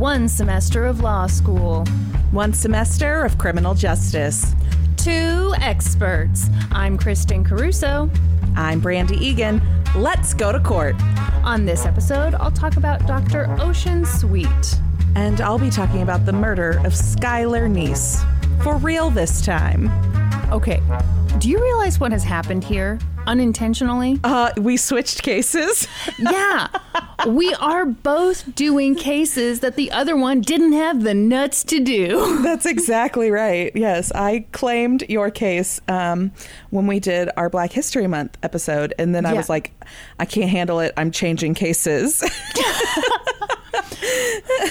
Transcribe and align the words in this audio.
One 0.00 0.28
semester 0.28 0.86
of 0.86 1.00
law 1.00 1.26
school. 1.26 1.84
One 2.30 2.54
semester 2.54 3.22
of 3.22 3.36
criminal 3.36 3.74
justice. 3.74 4.54
Two 4.96 5.52
experts. 5.60 6.48
I'm 6.72 6.96
Kristen 6.96 7.44
Caruso. 7.44 8.10
I'm 8.56 8.80
Brandy 8.80 9.16
Egan. 9.16 9.60
Let's 9.94 10.32
go 10.32 10.52
to 10.52 10.60
court. 10.60 10.96
On 11.44 11.66
this 11.66 11.84
episode, 11.84 12.34
I'll 12.34 12.50
talk 12.50 12.78
about 12.78 13.06
Dr. 13.06 13.44
Ossian 13.58 14.06
Sweet. 14.06 14.80
And 15.16 15.42
I'll 15.42 15.58
be 15.58 15.68
talking 15.68 16.00
about 16.00 16.24
the 16.24 16.32
murder 16.32 16.78
of 16.84 16.94
Skylar 16.94 17.70
Neese. 17.70 18.24
For 18.62 18.76
real 18.76 19.10
this 19.10 19.42
time. 19.44 19.90
Okay, 20.52 20.82
do 21.38 21.48
you 21.48 21.62
realize 21.62 22.00
what 22.00 22.10
has 22.10 22.24
happened 22.24 22.64
here 22.64 22.98
unintentionally? 23.28 24.18
Uh, 24.24 24.50
we 24.56 24.76
switched 24.76 25.22
cases. 25.22 25.86
yeah, 26.18 26.66
we 27.28 27.54
are 27.54 27.86
both 27.86 28.52
doing 28.56 28.96
cases 28.96 29.60
that 29.60 29.76
the 29.76 29.92
other 29.92 30.16
one 30.16 30.40
didn't 30.40 30.72
have 30.72 31.02
the 31.04 31.14
nuts 31.14 31.62
to 31.64 31.78
do. 31.78 32.38
That's 32.42 32.66
exactly 32.66 33.30
right. 33.30 33.70
Yes, 33.76 34.10
I 34.12 34.44
claimed 34.50 35.04
your 35.08 35.30
case 35.30 35.80
um, 35.86 36.32
when 36.70 36.88
we 36.88 36.98
did 36.98 37.30
our 37.36 37.48
Black 37.48 37.70
History 37.72 38.08
Month 38.08 38.36
episode, 38.42 38.92
and 38.98 39.14
then 39.14 39.26
I 39.26 39.30
Yeah. 39.30 39.36
was 39.36 39.48
like, 39.48 39.70
I 40.18 40.24
can't 40.24 40.50
handle 40.50 40.80
it. 40.80 40.92
I'm 40.96 41.12
changing 41.12 41.54
cases. 41.54 42.24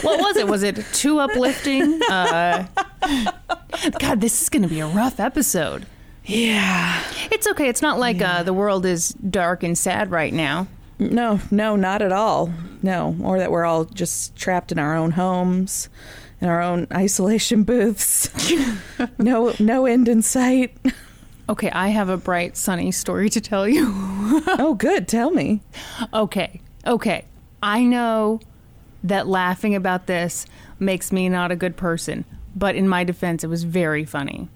What 0.02 0.20
was 0.20 0.38
it? 0.38 0.48
Was 0.48 0.64
it 0.64 0.84
too 0.94 1.20
uplifting? 1.20 2.00
Uh, 2.10 2.66
God, 4.00 4.22
this 4.22 4.42
is 4.42 4.50
going 4.50 4.64
to 4.64 4.68
be 4.70 4.80
a 4.80 4.88
rough 4.88 5.20
episode. 5.20 5.86
yeah. 6.26 7.02
It's 7.32 7.48
okay. 7.48 7.68
It's 7.70 7.82
not 7.82 8.00
like 8.00 8.22
uh, 8.22 8.44
the 8.44 8.54
world 8.54 8.86
is 8.86 9.10
dark 9.10 9.64
and 9.64 9.78
sad 9.78 10.12
right 10.12 10.34
now. 10.34 10.68
No, 11.00 11.40
no, 11.50 11.76
not 11.76 12.02
at 12.02 12.12
all. 12.12 12.52
No, 12.82 13.16
or 13.24 13.40
that 13.40 13.52
we're 13.52 13.66
all 13.66 13.86
just 13.86 14.36
trapped 14.36 14.72
in 14.72 14.80
our 14.80 14.96
own 14.96 15.12
homes, 15.12 15.90
in 16.42 16.50
our 16.50 16.62
own 16.62 16.88
isolation 16.94 17.64
booths. 17.64 18.30
no, 19.18 19.54
no 19.60 19.86
end 19.86 20.08
in 20.10 20.22
sight. 20.22 20.76
Okay, 21.48 21.72
I 21.72 21.88
have 21.90 22.10
a 22.10 22.18
bright, 22.18 22.58
sunny 22.58 22.92
story 22.92 23.30
to 23.30 23.42
tell 23.42 23.68
you. 23.68 23.86
oh, 24.60 24.76
good. 24.78 25.08
Tell 25.08 25.32
me. 25.32 25.62
okay, 26.14 26.62
okay. 26.86 27.26
I 27.64 27.84
know 27.84 28.40
that 29.04 29.28
laughing 29.28 29.76
about 29.76 30.08
this 30.08 30.46
makes 30.80 31.12
me 31.12 31.30
not 31.30 31.52
a 31.52 31.56
good 31.56 31.78
person, 31.78 32.26
but 32.56 32.76
in 32.76 32.88
my 32.88 33.04
defense, 33.04 33.44
it 33.44 33.48
was 33.48 33.64
very 33.64 34.06
funny. 34.06 34.50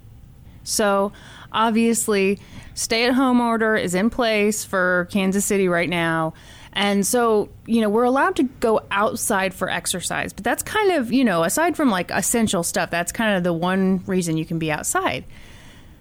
So, 0.63 1.11
obviously, 1.51 2.39
stay 2.73 3.05
at 3.05 3.13
home 3.13 3.41
order 3.41 3.75
is 3.75 3.93
in 3.93 4.09
place 4.09 4.63
for 4.63 5.07
Kansas 5.11 5.45
City 5.45 5.67
right 5.67 5.89
now. 5.89 6.33
And 6.71 7.05
so, 7.05 7.49
you 7.67 7.81
know, 7.81 7.89
we're 7.89 8.03
allowed 8.03 8.35
to 8.37 8.43
go 8.43 8.81
outside 8.89 9.53
for 9.53 9.69
exercise, 9.69 10.33
but 10.33 10.43
that's 10.43 10.63
kind 10.63 10.91
of, 10.93 11.11
you 11.11 11.23
know, 11.23 11.43
aside 11.43 11.75
from 11.75 11.91
like 11.91 12.09
essential 12.11 12.63
stuff, 12.63 12.89
that's 12.89 13.11
kind 13.11 13.37
of 13.37 13.43
the 13.43 13.53
one 13.53 14.03
reason 14.07 14.37
you 14.37 14.45
can 14.45 14.57
be 14.57 14.71
outside. 14.71 15.25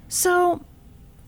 So, 0.08 0.64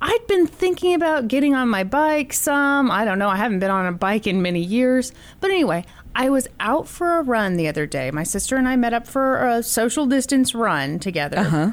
I'd 0.01 0.27
been 0.27 0.47
thinking 0.47 0.95
about 0.95 1.29
getting 1.29 1.55
on 1.55 1.69
my 1.69 1.83
bike 1.83 2.35
some. 2.35 2.91
I 2.91 3.07
don't 3.07 3.19
know. 3.19 3.29
I 3.29 3.37
haven't 3.37 3.61
been 3.61 3.71
on 3.71 3.87
a 3.87 3.93
bike 3.93 4.27
in 4.27 4.43
many 4.43 4.61
years. 4.61 5.13
But 5.41 5.51
anyway, 5.51 5.87
I 6.15 6.31
was 6.31 6.49
out 6.61 6.87
for 6.89 7.19
a 7.19 7.23
run 7.23 7.57
the 7.57 7.69
other 7.69 7.87
day. 7.87 8.11
My 8.11 8.23
sister 8.23 8.57
and 8.57 8.69
I 8.69 8.77
met 8.77 8.95
up 8.95 9.07
for 9.07 9.47
a 9.47 9.63
social 9.63 10.07
distance 10.07 10.55
run 10.55 10.99
together. 10.99 11.39
Uh-huh. 11.39 11.73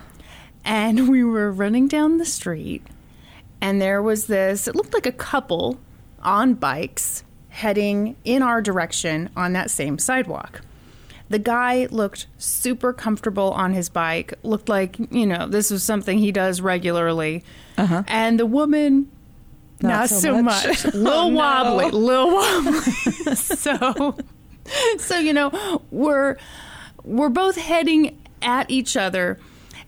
And 0.65 1.09
we 1.09 1.23
were 1.23 1.51
running 1.51 1.87
down 1.87 2.17
the 2.17 2.25
street, 2.25 2.85
and 3.59 3.81
there 3.81 4.01
was 4.01 4.27
this, 4.27 4.67
it 4.67 4.75
looked 4.75 4.93
like 4.93 5.05
a 5.05 5.11
couple 5.11 5.79
on 6.23 6.55
bikes 6.55 7.23
heading 7.49 8.15
in 8.23 8.41
our 8.41 8.61
direction 8.61 9.29
on 9.35 9.53
that 9.53 9.69
same 9.69 9.99
sidewalk. 9.99 10.61
The 11.29 11.39
guy 11.39 11.87
looked 11.91 12.27
super 12.37 12.91
comfortable 12.91 13.51
on 13.51 13.73
his 13.73 13.87
bike, 13.87 14.33
looked 14.43 14.67
like, 14.67 14.97
you 15.11 15.25
know, 15.25 15.47
this 15.47 15.71
was 15.71 15.81
something 15.81 16.17
he 16.17 16.31
does 16.31 16.59
regularly. 16.59 17.43
Uh-huh. 17.77 18.03
And 18.07 18.37
the 18.39 18.45
woman, 18.45 19.09
not, 19.81 19.89
Not 19.89 20.09
so, 20.09 20.19
so 20.19 20.41
much. 20.41 20.67
much. 20.67 20.85
Oh, 20.95 21.29
no. 21.29 21.35
wobbly, 21.35 21.91
lil 21.91 22.33
wobbly. 22.33 22.79
so, 23.35 24.17
so, 24.97 25.17
you 25.19 25.33
know, 25.33 25.81
we're, 25.91 26.37
we're 27.03 27.29
both 27.29 27.57
heading 27.57 28.19
at 28.41 28.69
each 28.69 28.95
other. 28.97 29.39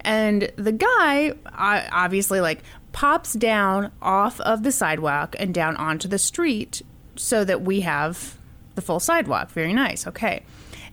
And 0.01 0.51
the 0.55 0.71
guy, 0.71 1.33
obviously, 1.55 2.41
like, 2.41 2.63
pops 2.91 3.33
down 3.33 3.91
off 4.01 4.39
of 4.41 4.63
the 4.63 4.71
sidewalk 4.71 5.35
and 5.39 5.53
down 5.53 5.75
onto 5.77 6.07
the 6.07 6.19
street 6.19 6.81
so 7.15 7.43
that 7.43 7.61
we 7.61 7.81
have 7.81 8.37
the 8.75 8.81
full 8.81 8.99
sidewalk. 8.99 9.49
Very 9.51 9.73
nice. 9.73 10.07
Okay. 10.07 10.43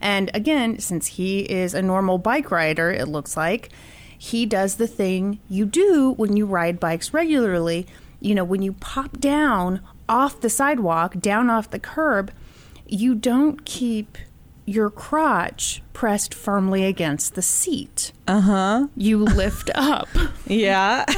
And 0.01 0.31
again, 0.35 0.79
since 0.79 1.07
he 1.07 1.41
is 1.41 1.75
a 1.75 1.83
normal 1.83 2.19
bike 2.19 2.51
rider, 2.51 2.91
it 2.91 3.09
looks 3.09 3.37
like 3.37 3.71
he 4.17 4.47
does 4.47 4.77
the 4.77 4.87
thing 4.87 5.41
you 5.49 5.65
do 5.67 6.13
when 6.13 6.37
you 6.37 6.47
ride 6.47 6.79
bikes 6.81 7.13
regularly. 7.13 7.87
You 8.21 8.35
know, 8.35 8.45
when 8.45 8.63
you 8.63 8.75
pop 8.75 9.19
down 9.19 9.81
off 10.09 10.41
the 10.41 10.51
sidewalk, 10.51 11.21
down 11.21 11.51
off 11.51 11.71
the 11.71 11.79
curb, 11.79 12.33
you 12.87 13.15
don't 13.15 13.65
keep 13.65 14.19
your 14.67 14.91
crotch 14.91 15.83
pressed 15.93 16.33
firmly 16.35 16.85
against 16.85 17.35
the 17.35 17.43
seat. 17.43 18.13
Uh 18.29 18.41
huh. 18.41 18.87
You 18.97 19.19
lift 19.19 19.71
up. 19.75 20.09
Yeah. 20.47 21.05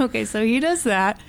Okay, 0.00 0.24
so 0.24 0.44
he 0.44 0.60
does 0.60 0.84
that. 0.84 1.20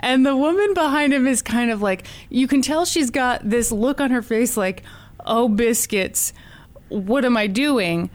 And 0.00 0.24
the 0.24 0.36
woman 0.36 0.72
behind 0.72 1.12
him 1.12 1.26
is 1.26 1.42
kind 1.42 1.70
of 1.70 1.82
like, 1.82 2.06
you 2.30 2.46
can 2.46 2.62
tell 2.62 2.84
she's 2.84 3.10
got 3.10 3.48
this 3.48 3.70
look 3.70 4.00
on 4.00 4.10
her 4.12 4.22
face 4.22 4.56
like, 4.56 4.82
oh, 5.26 5.48
biscuits, 5.48 6.32
what 6.88 7.24
am 7.24 7.36
I 7.36 7.48
doing? 7.48 8.08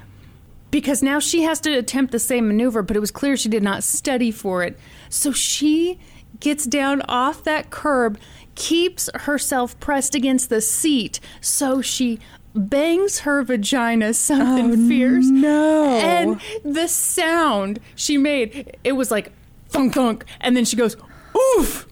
Because 0.72 1.04
now 1.04 1.20
she 1.20 1.44
has 1.44 1.60
to 1.62 1.78
attempt 1.78 2.12
the 2.12 2.20
same 2.20 2.48
maneuver, 2.48 2.82
but 2.82 2.96
it 2.96 3.00
was 3.00 3.12
clear 3.12 3.38
she 3.38 3.50
did 3.50 3.62
not 3.62 3.84
study 3.84 4.32
for 4.32 4.64
it. 4.64 4.80
So 5.10 5.32
she 5.32 6.00
gets 6.40 6.66
down 6.66 7.02
off 7.04 7.44
that 7.44 7.70
curb, 7.70 8.20
keeps 8.56 9.10
herself 9.14 9.80
pressed 9.80 10.16
against 10.16 10.50
the 10.50 10.62
seat, 10.62 11.20
so 11.42 11.82
she 11.82 12.20
bangs 12.56 13.20
her 13.20 13.44
vagina 13.44 14.14
something 14.14 14.72
oh, 14.72 14.88
fierce. 14.88 15.28
no. 15.28 15.86
And 16.00 16.42
the 16.64 16.88
sound 16.88 17.80
she 17.96 18.18
made, 18.18 18.78
it 18.84 18.94
was 18.94 19.12
like 19.12 19.32
thunk 19.70 19.94
thunk, 19.94 20.26
and 20.42 20.56
then 20.58 20.66
she 20.66 20.76
goes, 20.76 20.96
oof. 21.36 21.88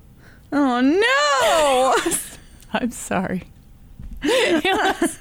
Oh 0.51 0.79
no. 0.81 1.95
I'm 2.79 2.91
sorry. 2.91 3.43
Was- 4.23 5.19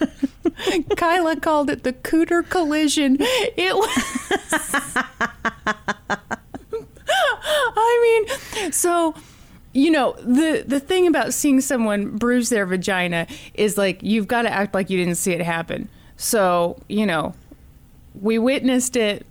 Kyla 0.96 1.36
called 1.40 1.70
it 1.70 1.82
the 1.82 1.92
cooter 1.92 2.48
collision. 2.48 3.16
It 3.20 3.74
was. 3.74 4.96
I 8.04 8.58
mean, 8.60 8.72
so 8.72 9.14
you 9.72 9.90
know 9.90 10.12
the 10.20 10.64
the 10.66 10.78
thing 10.80 11.06
about 11.06 11.32
seeing 11.34 11.60
someone 11.60 12.16
bruise 12.16 12.48
their 12.48 12.66
vagina 12.66 13.26
is 13.54 13.76
like 13.78 14.02
you've 14.02 14.28
got 14.28 14.42
to 14.42 14.50
act 14.50 14.74
like 14.74 14.90
you 14.90 14.98
didn't 14.98 15.16
see 15.16 15.32
it 15.32 15.40
happen. 15.42 15.88
So 16.16 16.76
you 16.88 17.06
know, 17.06 17.34
we 18.20 18.38
witnessed 18.38 18.94
it, 18.96 19.26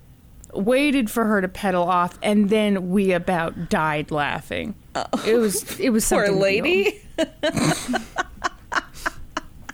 waited 0.53 1.09
for 1.09 1.25
her 1.25 1.39
to 1.41 1.47
pedal 1.47 1.83
off, 1.83 2.17
and 2.23 2.49
then 2.49 2.89
we 2.89 3.11
about 3.13 3.69
died 3.69 4.11
laughing. 4.11 4.75
Oh. 4.95 5.05
It 5.25 5.35
was 5.35 5.79
it 5.79 5.91
was 5.91 6.07
Poor 6.09 6.25
something 6.25 6.41
lady. 6.41 7.01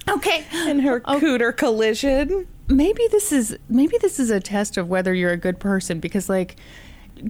Okay. 0.08 0.44
in 0.68 0.80
her 0.80 1.02
Oh. 1.06 1.20
cooter 1.20 1.56
collision. 1.56 2.48
maybe 2.68 3.08
this 3.12 3.32
is 3.32 3.58
maybe 3.70 3.98
this 4.00 4.20
is 4.20 4.30
a 4.32 4.40
test 4.40 4.76
of 4.78 4.90
whether 4.90 5.14
you're 5.14 5.32
a 5.32 5.38
good 5.38 5.60
person 5.60 6.00
because 6.00 6.28
like 6.30 6.56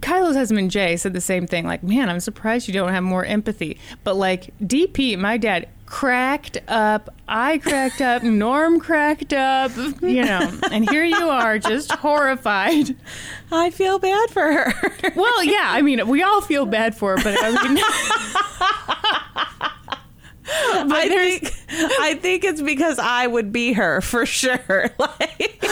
Kyla's 0.01 0.35
husband 0.35 0.71
Jay 0.71 0.97
said 0.97 1.13
the 1.13 1.21
same 1.21 1.47
thing. 1.47 1.65
Like, 1.65 1.83
man, 1.83 2.09
I'm 2.09 2.19
surprised 2.19 2.67
you 2.67 2.73
don't 2.73 2.89
have 2.89 3.03
more 3.03 3.25
empathy. 3.25 3.77
But 4.03 4.15
like 4.15 4.53
DP, 4.59 5.17
my 5.17 5.37
dad 5.37 5.67
cracked 5.85 6.57
up, 6.67 7.13
I 7.27 7.57
cracked 7.57 7.99
up, 8.01 8.21
Norm 8.23 8.79
cracked 8.79 9.33
up, 9.33 9.71
you 10.01 10.23
know, 10.23 10.51
and 10.71 10.87
here 10.89 11.03
you 11.03 11.29
are, 11.29 11.57
just 11.57 11.91
horrified. 11.91 12.95
I 13.51 13.71
feel 13.71 13.97
bad 13.99 14.29
for 14.29 14.51
her. 14.51 14.73
Well, 15.15 15.43
yeah, 15.43 15.65
I 15.65 15.81
mean, 15.81 16.07
we 16.07 16.21
all 16.21 16.41
feel 16.41 16.65
bad 16.65 16.95
for 16.95 17.17
her, 17.17 17.23
but 17.23 17.35
I 17.41 17.67
mean, 17.67 17.83
I 20.91 21.07
think 21.07 21.53
I 21.99 22.15
think 22.15 22.43
it's 22.43 22.61
because 22.61 22.97
I 22.99 23.27
would 23.27 23.51
be 23.51 23.73
her 23.73 24.01
for 24.01 24.25
sure. 24.25 24.89
Like 24.99 25.63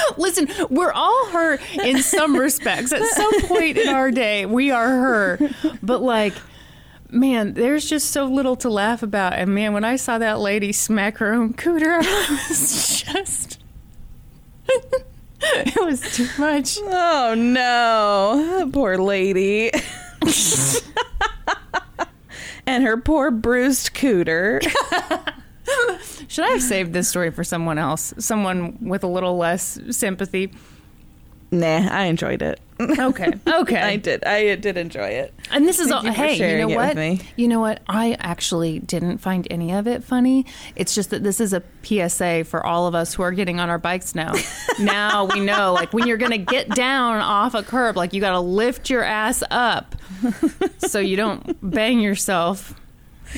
listen, 0.16 0.48
we're 0.70 0.92
all 0.92 1.26
her 1.30 1.58
in 1.82 2.02
some 2.02 2.36
respects. 2.36 2.92
At 2.92 3.04
some 3.04 3.42
point 3.42 3.76
in 3.76 3.88
our 3.88 4.10
day, 4.10 4.46
we 4.46 4.70
are 4.70 4.88
her. 4.88 5.50
But 5.82 6.02
like, 6.02 6.34
man, 7.10 7.54
there's 7.54 7.88
just 7.88 8.10
so 8.10 8.24
little 8.24 8.56
to 8.56 8.70
laugh 8.70 9.02
about. 9.02 9.34
And 9.34 9.54
man, 9.54 9.72
when 9.72 9.84
I 9.84 9.96
saw 9.96 10.18
that 10.18 10.40
lady 10.40 10.72
smack 10.72 11.18
her 11.18 11.32
own 11.32 11.54
cooter, 11.54 12.00
I 12.02 12.46
was 12.48 13.02
just. 13.02 13.58
it 14.68 15.84
was 15.84 16.00
too 16.14 16.28
much. 16.38 16.78
Oh 16.82 17.34
no, 17.36 18.70
poor 18.72 18.96
lady. 18.98 19.70
And 22.72 22.84
her 22.84 22.96
poor 22.96 23.30
bruised 23.30 23.92
cooter. 23.94 24.62
Should 26.28 26.44
I 26.46 26.48
have 26.48 26.62
saved 26.62 26.94
this 26.94 27.08
story 27.08 27.30
for 27.30 27.44
someone 27.44 27.76
else? 27.76 28.14
Someone 28.18 28.78
with 28.80 29.04
a 29.04 29.06
little 29.06 29.36
less 29.36 29.78
sympathy? 29.90 30.52
Nah, 31.50 31.88
I 31.90 32.04
enjoyed 32.04 32.40
it. 32.40 32.60
Okay. 32.90 33.32
Okay. 33.46 33.80
I 33.80 33.96
did. 33.96 34.24
I 34.24 34.54
did 34.56 34.76
enjoy 34.76 35.08
it. 35.08 35.34
And 35.50 35.66
this 35.66 35.78
is 35.78 35.88
Thank 35.88 36.04
all. 36.04 36.04
you 36.04 36.12
Hey, 36.12 36.52
you 36.52 36.66
know 36.66 36.74
what? 36.74 37.22
You 37.36 37.48
know 37.48 37.60
what? 37.60 37.82
I 37.88 38.16
actually 38.18 38.78
didn't 38.80 39.18
find 39.18 39.46
any 39.50 39.72
of 39.72 39.86
it 39.86 40.04
funny. 40.04 40.46
It's 40.76 40.94
just 40.94 41.10
that 41.10 41.22
this 41.22 41.40
is 41.40 41.52
a 41.52 41.62
PSA 41.82 42.44
for 42.44 42.64
all 42.64 42.86
of 42.86 42.94
us 42.94 43.14
who 43.14 43.22
are 43.22 43.32
getting 43.32 43.60
on 43.60 43.68
our 43.68 43.78
bikes 43.78 44.14
now. 44.14 44.32
now 44.80 45.26
we 45.26 45.40
know, 45.40 45.72
like 45.72 45.92
when 45.92 46.06
you're 46.06 46.16
gonna 46.16 46.38
get 46.38 46.68
down 46.70 47.18
off 47.18 47.54
a 47.54 47.62
curb, 47.62 47.96
like 47.96 48.12
you 48.12 48.20
got 48.20 48.32
to 48.32 48.40
lift 48.40 48.90
your 48.90 49.02
ass 49.02 49.42
up 49.50 49.94
so 50.78 50.98
you 50.98 51.16
don't 51.16 51.58
bang 51.62 52.00
yourself 52.00 52.74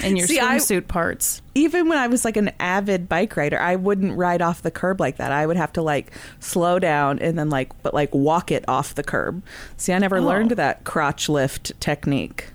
in 0.02 0.16
your 0.16 0.26
See, 0.26 0.40
I- 0.40 0.56
swimsuit 0.56 0.88
parts. 0.88 1.42
Even 1.54 1.88
when 1.88 1.98
I 1.98 2.06
was 2.08 2.24
like 2.24 2.36
an 2.36 2.50
avid 2.58 3.08
bike 3.08 3.36
rider, 3.36 3.58
I 3.60 3.76
wouldn't 3.76 4.16
ride 4.16 4.42
off 4.42 4.62
the 4.62 4.70
curb 4.70 5.00
like 5.00 5.18
that. 5.18 5.30
I 5.30 5.46
would 5.46 5.56
have 5.56 5.72
to 5.74 5.82
like 5.82 6.10
slow 6.40 6.78
down 6.78 7.18
and 7.20 7.38
then 7.38 7.48
like 7.50 7.70
but 7.82 7.94
like 7.94 8.12
walk 8.14 8.50
it 8.50 8.64
off 8.66 8.94
the 8.94 9.04
curb. 9.04 9.42
See, 9.76 9.92
I 9.92 9.98
never 9.98 10.16
Oh. 10.18 10.22
learned 10.22 10.52
that 10.52 10.84
crotch 10.84 11.28
lift 11.28 11.78
technique. 11.80 12.48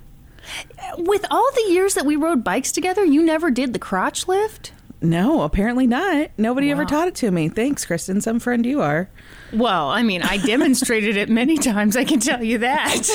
With 0.97 1.25
all 1.29 1.47
the 1.55 1.71
years 1.71 1.93
that 1.93 2.05
we 2.05 2.15
rode 2.15 2.43
bikes 2.43 2.71
together, 2.71 3.03
you 3.05 3.23
never 3.23 3.51
did 3.51 3.73
the 3.73 3.79
crotch 3.79 4.27
lift. 4.27 4.71
No, 5.01 5.43
apparently 5.43 5.87
not. 5.87 6.31
Nobody 6.37 6.71
ever 6.71 6.83
taught 6.83 7.07
it 7.07 7.15
to 7.15 7.31
me. 7.31 7.47
Thanks, 7.47 7.85
Kristen. 7.85 8.19
Some 8.19 8.39
friend 8.39 8.65
you 8.65 8.81
are. 8.81 9.09
Well, 9.53 9.87
I 9.89 10.03
mean, 10.03 10.21
I 10.23 10.37
demonstrated 10.37 11.15
it 11.15 11.29
many 11.29 11.57
times. 11.71 11.95
I 11.95 12.03
can 12.03 12.19
tell 12.19 12.43
you 12.43 12.57
that. 12.59 13.07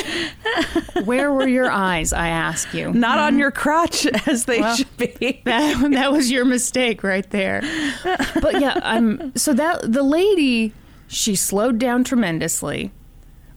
Where 1.04 1.30
were 1.30 1.46
your 1.46 1.70
eyes? 1.70 2.12
I 2.14 2.28
ask 2.28 2.72
you. 2.72 2.92
Not 2.92 3.18
on 3.18 3.34
hmm. 3.34 3.40
your 3.40 3.50
crotch 3.50 4.06
as 4.26 4.46
they 4.46 4.60
Well, 4.60 4.76
should 4.76 4.96
be. 4.96 5.42
That 5.44 5.90
that 5.92 6.12
was 6.12 6.30
your 6.30 6.46
mistake 6.46 7.02
right 7.04 7.28
there. 7.30 7.60
But 8.40 8.60
yeah, 8.60 8.80
I'm 8.82 9.36
so 9.36 9.52
that 9.52 9.92
the 9.92 10.02
lady 10.02 10.72
she 11.06 11.36
slowed 11.36 11.78
down 11.78 12.04
tremendously. 12.04 12.92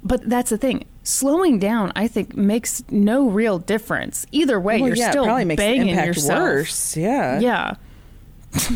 But 0.03 0.29
that's 0.29 0.49
the 0.49 0.57
thing. 0.57 0.85
Slowing 1.03 1.59
down, 1.59 1.91
I 1.95 2.07
think, 2.07 2.35
makes 2.35 2.83
no 2.91 3.29
real 3.29 3.59
difference. 3.59 4.25
Either 4.31 4.59
way, 4.59 4.79
Well, 4.79 4.89
you're 4.89 4.97
yeah, 4.97 5.07
it 5.07 5.11
still 5.11 5.25
probably 5.25 5.45
makes 5.45 5.61
the 5.61 5.65
banging 5.65 5.89
impact 5.89 6.07
yourself. 6.07 6.39
worse. 6.39 6.97
Yeah. 6.97 7.39
Yeah. 7.39 7.75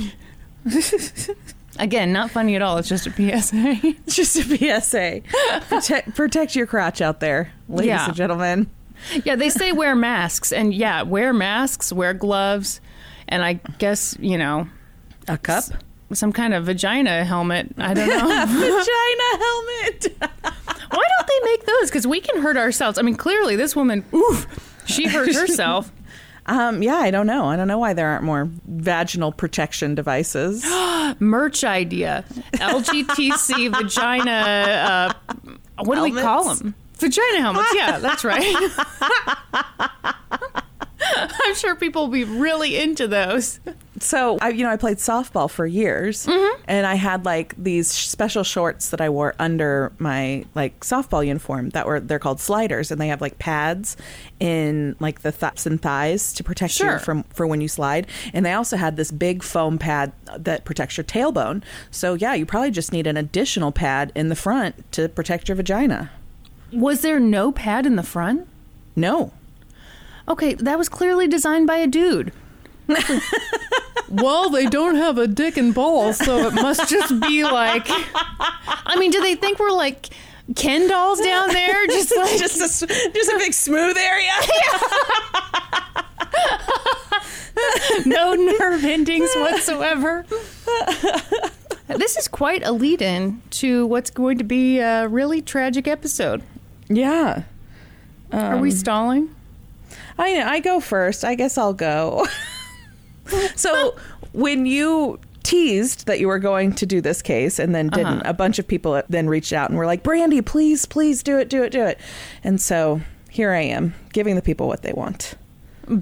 Again, 1.80 2.12
not 2.14 2.30
funny 2.32 2.56
at 2.56 2.62
all. 2.62 2.78
It's 2.78 2.90
just 2.90 3.08
a 3.08 3.12
PSA. 3.12 3.94
Just 4.08 4.36
a 4.36 4.82
PSA. 4.82 5.22
protect, 5.70 6.16
protect 6.16 6.56
your 6.56 6.68
crotch 6.68 7.02
out 7.02 7.20
there, 7.22 7.52
ladies 7.70 7.88
Yeah. 7.88 8.06
and 8.08 8.16
gentlemen. 8.16 8.70
yeah, 9.24 9.36
they 9.36 9.50
say 9.50 9.72
wear 9.72 9.96
masks, 9.96 10.52
and 10.52 10.74
yeah, 10.74 11.02
wear 11.02 11.34
masks, 11.34 11.92
wear 11.92 12.14
gloves, 12.14 12.82
and 13.28 13.44
I 13.44 13.54
guess 13.80 14.16
you 14.20 14.38
know 14.38 14.68
A 15.28 15.38
cup? 15.38 15.64
some 16.14 16.34
kind 16.34 16.54
of 16.54 16.66
vagina 16.66 17.24
helmet. 17.24 17.74
I 17.78 17.94
don't 17.94 18.10
know. 18.10 18.18
Vagina 18.46 19.38
helmet. 19.40 20.08
Why 20.92 21.04
don't 21.18 21.28
they 21.28 21.40
make 21.52 21.66
those? 21.66 21.90
Because 21.90 22.06
we 22.06 22.20
can 22.20 22.42
hurt 22.42 22.58
ourselves. 22.58 23.00
I 23.00 23.02
mean, 23.02 23.16
clearly 23.16 23.56
this 23.56 23.78
woman, 23.78 24.04
oof, 24.14 24.46
she 24.86 25.08
hurt 25.08 25.34
herself. 25.34 25.90
Um, 26.48 26.82
yeah, 26.82 26.96
I 26.96 27.12
don't 27.12 27.28
know. 27.28 27.46
I 27.46 27.56
don't 27.56 27.68
know 27.68 27.78
why 27.78 27.94
there 27.94 28.08
aren't 28.10 28.24
more 28.24 28.50
vaginal 28.66 29.32
protection 29.32 29.96
devices. 29.96 30.64
Merch 31.20 31.64
idea: 31.64 32.26
LGTC 32.54 33.72
vagina. 33.78 34.32
Uh, 34.32 35.14
what 35.84 35.96
do 35.96 36.04
we 36.04 36.12
call 36.14 36.56
them? 36.56 36.76
Vagina 36.96 37.42
helmets. 37.42 37.74
Yeah, 37.74 38.00
that's 38.00 38.24
right. 38.24 38.72
I'm 41.16 41.56
sure 41.56 41.76
people 41.76 42.04
will 42.04 42.14
be 42.14 42.24
really 42.24 42.78
into 42.78 43.08
those. 43.08 43.60
so 44.00 44.38
I, 44.42 44.50
you 44.50 44.64
know, 44.64 44.70
I 44.70 44.78
played 44.78 44.98
softball 44.98 45.50
for 45.50 45.66
years, 45.66 46.26
mm-hmm. 46.26 46.62
and 46.68 46.86
I 46.86 46.96
had 46.96 47.26
like 47.26 47.56
these 47.58 47.88
special 47.88 48.44
shorts 48.44 48.90
that 48.90 49.02
I 49.02 49.10
wore 49.10 49.36
under 49.40 49.92
my 50.00 50.46
like 50.56 50.80
softball 50.82 51.26
uniform. 51.26 51.70
That 51.72 51.86
were 51.88 52.00
they're 52.00 52.20
called 52.20 52.40
sliders, 52.40 52.92
and 52.92 53.00
they 53.00 53.08
have 53.08 53.22
like 53.22 53.40
pads 53.40 53.98
in 54.40 54.96
like 55.00 55.22
the 55.22 55.32
thughs 55.32 55.66
and 55.66 55.82
thighs 55.82 56.34
to 56.34 56.44
protect 56.44 56.74
Sure. 56.74 56.94
you 56.94 57.00
from 57.00 57.24
for 57.26 57.48
when 57.48 57.62
you 57.62 57.68
slide. 57.68 58.08
And 58.34 58.46
they 58.46 58.54
also 58.54 58.78
had 58.78 58.96
this 58.98 59.12
big 59.12 59.44
foam 59.44 59.78
pad 59.78 60.12
that 60.38 60.66
protects 60.66 60.98
your 60.98 61.04
tailbone. 61.04 61.64
So 61.90 62.14
yeah, 62.14 62.34
you 62.34 62.46
probably 62.46 62.72
just 62.72 62.92
need 62.92 63.08
an 63.08 63.18
additional 63.18 63.72
pad 63.72 64.12
in 64.16 64.30
the 64.30 64.36
front 64.36 64.92
to 64.94 65.10
protect 65.10 65.50
your 65.50 65.56
vagina. 65.56 66.12
Was 66.72 67.02
there 67.02 67.20
no 67.20 67.52
pad 67.52 67.86
in 67.86 67.98
the 67.98 68.04
front? 68.04 68.48
No, 68.96 69.32
Okay, 70.28 70.54
that 70.56 70.78
was 70.78 70.90
clearly 70.90 71.28
designed 71.28 71.68
by 71.68 71.78
a 71.78 71.88
dude. 71.88 72.32
well, 74.10 74.50
they 74.50 74.66
don't 74.66 74.96
have 74.96 75.18
a 75.18 75.28
dick 75.28 75.58
and 75.58 75.74
balls, 75.74 76.18
so 76.18 76.48
it 76.48 76.54
must 76.54 76.90
just 76.90 77.20
be 77.22 77.44
like. 77.44 77.86
I 77.88 78.96
mean, 78.98 79.12
do 79.12 79.22
they 79.22 79.36
think 79.36 79.60
we're 79.60 79.72
like 79.72 80.10
Ken 80.56 80.88
dolls 80.88 81.20
down 81.20 81.50
there? 81.50 81.88
Just 81.88 82.16
like. 82.16 82.38
just 82.40 82.82
a 82.84 82.88
just 82.88 83.32
a 83.32 83.38
big 83.38 83.54
smooth 83.54 83.98
area. 83.98 84.32
no 88.06 88.34
nerve 88.34 88.84
endings 88.84 89.34
whatsoever. 89.36 90.26
This 91.88 92.16
is 92.18 92.28
quite 92.28 92.66
a 92.66 92.72
lead 92.72 93.02
in 93.02 93.42
to 93.52 93.86
what's 93.86 94.10
going 94.10 94.38
to 94.38 94.44
be 94.44 94.80
a 94.80 95.08
really 95.08 95.42
tragic 95.42 95.88
episode. 95.88 96.42
Yeah. 96.88 97.44
Are 98.32 98.58
we 98.58 98.70
um, 98.70 98.76
stalling? 98.76 99.36
I 100.22 100.34
know. 100.34 100.46
I 100.46 100.60
go 100.60 100.80
first. 100.80 101.26
I 101.26 101.36
guess 101.36 101.58
I'll 101.58 101.74
go. 101.74 102.28
so 103.56 103.96
when 104.34 104.66
you 104.66 105.20
teased 105.44 106.06
that 106.06 106.20
you 106.20 106.28
were 106.28 106.40
going 106.40 106.74
to 106.74 106.86
do 106.86 107.02
this 107.02 107.22
case 107.22 107.60
and 107.60 107.74
then 107.74 107.88
didn't, 107.90 108.20
Uh-huh. 108.22 108.30
a 108.30 108.34
bunch 108.34 108.60
of 108.60 108.68
people 108.68 109.02
then 109.10 109.28
reached 109.28 109.52
out 109.54 109.70
and 109.70 109.78
were 109.78 109.86
like, 109.86 110.04
"Brandy, 110.04 110.42
please, 110.42 110.86
please 110.86 111.24
do 111.24 111.38
it, 111.40 111.50
do 111.50 111.64
it, 111.64 111.72
do 111.72 111.82
it." 111.84 112.00
And 112.44 112.62
so 112.62 113.02
here 113.30 113.52
I 113.52 113.62
am, 113.62 113.94
giving 114.14 114.36
the 114.36 114.42
people 114.42 114.68
what 114.68 114.84
they 114.84 114.94
want. 114.94 115.34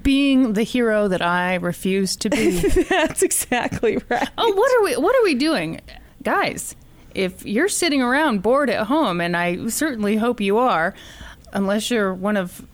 Being 0.02 0.52
the 0.52 0.62
hero 0.62 1.08
that 1.08 1.22
I 1.22 1.54
refuse 1.56 2.14
to 2.16 2.28
be. 2.30 2.50
That's 2.90 3.22
exactly 3.22 3.98
right. 4.08 4.28
Oh, 4.36 4.52
what 4.54 4.72
are 4.78 4.84
we? 4.84 4.96
What 5.02 5.16
are 5.16 5.24
we 5.24 5.34
doing, 5.34 5.80
guys? 6.22 6.76
If 7.14 7.44
you're 7.44 7.68
sitting 7.68 8.02
around 8.02 8.42
bored 8.42 8.70
at 8.70 8.86
home, 8.86 9.20
and 9.20 9.36
I 9.36 9.66
certainly 9.68 10.16
hope 10.16 10.40
you 10.40 10.58
are, 10.58 10.94
unless 11.52 11.90
you're 11.90 12.14
one 12.14 12.36
of, 12.36 12.64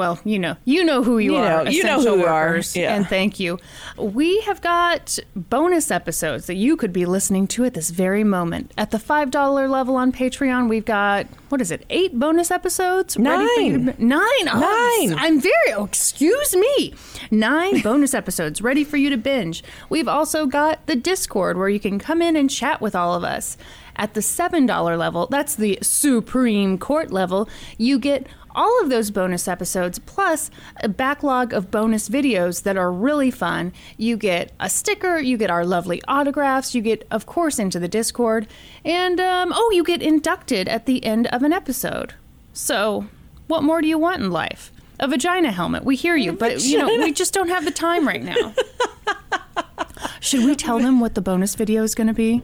well, 0.00 0.18
you 0.24 0.38
know, 0.38 0.56
you 0.64 0.82
know 0.82 1.02
who 1.02 1.18
you, 1.18 1.32
You 1.32 1.38
are, 1.38 1.64
know- 1.64 1.70
you 1.70 1.84
know 1.84 2.00
who 2.00 2.18
you 2.20 2.24
are, 2.26 2.58
yeah. 2.74 2.94
and 2.96 3.06
thank 3.06 3.38
you. 3.38 3.58
We 3.98 4.40
have 4.42 4.62
got 4.62 5.18
bonus 5.36 5.90
episodes 5.90 6.46
that 6.46 6.54
you 6.54 6.76
could 6.76 6.92
be 6.92 7.04
listening 7.04 7.46
to 7.48 7.66
at 7.66 7.74
this 7.74 7.90
very 7.90 8.24
moment. 8.24 8.72
At 8.78 8.90
the 8.92 8.98
five 8.98 9.30
dollar 9.30 9.68
level 9.68 9.96
on 9.96 10.10
Patreon, 10.10 10.68
we've 10.70 10.86
got 10.86 11.26
what 11.50 11.60
is 11.60 11.70
it? 11.70 11.84
Eight 11.90 12.18
bonus 12.18 12.50
episodes. 12.50 13.16
you 13.16 13.24
to 13.24 13.28
Nine. 13.30 13.84
Nine. 13.98 14.48
Oh, 14.48 15.04
Nine. 15.08 15.18
I'm 15.18 15.38
very. 15.40 15.72
Oh, 15.74 15.84
excuse 15.84 16.56
me. 16.56 16.94
Nine 17.30 17.80
bonus 17.82 18.14
episodes 18.14 18.62
ready 18.62 18.84
for 18.84 18.96
you 18.96 19.10
to 19.10 19.16
binge. 19.18 19.62
We've 19.90 20.08
also 20.08 20.46
got 20.46 20.86
the 20.86 20.96
Discord 20.96 21.58
where 21.58 21.68
you 21.68 21.80
can 21.80 21.98
come 21.98 22.22
in 22.22 22.36
and 22.36 22.48
chat 22.48 22.80
with 22.80 22.94
all 22.96 23.14
of 23.14 23.24
us. 23.24 23.58
At 23.96 24.14
the 24.14 24.20
$7 24.20 24.96
level, 24.98 25.26
that's 25.26 25.56
the 25.56 25.78
Supreme 25.82 26.78
Court 26.78 27.10
level, 27.10 27.48
you 27.76 27.98
get 27.98 28.26
all 28.54 28.82
of 28.82 28.90
those 28.90 29.10
bonus 29.10 29.48
episodes 29.48 29.98
plus 29.98 30.50
a 30.82 30.88
backlog 30.88 31.52
of 31.52 31.70
bonus 31.70 32.08
videos 32.08 32.62
that 32.62 32.76
are 32.76 32.92
really 32.92 33.30
fun. 33.30 33.72
You 33.96 34.16
get 34.16 34.52
a 34.60 34.68
sticker, 34.68 35.18
you 35.18 35.36
get 35.36 35.50
our 35.50 35.64
lovely 35.64 36.00
autographs, 36.08 36.74
you 36.74 36.82
get, 36.82 37.06
of 37.10 37.26
course, 37.26 37.58
into 37.58 37.78
the 37.78 37.88
Discord, 37.88 38.46
and 38.84 39.20
um, 39.20 39.52
oh, 39.54 39.70
you 39.74 39.84
get 39.84 40.02
inducted 40.02 40.68
at 40.68 40.86
the 40.86 41.04
end 41.04 41.26
of 41.28 41.42
an 41.42 41.52
episode. 41.52 42.14
So, 42.52 43.06
what 43.46 43.62
more 43.62 43.80
do 43.80 43.88
you 43.88 43.98
want 43.98 44.22
in 44.22 44.30
life? 44.30 44.72
A 44.98 45.08
vagina 45.08 45.50
helmet. 45.50 45.84
We 45.84 45.96
hear 45.96 46.16
you, 46.16 46.32
but 46.32 46.62
you 46.62 46.78
know, 46.78 46.86
we 46.86 47.12
just 47.12 47.32
don't 47.32 47.48
have 47.48 47.64
the 47.64 47.70
time 47.70 48.06
right 48.06 48.22
now. 48.22 48.54
Should 50.20 50.44
we 50.44 50.54
tell 50.54 50.78
them 50.78 51.00
what 51.00 51.14
the 51.14 51.22
bonus 51.22 51.54
video 51.54 51.82
is 51.82 51.94
going 51.94 52.08
to 52.08 52.14
be? 52.14 52.42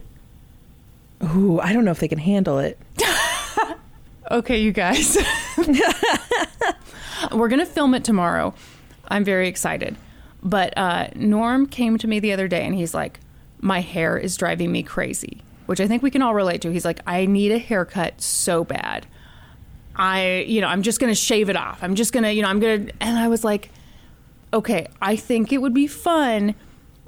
Ooh, 1.23 1.59
I 1.59 1.73
don't 1.73 1.85
know 1.85 1.91
if 1.91 1.99
they 1.99 2.07
can 2.07 2.19
handle 2.19 2.59
it. 2.59 2.79
Okay, 4.29 4.59
you 4.59 4.71
guys. 4.71 5.17
We're 7.31 7.47
going 7.47 7.59
to 7.59 7.65
film 7.65 7.93
it 7.93 8.03
tomorrow. 8.03 8.53
I'm 9.07 9.23
very 9.23 9.47
excited. 9.47 9.95
But 10.43 10.77
uh, 10.77 11.07
Norm 11.15 11.65
came 11.67 11.97
to 11.97 12.07
me 12.07 12.19
the 12.19 12.33
other 12.33 12.47
day 12.47 12.65
and 12.65 12.75
he's 12.75 12.93
like, 12.93 13.19
My 13.61 13.81
hair 13.81 14.17
is 14.17 14.35
driving 14.37 14.71
me 14.71 14.83
crazy, 14.83 15.41
which 15.65 15.79
I 15.79 15.87
think 15.87 16.03
we 16.03 16.11
can 16.11 16.21
all 16.21 16.33
relate 16.33 16.61
to. 16.61 16.71
He's 16.71 16.85
like, 16.85 16.99
I 17.07 17.25
need 17.25 17.51
a 17.51 17.57
haircut 17.57 18.21
so 18.21 18.63
bad. 18.63 19.07
I, 19.95 20.45
you 20.47 20.61
know, 20.61 20.67
I'm 20.67 20.83
just 20.83 20.99
going 20.99 21.11
to 21.11 21.15
shave 21.19 21.49
it 21.49 21.55
off. 21.55 21.81
I'm 21.81 21.95
just 21.95 22.13
going 22.13 22.23
to, 22.23 22.31
you 22.31 22.41
know, 22.43 22.49
I'm 22.49 22.59
going 22.59 22.87
to. 22.87 22.93
And 23.01 23.17
I 23.17 23.27
was 23.27 23.43
like, 23.43 23.71
Okay, 24.53 24.87
I 25.01 25.15
think 25.15 25.51
it 25.51 25.57
would 25.59 25.73
be 25.73 25.87
fun 25.87 26.55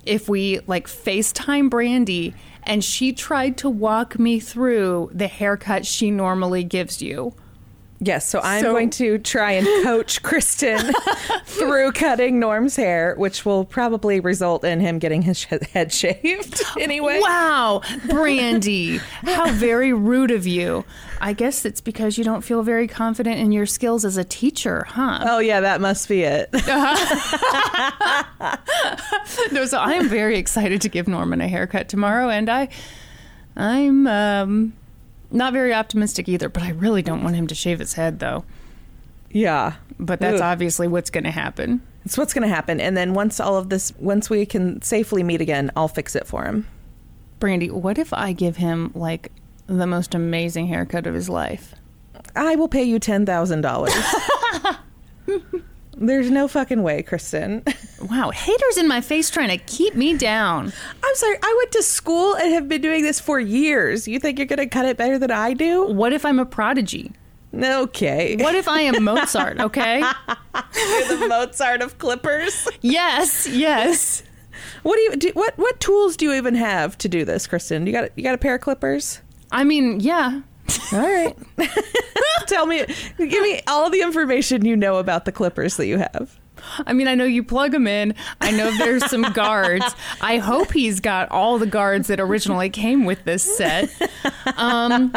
if 0.06 0.28
we 0.28 0.60
like 0.68 0.88
FaceTime 0.88 1.70
Brandy 1.70 2.34
and 2.70 2.84
she 2.84 3.12
tried 3.12 3.58
to 3.58 3.68
walk 3.68 4.20
me 4.20 4.40
through 4.40 5.10
the 5.12 5.28
haircut 5.28 5.88
she 5.88 6.12
normally 6.12 6.64
gives 6.64 7.02
you. 7.02 7.34
Yes, 8.02 8.28
so 8.30 8.40
I'm 8.42 8.62
So- 8.62 8.72
going 8.72 8.90
to 8.92 9.18
try 9.18 9.52
and 9.54 9.68
coach 9.84 10.24
Kristen 10.24 10.94
through 11.46 11.92
cutting 11.92 12.40
Norm's 12.40 12.78
hair, 12.78 13.14
which 13.18 13.46
will 13.46 13.66
probably 13.66 14.22
result 14.22 14.64
in 14.64 14.80
him 14.80 15.00
getting 15.00 15.22
his 15.22 15.40
sh- 15.40 15.48
head 15.74 15.92
shaved 15.92 16.62
anyway. 16.80 17.20
Wow, 17.22 17.82
Brandy, 18.08 18.98
how 19.24 19.52
very 19.52 19.92
rude 19.92 20.32
of 20.32 20.48
you. 20.48 20.86
I 21.20 21.34
guess 21.34 21.66
it's 21.66 21.82
because 21.82 22.18
you 22.18 22.24
don't 22.24 22.42
feel 22.42 22.64
very 22.64 22.88
confident 22.88 23.38
in 23.40 23.52
your 23.52 23.66
skills 23.66 24.06
as 24.06 24.16
a 24.16 24.24
teacher, 24.24 24.86
huh? 24.88 25.20
Oh 25.28 25.40
yeah, 25.40 25.60
that 25.60 25.82
must 25.82 26.08
be 26.08 26.22
it. 26.24 26.50
No, 29.52 29.66
so 29.66 29.78
I 29.80 29.94
am 29.94 30.08
very 30.08 30.38
excited 30.38 30.82
to 30.82 30.90
give 30.90 31.08
Norman 31.08 31.42
a 31.42 31.48
haircut 31.48 31.90
tomorrow, 31.90 32.30
and 32.30 32.50
I, 32.50 32.70
I'm 33.58 34.08
um, 34.08 34.74
not 35.32 35.54
very 35.54 35.74
optimistic 35.74 36.28
either. 36.30 36.50
But 36.50 36.64
I 36.64 36.70
really 36.72 37.02
don't 37.02 37.24
want 37.24 37.36
him 37.36 37.48
to 37.48 37.56
shave 37.56 37.80
his 37.80 37.94
head, 37.94 38.20
though. 38.20 38.46
yeah. 39.30 39.76
But 40.02 40.20
that's 40.22 40.40
Ugh. 40.42 40.46
obviously 40.54 40.88
what's 40.88 41.10
going 41.10 41.26
to 41.26 41.32
happen. 41.32 41.82
It's 42.06 42.18
what's 42.18 42.34
going 42.34 42.48
to 42.48 42.54
happen. 42.56 42.80
And 42.80 42.96
then 42.96 43.14
once 43.14 43.40
all 43.42 43.58
of 43.58 43.68
this, 43.70 43.92
once 44.00 44.30
we 44.30 44.46
can 44.46 44.82
safely 44.82 45.24
meet 45.24 45.42
again, 45.42 45.72
I'll 45.76 45.90
fix 45.90 46.16
it 46.16 46.26
for 46.26 46.46
him. 46.46 46.66
Brandy, 47.40 47.70
what 47.70 47.98
if 47.98 48.14
I 48.14 48.32
give 48.32 48.56
him 48.56 48.92
like 48.96 49.32
the 49.68 49.86
most 49.86 50.16
amazing 50.16 50.68
haircut 50.68 51.06
of 51.06 51.14
his 51.14 51.28
life? 51.28 51.76
I 52.36 52.56
will 52.56 52.70
pay 52.70 52.84
you 52.84 52.98
$10,000. 53.00 54.80
There's 56.00 56.32
no 56.32 56.48
fucking 56.48 56.82
way, 56.82 57.04
Kristen. 57.04 57.64
Wow, 58.10 58.32
haters 58.32 58.78
in 58.78 58.88
my 58.88 59.02
face 59.02 59.30
trying 59.30 59.50
to 59.50 59.58
keep 59.58 59.94
me 59.94 60.18
down. 60.18 60.72
I'm 61.04 61.16
sorry. 61.16 61.38
I 61.44 61.54
went 61.58 61.74
to 61.74 61.84
school 61.84 62.34
and 62.36 62.54
have 62.54 62.70
been 62.70 62.82
doing 62.82 63.04
this 63.04 63.20
for 63.20 63.42
years. 63.42 64.08
You 64.08 64.22
think 64.22 64.40
you're 64.40 64.48
going 64.48 64.58
to 64.58 64.68
cut 64.68 64.86
it 64.86 64.96
better 64.96 65.20
than 65.20 65.32
I 65.32 65.54
do? 65.54 65.86
What 65.86 66.14
if 66.14 66.24
I'm 66.26 66.40
a 66.40 66.46
prodigy? 66.46 67.12
Okay. 67.54 68.38
What 68.38 68.56
if 68.56 68.70
I 68.70 68.82
am 68.82 69.04
Mozart, 69.04 69.60
okay? 69.60 70.00
You're 70.00 71.18
the 71.20 71.26
Mozart 71.28 71.82
of 71.82 71.98
clippers. 71.98 72.70
Yes, 72.82 73.48
yes. 73.48 74.24
What 74.84 74.96
do 74.96 75.02
you 75.02 75.16
do? 75.18 75.32
What 75.34 75.58
what 75.58 75.80
tools 75.80 76.16
do 76.18 76.26
you 76.26 76.34
even 76.34 76.56
have 76.56 76.98
to 77.00 77.10
do 77.10 77.26
this, 77.26 77.48
Kristen? 77.48 77.86
You 77.86 77.94
got 77.94 78.12
you 78.18 78.24
got 78.24 78.34
a 78.34 78.38
pair 78.38 78.56
of 78.56 78.62
clippers? 78.62 79.22
I 79.52 79.64
mean, 79.64 80.00
yeah. 80.00 80.42
All 80.94 81.00
right. 81.00 81.36
Tell 82.48 82.66
me, 82.66 82.86
give 83.18 83.44
me 83.44 83.62
all 83.68 83.90
the 83.90 84.02
information 84.02 84.66
you 84.66 84.76
know 84.76 84.98
about 84.98 85.26
the 85.26 85.32
clippers 85.32 85.78
that 85.78 85.86
you 85.86 86.00
have. 86.00 86.40
I 86.86 86.94
mean, 86.94 87.08
I 87.08 87.16
know 87.16 87.26
you 87.26 87.44
plug 87.44 87.72
them 87.72 87.88
in. 87.88 88.16
I 88.42 88.52
know 88.52 88.76
there's 88.78 89.06
some 89.10 89.22
guards. 89.34 89.86
I 90.22 90.38
hope 90.38 90.72
he's 90.72 91.00
got 91.00 91.30
all 91.32 91.58
the 91.58 91.66
guards 91.66 92.08
that 92.08 92.20
originally 92.20 92.70
came 92.70 93.06
with 93.06 93.24
this 93.24 93.44
set. 93.58 93.90
Um, 94.58 95.14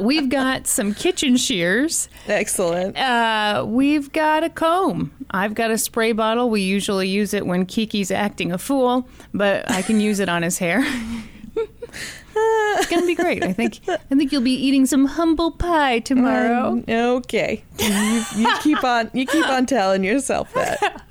we've 0.00 0.28
got 0.28 0.66
some 0.66 0.94
kitchen 0.94 1.36
shears. 1.36 2.08
Excellent. 2.26 2.96
Uh, 2.96 3.64
we've 3.66 4.12
got 4.12 4.44
a 4.44 4.50
comb. 4.50 5.12
I've 5.30 5.54
got 5.54 5.70
a 5.70 5.78
spray 5.78 6.12
bottle. 6.12 6.48
We 6.50 6.62
usually 6.62 7.08
use 7.08 7.34
it 7.34 7.46
when 7.46 7.66
Kiki's 7.66 8.10
acting 8.10 8.52
a 8.52 8.58
fool, 8.58 9.08
but 9.34 9.70
I 9.70 9.82
can 9.82 10.00
use 10.00 10.20
it 10.20 10.28
on 10.28 10.42
his 10.42 10.58
hair. 10.58 10.86
it's 12.88 12.94
gonna 12.94 13.06
be 13.06 13.14
great. 13.14 13.44
I 13.44 13.52
think. 13.52 13.80
I 13.88 13.96
think 13.96 14.32
you'll 14.32 14.42
be 14.42 14.52
eating 14.52 14.86
some 14.86 15.04
humble 15.04 15.50
pie 15.50 15.98
tomorrow. 16.00 16.68
Um, 16.68 16.84
okay. 16.88 17.62
You, 17.78 18.24
you 18.36 18.56
keep 18.62 18.82
on 18.82 19.10
you 19.12 19.26
keep 19.26 19.46
on 19.46 19.66
telling 19.66 20.04
yourself 20.04 20.52
that. 20.54 21.02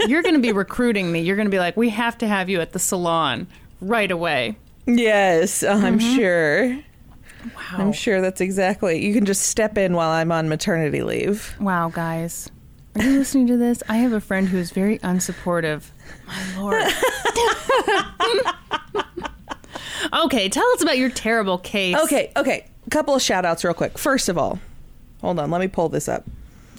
You're 0.08 0.22
gonna 0.22 0.40
be 0.40 0.52
recruiting 0.52 1.12
me. 1.12 1.20
You're 1.20 1.36
gonna 1.36 1.50
be 1.50 1.58
like, 1.58 1.76
we 1.76 1.90
have 1.90 2.18
to 2.18 2.26
have 2.26 2.48
you 2.48 2.60
at 2.60 2.72
the 2.72 2.78
salon 2.78 3.46
right 3.80 4.10
away. 4.10 4.56
Yes, 4.86 5.62
I'm 5.62 5.98
sure. 5.98 6.74
Wow. 6.74 7.52
I'm 7.72 7.92
sure 7.92 8.20
that's 8.20 8.40
exactly. 8.40 9.04
You 9.04 9.14
can 9.14 9.24
just 9.24 9.42
step 9.42 9.78
in 9.78 9.94
while 9.94 10.10
I'm 10.10 10.32
on 10.32 10.48
maternity 10.48 11.02
leave. 11.02 11.54
Wow, 11.60 11.88
guys. 11.88 12.50
Are 12.96 13.02
you 13.02 13.18
listening 13.18 13.46
to 13.46 13.56
this? 13.56 13.82
I 13.88 13.98
have 13.98 14.12
a 14.12 14.20
friend 14.20 14.48
who 14.48 14.58
is 14.58 14.72
very 14.72 14.98
unsupportive. 14.98 15.84
My 16.26 16.60
lord. 16.60 16.82
okay, 20.12 20.48
tell 20.48 20.66
us 20.72 20.82
about 20.82 20.98
your 20.98 21.10
terrible 21.10 21.58
case. 21.58 21.96
Okay, 22.04 22.32
okay. 22.36 22.66
A 22.86 22.90
couple 22.90 23.14
of 23.14 23.22
shout 23.22 23.44
outs 23.44 23.64
real 23.64 23.74
quick. 23.74 23.98
First 23.98 24.28
of 24.28 24.38
all, 24.38 24.58
hold 25.20 25.38
on, 25.38 25.50
let 25.50 25.60
me 25.60 25.68
pull 25.68 25.88
this 25.88 26.08
up. 26.08 26.24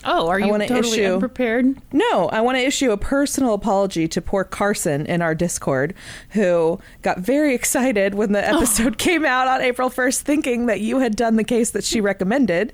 Oh, 0.03 0.27
are 0.29 0.39
you 0.39 0.57
totally 0.57 0.99
issue- 0.99 1.13
unprepared? 1.13 1.75
No, 1.93 2.27
I 2.29 2.41
want 2.41 2.57
to 2.57 2.63
issue 2.63 2.91
a 2.91 2.97
personal 2.97 3.53
apology 3.53 4.07
to 4.07 4.21
poor 4.21 4.43
Carson 4.43 5.05
in 5.05 5.21
our 5.21 5.35
Discord, 5.35 5.93
who 6.31 6.79
got 7.01 7.19
very 7.19 7.53
excited 7.61 8.15
when 8.15 8.31
the 8.31 8.43
oh. 8.49 8.57
episode 8.57 8.97
came 8.97 9.25
out 9.25 9.47
on 9.47 9.61
April 9.61 9.89
1st, 9.89 10.21
thinking 10.21 10.65
that 10.65 10.81
you 10.81 10.99
had 10.99 11.15
done 11.15 11.35
the 11.35 11.43
case 11.43 11.71
that 11.71 11.83
she 11.83 12.01
recommended, 12.01 12.73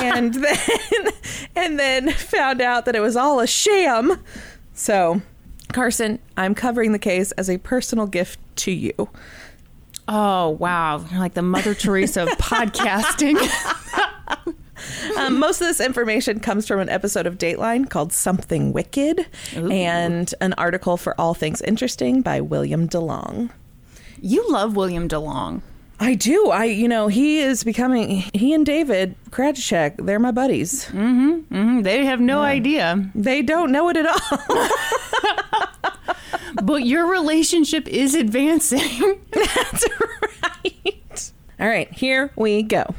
and 0.00 0.34
then 0.34 1.06
and 1.56 1.78
then 1.78 2.10
found 2.12 2.60
out 2.60 2.84
that 2.84 2.94
it 2.94 3.00
was 3.00 3.16
all 3.16 3.40
a 3.40 3.46
sham. 3.46 4.22
So, 4.74 5.22
Carson, 5.72 6.20
I'm 6.36 6.54
covering 6.54 6.92
the 6.92 6.98
case 6.98 7.32
as 7.32 7.50
a 7.50 7.58
personal 7.58 8.06
gift 8.06 8.38
to 8.56 8.70
you. 8.70 9.08
Oh, 10.12 10.50
wow. 10.58 11.04
You're 11.10 11.20
like 11.20 11.34
the 11.34 11.42
Mother 11.42 11.72
Teresa 11.74 12.24
of 12.24 12.28
podcasting. 12.38 13.36
Um, 15.18 15.38
most 15.38 15.60
of 15.60 15.66
this 15.66 15.78
information 15.80 16.40
comes 16.40 16.66
from 16.66 16.80
an 16.80 16.88
episode 16.88 17.26
of 17.26 17.36
Dateline 17.36 17.88
called 17.90 18.12
Something 18.14 18.72
Wicked 18.72 19.26
Ooh. 19.56 19.70
and 19.70 20.32
an 20.40 20.54
article 20.54 20.96
for 20.96 21.18
All 21.20 21.34
Things 21.34 21.60
Interesting 21.60 22.22
by 22.22 22.40
William 22.40 22.88
DeLong. 22.88 23.50
you 24.22 24.48
love 24.50 24.76
William 24.76 25.06
DeLong. 25.06 25.60
I 26.00 26.14
do. 26.14 26.48
I, 26.48 26.64
you 26.64 26.88
know, 26.88 27.08
he 27.08 27.40
is 27.40 27.62
becoming, 27.62 28.24
he 28.32 28.54
and 28.54 28.64
David 28.64 29.14
Krajicek, 29.30 30.06
they're 30.06 30.18
my 30.18 30.30
buddies. 30.30 30.84
hmm 30.86 31.82
They 31.82 32.06
have 32.06 32.20
no 32.20 32.40
idea. 32.40 33.10
They 33.14 33.42
don't 33.42 33.70
know 33.72 33.90
it 33.90 33.98
at 33.98 34.06
all. 34.06 34.38
But 36.62 36.84
your 36.86 37.10
relationship 37.10 37.88
is 37.88 38.14
advancing. 38.14 39.20
That's 39.32 39.84
right. 40.64 41.32
All 41.58 41.68
right, 41.68 41.92
here 41.92 42.30
we 42.36 42.62
go. 42.62 42.94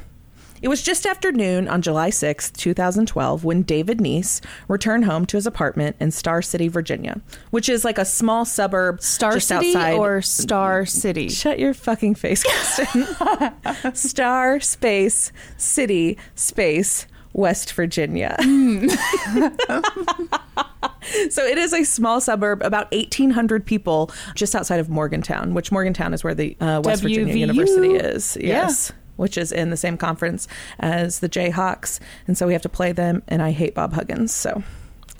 It 0.61 0.67
was 0.67 0.83
just 0.83 1.07
after 1.07 1.31
noon 1.31 1.67
on 1.67 1.81
July 1.81 2.11
sixth, 2.11 2.55
2012, 2.57 3.43
when 3.43 3.63
David 3.63 3.97
Neese 3.97 4.41
returned 4.67 5.05
home 5.05 5.25
to 5.25 5.37
his 5.37 5.47
apartment 5.47 5.95
in 5.99 6.11
Star 6.11 6.43
City, 6.43 6.67
Virginia, 6.67 7.19
which 7.49 7.67
is 7.67 7.83
like 7.83 7.97
a 7.97 8.05
small 8.05 8.45
suburb 8.45 9.01
Star 9.01 9.33
just 9.33 9.47
City 9.47 9.69
outside 9.69 9.93
or 9.95 10.21
Star 10.21 10.85
City? 10.85 11.29
Shut 11.29 11.57
your 11.57 11.73
fucking 11.73 12.13
face, 12.13 12.43
Kristen. 12.43 13.07
Star 13.95 14.59
Space 14.59 15.31
City 15.57 16.17
Space 16.35 17.07
West 17.33 17.73
Virginia. 17.73 18.35
Hmm. 18.39 18.87
so 21.29 21.43
it 21.45 21.57
is 21.57 21.73
a 21.73 21.83
small 21.83 22.21
suburb, 22.21 22.61
about 22.61 22.91
1,800 22.91 23.65
people, 23.65 24.11
just 24.35 24.55
outside 24.55 24.79
of 24.79 24.89
Morgantown, 24.89 25.53
which 25.53 25.71
Morgantown 25.71 26.13
is 26.13 26.23
where 26.23 26.33
the 26.35 26.55
uh, 26.59 26.81
West 26.83 27.01
Virginia 27.03 27.35
University 27.35 27.95
is. 27.95 28.37
Yeah. 28.39 28.47
Yes. 28.47 28.91
Which 29.17 29.37
is 29.37 29.51
in 29.51 29.69
the 29.69 29.77
same 29.77 29.97
conference 29.97 30.47
as 30.79 31.19
the 31.19 31.29
Jayhawks. 31.29 31.99
And 32.27 32.37
so 32.37 32.47
we 32.47 32.53
have 32.53 32.61
to 32.63 32.69
play 32.69 32.91
them, 32.91 33.21
and 33.27 33.41
I 33.41 33.51
hate 33.51 33.75
Bob 33.75 33.93
Huggins. 33.93 34.33
So 34.33 34.63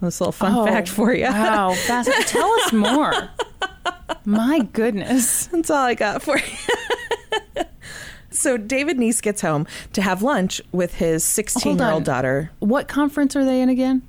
this 0.02 0.20
little 0.20 0.32
fun 0.32 0.56
Oh, 0.56 0.66
fact 0.66 0.90
for 0.90 1.14
you. 1.14 1.26
Wow, 1.26 1.74
fascinating. 1.74 2.26
Tell 2.26 2.50
us 2.62 2.74
more. 2.74 3.14
My 4.26 4.60
goodness. 4.74 5.48
That's 5.48 5.70
all 5.70 5.84
I 5.84 5.94
got 5.94 6.24
for 6.24 6.38
you. 6.38 7.64
so 8.32 8.58
David 8.58 8.98
Neese 8.98 9.22
gets 9.22 9.42
home 9.42 9.68
to 9.94 10.02
have 10.02 10.24
lunch 10.24 10.62
with 10.72 10.96
his 10.96 11.24
16 11.24 11.78
year 11.78 11.92
old 11.92 12.04
daughter. 12.04 12.52
What 12.60 12.88
conference 12.88 13.36
are 13.36 13.46
they 13.46 13.62
in 13.62 13.70
again? 13.70 14.02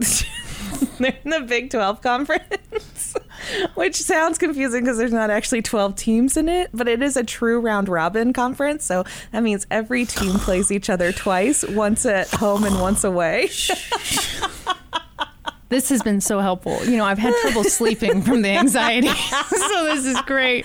They're 0.98 1.18
in 1.24 1.30
the 1.30 1.40
Big 1.40 1.70
12 1.70 2.00
conference, 2.02 3.14
which 3.74 3.96
sounds 3.96 4.38
confusing 4.38 4.84
because 4.84 4.98
there's 4.98 5.12
not 5.12 5.30
actually 5.30 5.62
12 5.62 5.94
teams 5.96 6.36
in 6.36 6.48
it, 6.48 6.70
but 6.72 6.88
it 6.88 7.02
is 7.02 7.16
a 7.16 7.24
true 7.24 7.60
round 7.60 7.88
robin 7.88 8.32
conference. 8.32 8.84
So 8.84 9.04
that 9.32 9.42
means 9.42 9.66
every 9.70 10.04
team 10.04 10.34
plays 10.38 10.70
each 10.72 10.90
other 10.90 11.12
twice, 11.12 11.64
once 11.64 12.04
at 12.06 12.28
home 12.30 12.64
and 12.64 12.80
once 12.80 13.04
away. 13.04 13.48
This 15.70 15.90
has 15.90 16.00
been 16.00 16.22
so 16.22 16.40
helpful. 16.40 16.82
You 16.86 16.96
know, 16.96 17.04
I've 17.04 17.18
had 17.18 17.34
trouble 17.42 17.62
sleeping 17.62 18.22
from 18.22 18.40
the 18.40 18.48
anxiety. 18.48 19.08
so 19.08 19.84
this 19.84 20.06
is 20.06 20.18
great. 20.22 20.64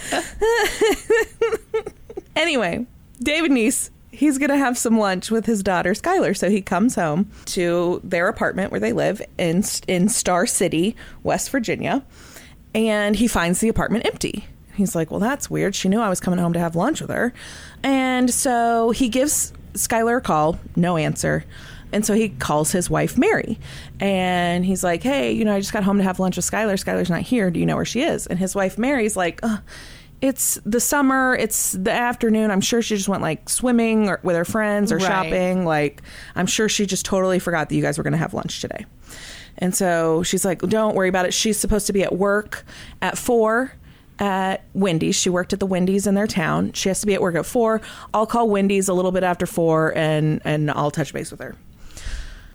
Anyway, 2.36 2.86
David 3.22 3.52
Neese, 3.52 3.90
he's 4.14 4.38
going 4.38 4.52
to 4.52 4.58
have 4.58 4.78
some 4.78 4.98
lunch 4.98 5.32
with 5.32 5.46
his 5.46 5.64
daughter 5.64 5.94
Skylar. 5.94 6.38
So 6.38 6.50
he 6.50 6.62
comes 6.62 6.96
home 6.96 7.30
to 7.46 8.00
their 8.04 8.28
apartment 8.28 8.72
where 8.72 8.80
they 8.80 8.94
live 8.94 9.22
in 9.38 9.64
in 9.88 10.08
Star 10.08 10.46
City, 10.46 10.96
West 11.24 11.50
Virginia, 11.50 12.04
and 12.74 13.16
he 13.16 13.28
finds 13.28 13.60
the 13.60 13.70
apartment 13.70 14.06
empty. 14.06 14.46
He's 14.76 14.96
like, 14.96 15.12
"Well, 15.12 15.20
that's 15.20 15.50
weird. 15.50 15.76
She 15.76 15.90
knew 15.90 16.00
I 16.00 16.10
was 16.10 16.20
coming 16.20 16.40
home 16.40 16.54
to 16.54 16.60
have 16.60 16.76
lunch 16.76 17.02
with 17.02 17.10
her." 17.10 17.34
And 17.84 18.30
so 18.30 18.92
he 18.92 19.10
gives 19.10 19.52
Skylar 19.74 20.18
a 20.18 20.22
call, 20.22 20.60
no 20.76 20.98
answer. 20.98 21.44
And 21.92 22.04
so 22.04 22.16
he 22.16 22.30
calls 22.30 22.72
his 22.72 22.90
wife 22.90 23.20
Mary, 23.20 23.60
and 24.00 24.66
he's 24.66 24.84
like, 24.84 25.04
"Hey, 25.04 25.32
you 25.32 25.46
know, 25.46 25.54
I 25.54 25.60
just 25.60 25.74
got 25.74 25.84
home 25.84 25.98
to 25.98 26.04
have 26.04 26.20
lunch 26.20 26.38
with 26.38 26.50
Skylar. 26.50 26.74
Skylar's 26.74 27.10
not 27.10 27.22
here. 27.22 27.52
Do 27.52 27.60
you 27.60 27.66
know 27.66 27.76
where 27.76 27.86
she 27.86 28.02
is?" 28.02 28.26
And 28.26 28.40
his 28.40 28.56
wife 28.56 28.78
Mary's 28.78 29.16
like, 29.16 29.40
Ugh, 29.44 29.60
"It's 30.24 30.58
the 30.66 30.80
summer. 30.80 31.36
It's 31.36 31.74
the 31.74 31.92
afternoon. 31.92 32.50
I'm 32.50 32.62
sure 32.62 32.82
she 32.82 32.96
just 32.96 33.10
went 33.10 33.22
like 33.22 33.50
swimming 33.50 34.08
or 34.08 34.20
with 34.24 34.36
her 34.36 34.46
friends 34.46 34.92
or 34.92 34.96
Right. 34.98 35.06
shopping. 35.06 35.66
Like, 35.66 36.02
I'm 36.36 36.46
sure 36.48 36.70
she 36.70 36.86
just 36.86 37.06
totally 37.06 37.40
forgot 37.40 37.68
that 37.70 37.76
you 37.76 37.82
guys 37.82 37.98
were 37.98 38.04
going 38.04 38.14
to 38.14 38.18
have 38.20 38.34
lunch 38.34 38.62
today." 38.62 38.86
And 39.58 39.76
so 39.76 40.24
she's 40.24 40.46
like, 40.46 40.62
"Don't 40.62 40.96
worry 40.96 41.10
about 41.10 41.26
it. 41.26 41.34
She's 41.34 41.60
supposed 41.60 41.86
to 41.88 41.94
be 41.94 42.04
at 42.04 42.16
work 42.16 42.64
at 43.02 43.18
four 43.18 43.74
at 44.18 44.64
Wendy's. 44.74 45.16
She 45.16 45.30
worked 45.30 45.54
at 45.54 45.60
the 45.60 45.66
Wendy's 45.66 46.08
in 46.08 46.16
their 46.16 46.28
town. 46.28 46.72
She 46.74 46.88
has 46.90 47.02
to 47.02 47.06
be 47.06 47.14
at 47.14 47.22
work 47.22 47.36
at 47.36 47.46
four. 47.46 47.82
I'll 48.14 48.26
call 48.26 48.48
Wendy's 48.50 48.88
a 48.88 48.94
little 48.94 49.12
bit 49.12 49.24
after 49.24 49.46
four, 49.46 49.92
and 49.96 50.42
and 50.46 50.72
I'll 50.72 50.92
touch 50.92 51.14
base 51.14 51.32
with 51.32 51.42
her." 51.42 51.56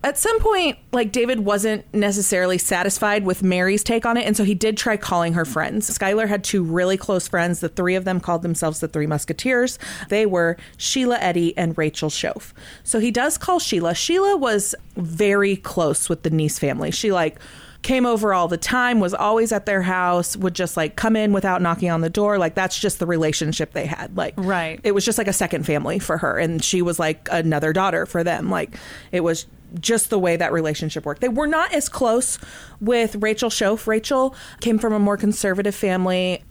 At 0.05 0.17
some 0.17 0.39
point, 0.41 0.79
like 0.93 1.11
David 1.11 1.41
wasn't 1.41 1.85
necessarily 1.93 2.57
satisfied 2.59 3.25
with 3.25 3.43
Mary's 3.43 3.83
take 3.83 4.07
on 4.07 4.17
it, 4.17 4.27
and 4.27 4.37
so 4.37 4.45
he 4.45 4.55
did 4.55 4.77
try 4.77 4.97
calling 4.97 5.33
her 5.33 5.45
friends. 5.45 5.91
Skylar 5.91 6.29
had 6.29 6.45
two 6.45 6.63
really 6.63 6.97
close 6.97 7.27
friends. 7.27 7.61
The 7.61 7.69
three 7.69 7.95
of 7.97 8.05
them 8.05 8.21
called 8.21 8.43
themselves 8.43 8.81
the 8.81 8.89
Three 8.89 9.07
Musketeers. 9.07 9.79
They 10.09 10.25
were 10.25 10.57
Sheila 10.77 11.19
Eddy 11.19 11.57
and 11.57 11.77
Rachel 11.77 12.11
Shoaf. 12.11 12.53
So 12.85 13.01
he 13.01 13.11
does 13.11 13.37
call 13.39 13.59
Sheila. 13.59 13.95
Sheila 13.95 14.37
was 14.37 14.75
very 14.97 15.57
close 15.57 16.09
with 16.09 16.23
the 16.23 16.31
Neese 16.31 16.59
family. 16.61 16.91
She 16.93 17.11
like 17.13 17.39
came 17.83 18.07
over 18.07 18.35
all 18.35 18.49
the 18.49 18.57
time, 18.57 18.99
was 18.99 19.15
always 19.15 19.53
at 19.53 19.65
their 19.67 19.83
house, 19.83 20.37
would 20.37 20.55
just 20.55 20.77
like 20.77 20.97
come 20.97 21.15
in 21.15 21.33
without 21.33 21.63
knocking 21.63 21.91
on 21.91 22.01
the 22.01 22.11
door. 22.11 22.37
Like 22.39 22.55
that's 22.55 22.79
just 22.79 22.99
the 22.99 23.07
relationship 23.07 23.73
they 23.73 23.87
had. 23.87 24.17
Like 24.17 24.35
Right. 24.37 24.81
it 24.83 24.93
was 24.93 25.05
just 25.05 25.17
like 25.19 25.29
a 25.29 25.33
second 25.33 25.65
family 25.65 25.99
for 25.99 26.19
her 26.19 26.39
and 26.39 26.63
she 26.63 26.83
was 26.83 26.99
like 26.99 27.29
another 27.31 27.73
daughter 27.73 28.05
for 28.07 28.25
them 28.25 28.51
like 28.51 28.77
it 29.13 29.21
was 29.21 29.47
just 29.81 30.11
the 30.11 30.19
way 30.19 30.37
that 30.37 30.53
relationship 30.53 31.05
worked 31.05 31.21
they 31.21 31.29
were 31.29 31.47
not 31.47 31.73
as 31.73 31.89
close 31.89 32.39
with 32.81 33.17
rachel 33.17 33.51
shoaf 33.51 33.87
rachel 33.87 34.35
came 34.61 34.79
from 34.79 34.93
a 34.93 34.99
more 34.99 35.17
conservative 35.17 35.75
family 35.75 36.43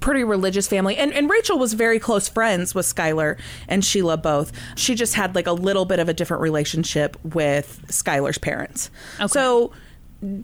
pretty 0.00 0.24
religious 0.24 0.66
family 0.66 0.96
and, 0.96 1.12
and 1.12 1.30
rachel 1.30 1.58
was 1.58 1.72
very 1.72 1.98
close 1.98 2.28
friends 2.28 2.74
with 2.74 2.84
skylar 2.86 3.38
and 3.68 3.84
sheila 3.84 4.16
both 4.16 4.52
she 4.76 4.94
just 4.94 5.14
had 5.14 5.34
like 5.34 5.46
a 5.46 5.52
little 5.52 5.84
bit 5.84 5.98
of 5.98 6.08
a 6.08 6.14
different 6.14 6.42
relationship 6.42 7.16
with 7.24 7.84
skylar's 7.88 8.38
parents 8.38 8.90
Okay. 9.16 9.28
so 9.28 9.72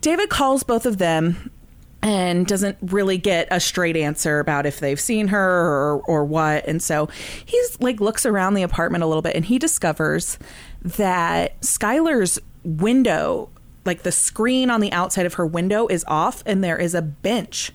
david 0.01 0.29
calls 0.29 0.63
both 0.63 0.87
of 0.87 0.99
them 0.99 1.51
and 2.03 2.47
doesn't 2.47 2.77
really 2.83 3.17
get 3.17 3.47
a 3.51 3.61
straight 3.61 3.97
answer 3.97 4.41
about 4.41 4.67
if 4.67 4.81
they've 4.81 4.99
seen 4.99 5.29
her 5.29 5.41
or, 5.41 6.03
or 6.03 6.25
what. 6.25 6.67
And 6.67 6.83
so 6.83 7.09
he's 7.45 7.81
like 7.81 8.01
looks 8.01 8.27
around 8.27 8.55
the 8.55 8.65
apartment 8.65 9.05
a 9.05 9.07
little 9.07 9.23
bit 9.23 9.37
and 9.37 9.45
he 9.45 9.59
discovers 9.59 10.37
that 10.83 11.61
Skylar's 11.61 12.39
window, 12.65 13.49
like 13.85 14.03
the 14.03 14.13
screen 14.13 14.71
on 14.71 14.81
the 14.81 14.93
outside 14.93 15.27
of 15.27 15.35
her 15.35 15.47
window, 15.47 15.87
is 15.87 16.05
off 16.09 16.43
and 16.47 16.63
there 16.63 16.79
is 16.79 16.95
a 16.95 17.03
bench 17.03 17.73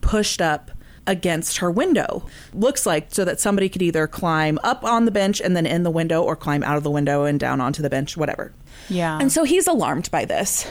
pushed 0.00 0.40
up 0.40 0.70
against 1.06 1.58
her 1.58 1.70
window. 1.70 2.26
Looks 2.52 2.84
like 2.84 3.08
so 3.10 3.24
that 3.24 3.40
somebody 3.40 3.68
could 3.68 3.82
either 3.82 4.06
climb 4.06 4.58
up 4.62 4.84
on 4.84 5.06
the 5.06 5.10
bench 5.10 5.40
and 5.40 5.56
then 5.56 5.66
in 5.66 5.82
the 5.82 5.90
window 5.90 6.22
or 6.22 6.36
climb 6.36 6.62
out 6.62 6.76
of 6.76 6.82
the 6.82 6.90
window 6.90 7.24
and 7.24 7.40
down 7.40 7.60
onto 7.60 7.82
the 7.82 7.90
bench, 7.90 8.16
whatever. 8.16 8.52
Yeah. 8.88 9.18
And 9.18 9.32
so 9.32 9.44
he's 9.44 9.66
alarmed 9.66 10.10
by 10.10 10.26
this. 10.26 10.70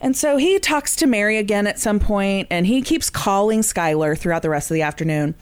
And 0.00 0.16
so 0.16 0.36
he 0.36 0.58
talks 0.58 0.96
to 0.96 1.06
Mary 1.06 1.38
again 1.38 1.66
at 1.66 1.78
some 1.78 2.00
point 2.00 2.48
and 2.50 2.66
he 2.66 2.82
keeps 2.82 3.08
calling 3.08 3.60
Skylar 3.60 4.18
throughout 4.18 4.42
the 4.42 4.50
rest 4.50 4.70
of 4.70 4.74
the 4.74 4.82
afternoon. 4.82 5.34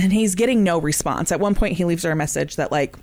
And 0.00 0.12
he's 0.12 0.36
getting 0.36 0.62
no 0.62 0.80
response. 0.80 1.32
At 1.32 1.40
one 1.40 1.56
point 1.56 1.76
he 1.76 1.84
leaves 1.84 2.04
her 2.04 2.12
a 2.12 2.16
message 2.16 2.56
that 2.56 2.70
like, 2.70 2.96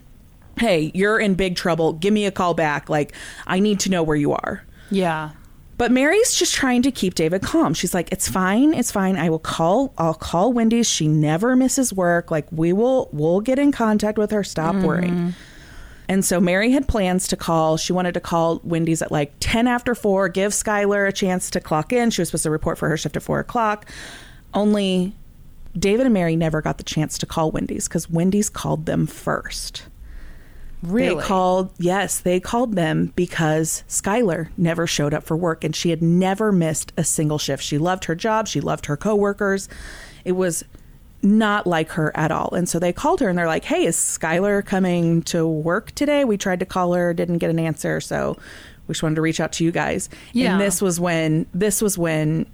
"Hey, 0.58 0.91
you're 0.94 1.20
in 1.20 1.36
big 1.36 1.56
trouble. 1.56 1.94
Give 1.94 2.13
me 2.13 2.26
a 2.26 2.32
call 2.32 2.54
back. 2.54 2.89
Like, 2.89 3.13
I 3.48 3.60
need 3.60 3.80
to 3.82 3.89
know 3.89 4.04
where 4.04 4.18
you 4.18 4.34
are." 4.34 4.63
yeah. 4.89 5.32
But 5.78 5.91
Mary's 5.91 6.34
just 6.34 6.56
trying 6.56 6.84
to 6.84 6.91
keep 6.91 7.15
David 7.15 7.41
calm. 7.41 7.74
She's 7.74 7.94
like, 7.94 8.10
"It's 8.12 8.30
fine. 8.30 8.74
It's 8.74 8.91
fine. 8.91 9.18
I 9.18 9.30
will 9.30 9.39
call. 9.39 9.94
I'll 9.98 10.13
call 10.13 10.54
Wendy's. 10.54 10.88
She 10.88 11.08
never 11.08 11.54
misses 11.56 11.91
work. 11.91 12.32
Like 12.32 12.48
we 12.50 12.72
will. 12.72 13.10
We'll 13.12 13.41
get 13.41 13.60
in 13.60 13.74
contact 13.74 14.18
with 14.18 14.32
her. 14.32 14.44
Stop 14.44 14.76
mm-hmm. 14.76 14.86
worrying." 14.86 15.34
And 16.08 16.24
so 16.24 16.39
Mary 16.39 16.72
had 16.72 16.88
plans 16.88 17.28
to 17.30 17.36
call. 17.36 17.78
She 17.78 17.94
wanted 17.94 18.13
to 18.13 18.20
call 18.20 18.62
Wendy's 18.63 19.02
at 19.02 19.12
like 19.12 19.34
10 19.39 19.68
after 19.68 19.96
4, 19.96 20.30
give 20.30 20.52
Skylar 20.52 21.08
a 21.08 21.12
chance 21.12 21.50
to 21.52 21.60
clock 21.60 21.91
in. 21.91 22.12
She 22.12 22.22
was 22.22 22.30
supposed 22.30 22.44
to 22.44 22.52
report 22.52 22.78
for 22.78 22.88
her 22.89 22.98
shift 22.98 23.18
at 23.18 23.24
4 23.24 23.39
o'clock. 23.39 23.89
Only 24.54 25.13
David 25.78 26.06
and 26.06 26.13
Mary 26.13 26.36
never 26.36 26.62
got 26.62 26.78
the 26.78 26.84
chance 26.84 27.18
to 27.18 27.26
call 27.26 27.52
Wendy's 27.52 27.88
because 27.88 28.10
Wendy's 28.10 28.50
called 28.50 28.86
them 28.86 29.08
first. 29.08 29.84
Really? 30.88 31.15
They 31.15 31.21
called, 31.21 31.71
yes, 31.78 32.19
they 32.19 32.39
called 32.39 32.76
them 32.76 33.12
because 33.15 33.84
Skylar 33.88 34.50
never 34.58 34.88
showed 34.88 35.13
up 35.13 35.24
for 35.24 35.36
work 35.38 35.63
and 35.63 35.76
she 35.76 35.89
had 35.89 36.02
never 36.02 36.52
missed 36.52 36.91
a 36.98 37.04
single 37.04 37.38
shift. 37.38 37.63
She 37.63 37.78
loved 37.78 38.06
her 38.06 38.15
job, 38.15 38.48
she 38.48 38.62
loved 38.62 38.86
her 38.88 38.98
coworkers. 38.98 39.67
It 40.24 40.34
was 40.34 40.63
not 41.21 41.65
like 41.65 41.89
her 41.91 42.15
at 42.15 42.32
all. 42.32 42.54
And 42.54 42.69
so 42.69 42.78
they 42.78 42.93
called 42.93 43.19
her 43.19 43.30
and 43.30 43.38
they're 43.38 43.48
like, 43.48 43.65
hey, 43.65 43.86
is 43.86 43.95
Skylar 43.95 44.63
coming 44.63 45.24
to 45.24 45.48
work 45.48 45.91
today? 45.93 46.24
We 46.24 46.38
tried 46.38 46.60
to 46.60 46.65
call 46.65 46.93
her, 46.93 47.13
didn't 47.13 47.39
get 47.39 47.50
an 47.50 47.58
answer. 47.60 48.00
So 48.00 48.38
we 48.88 48.93
just 48.93 49.02
wanted 49.02 49.15
to 49.15 49.21
reach 49.21 49.39
out 49.39 49.52
to 49.54 49.63
you 49.63 49.71
guys. 49.71 50.10
Yeah. 50.34 50.52
And 50.54 50.62
this 50.62 50.82
was 50.82 51.00
when, 51.00 51.48
this 51.54 51.82
was 51.82 51.98
when 51.98 52.45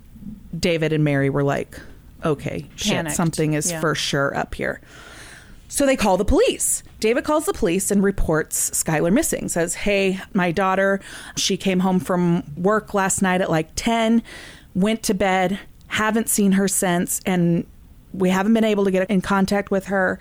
David 0.58 0.94
and 0.94 1.04
Mary 1.04 1.30
were 1.30 1.44
like, 1.44 1.78
okay, 2.24 2.70
shit, 2.76 3.12
something 3.12 3.54
is 3.54 3.72
Yeah. 3.72 3.82
for 3.82 3.96
sure 3.96 4.36
up 4.38 4.56
here. 4.56 4.80
So 5.72 5.86
they 5.86 5.96
call 5.96 6.18
the 6.18 6.26
police. 6.26 6.84
David 7.00 7.24
calls 7.24 7.46
the 7.46 7.54
police 7.54 7.92
and 7.92 8.04
reports 8.04 8.72
Skylar 8.72 9.14
missing. 9.14 9.48
Says, 9.48 9.74
"Hey, 9.74 10.20
my 10.34 10.52
daughter, 10.52 11.00
she 11.38 11.56
came 11.56 11.80
home 11.80 12.02
from 12.02 12.44
work 12.58 12.94
last 12.94 13.22
night 13.22 13.40
at 13.40 13.50
like 13.50 13.70
10, 13.78 14.22
went 14.76 15.02
to 15.04 15.14
bed, 15.14 15.58
haven't 15.88 16.28
seen 16.28 16.52
her 16.52 16.68
since 16.68 17.22
and 17.26 17.66
we 18.14 18.30
haven't 18.30 18.54
been 18.54 18.66
able 18.66 18.84
to 18.84 18.92
get 18.92 19.10
in 19.10 19.22
contact 19.22 19.72
with 19.72 19.86
her." 19.86 20.20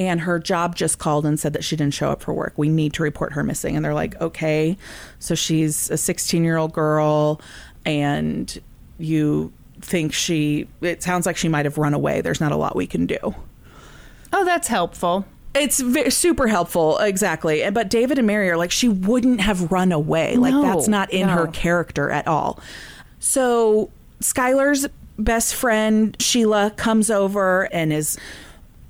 And 0.00 0.22
her 0.22 0.40
job 0.40 0.74
just 0.74 0.98
called 0.98 1.24
and 1.24 1.38
said 1.38 1.52
that 1.52 1.62
she 1.62 1.76
didn't 1.76 1.94
show 1.94 2.10
up 2.10 2.20
for 2.20 2.34
work. 2.34 2.54
We 2.56 2.68
need 2.68 2.92
to 2.94 3.04
report 3.04 3.34
her 3.34 3.44
missing. 3.44 3.76
And 3.76 3.84
they're 3.84 3.94
like, 3.94 4.20
okay. 4.20 4.76
So 5.20 5.36
she's 5.36 5.90
a 5.90 5.96
16 5.96 6.42
year 6.42 6.56
old 6.56 6.72
girl, 6.72 7.40
and 7.84 8.60
you 8.98 9.52
think 9.80 10.12
she, 10.12 10.66
it 10.80 11.04
sounds 11.04 11.24
like 11.24 11.36
she 11.36 11.48
might 11.48 11.66
have 11.66 11.78
run 11.78 11.94
away. 11.94 12.20
There's 12.20 12.40
not 12.40 12.50
a 12.50 12.56
lot 12.56 12.74
we 12.74 12.86
can 12.88 13.06
do. 13.06 13.34
Oh, 14.32 14.44
that's 14.44 14.68
helpful. 14.68 15.24
It's 15.54 15.80
ve 15.80 16.10
super 16.10 16.46
helpful, 16.46 16.98
exactly. 16.98 17.68
But 17.70 17.90
David 17.90 18.18
and 18.18 18.26
Mary 18.26 18.48
are 18.50 18.56
like, 18.56 18.70
she 18.70 18.88
wouldn't 18.88 19.40
have 19.40 19.72
run 19.72 19.92
away. 19.92 20.36
Like, 20.36 20.54
that's 20.54 20.88
not 20.88 21.10
in 21.12 21.28
her 21.28 21.46
character 21.48 22.10
at 22.10 22.28
all. 22.28 22.60
So, 23.18 23.90
Skylar's 24.20 24.86
best 25.18 25.54
friend, 25.54 26.16
Sheila, 26.20 26.70
comes 26.76 27.10
over 27.10 27.72
and 27.72 27.92
is 27.92 28.18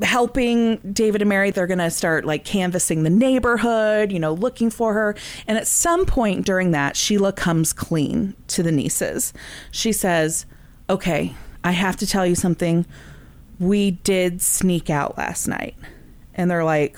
helping 0.03 0.77
David 0.93 1.23
and 1.23 1.29
Mary. 1.29 1.51
They're 1.51 1.67
going 1.67 1.79
to 1.79 1.91
start 1.91 2.25
like 2.25 2.45
canvassing 2.45 3.03
the 3.03 3.11
neighborhood, 3.11 4.13
you 4.13 4.19
know, 4.19 4.33
looking 4.33 4.71
for 4.71 4.93
her. 4.95 5.17
And 5.47 5.59
at 5.59 5.67
some 5.67 6.07
point 6.07 6.45
during 6.45 6.71
that, 6.73 6.97
Sheila 6.97 7.33
comes 7.33 7.73
clean 7.73 8.35
to 8.49 8.63
the 8.63 8.71
Neeses. 8.71 9.33
She 9.71 9.93
says, 9.93 10.47
Okay, 10.91 11.35
I 11.65 11.73
have 11.73 11.97
to 11.97 12.07
tell 12.07 12.27
you 12.27 12.35
something. 12.35 12.87
We 13.59 13.93
did 13.93 14.41
sneak 14.41 14.91
out 14.91 15.19
last 15.19 15.49
night. 15.49 15.77
And 16.35 16.51
they're 16.51 16.65
like, 16.65 16.97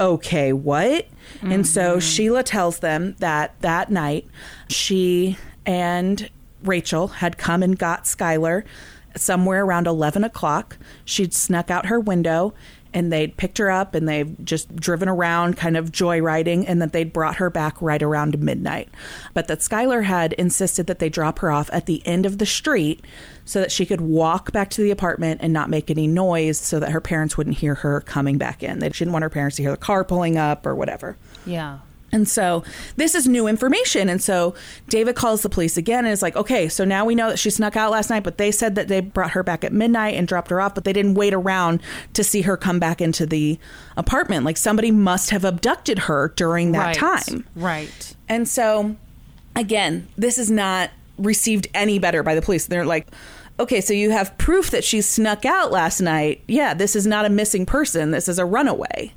okay, 0.00 0.52
what? 0.52 1.06
And 1.42 1.66
so 1.66 1.92
mm-hmm. 1.92 2.00
Sheila 2.00 2.42
tells 2.42 2.78
them 2.78 3.16
that 3.18 3.60
that 3.60 3.90
night 3.90 4.26
she 4.68 5.36
and 5.64 6.30
Rachel 6.62 7.08
had 7.08 7.38
come 7.38 7.62
and 7.62 7.78
got 7.78 8.04
Skylar 8.04 8.64
somewhere 9.16 9.64
around 9.64 9.86
11 9.86 10.24
o'clock. 10.24 10.78
She'd 11.04 11.34
snuck 11.34 11.70
out 11.70 11.86
her 11.86 11.98
window 11.98 12.54
and 12.96 13.12
they'd 13.12 13.36
picked 13.36 13.58
her 13.58 13.70
up 13.70 13.94
and 13.94 14.08
they've 14.08 14.42
just 14.42 14.74
driven 14.74 15.06
around, 15.06 15.54
kind 15.58 15.76
of 15.76 15.92
joyriding, 15.92 16.64
and 16.66 16.80
that 16.80 16.94
they'd 16.94 17.12
brought 17.12 17.36
her 17.36 17.50
back 17.50 17.76
right 17.82 18.02
around 18.02 18.38
midnight. 18.38 18.88
But 19.34 19.48
that 19.48 19.58
Skylar 19.58 20.04
had 20.04 20.32
insisted 20.32 20.86
that 20.86 20.98
they 20.98 21.10
drop 21.10 21.40
her 21.40 21.50
off 21.50 21.68
at 21.74 21.84
the 21.84 22.04
end 22.06 22.24
of 22.24 22.38
the 22.38 22.46
street 22.46 23.04
so 23.44 23.60
that 23.60 23.70
she 23.70 23.84
could 23.84 24.00
walk 24.00 24.50
back 24.50 24.70
to 24.70 24.82
the 24.82 24.90
apartment 24.90 25.42
and 25.42 25.52
not 25.52 25.68
make 25.68 25.90
any 25.90 26.06
noise 26.06 26.56
so 26.56 26.80
that 26.80 26.90
her 26.90 27.02
parents 27.02 27.36
wouldn't 27.36 27.58
hear 27.58 27.74
her 27.74 28.00
coming 28.00 28.38
back 28.38 28.62
in. 28.62 28.78
They 28.78 28.88
didn't 28.88 29.12
want 29.12 29.24
her 29.24 29.30
parents 29.30 29.56
to 29.56 29.62
hear 29.62 29.72
the 29.72 29.76
car 29.76 30.02
pulling 30.02 30.38
up 30.38 30.64
or 30.64 30.74
whatever. 30.74 31.18
Yeah. 31.44 31.80
And 32.16 32.26
so 32.26 32.64
this 32.96 33.14
is 33.14 33.28
new 33.28 33.46
information. 33.46 34.08
And 34.08 34.22
so 34.22 34.54
David 34.88 35.16
calls 35.16 35.42
the 35.42 35.50
police 35.50 35.76
again 35.76 36.06
and 36.06 36.12
is 36.12 36.22
like, 36.22 36.34
okay, 36.34 36.66
so 36.66 36.82
now 36.82 37.04
we 37.04 37.14
know 37.14 37.28
that 37.28 37.38
she 37.38 37.50
snuck 37.50 37.76
out 37.76 37.90
last 37.90 38.08
night, 38.08 38.24
but 38.24 38.38
they 38.38 38.50
said 38.50 38.74
that 38.74 38.88
they 38.88 39.00
brought 39.00 39.32
her 39.32 39.42
back 39.42 39.64
at 39.64 39.72
midnight 39.72 40.14
and 40.14 40.26
dropped 40.26 40.48
her 40.48 40.58
off, 40.58 40.74
but 40.74 40.84
they 40.84 40.94
didn't 40.94 41.14
wait 41.14 41.34
around 41.34 41.82
to 42.14 42.24
see 42.24 42.40
her 42.40 42.56
come 42.56 42.78
back 42.78 43.02
into 43.02 43.26
the 43.26 43.58
apartment. 43.98 44.46
Like 44.46 44.56
somebody 44.56 44.90
must 44.90 45.28
have 45.28 45.44
abducted 45.44 46.00
her 46.00 46.32
during 46.36 46.72
that 46.72 46.86
right. 46.86 46.96
time. 46.96 47.46
Right. 47.54 48.16
And 48.30 48.48
so, 48.48 48.96
again, 49.54 50.08
this 50.16 50.38
is 50.38 50.50
not 50.50 50.90
received 51.18 51.68
any 51.74 51.98
better 51.98 52.22
by 52.22 52.34
the 52.34 52.40
police. 52.40 52.66
They're 52.66 52.86
like, 52.86 53.08
okay, 53.60 53.82
so 53.82 53.92
you 53.92 54.10
have 54.10 54.36
proof 54.38 54.70
that 54.70 54.84
she 54.84 55.02
snuck 55.02 55.44
out 55.44 55.70
last 55.70 56.00
night. 56.00 56.42
Yeah, 56.48 56.72
this 56.72 56.96
is 56.96 57.06
not 57.06 57.26
a 57.26 57.30
missing 57.30 57.66
person. 57.66 58.10
This 58.10 58.26
is 58.26 58.38
a 58.38 58.46
runaway. 58.46 59.12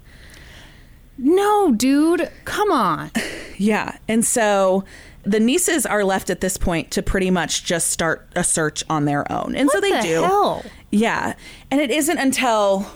No, 1.22 1.72
dude. 1.72 2.30
Come 2.46 2.72
on. 2.72 3.12
Yeah. 3.62 3.98
And 4.08 4.24
so 4.24 4.86
the 5.24 5.40
Neeses 5.40 5.86
are 5.86 6.06
left 6.06 6.30
at 6.30 6.40
this 6.40 6.56
point 6.56 6.92
to 6.92 7.04
pretty 7.04 7.30
much 7.30 7.66
just 7.66 7.90
start 7.90 8.26
a 8.38 8.42
search 8.42 8.86
on 8.90 9.04
their 9.04 9.30
own. 9.30 9.54
And 9.54 9.70
so 9.70 9.82
they 9.82 9.92
the 9.92 10.02
do. 10.02 10.22
hell? 10.24 10.64
Yeah. 10.92 11.34
And 11.70 11.82
it 11.82 11.92
isn't 11.92 12.18
until 12.18 12.90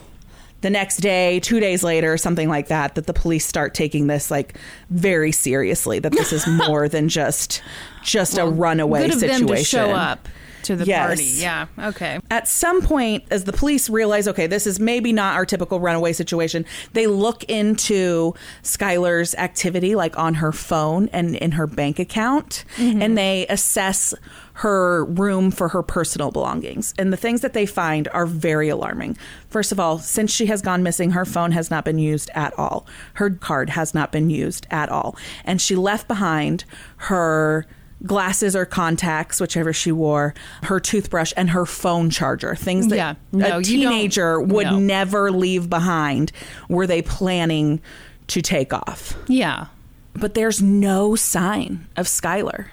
the 0.61 0.69
next 0.69 0.97
day, 1.01 1.41
two 1.41 1.59
days 1.59 1.83
later, 1.83 2.15
something 2.15 2.47
like 2.47 2.69
that, 2.69 2.95
that 2.95 3.07
the 3.07 3.13
police 3.13 3.45
start 3.45 3.73
taking 3.73 4.07
this 4.07 4.31
like 4.31 4.57
very 4.89 5.33
seriously. 5.33 5.99
That 5.99 6.13
this 6.13 6.31
is 6.31 6.47
more 6.67 6.87
than 6.87 7.09
just 7.09 7.61
just 8.03 8.37
a 8.37 8.45
runaway 8.45 9.01
Good 9.01 9.15
of 9.15 9.19
situation. 9.19 9.47
them 9.47 9.57
to 9.57 9.63
show 9.65 9.91
up 9.91 10.29
to 10.63 10.75
the 10.75 10.85
Yes. 10.85 11.05
party. 11.05 11.23
Yeah. 11.23 11.65
Okay. 11.79 12.19
At 12.29 12.47
some 12.47 12.81
point, 12.81 13.23
as 13.31 13.43
the 13.43 13.53
police 13.53 13.89
realize, 13.89 14.27
okay, 14.27 14.47
this 14.47 14.65
is 14.67 14.79
maybe 14.79 15.13
not 15.13 15.35
our 15.35 15.45
typical 15.45 15.79
runaway 15.79 16.13
situation, 16.13 16.65
they 16.93 17.07
look 17.07 17.43
into 17.45 18.33
Skylar's 18.63 19.35
activity, 19.35 19.95
like 19.95 20.17
on 20.17 20.35
her 20.35 20.51
phone 20.51 21.09
and 21.13 21.35
in 21.35 21.51
her 21.51 21.67
bank 21.67 21.99
account, 21.99 22.65
mm-hmm. 22.77 23.01
and 23.01 23.17
they 23.17 23.47
assess 23.47 24.13
her 24.57 25.05
room 25.05 25.49
for 25.49 25.69
her 25.69 25.81
personal 25.81 26.29
belongings. 26.29 26.93
And 26.99 27.11
the 27.11 27.17
things 27.17 27.41
that 27.41 27.53
they 27.53 27.65
find 27.65 28.07
are 28.09 28.27
very 28.27 28.69
alarming. 28.69 29.17
First 29.49 29.71
of 29.71 29.79
all, 29.79 29.97
since 29.97 30.31
she 30.31 30.45
has 30.45 30.61
gone 30.61 30.83
missing, 30.83 31.11
her 31.11 31.25
phone 31.25 31.51
has 31.53 31.71
not 31.71 31.85
been 31.85 31.97
used 31.97 32.29
at 32.35 32.57
all. 32.57 32.85
Her 33.13 33.31
card 33.31 33.71
has 33.71 33.95
not 33.95 34.11
been 34.11 34.29
used 34.29 34.67
at 34.69 34.89
all. 34.89 35.15
And 35.43 35.59
she 35.59 35.75
left 35.75 36.07
behind 36.07 36.65
her 36.97 37.65
glasses 38.05 38.55
or 38.55 38.65
contacts, 38.65 39.39
whichever 39.39 39.71
she 39.73 39.91
wore, 39.91 40.33
her 40.63 40.79
toothbrush, 40.79 41.33
and 41.37 41.49
her 41.51 41.65
phone 41.65 42.09
charger. 42.09 42.55
Things 42.55 42.87
that 42.87 42.95
Yeah. 42.95 43.15
No, 43.31 43.59
a 43.59 43.63
teenager 43.63 44.39
would 44.41 44.67
no. 44.67 44.79
never 44.79 45.31
leave 45.31 45.69
behind 45.69 46.31
were 46.69 46.87
they 46.87 47.01
planning 47.01 47.81
to 48.27 48.41
take 48.41 48.73
off. 48.73 49.15
Yeah. 49.27 49.67
But 50.13 50.33
there's 50.33 50.61
no 50.61 51.15
sign 51.15 51.87
of 51.97 52.05
Skylar. 52.05 52.67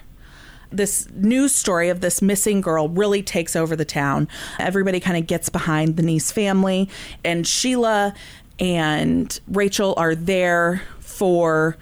This 0.71 1.07
news 1.13 1.53
story 1.53 1.89
of 1.89 1.99
this 1.99 2.21
missing 2.21 2.61
girl 2.61 2.87
really 2.87 3.21
takes 3.21 3.55
over 3.55 3.75
the 3.75 3.83
town. 3.83 4.29
Everybody 4.59 4.99
kind 5.01 5.17
of 5.17 5.27
gets 5.27 5.49
behind 5.49 5.97
the 5.97 6.03
Neese 6.03 6.31
family, 6.31 6.89
and 7.25 7.45
Sheila 7.45 8.13
and 8.59 9.37
Rachel 9.47 9.93
are 9.97 10.15
there 10.15 10.81
for 10.99 11.77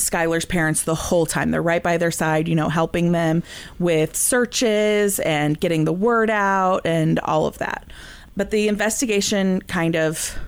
Skylar's 0.00 0.44
parents 0.44 0.82
the 0.82 0.94
whole 0.94 1.26
time. 1.26 1.50
They're 1.50 1.62
right 1.62 1.82
by 1.82 1.96
their 1.96 2.10
side, 2.10 2.48
you 2.48 2.54
know, 2.54 2.68
helping 2.68 3.12
them 3.12 3.42
with 3.78 4.16
searches 4.16 5.18
and 5.20 5.58
getting 5.60 5.84
the 5.84 5.92
word 5.92 6.30
out 6.30 6.84
and 6.84 7.18
all 7.20 7.46
of 7.46 7.58
that. 7.58 7.90
But 8.36 8.50
the 8.50 8.68
investigation 8.68 9.60
kind 9.62 9.96
of 9.96 10.38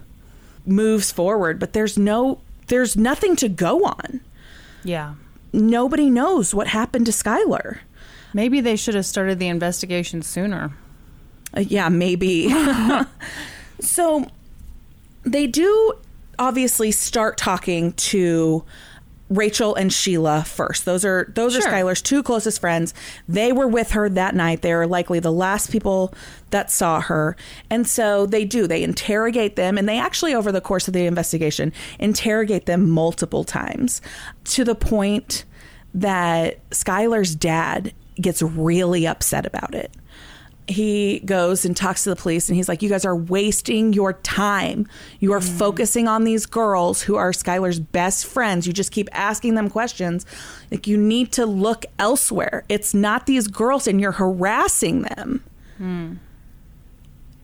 moves 0.67 1.11
forward, 1.13 1.59
but 1.59 1.73
there's 1.73 1.99
no 1.99 2.41
there's 2.69 2.97
nothing 2.97 3.37
to 3.37 3.49
go 3.49 3.85
on 3.85 4.21
Yeah. 4.85 5.15
nobody 5.53 6.09
knows 6.09 6.55
what 6.55 6.69
happened 6.69 7.07
to 7.07 7.13
Skylar. 7.13 7.79
Maybe 8.33 8.61
they 8.61 8.77
should 8.77 8.95
have 8.95 9.05
started 9.05 9.39
the 9.39 9.49
investigation 9.49 10.23
sooner. 10.23 10.73
Uh, 11.55 11.61
yeah, 11.61 11.89
maybe. 11.91 12.49
so 13.81 14.27
they 15.25 15.47
do 15.47 15.95
obviously 16.39 16.91
start 16.93 17.37
talking 17.37 17.93
to 17.95 18.65
Rachel 19.35 19.75
and 19.75 19.93
Sheila 19.93 20.45
first. 20.45 20.85
Those 20.85 21.05
are 21.05 21.33
those 21.35 21.55
Sure. 21.55 21.63
are 21.67 21.71
Skylar's 21.73 22.03
two 22.03 22.23
closest 22.23 22.61
friends. 22.61 22.93
They 23.29 23.53
were 23.53 23.67
with 23.67 23.93
her 23.93 24.09
that 24.11 24.35
night. 24.35 24.63
They 24.63 24.73
are 24.73 24.87
likely 24.87 25.21
the 25.21 25.33
last 25.33 25.71
people 25.71 26.13
that 26.51 26.71
saw 26.71 27.01
her. 27.01 27.37
And 27.71 27.87
so 27.87 28.27
they 28.27 28.45
do. 28.45 28.67
They 28.67 28.83
interrogate 28.83 29.57
them 29.57 29.79
and 29.79 29.89
they 29.89 29.99
actually 29.99 30.35
over 30.35 30.53
the 30.53 30.61
course 30.61 30.87
of 30.87 30.95
the 30.95 31.07
investigation 31.07 31.73
interrogate 31.99 32.67
them 32.67 32.89
multiple 32.91 33.45
times 33.45 34.03
to 34.45 34.65
the 34.65 34.75
point 34.75 35.45
that 35.95 36.59
Skylar's 36.71 37.35
dad 37.35 37.93
gets 38.21 38.43
really 38.43 39.07
upset 39.07 39.47
about 39.47 39.75
it 39.75 39.91
he 40.73 41.21
goes 41.21 41.65
and 41.65 41.77
talks 41.77 42.05
to 42.05 42.11
the 42.11 42.17
police 42.17 42.49
and 42.49 42.57
he's 42.57 42.69
like, 42.69 42.83
You 42.83 42.89
guys 42.89 43.05
are 43.05 43.17
wasting 43.17 43.93
your 43.93 44.15
time. 44.15 44.89
You 45.21 45.33
are 45.33 45.41
mm. 45.41 45.59
focusing 45.59 46.09
on 46.09 46.25
these 46.25 46.47
girls 46.47 47.03
who 47.03 47.17
are 47.17 47.33
Skylar's 47.33 47.81
best 47.81 48.27
friends. 48.27 48.67
You 48.67 48.73
just 48.73 48.93
keep 48.93 49.09
asking 49.13 49.55
them 49.55 49.69
questions. 49.71 50.27
Like, 50.71 50.87
you 50.87 50.97
need 50.97 51.33
to 51.33 51.47
look 51.47 51.85
elsewhere. 51.99 52.65
It's 52.69 52.95
not 52.95 53.27
these 53.27 53.49
girls 53.49 53.87
and 53.87 54.01
you're 54.01 54.13
harassing 54.13 55.03
them. 55.03 55.45
Hmm. 55.79 56.15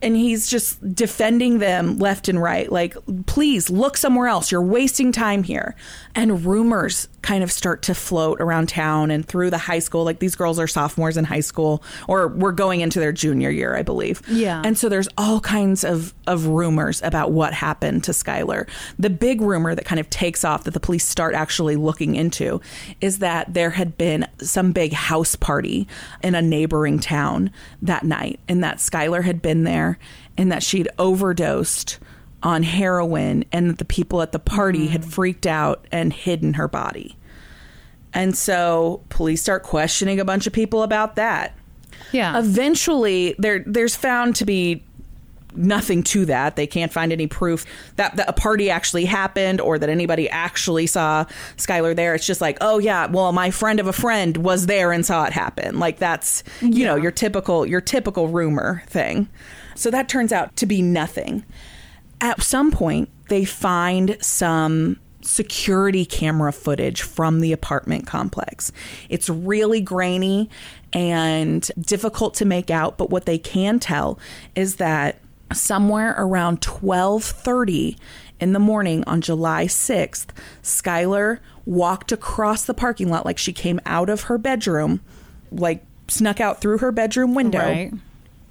And 0.01 0.15
he's 0.15 0.47
just 0.47 0.95
defending 0.95 1.59
them 1.59 1.97
left 1.97 2.29
and 2.29 2.41
right. 2.41 2.71
Like, 2.71 2.95
please 3.25 3.69
look 3.69 3.97
somewhere 3.97 4.27
else. 4.27 4.51
You're 4.51 4.61
wasting 4.61 5.11
time 5.11 5.43
here. 5.43 5.75
And 6.15 6.45
rumors 6.45 7.07
kind 7.21 7.43
of 7.43 7.51
start 7.51 7.81
to 7.83 7.93
float 7.93 8.39
around 8.39 8.69
town 8.69 9.11
and 9.11 9.25
through 9.25 9.49
the 9.49 9.57
high 9.57 9.79
school. 9.79 10.03
Like, 10.05 10.19
these 10.19 10.35
girls 10.35 10.57
are 10.57 10.67
sophomores 10.67 11.17
in 11.17 11.25
high 11.25 11.41
school 11.41 11.83
or 12.07 12.27
we're 12.27 12.51
going 12.51 12.81
into 12.81 12.99
their 12.99 13.11
junior 13.11 13.49
year, 13.49 13.75
I 13.75 13.83
believe. 13.83 14.21
Yeah. 14.27 14.61
And 14.63 14.77
so 14.77 14.89
there's 14.89 15.09
all 15.17 15.39
kinds 15.39 15.83
of, 15.83 16.13
of 16.27 16.47
rumors 16.47 17.01
about 17.01 17.31
what 17.31 17.53
happened 17.53 18.03
to 18.05 18.11
Skylar. 18.11 18.69
The 18.97 19.09
big 19.09 19.41
rumor 19.41 19.75
that 19.75 19.85
kind 19.85 19.99
of 19.99 20.09
takes 20.09 20.43
off 20.45 20.63
that 20.63 20.71
the 20.71 20.79
police 20.79 21.05
start 21.05 21.35
actually 21.35 21.75
looking 21.75 22.15
into 22.15 22.61
is 23.01 23.19
that 23.19 23.53
there 23.53 23.71
had 23.71 23.97
been 23.97 24.27
some 24.41 24.71
big 24.71 24.93
house 24.93 25.35
party 25.35 25.87
in 26.23 26.35
a 26.35 26.41
neighboring 26.41 26.99
town 26.99 27.51
that 27.81 28.03
night 28.03 28.39
and 28.47 28.63
that 28.63 28.77
Skylar 28.77 29.23
had 29.23 29.41
been 29.41 29.63
there 29.63 29.88
and 30.37 30.51
that 30.51 30.61
she'd 30.61 30.89
overdosed 30.99 31.99
on 32.43 32.63
heroin 32.63 33.43
and 33.51 33.69
that 33.69 33.77
the 33.77 33.85
people 33.85 34.21
at 34.21 34.31
the 34.31 34.39
party 34.39 34.87
had 34.87 35.01
mm. 35.01 35.11
freaked 35.11 35.47
out 35.47 35.85
and 35.91 36.13
hidden 36.13 36.53
her 36.53 36.67
body. 36.67 37.15
And 38.13 38.35
so 38.35 39.01
police 39.09 39.41
start 39.41 39.63
questioning 39.63 40.19
a 40.19 40.25
bunch 40.25 40.47
of 40.47 40.53
people 40.53 40.83
about 40.83 41.15
that. 41.15 41.55
Yeah. 42.11 42.39
eventually 42.39 43.35
there 43.37 43.63
there's 43.67 43.95
found 43.95 44.35
to 44.37 44.45
be 44.45 44.83
nothing 45.55 46.03
to 46.03 46.25
that. 46.25 46.55
They 46.55 46.65
can't 46.65 46.91
find 46.91 47.11
any 47.11 47.27
proof 47.27 47.65
that, 47.97 48.15
that 48.15 48.29
a 48.29 48.33
party 48.33 48.69
actually 48.69 49.05
happened 49.05 49.59
or 49.61 49.77
that 49.77 49.89
anybody 49.89 50.29
actually 50.29 50.87
saw 50.87 51.25
skylar 51.57 51.95
there. 51.95 52.15
It's 52.15 52.25
just 52.25 52.41
like 52.41 52.57
oh 52.61 52.79
yeah 52.79 53.07
well 53.07 53.31
my 53.31 53.51
friend 53.51 53.79
of 53.79 53.87
a 53.87 53.93
friend 53.93 54.37
was 54.37 54.65
there 54.65 54.91
and 54.91 55.05
saw 55.05 55.25
it 55.25 55.33
happen. 55.33 55.77
Like 55.77 55.99
that's 55.99 56.43
you 56.61 56.85
know 56.85 56.95
your 56.95 57.11
typical 57.11 57.65
your 57.65 57.81
typical 57.81 58.27
rumor 58.27 58.81
thing 58.87 59.27
so 59.79 59.89
that 59.89 60.09
turns 60.09 60.31
out 60.31 60.55
to 60.55 60.65
be 60.65 60.81
nothing 60.81 61.43
at 62.21 62.41
some 62.41 62.71
point 62.71 63.09
they 63.29 63.45
find 63.45 64.17
some 64.19 64.99
security 65.21 66.05
camera 66.05 66.51
footage 66.51 67.01
from 67.01 67.41
the 67.41 67.51
apartment 67.51 68.07
complex. 68.07 68.71
It's 69.09 69.29
really 69.29 69.81
grainy 69.81 70.49
and 70.93 71.69
difficult 71.79 72.33
to 72.35 72.45
make 72.45 72.69
out, 72.69 72.97
but 72.97 73.09
what 73.09 73.25
they 73.25 73.37
can 73.37 73.79
tell 73.79 74.17
is 74.55 74.77
that 74.77 75.19
somewhere 75.53 76.15
around 76.17 76.61
12:30 76.61 77.97
in 78.39 78.53
the 78.53 78.59
morning 78.59 79.03
on 79.05 79.21
July 79.21 79.65
6th, 79.65 80.27
Skylar 80.63 81.39
walked 81.65 82.11
across 82.11 82.63
the 82.63 82.73
parking 82.73 83.09
lot 83.09 83.25
like 83.25 83.37
she 83.37 83.53
came 83.53 83.79
out 83.85 84.09
of 84.09 84.23
her 84.23 84.37
bedroom, 84.37 85.01
like 85.51 85.83
snuck 86.07 86.39
out 86.39 86.61
through 86.61 86.79
her 86.79 86.91
bedroom 86.91 87.35
window 87.35 87.59
Right. 87.59 87.93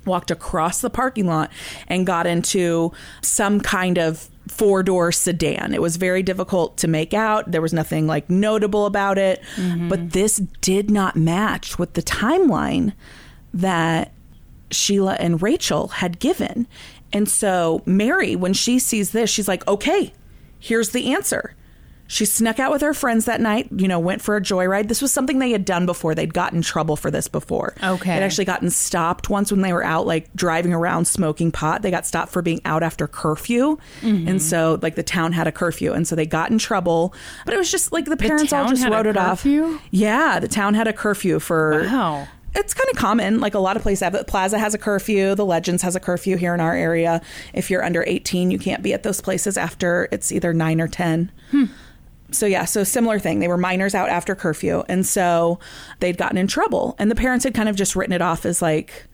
Walked 0.09 0.31
across 0.31 0.81
the 0.81 0.90
parking 0.90 1.27
lot 1.27 1.53
and 1.87 2.07
got 2.07 2.27
into 2.27 2.92
some 3.23 3.61
kind 3.61 3.99
of 3.99 4.29
four 4.49 4.83
door 4.83 5.12
sedan. 5.12 5.75
It 5.75 5.83
was 5.83 5.97
very 5.97 6.23
difficult 6.23 6.77
to 6.79 6.88
make 6.88 7.14
out. 7.14 7.51
There 7.51 7.62
was 7.62 7.73
nothing 7.73 8.07
like 8.07 8.29
notable 8.29 8.87
about 8.87 9.18
it. 9.18 9.42
Mm-hmm. 9.57 9.88
But 9.88 10.12
this 10.12 10.38
did 10.61 10.90
not 10.90 11.16
match 11.16 11.79
with 11.79 11.92
the 11.92 12.03
timeline 12.03 12.94
that 13.55 14.12
Sheila 14.71 15.14
and 15.14 15.40
Rachel 15.40 15.88
had 15.88 16.18
given. 16.18 16.66
And 17.12 17.29
so 17.29 17.83
Mary, 17.87 18.37
when 18.37 18.53
she 18.53 18.79
sees 18.79 19.11
this, 19.11 19.31
she's 19.31 19.49
like, 19.49 19.66
okay, 19.68 20.12
here's 20.59 20.90
the 20.90 21.12
answer. 21.12 21.55
She 22.11 22.25
snuck 22.25 22.59
out 22.59 22.73
with 22.73 22.81
her 22.81 22.94
friends 22.94 23.27
that 23.27 23.38
night, 23.38 23.68
you 23.77 23.87
know, 23.87 23.99
went 23.99 24.23
for 24.23 24.35
a 24.35 24.40
joyride. 24.40 24.88
This 24.88 25.03
was 25.03 25.12
something 25.12 25.38
they 25.38 25.51
had 25.51 25.66
done 25.66 25.85
before. 25.85 26.14
They'd 26.14 26.33
gotten 26.33 26.62
trouble 26.62 26.97
for 26.97 27.11
this 27.11 27.29
before. 27.29 27.75
Okay. 27.83 28.14
They'd 28.14 28.25
actually 28.25 28.47
gotten 28.47 28.71
stopped 28.71 29.29
once 29.29 29.53
when 29.53 29.61
they 29.61 29.75
were 29.75 29.85
out, 29.85 30.07
like 30.07 30.33
driving 30.35 30.73
around 30.73 31.05
smoking 31.05 31.53
pot. 31.53 31.83
They 31.83 31.90
got 31.90 32.07
stopped 32.07 32.33
for 32.33 32.40
being 32.40 32.62
out 32.64 32.83
after 32.83 33.07
curfew. 33.07 33.77
And 34.03 34.40
so, 34.40 34.79
like, 34.81 34.94
the 34.94 35.03
town 35.03 35.33
had 35.33 35.47
a 35.47 35.53
curfew. 35.53 35.92
And 35.92 36.09
so 36.09 36.16
they 36.16 36.25
got 36.25 36.51
in 36.51 36.57
trouble. 36.57 37.12
But 37.44 37.53
it 37.53 37.59
was 37.59 37.71
just 37.71 37.92
like 37.92 38.07
the 38.07 38.16
parents 38.16 38.55
all 38.55 38.68
just 38.71 38.88
wrote 38.88 39.07
it 39.07 39.14
curfew? 39.14 39.75
off. 39.75 39.83
Yeah. 39.90 40.40
The 40.40 40.49
town 40.49 40.73
had 40.73 40.88
a 40.88 40.94
curfew 40.94 41.38
for. 41.38 41.83
Wow. 41.85 42.27
It's 42.55 42.73
kind 42.73 42.88
of 42.90 42.97
common. 42.97 43.40
Like 43.40 43.53
a 43.53 43.59
lot 43.59 43.77
of 43.77 43.83
places 43.83 44.01
have 44.01 44.14
it. 44.14 44.27
Plaza 44.27 44.59
has 44.59 44.73
a 44.73 44.79
curfew. 44.79 45.35
The 45.35 45.44
Legends 45.44 45.83
has 45.83 45.94
a 45.94 46.01
curfew 46.01 46.38
here 46.38 46.55
in 46.55 46.61
our 46.61 46.75
area. 46.75 47.21
If 47.53 47.68
you're 47.71 47.85
under 47.85 48.03
18, 48.07 48.51
you 48.51 48.59
can't 48.59 48.83
be 48.83 48.94
at 48.94 49.03
those 49.03 49.21
places 49.21 49.59
after 49.59 50.09
it's 50.11 50.33
either 50.33 50.55
9 50.55 50.81
or 50.81 50.88
10 50.88 51.31
so 52.31 52.47
yeah, 52.47 52.64
so 52.64 52.85
similar 52.85 53.19
thing. 53.19 53.41
They 53.41 53.49
were 53.49 53.57
minors 53.57 53.95
out 53.95 54.09
after 54.09 54.35
curfew, 54.35 54.85
and 54.88 55.07
so 55.07 55.59
they'd 56.01 56.19
gotten 56.19 56.38
in 56.38 56.47
trouble, 56.47 56.95
and 56.99 57.11
the 57.11 57.14
parents 57.14 57.45
had 57.45 57.55
kind 57.55 57.69
of 57.69 57.77
just 57.77 57.97
written 57.97 58.12
it 58.12 58.23
off 58.23 58.45
as 58.45 58.61
like 58.61 59.07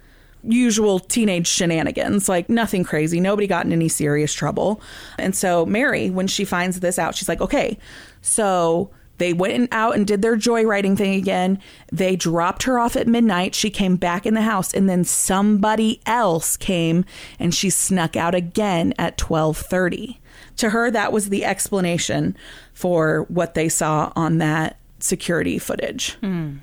usual 0.43 0.99
teenage 0.99 1.47
shenanigans, 1.47 2.29
like 2.29 2.49
nothing 2.49 2.85
crazy. 2.85 3.21
Nobody 3.21 3.47
got 3.47 3.67
in 3.67 3.73
any 3.73 3.89
serious 3.89 4.35
trouble, 4.35 4.81
and 5.19 5.35
so 5.35 5.65
Mary, 5.65 6.11
when 6.11 6.27
she 6.27 6.45
finds 6.45 6.81
this 6.81 6.99
out, 6.99 7.15
she's 7.15 7.29
like, 7.29 7.41
okay, 7.41 7.79
so. 8.21 8.91
They 9.19 9.33
went 9.33 9.69
out 9.73 9.95
and 9.95 10.05
did 10.05 10.23
their 10.23 10.37
joyriding 10.37 10.99
thing 10.99 11.15
again. 11.15 11.61
They 11.93 12.17
dropped 12.17 12.65
her 12.65 12.81
off 12.81 12.97
at 12.97 13.07
midnight. 13.07 13.55
She 13.55 13.71
came 13.71 13.95
back 13.95 14.27
in 14.27 14.35
the 14.35 14.43
house 14.43 14.75
and 14.75 14.89
then 14.89 15.05
somebody 15.05 16.01
else 16.05 16.57
came 16.57 17.05
and 17.39 17.55
she 17.55 17.71
snuck 17.71 18.17
out 18.17 18.35
again 18.35 18.93
at 18.99 19.17
12:30. 19.17 20.19
To 20.57 20.71
her 20.71 20.91
that 20.91 21.13
was 21.13 21.29
the 21.29 21.45
explanation 21.45 22.37
for 22.75 23.25
what 23.29 23.55
they 23.55 23.69
saw 23.69 24.13
on 24.15 24.39
that 24.39 24.79
security 24.99 25.59
footage. 25.59 26.15
Hmm. 26.21 26.57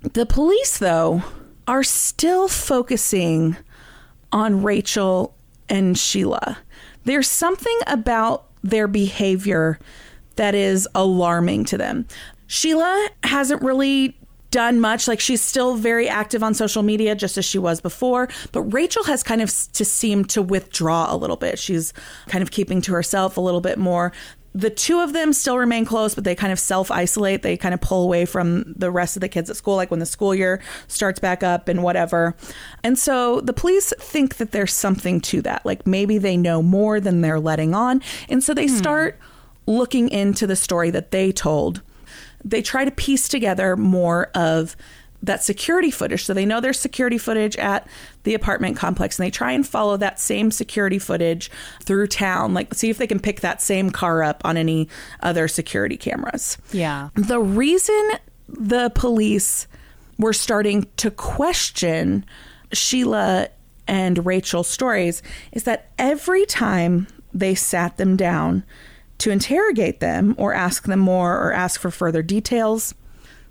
The 0.00 0.26
police 0.26 0.78
though 0.78 1.22
are 1.68 1.82
still 1.82 2.48
focusing 2.48 3.56
on 4.32 4.62
Rachel 4.62 5.34
and 5.68 5.98
Sheila. 5.98 6.58
There's 7.04 7.28
something 7.28 7.78
about 7.86 8.46
their 8.62 8.88
behavior 8.88 9.78
that 10.36 10.54
is 10.54 10.88
alarming 10.94 11.64
to 11.66 11.78
them. 11.78 12.06
Sheila 12.46 13.08
hasn't 13.24 13.62
really 13.62 14.16
done 14.50 14.80
much 14.80 15.08
like 15.08 15.18
she's 15.18 15.40
still 15.40 15.76
very 15.76 16.08
active 16.08 16.42
on 16.42 16.52
social 16.52 16.82
media 16.82 17.14
just 17.14 17.38
as 17.38 17.44
she 17.44 17.58
was 17.58 17.80
before 17.80 18.28
but 18.52 18.60
Rachel 18.60 19.02
has 19.04 19.22
kind 19.22 19.40
of 19.40 19.48
to 19.72 19.82
seem 19.82 20.26
to 20.26 20.42
withdraw 20.42 21.12
a 21.12 21.16
little 21.16 21.38
bit 21.38 21.58
she's 21.58 21.94
kind 22.28 22.42
of 22.42 22.50
keeping 22.50 22.82
to 22.82 22.92
herself 22.92 23.38
a 23.38 23.40
little 23.40 23.62
bit 23.62 23.78
more 23.78 24.12
the 24.54 24.70
two 24.70 25.00
of 25.00 25.12
them 25.12 25.32
still 25.32 25.56
remain 25.58 25.84
close 25.84 26.14
but 26.14 26.24
they 26.24 26.34
kind 26.34 26.52
of 26.52 26.58
self-isolate. 26.58 27.42
They 27.42 27.56
kind 27.56 27.74
of 27.74 27.80
pull 27.80 28.04
away 28.04 28.24
from 28.24 28.74
the 28.74 28.90
rest 28.90 29.16
of 29.16 29.20
the 29.20 29.28
kids 29.28 29.48
at 29.48 29.56
school 29.56 29.76
like 29.76 29.90
when 29.90 30.00
the 30.00 30.06
school 30.06 30.34
year 30.34 30.60
starts 30.88 31.18
back 31.18 31.42
up 31.42 31.68
and 31.68 31.82
whatever. 31.82 32.36
And 32.82 32.98
so 32.98 33.40
the 33.40 33.52
police 33.52 33.92
think 33.98 34.36
that 34.36 34.52
there's 34.52 34.72
something 34.72 35.20
to 35.22 35.42
that. 35.42 35.64
Like 35.64 35.86
maybe 35.86 36.18
they 36.18 36.36
know 36.36 36.62
more 36.62 37.00
than 37.00 37.20
they're 37.20 37.40
letting 37.40 37.74
on. 37.74 38.02
And 38.28 38.42
so 38.42 38.52
they 38.52 38.66
hmm. 38.66 38.76
start 38.76 39.18
looking 39.66 40.08
into 40.08 40.46
the 40.46 40.56
story 40.56 40.90
that 40.90 41.10
they 41.10 41.32
told. 41.32 41.82
They 42.44 42.60
try 42.62 42.84
to 42.84 42.90
piece 42.90 43.28
together 43.28 43.76
more 43.76 44.30
of 44.34 44.76
that 45.22 45.42
security 45.44 45.90
footage. 45.90 46.24
So 46.24 46.34
they 46.34 46.44
know 46.44 46.60
there's 46.60 46.80
security 46.80 47.18
footage 47.18 47.56
at 47.56 47.86
the 48.24 48.34
apartment 48.34 48.76
complex 48.76 49.18
and 49.18 49.26
they 49.26 49.30
try 49.30 49.52
and 49.52 49.66
follow 49.66 49.96
that 49.96 50.20
same 50.20 50.50
security 50.50 50.98
footage 50.98 51.50
through 51.80 52.06
town, 52.06 52.54
like 52.54 52.74
see 52.74 52.90
if 52.90 52.98
they 52.98 53.06
can 53.06 53.20
pick 53.20 53.40
that 53.40 53.60
same 53.60 53.90
car 53.90 54.22
up 54.22 54.42
on 54.44 54.56
any 54.56 54.88
other 55.20 55.48
security 55.48 55.96
cameras. 55.96 56.58
Yeah. 56.72 57.08
The 57.14 57.40
reason 57.40 58.10
the 58.48 58.90
police 58.94 59.66
were 60.18 60.32
starting 60.32 60.86
to 60.98 61.10
question 61.10 62.24
Sheila 62.72 63.48
and 63.88 64.24
Rachel's 64.24 64.68
stories 64.68 65.22
is 65.52 65.64
that 65.64 65.90
every 65.98 66.46
time 66.46 67.08
they 67.34 67.54
sat 67.54 67.96
them 67.96 68.16
down 68.16 68.64
to 69.18 69.30
interrogate 69.30 70.00
them 70.00 70.34
or 70.38 70.52
ask 70.52 70.84
them 70.84 71.00
more 71.00 71.40
or 71.40 71.52
ask 71.52 71.80
for 71.80 71.90
further 71.90 72.22
details, 72.22 72.94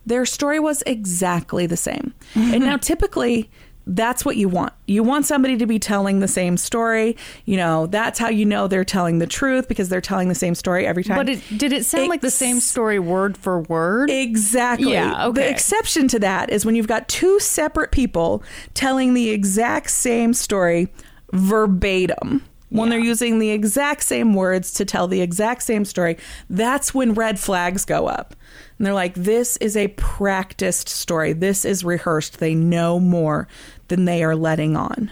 their 0.06 0.26
story 0.26 0.60
was 0.60 0.84
exactly 0.86 1.66
the 1.66 1.78
same. 1.78 2.14
and 2.36 2.62
now, 2.62 2.78
typically, 2.82 3.50
that's 3.88 4.24
what 4.24 4.38
you 4.38 4.48
want. 4.48 4.74
You 4.88 5.04
want 5.04 5.26
somebody 5.26 5.58
to 5.58 5.66
be 5.66 5.80
telling 5.80 6.20
the 6.20 6.28
same 6.28 6.58
story. 6.58 7.18
You 7.46 7.58
know, 7.58 7.88
that's 7.88 8.20
how 8.20 8.30
you 8.30 8.46
know 8.46 8.68
they're 8.68 8.86
telling 8.86 9.20
the 9.20 9.28
truth 9.28 9.68
because 9.68 9.90
they're 9.90 10.02
telling 10.02 10.28
the 10.28 10.36
same 10.36 10.56
story 10.56 10.86
every 10.86 11.04
time. 11.04 11.18
But 11.18 11.30
it, 11.30 11.44
did 11.58 11.74
it 11.74 11.86
sound 11.86 12.10
like 12.10 12.22
the 12.22 12.32
same 12.32 12.60
story 12.60 13.00
word 13.00 13.38
for 13.38 13.62
word? 13.62 14.10
Exactly. 14.10 14.94
Yeah, 14.94 15.28
okay. 15.28 15.42
The 15.42 15.50
exception 15.50 16.08
to 16.10 16.20
that 16.20 16.50
is 16.50 16.66
when 16.66 16.76
you've 16.76 16.88
got 16.88 17.08
two 17.10 17.40
separate 17.40 17.92
people 17.92 18.44
telling 18.74 19.14
the 19.14 19.30
exact 19.30 19.90
same 19.90 20.34
story 20.34 20.88
verbatim. 21.34 22.44
When 22.70 22.90
they're 22.90 23.00
using 23.00 23.40
the 23.40 23.50
exact 23.50 24.02
same 24.02 24.34
words 24.34 24.72
to 24.76 24.86
tell 24.86 25.06
the 25.06 25.20
exact 25.20 25.64
same 25.64 25.84
story, 25.84 26.18
that's 26.50 26.94
when 26.94 27.14
red 27.14 27.38
flags 27.38 27.84
go 27.84 28.08
up. 28.08 28.34
And 28.82 28.86
they're 28.88 28.96
like, 28.96 29.14
this 29.14 29.58
is 29.58 29.78
a 29.78 29.90
practiced 29.90 30.90
story. 30.90 31.34
This 31.34 31.66
is 31.66 31.84
rehearsed. 31.84 32.40
They 32.40 32.56
know 32.56 33.00
more 33.00 33.48
than 33.90 34.06
they 34.06 34.24
are 34.24 34.36
letting 34.36 34.76
on. 34.76 35.12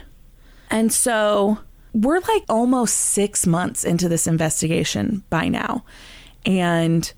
And 0.71 0.91
so 0.91 1.59
we're 1.93 2.19
like 2.19 2.45
almost 2.49 2.95
six 2.95 3.45
months 3.45 3.85
into 3.85 4.09
this 4.09 4.25
investigation 4.25 5.23
by 5.29 5.49
now. 5.49 5.85
And 6.47 7.13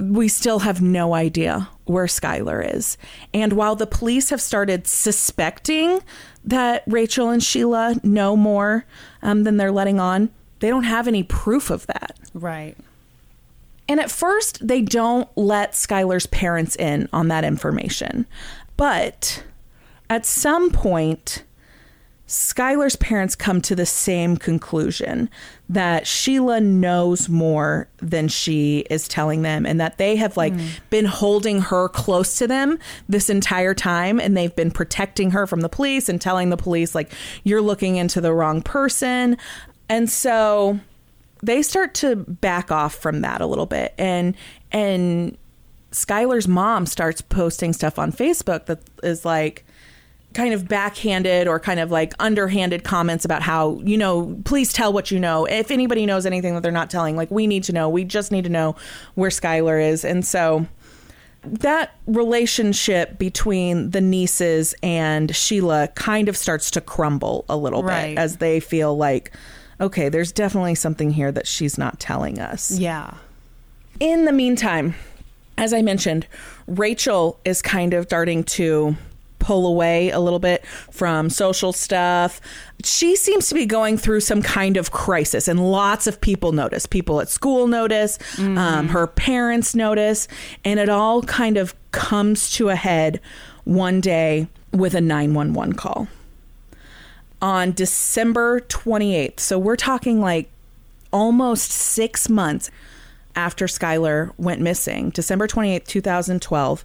we 0.00 0.26
still 0.26 0.58
have 0.58 0.82
no 0.82 1.14
idea 1.14 1.68
where 1.84 2.06
Skylar 2.06 2.74
is. 2.74 2.98
And 3.32 3.52
while 3.52 3.76
the 3.76 3.86
police 3.86 4.30
have 4.30 4.40
started 4.40 4.88
suspecting 4.88 6.00
that 6.42 6.82
Rachel 6.88 7.30
and 7.30 7.40
Sheila 7.40 7.94
know 8.02 8.36
more 8.36 8.86
um, 9.22 9.44
than 9.44 9.56
they're 9.56 9.70
letting 9.70 10.00
on, 10.00 10.30
they 10.58 10.68
don't 10.68 10.82
have 10.82 11.06
any 11.06 11.22
proof 11.22 11.70
of 11.70 11.86
that. 11.86 12.18
right. 12.34 12.76
And 13.88 14.00
at 14.00 14.10
first, 14.10 14.66
they 14.66 14.80
don't 14.80 15.28
let 15.36 15.72
Skylar's 15.72 16.26
parents 16.26 16.76
in 16.76 17.08
on 17.12 17.28
that 17.28 17.44
information. 17.44 18.26
But 18.76 19.44
at 20.08 20.24
some 20.24 20.70
point, 20.70 21.44
Skylar's 22.26 22.96
parents 22.96 23.36
come 23.36 23.60
to 23.60 23.76
the 23.76 23.84
same 23.84 24.38
conclusion 24.38 25.28
that 25.68 26.06
Sheila 26.06 26.60
knows 26.60 27.28
more 27.28 27.86
than 27.98 28.28
she 28.28 28.86
is 28.88 29.06
telling 29.06 29.42
them 29.42 29.66
and 29.66 29.78
that 29.78 29.98
they 29.98 30.16
have 30.16 30.36
like 30.36 30.54
hmm. 30.54 30.66
been 30.88 31.04
holding 31.04 31.60
her 31.60 31.88
close 31.90 32.38
to 32.38 32.46
them 32.46 32.78
this 33.08 33.28
entire 33.28 33.74
time 33.74 34.18
and 34.18 34.34
they've 34.34 34.56
been 34.56 34.70
protecting 34.70 35.32
her 35.32 35.46
from 35.46 35.60
the 35.60 35.68
police 35.68 36.08
and 36.08 36.18
telling 36.18 36.48
the 36.48 36.56
police 36.56 36.94
like 36.94 37.12
you're 37.44 37.62
looking 37.62 37.96
into 37.96 38.22
the 38.22 38.32
wrong 38.32 38.62
person. 38.62 39.36
And 39.90 40.08
so 40.08 40.80
they 41.46 41.62
start 41.62 41.94
to 41.94 42.16
back 42.16 42.70
off 42.70 42.94
from 42.94 43.20
that 43.20 43.40
a 43.40 43.46
little 43.46 43.66
bit 43.66 43.94
and 43.98 44.34
and 44.72 45.36
Skylar's 45.92 46.48
mom 46.48 46.86
starts 46.86 47.20
posting 47.20 47.72
stuff 47.72 47.98
on 47.98 48.10
Facebook 48.10 48.66
that 48.66 48.80
is 49.02 49.24
like 49.24 49.64
kind 50.32 50.52
of 50.52 50.66
backhanded 50.66 51.46
or 51.46 51.60
kind 51.60 51.78
of 51.78 51.92
like 51.92 52.12
underhanded 52.18 52.82
comments 52.82 53.24
about 53.24 53.40
how, 53.42 53.78
you 53.84 53.96
know, 53.96 54.36
please 54.44 54.72
tell 54.72 54.92
what 54.92 55.12
you 55.12 55.20
know. 55.20 55.44
If 55.44 55.70
anybody 55.70 56.04
knows 56.06 56.26
anything 56.26 56.54
that 56.54 56.64
they're 56.64 56.72
not 56.72 56.90
telling, 56.90 57.14
like 57.14 57.30
we 57.30 57.46
need 57.46 57.62
to 57.64 57.72
know. 57.72 57.88
We 57.88 58.02
just 58.02 58.32
need 58.32 58.42
to 58.42 58.50
know 58.50 58.74
where 59.14 59.30
Skylar 59.30 59.80
is. 59.80 60.04
And 60.04 60.26
so 60.26 60.66
that 61.44 61.94
relationship 62.08 63.16
between 63.16 63.90
the 63.90 64.00
Neeses 64.00 64.74
and 64.82 65.34
Sheila 65.36 65.86
kind 65.94 66.28
of 66.28 66.36
starts 66.36 66.72
to 66.72 66.80
crumble 66.80 67.44
a 67.48 67.56
little 67.56 67.84
Right. 67.84 68.16
bit 68.16 68.18
as 68.18 68.38
they 68.38 68.58
feel 68.58 68.96
like, 68.96 69.30
okay, 69.80 70.08
there's 70.08 70.32
definitely 70.32 70.74
something 70.74 71.10
here 71.10 71.32
that 71.32 71.46
she's 71.46 71.78
not 71.78 72.00
telling 72.00 72.38
us. 72.38 72.70
Yeah. 72.70 73.14
In 74.00 74.24
the 74.24 74.32
meantime, 74.32 74.94
as 75.56 75.72
I 75.72 75.82
mentioned, 75.82 76.26
Rachel 76.66 77.38
is 77.44 77.62
kind 77.62 77.94
of 77.94 78.06
starting 78.06 78.44
to 78.44 78.96
pull 79.38 79.66
away 79.66 80.10
a 80.10 80.18
little 80.18 80.38
bit 80.38 80.66
from 80.66 81.28
social 81.28 81.72
stuff. 81.72 82.40
She 82.82 83.14
seems 83.14 83.48
to 83.50 83.54
be 83.54 83.66
going 83.66 83.98
through 83.98 84.20
some 84.20 84.42
kind 84.42 84.78
of 84.78 84.90
crisis, 84.90 85.48
and 85.48 85.70
lots 85.70 86.06
of 86.06 86.20
people 86.20 86.52
notice. 86.52 86.86
People 86.86 87.20
at 87.20 87.28
school 87.28 87.66
notice, 87.66 88.18
um, 88.38 88.88
her 88.88 89.06
parents 89.06 89.74
notice, 89.74 90.28
and 90.64 90.80
it 90.80 90.88
all 90.88 91.22
kind 91.22 91.58
of 91.58 91.74
comes 91.92 92.50
to 92.52 92.70
a 92.70 92.74
head 92.74 93.20
one 93.64 94.00
day 94.00 94.48
with 94.72 94.94
a 94.94 95.00
911 95.00 95.74
call 95.74 96.08
on 97.44 97.72
December 97.72 98.60
28th. 98.60 99.38
So 99.38 99.58
we're 99.58 99.76
talking 99.76 100.18
like 100.18 100.50
almost 101.12 101.70
six 101.70 102.30
months 102.30 102.70
after 103.36 103.66
Skylar 103.66 104.32
went 104.38 104.62
missing, 104.62 105.10
December 105.10 105.46
28th, 105.46 105.84
2012, 105.84 106.84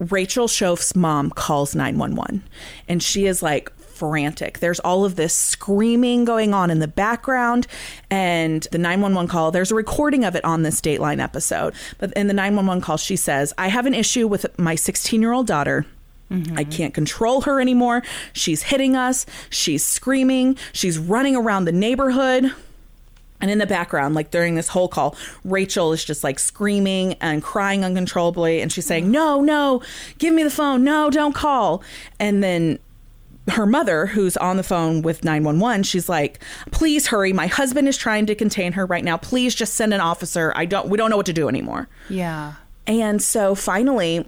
Rachel 0.00 0.48
Shoaf's 0.48 0.96
mom 0.96 1.30
calls 1.30 1.76
911 1.76 2.42
and 2.88 3.00
she 3.00 3.26
is 3.26 3.40
like 3.40 3.72
frantic. 3.78 4.58
There's 4.58 4.80
all 4.80 5.04
of 5.04 5.14
this 5.14 5.32
screaming 5.32 6.24
going 6.24 6.52
on 6.52 6.72
in 6.72 6.80
the 6.80 6.88
background 6.88 7.68
and 8.10 8.66
the 8.72 8.78
911 8.78 9.28
call. 9.28 9.52
There's 9.52 9.70
a 9.70 9.76
recording 9.76 10.24
of 10.24 10.34
it 10.34 10.44
on 10.44 10.64
this 10.64 10.80
Dateline 10.80 11.22
episode. 11.22 11.72
But 11.98 12.12
in 12.14 12.26
the 12.26 12.34
911 12.34 12.82
call, 12.82 12.96
she 12.96 13.14
says, 13.14 13.54
I 13.56 13.68
have 13.68 13.86
an 13.86 13.94
issue 13.94 14.26
with 14.26 14.58
my 14.58 14.74
16 14.74 15.22
year 15.22 15.32
daughter. 16.30 16.54
I 16.56 16.64
can't 16.64 16.94
control 16.94 17.42
her 17.42 17.60
anymore. 17.60 18.02
She's 18.32 18.64
hitting 18.64 18.96
us. 18.96 19.26
She's 19.50 19.84
screaming. 19.84 20.56
She's 20.72 20.98
running 20.98 21.36
around 21.36 21.64
the 21.64 21.72
neighborhood. 21.72 22.52
And 23.40 23.50
in 23.50 23.58
the 23.58 23.66
background, 23.66 24.14
like 24.14 24.30
during 24.30 24.54
this 24.54 24.68
whole 24.68 24.88
call, 24.88 25.16
Rachel 25.44 25.92
is 25.92 26.04
just 26.04 26.24
like 26.24 26.38
screaming 26.38 27.14
and 27.14 27.42
crying 27.42 27.84
uncontrollably. 27.84 28.62
And 28.62 28.72
she's 28.72 28.86
saying, 28.86 29.10
No, 29.10 29.40
no, 29.40 29.82
give 30.18 30.32
me 30.32 30.42
the 30.42 30.50
phone. 30.50 30.82
No, 30.82 31.10
don't 31.10 31.34
call. 31.34 31.82
And 32.18 32.42
then 32.42 32.78
her 33.48 33.66
mother, 33.66 34.06
who's 34.06 34.38
on 34.38 34.56
the 34.56 34.62
phone 34.62 35.02
with 35.02 35.24
911, 35.24 35.82
she's 35.82 36.08
like, 36.08 36.42
Please 36.70 37.08
hurry. 37.08 37.32
My 37.34 37.46
husband 37.46 37.86
is 37.86 37.98
trying 37.98 38.24
to 38.26 38.34
contain 38.34 38.72
her 38.72 38.86
right 38.86 39.04
now. 39.04 39.18
Please 39.18 39.54
just 39.54 39.74
send 39.74 39.92
an 39.92 40.00
officer. 40.00 40.52
I 40.56 40.64
don't, 40.64 40.88
we 40.88 40.96
don't 40.96 41.10
know 41.10 41.16
what 41.16 41.26
to 41.26 41.34
do 41.34 41.48
anymore. 41.48 41.88
Yeah. 42.08 42.54
And 42.86 43.20
so 43.20 43.54
finally, 43.54 44.26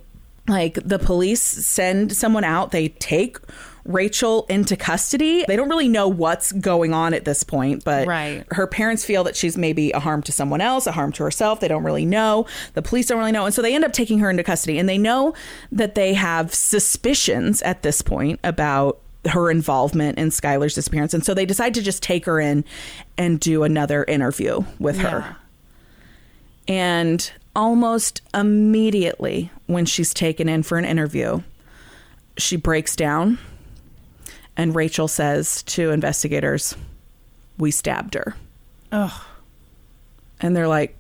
like 0.49 0.75
the 0.85 0.99
police 0.99 1.43
send 1.43 2.17
someone 2.17 2.45
out, 2.45 2.71
they 2.71 2.89
take 2.89 3.39
Rachel 3.85 4.47
into 4.49 4.77
custody. 4.77 5.45
They 5.47 5.55
don't 5.55 5.69
really 5.69 5.89
know 5.89 6.09
what's 6.09 6.51
going 6.51 6.93
on 6.93 7.15
at 7.15 7.25
this 7.25 7.45
point, 7.45 7.85
but 7.85 8.07
Right. 8.09 8.45
her 8.51 8.67
parents 8.67 9.05
feel 9.05 9.23
that 9.25 9.37
she's 9.37 9.57
maybe 9.57 9.93
a 9.93 10.01
harm 10.01 10.23
to 10.23 10.33
someone 10.33 10.61
else, 10.61 10.89
a 10.89 10.93
harm 10.93 11.13
to 11.13 11.23
herself. 11.23 11.61
They 11.61 11.69
don't 11.69 11.85
really 11.85 12.05
know. 12.05 12.47
The 12.75 12.83
police 12.83 13.07
don't 13.07 13.19
really 13.19 13.31
know. 13.33 13.45
And 13.45 13.55
so 13.55 13.63
they 13.63 13.75
end 13.75 13.85
up 13.85 13.93
taking 13.93 14.19
her 14.19 14.29
into 14.29 14.43
custody. 14.43 14.79
And 14.79 14.89
they 14.89 14.99
know 14.99 15.35
that 15.71 15.95
they 15.95 16.15
have 16.15 16.53
suspicions 16.53 17.63
at 17.63 17.83
this 17.83 18.03
point 18.03 18.41
about 18.43 18.99
her 19.29 19.51
involvement 19.53 20.19
in 20.19 20.31
Skylar's 20.31 20.75
disappearance. 20.75 21.15
And 21.15 21.25
so 21.25 21.33
they 21.35 21.47
decide 21.47 21.75
to 21.75 21.83
just 21.83 22.03
take 22.03 22.25
her 22.27 22.41
in 22.41 22.65
and 23.17 23.39
do 23.39 23.63
another 23.63 24.05
interview 24.05 24.65
with 24.81 24.99
her. 24.99 25.37
And 26.69 27.31
almost 27.57 28.21
immediately 28.35 29.51
when 29.67 29.87
she's 29.87 30.15
taken 30.15 30.49
in 30.49 30.63
for 30.63 30.79
an 30.79 30.85
interview, 30.85 31.43
she 32.37 32.57
breaks 32.57 32.95
down. 32.95 33.39
And 34.57 34.75
Rachel 34.75 35.09
says 35.09 35.63
to 35.65 35.91
investigators, 35.91 36.77
We 37.59 37.71
stabbed 37.71 38.15
her. 38.15 38.37
Ugh. 38.93 39.21
And 40.41 40.55
they're 40.55 40.69
like, 40.69 40.97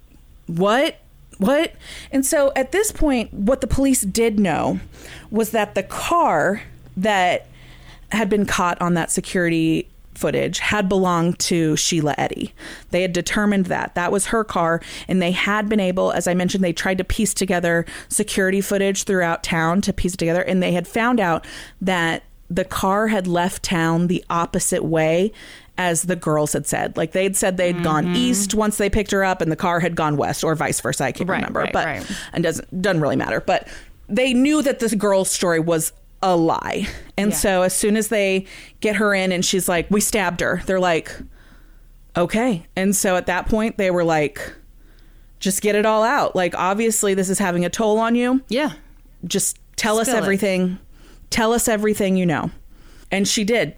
What? 0.47 0.97
What? 1.39 1.75
And 2.11 2.25
so 2.25 2.51
at 2.57 2.73
this 2.73 2.91
point, 2.91 3.33
what 3.33 3.61
the 3.61 3.67
police 3.67 4.01
did 4.01 4.41
know 4.41 4.81
was 5.31 5.51
that 5.51 5.75
the 5.75 5.83
car 5.83 6.63
that 6.97 7.47
had 8.11 8.31
been 8.31 8.47
caught 8.47 8.81
on 8.81 8.95
that 8.95 9.11
security 9.11 9.89
footage 10.17 10.59
had 10.59 10.89
belonged 10.89 11.39
to 11.41 11.77
Sheila 11.77 12.15
Eddy. 12.19 12.55
They 12.91 13.03
had 13.03 13.13
determined 13.13 13.67
that 13.67 13.95
that 13.95 14.13
was 14.13 14.27
her 14.27 14.45
car 14.45 14.81
and 15.09 15.21
they 15.21 15.33
had 15.33 15.69
been 15.69 15.81
able 15.81 16.13
as 16.13 16.27
I 16.27 16.35
mentioned 16.35 16.63
they 16.65 16.73
tried 16.73 16.99
to 16.99 17.05
piece 17.05 17.35
together 17.35 17.85
security 18.09 18.61
footage 18.61 19.05
throughout 19.05 19.43
town 19.43 19.81
to 19.83 19.93
piece 19.93 20.15
it 20.15 20.19
together 20.19 20.43
and 20.43 20.63
they 20.63 20.73
had 20.73 20.87
found 20.89 21.21
out 21.21 21.47
that 21.81 22.23
the 22.49 22.65
car 22.65 23.09
had 23.09 23.27
left 23.27 23.63
town 23.63 24.07
the 24.07 24.25
opposite 24.31 24.85
way 24.85 25.33
as 25.79 26.03
the 26.03 26.17
girls 26.17 26.53
had 26.53 26.67
said. 26.67 26.97
Like 26.97 27.13
they'd 27.13 27.37
said 27.37 27.57
they'd 27.57 27.83
gone 27.83 28.07
mm-hmm. 28.07 28.17
east 28.17 28.55
once 28.55 28.79
they 28.79 28.89
picked 28.89 29.11
her 29.11 29.25
up 29.25 29.41
and 29.41 29.53
the 29.53 29.57
car 29.57 29.81
had 29.81 29.95
gone 29.95 30.17
west 30.17 30.43
or 30.45 30.55
vice 30.55 30.81
versa. 30.81 31.05
I 31.05 31.13
can't 31.13 31.29
Right, 31.29 31.37
remember. 31.37 31.61
right, 31.61 31.73
but 31.73 31.85
right. 31.87 32.11
and 32.33 32.43
doesn't 32.43 32.83
doesn't 32.83 33.01
really 33.01 33.17
matter. 33.17 33.41
But 33.41 33.69
they 34.09 34.33
knew 34.33 34.63
that 34.63 34.79
this 34.79 34.95
girl's 34.95 35.31
story 35.31 35.61
was 35.61 35.93
a 36.27 36.37
lie. 36.37 36.87
And 37.17 37.31
Yeah. 37.31 37.37
so 37.37 37.63
as 37.63 37.75
soon 37.75 37.97
as 37.97 38.09
they 38.09 38.47
get 38.81 38.97
her 38.97 39.15
in 39.15 39.31
and 39.33 39.45
she's 39.45 39.69
like, 39.69 39.91
We 39.91 40.01
stabbed 40.01 40.41
her, 40.41 40.63
they're 40.67 40.81
like, 40.81 41.11
Okay. 42.17 42.67
And 42.75 42.97
so 42.97 43.17
at 43.17 43.27
that 43.27 43.49
point 43.49 43.77
they 43.79 43.91
were 43.91 44.05
like, 44.05 44.55
just 45.39 45.61
get 45.63 45.75
it 45.75 45.85
all 45.87 46.03
out. 46.03 46.35
Like 46.35 46.55
obviously 46.57 47.15
this 47.15 47.29
is 47.29 47.39
having 47.39 47.65
a 47.65 47.71
toll 47.71 47.99
on 47.99 48.15
you 48.15 48.43
Yeah. 48.49 48.73
just 49.27 49.59
tell 49.77 49.99
us 49.99 50.07
Spill 50.09 50.19
it. 50.19 50.23
everything 50.23 50.79
tell 51.29 51.53
us 51.53 51.69
everything 51.69 52.17
you 52.17 52.25
know 52.25 52.51
and 53.11 53.27
she 53.29 53.45
did 53.45 53.77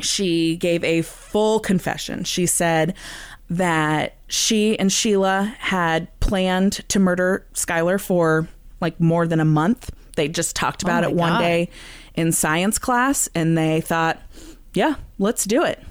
she 0.00 0.56
gave 0.56 0.82
a 0.84 1.02
full 1.02 1.58
confession 1.60 2.24
she 2.24 2.46
said 2.46 2.94
that 3.50 4.14
she 4.28 4.78
and 4.78 4.90
sheila 4.90 5.52
had 5.58 6.08
planned 6.20 6.72
to 6.88 6.98
murder 6.98 7.44
skylar 7.54 8.00
for 8.00 8.48
like 8.80 8.98
more 9.00 9.26
than 9.26 9.40
a 9.40 9.44
month 9.44 9.90
they 10.16 10.28
just 10.28 10.56
talked 10.56 10.82
about 10.82 11.04
Oh 11.04 11.08
it 11.08 11.14
one 11.14 11.32
God. 11.32 11.38
day 11.40 11.68
in 12.14 12.32
science 12.32 12.78
class 12.78 13.28
and 13.34 13.56
they 13.56 13.80
thought 13.80 14.20
yeah 14.74 14.96
let's 15.18 15.44
do 15.44 15.62
it 15.62 15.82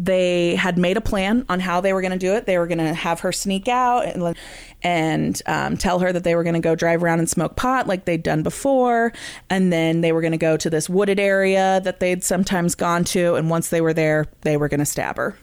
they 0.00 0.54
had 0.54 0.78
made 0.78 0.96
a 0.96 1.00
plan 1.00 1.44
on 1.48 1.58
how 1.58 1.80
they 1.80 1.92
were 1.92 2.00
going 2.00 2.12
to 2.12 2.18
do 2.18 2.32
it. 2.34 2.46
They 2.46 2.56
were 2.56 2.68
going 2.68 2.78
to 2.78 2.94
have 2.94 3.18
her 3.20 3.32
sneak 3.32 3.66
out 3.66 4.06
and, 4.06 4.36
and 4.80 5.42
um, 5.46 5.76
tell 5.76 5.98
her 5.98 6.12
that 6.12 6.22
they 6.22 6.36
were 6.36 6.44
going 6.44 6.54
to 6.54 6.60
go 6.60 6.76
drive 6.76 7.02
around 7.02 7.18
and 7.18 7.28
smoke 7.28 7.56
pot 7.56 7.88
like 7.88 8.04
they'd 8.04 8.22
done 8.22 8.44
before. 8.44 9.12
And 9.50 9.72
then 9.72 10.00
they 10.00 10.12
were 10.12 10.20
going 10.20 10.30
to 10.32 10.38
go 10.38 10.56
to 10.56 10.70
this 10.70 10.88
wooded 10.88 11.18
area 11.18 11.80
that 11.82 11.98
they'd 11.98 12.22
sometimes 12.22 12.76
gone 12.76 13.02
to. 13.06 13.34
And 13.34 13.50
once 13.50 13.70
they 13.70 13.80
were 13.80 13.92
there, 13.92 14.26
they 14.42 14.56
were 14.56 14.68
going 14.68 14.78
to 14.78 14.86
stab 14.86 15.16
her. 15.16 15.36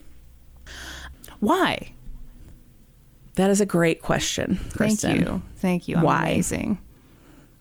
Why? 1.41 1.91
That 3.35 3.49
is 3.49 3.59
a 3.59 3.65
great 3.65 4.01
question, 4.01 4.57
Kristen. 4.73 5.17
Thank 5.17 5.27
you. 5.27 5.41
Thank 5.57 5.87
you. 5.89 5.97
I'm 5.97 6.03
Why? 6.03 6.29
amazing. 6.29 6.77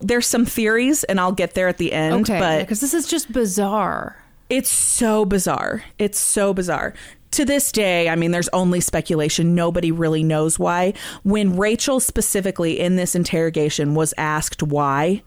There's 0.00 0.26
some 0.26 0.44
theories, 0.44 1.04
and 1.04 1.20
I'll 1.20 1.33
get 1.33 1.54
there 1.54 1.68
at 1.68 1.78
the 1.78 1.92
end. 1.92 2.28
Okay. 2.28 2.38
but 2.38 2.61
Because 2.61 2.80
this 2.80 2.94
is 2.94 3.07
just 3.07 3.33
bizarre. 3.33 4.22
It's 4.50 4.70
so 4.70 5.24
bizarre. 5.24 5.85
It's 5.98 6.18
so 6.18 6.52
bizarre. 6.52 6.94
To 7.33 7.44
this 7.44 7.72
day, 7.72 8.09
I 8.09 8.14
mean, 8.14 8.30
there's 8.30 8.48
only 8.50 8.80
speculation. 8.80 9.54
Nobody 9.54 9.90
really 9.90 10.22
knows 10.22 10.59
why. 10.59 10.94
When 11.24 11.57
Rachel, 11.57 11.98
specifically 11.98 12.78
in 12.78 12.96
this 12.96 13.14
interrogation, 13.14 13.94
was 13.94 14.14
asked 14.16 14.62
why, 14.62 15.22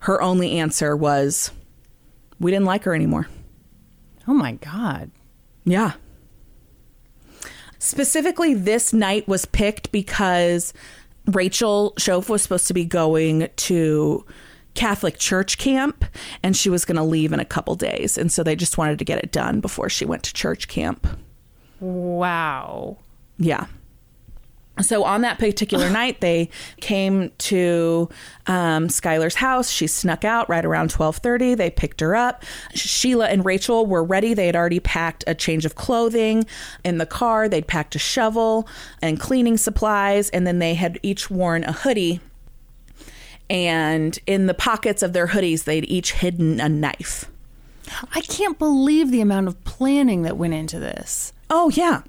her 0.00 0.22
only 0.22 0.58
answer 0.58 0.96
was, 0.96 1.50
We 2.38 2.50
didn't 2.50 2.66
like 2.66 2.84
her 2.84 2.94
anymore. 2.94 3.28
Oh 4.26 4.32
my 4.32 4.52
God. 4.52 5.10
Yeah. 5.64 5.92
Specifically, 7.78 8.54
this 8.54 8.92
night 8.92 9.26
was 9.26 9.44
picked 9.46 9.90
because 9.90 10.72
Rachel 11.26 11.94
Shoaf 11.98 12.28
was 12.28 12.42
supposed 12.42 12.66
to 12.68 12.74
be 12.74 12.84
going 12.84 13.48
to 13.56 14.24
Catholic 14.74 15.18
church 15.18 15.58
camp 15.58 16.04
and 16.42 16.56
she 16.56 16.70
was 16.70 16.84
going 16.84 16.96
to 16.96 17.02
leave 17.02 17.32
in 17.32 17.40
a 17.40 17.44
couple 17.44 17.74
days. 17.74 18.16
And 18.16 18.30
so 18.30 18.42
they 18.42 18.56
just 18.56 18.78
wanted 18.78 18.98
to 18.98 19.04
get 19.04 19.18
it 19.18 19.32
done 19.32 19.60
before 19.60 19.88
she 19.88 20.04
went 20.04 20.22
to 20.24 20.34
church 20.34 20.68
camp. 20.68 21.06
Wow. 21.80 22.98
Yeah. 23.38 23.66
So 24.82 25.04
on 25.04 25.20
that 25.22 25.38
particular 25.38 25.90
night, 26.00 26.20
they 26.20 26.48
came 26.80 27.30
to 27.38 28.08
um, 28.46 28.88
Skylar's 28.88 29.34
house. 29.34 29.70
She 29.70 29.86
snuck 29.86 30.24
out 30.24 30.48
right 30.48 30.64
around 30.64 30.90
twelve 30.90 31.16
thirty. 31.18 31.54
They 31.54 31.70
picked 31.70 32.00
her 32.00 32.16
up. 32.16 32.44
Sheila 32.74 33.28
and 33.28 33.44
Rachel 33.44 33.86
were 33.86 34.04
ready. 34.04 34.34
They 34.34 34.46
had 34.46 34.56
already 34.56 34.80
packed 34.80 35.24
a 35.26 35.34
change 35.34 35.64
of 35.64 35.74
clothing 35.74 36.46
in 36.84 36.98
the 36.98 37.06
car. 37.06 37.48
They'd 37.48 37.66
packed 37.66 37.94
a 37.94 37.98
shovel 37.98 38.68
and 39.02 39.20
cleaning 39.20 39.56
supplies, 39.56 40.30
and 40.30 40.46
then 40.46 40.58
they 40.58 40.74
had 40.74 40.98
each 41.02 41.30
worn 41.30 41.64
a 41.64 41.72
hoodie. 41.72 42.20
And 43.48 44.16
in 44.28 44.46
the 44.46 44.54
pockets 44.54 45.02
of 45.02 45.12
their 45.12 45.28
hoodies, 45.28 45.64
they'd 45.64 45.84
each 45.90 46.12
hidden 46.12 46.60
a 46.60 46.68
knife. 46.68 47.26
I 48.14 48.20
can't 48.20 48.58
believe 48.58 49.10
the 49.10 49.20
amount 49.20 49.48
of 49.48 49.62
planning 49.64 50.22
that 50.22 50.36
went 50.36 50.54
into 50.54 50.78
this. 50.78 51.32
Oh, 51.50 51.70
yeah. 51.70 52.02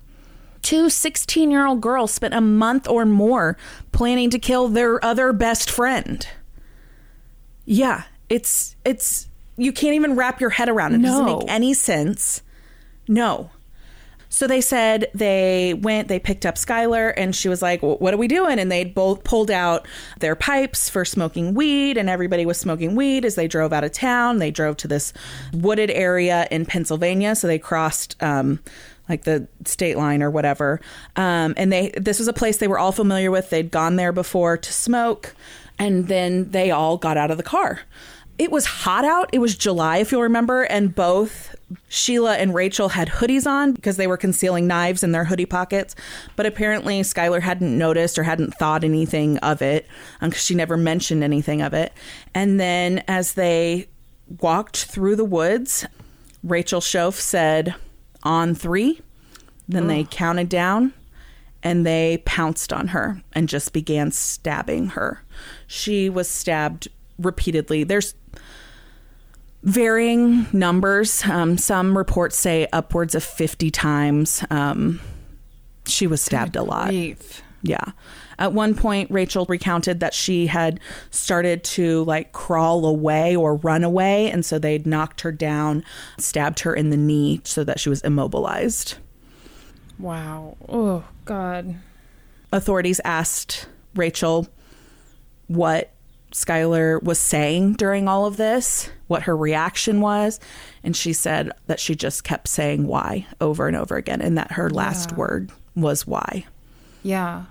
Two 0.61 0.89
16 0.89 1.49
year 1.51 1.65
old 1.65 1.81
girls 1.81 2.11
spent 2.11 2.33
a 2.33 2.41
month 2.41 2.87
or 2.87 3.05
more 3.05 3.57
planning 3.91 4.29
to 4.29 4.39
kill 4.39 4.67
their 4.67 5.03
other 5.03 5.33
best 5.33 5.69
friend. 5.69 6.27
Yeah, 7.65 8.03
it's, 8.29 8.75
it's, 8.85 9.27
you 9.57 9.71
can't 9.71 9.95
even 9.95 10.15
wrap 10.15 10.41
your 10.41 10.49
head 10.51 10.69
around 10.69 10.93
it. 10.93 10.99
It 10.99 11.03
doesn't 11.03 11.25
No. 11.25 11.39
make 11.39 11.49
any 11.49 11.73
sense. 11.73 12.41
No. 13.07 13.49
So 14.29 14.47
they 14.47 14.61
said 14.61 15.07
they 15.13 15.73
went, 15.73 16.07
they 16.07 16.17
picked 16.17 16.45
up 16.45 16.55
Skylar, 16.55 17.13
and 17.17 17.35
she 17.35 17.49
was 17.49 17.61
like, 17.61 17.83
well, 17.83 17.97
What 17.97 18.13
are 18.13 18.17
we 18.17 18.29
doing? 18.29 18.59
And 18.59 18.71
they'd 18.71 18.95
both 18.95 19.25
pulled 19.25 19.51
out 19.51 19.85
their 20.21 20.35
pipes 20.37 20.89
for 20.89 21.03
smoking 21.03 21.53
weed, 21.53 21.97
and 21.97 22.09
everybody 22.09 22.45
was 22.45 22.57
smoking 22.57 22.95
weed 22.95 23.25
as 23.25 23.35
they 23.35 23.47
drove 23.49 23.73
out 23.73 23.83
of 23.83 23.91
town. 23.91 24.37
They 24.37 24.49
drove 24.49 24.77
to 24.77 24.87
this 24.87 25.11
wooded 25.53 25.91
area 25.91 26.47
in 26.49 26.65
Pennsylvania. 26.65 27.35
So 27.35 27.47
they 27.47 27.59
crossed, 27.59 28.15
um, 28.23 28.59
like 29.11 29.25
the 29.25 29.47
state 29.65 29.97
line 29.97 30.23
or 30.23 30.31
whatever. 30.31 30.81
Um, 31.15 31.53
and 31.57 31.71
they, 31.71 31.89
this 31.97 32.17
was 32.17 32.27
a 32.27 32.33
place 32.33 32.57
they 32.57 32.67
were 32.67 32.79
all 32.79 32.91
familiar 32.91 33.29
with. 33.29 33.49
They'd 33.49 33.69
gone 33.69 33.97
there 33.97 34.11
before 34.11 34.57
to 34.57 34.73
smoke, 34.73 35.35
and 35.77 36.07
then 36.07 36.49
they 36.51 36.71
all 36.71 36.97
got 36.97 37.17
out 37.17 37.29
of 37.29 37.37
the 37.37 37.43
car. 37.43 37.81
It 38.37 38.49
was 38.49 38.65
hot 38.65 39.05
out. 39.05 39.29
It 39.33 39.39
was 39.39 39.55
July, 39.55 39.97
if 39.97 40.11
you'll 40.11 40.23
remember, 40.23 40.63
and 40.63 40.95
both 40.95 41.55
Sheila 41.89 42.37
and 42.37 42.55
Rachel 42.55 42.89
had 42.89 43.07
hoodies 43.09 43.45
on 43.45 43.73
because 43.73 43.97
they 43.97 44.07
were 44.07 44.17
concealing 44.17 44.65
knives 44.65 45.03
in 45.03 45.11
their 45.11 45.25
hoodie 45.25 45.45
pockets. 45.45 45.95
But 46.35 46.47
apparently, 46.47 47.01
Skylar 47.01 47.41
hadn't 47.41 47.77
noticed 47.77 48.17
or 48.17 48.23
hadn't 48.23 48.55
thought 48.55 48.83
anything 48.83 49.37
of 49.39 49.61
it 49.61 49.85
because 50.19 50.43
she 50.43 50.55
never 50.55 50.75
mentioned 50.75 51.23
anything 51.23 51.61
of 51.61 51.73
it. 51.73 51.93
And 52.33 52.59
then, 52.59 53.03
as 53.07 53.33
they 53.33 53.87
walked 54.39 54.85
through 54.85 55.17
the 55.17 55.25
woods, 55.25 55.85
Rachel 56.43 56.81
Shoaf 56.81 57.19
said 57.19 57.75
on 58.23 58.55
three. 58.55 59.01
Then 59.67 59.87
they 59.87 60.03
counted 60.03 60.49
down 60.49 60.93
and 61.63 61.85
they 61.85 62.21
pounced 62.25 62.73
on 62.73 62.89
her 62.89 63.21
and 63.33 63.47
just 63.47 63.71
began 63.71 64.11
stabbing 64.11 64.87
her. 64.87 65.23
She 65.67 66.09
was 66.09 66.27
stabbed 66.27 66.87
repeatedly. 67.17 67.83
There's 67.83 68.13
varying 69.63 70.47
numbers. 70.51 71.23
Um, 71.25 71.57
some 71.57 71.97
reports 71.97 72.35
say 72.35 72.67
upwards 72.73 73.15
of 73.15 73.23
50 73.23 73.71
times. 73.71 74.43
Um, 74.49 74.99
she 75.85 76.07
was 76.07 76.21
stabbed 76.21 76.55
a 76.55 76.63
lot. 76.63 76.89
Grief. 76.89 77.41
Yeah. 77.61 77.91
At 78.41 78.53
one 78.53 78.73
point, 78.73 79.11
Rachel 79.11 79.45
recounted 79.47 79.99
that 79.99 80.15
she 80.15 80.47
had 80.47 80.79
started 81.11 81.63
to 81.65 82.03
like 82.05 82.31
crawl 82.31 82.87
away 82.87 83.35
or 83.35 83.57
run 83.57 83.83
away. 83.83 84.31
And 84.31 84.43
so 84.43 84.57
they'd 84.57 84.87
knocked 84.87 85.21
her 85.21 85.31
down, 85.31 85.83
stabbed 86.17 86.61
her 86.61 86.73
in 86.73 86.89
the 86.89 86.97
knee 86.97 87.41
so 87.43 87.63
that 87.63 87.79
she 87.79 87.87
was 87.87 88.01
immobilized. 88.01 88.95
Wow. 89.99 90.57
Oh, 90.67 91.03
God. 91.25 91.75
Authorities 92.51 92.99
asked 93.05 93.67
Rachel 93.95 94.47
what 95.45 95.91
Skylar 96.31 97.03
was 97.03 97.19
saying 97.19 97.73
during 97.73 98.07
all 98.07 98.25
of 98.25 98.37
this, 98.37 98.89
what 99.05 99.23
her 99.23 99.37
reaction 99.37 100.01
was. 100.01 100.39
And 100.83 100.95
she 100.95 101.13
said 101.13 101.51
that 101.67 101.79
she 101.79 101.93
just 101.93 102.23
kept 102.23 102.47
saying 102.47 102.87
why 102.87 103.27
over 103.39 103.67
and 103.67 103.77
over 103.77 103.97
again, 103.97 104.19
and 104.19 104.35
that 104.39 104.53
her 104.53 104.67
last 104.71 105.11
Yeah. 105.11 105.17
word 105.17 105.51
was 105.75 106.07
why. 106.07 106.45
Yeah. 107.03 107.43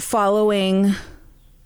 Following 0.00 0.94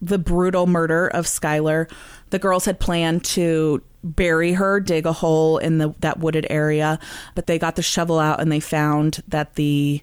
the 0.01 0.18
brutal 0.18 0.66
murder 0.66 1.09
of 1.09 1.26
Skylar, 1.26 1.91
the 2.30 2.39
girls 2.39 2.64
had 2.64 2.80
planned 2.80 3.24
to 3.24 3.83
bury 4.03 4.53
her, 4.53 4.80
dig 4.80 5.07
a 5.07 5.12
hole 5.12 5.59
in 5.59 5.78
the 5.78 5.95
that 6.01 6.18
wooded 6.18 6.47
area, 6.51 6.99
but 7.35 7.47
they 7.47 7.59
got 7.59 7.76
the 7.76 7.83
shovel 7.83 8.18
out 8.18 8.41
and 8.41 8.51
they 8.51 8.61
found 8.61 9.22
that 9.28 9.55
the 9.55 10.03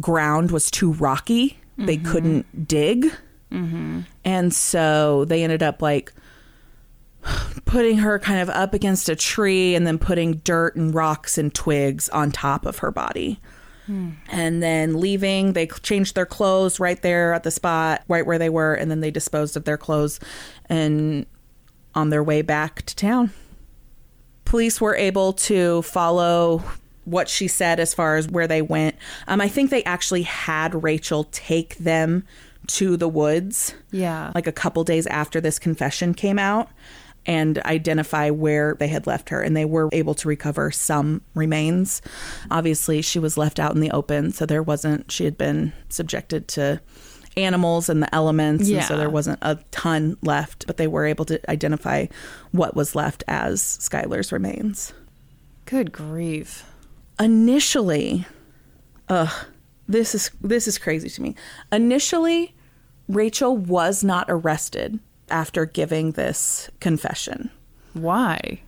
ground 0.00 0.50
was 0.50 0.70
too 0.70 0.92
rocky. 0.92 1.58
They 1.76 1.96
mm-hmm. 1.96 2.12
couldn't 2.12 2.68
dig. 2.68 3.12
Mm-hmm. 3.50 4.00
And 4.24 4.54
so 4.54 5.24
they 5.24 5.42
ended 5.42 5.62
up 5.62 5.82
like 5.82 6.12
putting 7.64 7.98
her 7.98 8.18
kind 8.18 8.40
of 8.40 8.48
up 8.48 8.74
against 8.74 9.08
a 9.08 9.16
tree 9.16 9.74
and 9.74 9.86
then 9.86 9.98
putting 9.98 10.34
dirt 10.38 10.76
and 10.76 10.94
rocks 10.94 11.36
and 11.36 11.52
twigs 11.52 12.08
on 12.10 12.30
top 12.30 12.64
of 12.64 12.78
her 12.78 12.90
body 12.90 13.40
and 14.30 14.62
then 14.62 15.00
leaving 15.00 15.52
they 15.54 15.66
changed 15.66 16.14
their 16.14 16.26
clothes 16.26 16.78
right 16.78 17.00
there 17.02 17.32
at 17.32 17.42
the 17.42 17.50
spot 17.50 18.02
right 18.08 18.24
where 18.24 18.38
they 18.38 18.48
were 18.48 18.74
and 18.74 18.90
then 18.90 19.00
they 19.00 19.10
disposed 19.10 19.56
of 19.56 19.64
their 19.64 19.76
clothes 19.76 20.20
and 20.68 21.26
on 21.94 22.10
their 22.10 22.22
way 22.22 22.40
back 22.42 22.82
to 22.82 22.94
town. 22.94 23.32
Police 24.44 24.80
were 24.80 24.94
able 24.96 25.32
to 25.34 25.82
follow 25.82 26.62
what 27.04 27.28
she 27.28 27.48
said 27.48 27.80
as 27.80 27.94
far 27.94 28.16
as 28.16 28.28
where 28.28 28.46
they 28.46 28.62
went. 28.62 28.94
Um, 29.26 29.40
i 29.40 29.48
think 29.48 29.70
they 29.70 29.82
actually 29.84 30.22
had 30.22 30.82
rachel 30.84 31.24
take 31.32 31.76
them 31.78 32.24
to 32.68 32.96
the 32.96 33.08
woods 33.08 33.74
Yeah. 33.90 34.30
like 34.34 34.46
a 34.46 34.52
couple 34.52 34.84
days 34.84 35.06
after 35.08 35.40
this 35.40 35.58
confession 35.58 36.14
came 36.14 36.38
out 36.38 36.68
and 37.26 37.58
identify 37.64 38.30
where 38.30 38.74
they 38.78 38.88
had 38.88 39.06
left 39.06 39.28
her 39.28 39.40
and 39.42 39.56
they 39.56 39.64
were 39.64 39.88
able 39.92 40.14
to 40.14 40.28
recover 40.28 40.70
some 40.70 41.20
remains. 41.34 42.00
Obviously 42.50 43.02
she 43.02 43.18
was 43.18 43.36
left 43.36 43.58
out 43.60 43.74
in 43.74 43.80
the 43.80 43.90
open 43.90 44.32
so 44.32 44.46
there 44.46 44.62
wasn't 44.62 45.10
she 45.10 45.24
had 45.24 45.36
been 45.36 45.72
subjected 45.88 46.48
to 46.48 46.80
animals 47.36 47.88
and 47.88 48.02
the 48.02 48.12
elements 48.14 48.68
and 48.68 48.82
so 48.82 48.96
there 48.96 49.10
wasn't 49.10 49.38
a 49.42 49.56
ton 49.70 50.16
left 50.22 50.66
but 50.66 50.78
they 50.78 50.88
were 50.88 51.06
able 51.06 51.24
to 51.24 51.50
identify 51.50 52.06
what 52.50 52.74
was 52.74 52.96
left 52.96 53.22
as 53.28 53.60
skylar's 53.62 54.32
remains. 54.32 54.92
Good 55.66 55.92
grief. 55.92 56.64
initially 57.20 58.26
ugh 59.08 59.46
this 59.86 60.14
is 60.14 60.30
this 60.40 60.66
is 60.66 60.78
crazy 60.78 61.08
to 61.10 61.22
me. 61.22 61.34
Initially 61.70 62.54
rachel 63.08 63.56
was 63.56 64.02
not 64.02 64.26
arrested 64.28 64.98
after 65.30 65.66
giving 65.66 66.12
this 66.12 66.70
confession 66.80 67.50
Why? 67.92 68.60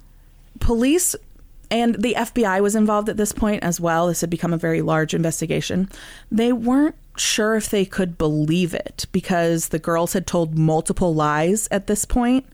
police 0.61 1.17
and 1.71 1.95
the 1.95 2.15
FBI 2.15 2.61
was 2.61 2.77
involved 2.77 3.09
at 3.09 3.17
this 3.17 3.33
point 3.33 3.65
as 3.65 3.81
well. 3.81 4.07
This 4.07 4.21
had 4.21 4.29
become 4.29 4.53
a 4.53 4.59
very 4.59 4.83
large 4.83 5.15
investigation. 5.15 5.89
They 6.31 6.53
weren't 6.53 6.97
sure 7.17 7.57
if 7.57 7.71
they 7.71 7.87
could 7.87 8.19
believe 8.19 8.75
it 8.75 9.07
because 9.11 9.69
the 9.69 9.79
girls 9.79 10.13
had 10.13 10.27
told 10.27 10.59
multiple 10.59 11.15
lies 11.15 11.69
at 11.71 11.87
this 11.87 12.05
point. 12.05 12.47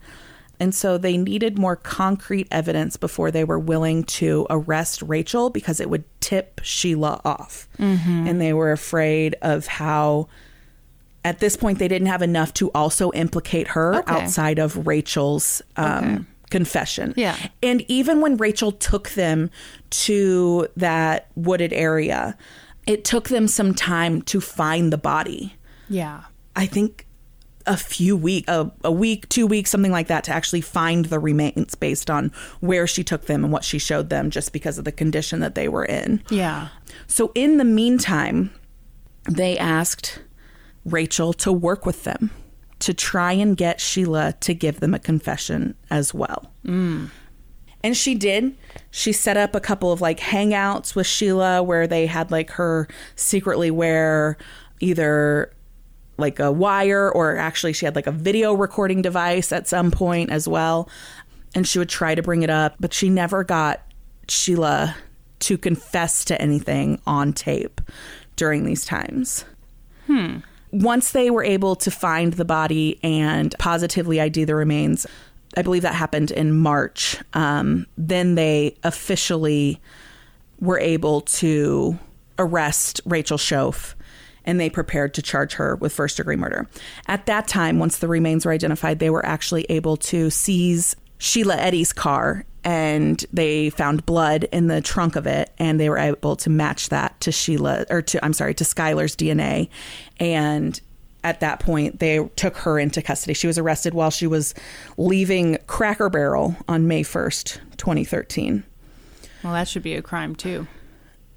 And 0.60 0.72
so 0.74 0.98
they 0.98 1.16
needed 1.16 1.58
more 1.58 1.76
concrete 1.76 2.46
evidence 2.50 2.96
before 2.96 3.30
they 3.30 3.44
were 3.44 3.58
willing 3.58 4.04
to 4.04 4.46
arrest 4.50 5.02
Rachel 5.02 5.50
because 5.50 5.80
it 5.80 5.90
would 5.90 6.04
tip 6.20 6.60
Sheila 6.62 7.20
off. 7.24 7.68
Mm-hmm. 7.78 8.26
And 8.26 8.40
they 8.40 8.52
were 8.52 8.70
afraid 8.72 9.36
of 9.42 9.66
how, 9.66 10.28
at 11.24 11.40
this 11.40 11.56
point, 11.56 11.78
they 11.78 11.88
didn't 11.88 12.08
have 12.08 12.22
enough 12.22 12.54
to 12.54 12.70
also 12.72 13.10
implicate 13.12 13.68
her 13.68 13.96
Okay. 13.96 14.12
outside 14.12 14.58
of 14.58 14.86
Rachel's 14.86 15.60
um, 15.76 15.86
Okay. 15.86 16.24
confession. 16.50 17.12
Yeah. 17.16 17.36
And 17.62 17.84
even 17.88 18.20
when 18.20 18.36
Rachel 18.36 18.72
took 18.72 19.10
them 19.10 19.50
to 19.90 20.68
that 20.76 21.28
wooded 21.34 21.72
area, 21.72 22.36
it 22.86 23.04
took 23.04 23.28
them 23.28 23.48
some 23.48 23.74
time 23.74 24.22
to 24.22 24.40
find 24.40 24.92
the 24.92 24.98
body. 24.98 25.54
Yeah. 25.90 26.22
I 26.56 26.66
think 26.66 27.04
a 27.66 27.76
few 27.76 28.16
week 28.16 28.46
a, 28.48 28.70
a 28.82 28.90
week, 28.90 29.28
two 29.28 29.46
weeks, 29.46 29.68
something 29.68 29.92
like 29.92 30.06
that 30.06 30.24
to 30.24 30.30
actually 30.32 30.62
find 30.62 31.04
the 31.06 31.18
remains 31.18 31.74
based 31.74 32.08
on 32.10 32.32
where 32.60 32.86
she 32.86 33.04
took 33.04 33.26
them 33.26 33.44
and 33.44 33.52
what 33.52 33.62
she 33.62 33.78
showed 33.78 34.08
them 34.08 34.30
just 34.30 34.54
because 34.54 34.78
of 34.78 34.84
the 34.86 34.92
condition 34.92 35.40
that 35.40 35.54
they 35.54 35.68
were 35.68 35.84
in. 35.84 36.22
Yeah. 36.30 36.68
So 37.08 37.30
in 37.34 37.58
the 37.58 37.64
meantime, 37.66 38.50
they 39.28 39.58
asked 39.58 40.20
Rachel 40.88 41.32
to 41.34 41.52
work 41.52 41.86
with 41.86 42.04
them 42.04 42.30
to 42.80 42.94
try 42.94 43.32
and 43.32 43.56
get 43.56 43.80
Sheila 43.80 44.34
to 44.40 44.54
give 44.54 44.80
them 44.80 44.94
a 44.94 44.98
confession 44.98 45.74
as 45.90 46.14
well. 46.14 46.52
Mm. 46.64 47.10
And 47.82 47.96
she 47.96 48.14
did. 48.14 48.56
She 48.90 49.12
set 49.12 49.36
up 49.36 49.54
a 49.54 49.60
couple 49.60 49.92
of 49.92 50.00
like 50.00 50.18
hangouts 50.18 50.94
with 50.94 51.06
Sheila 51.06 51.62
where 51.62 51.86
they 51.86 52.06
had 52.06 52.30
like 52.30 52.50
her 52.52 52.88
secretly 53.16 53.70
wear 53.70 54.36
either 54.80 55.52
like 56.18 56.40
a 56.40 56.50
wire 56.50 57.10
or 57.10 57.36
actually 57.36 57.72
she 57.72 57.84
had 57.84 57.94
like 57.94 58.08
a 58.08 58.12
video 58.12 58.52
recording 58.52 59.02
device 59.02 59.52
at 59.52 59.68
some 59.68 59.90
point 59.90 60.30
as 60.30 60.48
well. 60.48 60.88
And 61.54 61.66
she 61.66 61.78
would 61.78 61.88
try 61.88 62.14
to 62.14 62.22
bring 62.22 62.42
it 62.42 62.50
up, 62.50 62.74
but 62.78 62.92
she 62.92 63.08
never 63.08 63.44
got 63.44 63.80
Sheila 64.28 64.96
to 65.40 65.56
confess 65.56 66.24
to 66.26 66.40
anything 66.40 67.00
on 67.06 67.32
tape 67.32 67.80
during 68.36 68.64
these 68.64 68.84
times. 68.84 69.44
Hmm. 70.06 70.38
Once 70.70 71.12
they 71.12 71.30
were 71.30 71.44
able 71.44 71.74
to 71.76 71.90
find 71.90 72.34
the 72.34 72.44
body 72.44 72.98
and 73.02 73.54
positively 73.58 74.20
ID 74.20 74.44
the 74.44 74.54
remains, 74.54 75.06
I 75.56 75.62
believe 75.62 75.82
that 75.82 75.94
happened 75.94 76.30
in 76.30 76.56
March. 76.56 77.18
Um, 77.32 77.86
then 77.96 78.34
they 78.34 78.76
officially 78.84 79.80
were 80.60 80.78
able 80.78 81.22
to 81.22 81.98
arrest 82.38 83.00
Rachel 83.04 83.38
Shoaf 83.38 83.94
and 84.44 84.58
they 84.58 84.70
prepared 84.70 85.12
to 85.14 85.22
charge 85.22 85.54
her 85.54 85.76
with 85.76 85.92
first 85.92 86.16
degree 86.16 86.36
murder. 86.36 86.66
At 87.06 87.26
that 87.26 87.48
time, 87.48 87.78
once 87.78 87.98
the 87.98 88.08
remains 88.08 88.46
were 88.46 88.52
identified, 88.52 88.98
they 88.98 89.10
were 89.10 89.24
actually 89.24 89.66
able 89.68 89.96
to 89.98 90.30
seize 90.30 90.96
Sheila 91.18 91.56
Eddy's 91.56 91.92
car 91.92 92.44
and 92.64 93.24
they 93.32 93.70
found 93.70 94.04
blood 94.06 94.44
in 94.52 94.66
the 94.66 94.80
trunk 94.80 95.16
of 95.16 95.26
it 95.26 95.50
and 95.58 95.78
they 95.78 95.88
were 95.88 95.98
able 95.98 96.36
to 96.36 96.50
match 96.50 96.88
that 96.88 97.18
to 97.20 97.32
Sheila 97.32 97.86
or 97.90 98.02
to 98.02 98.24
I'm 98.24 98.32
sorry 98.32 98.54
to 98.54 98.64
Skylar's 98.64 99.14
DNA 99.16 99.68
and 100.18 100.80
at 101.24 101.40
that 101.40 101.60
point 101.60 101.98
they 102.00 102.28
took 102.36 102.56
her 102.58 102.78
into 102.78 103.00
custody. 103.02 103.34
She 103.34 103.46
was 103.46 103.58
arrested 103.58 103.94
while 103.94 104.10
she 104.10 104.26
was 104.26 104.54
leaving 104.96 105.58
Cracker 105.66 106.08
Barrel 106.10 106.56
on 106.68 106.86
May 106.88 107.02
1st, 107.02 107.60
2013. 107.76 108.64
Well, 109.44 109.52
that 109.52 109.68
should 109.68 109.82
be 109.82 109.94
a 109.94 110.02
crime 110.02 110.34
too. 110.34 110.66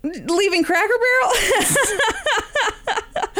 Leaving 0.03 0.63
Cracker 0.63 0.93
Barrel? 0.97 1.31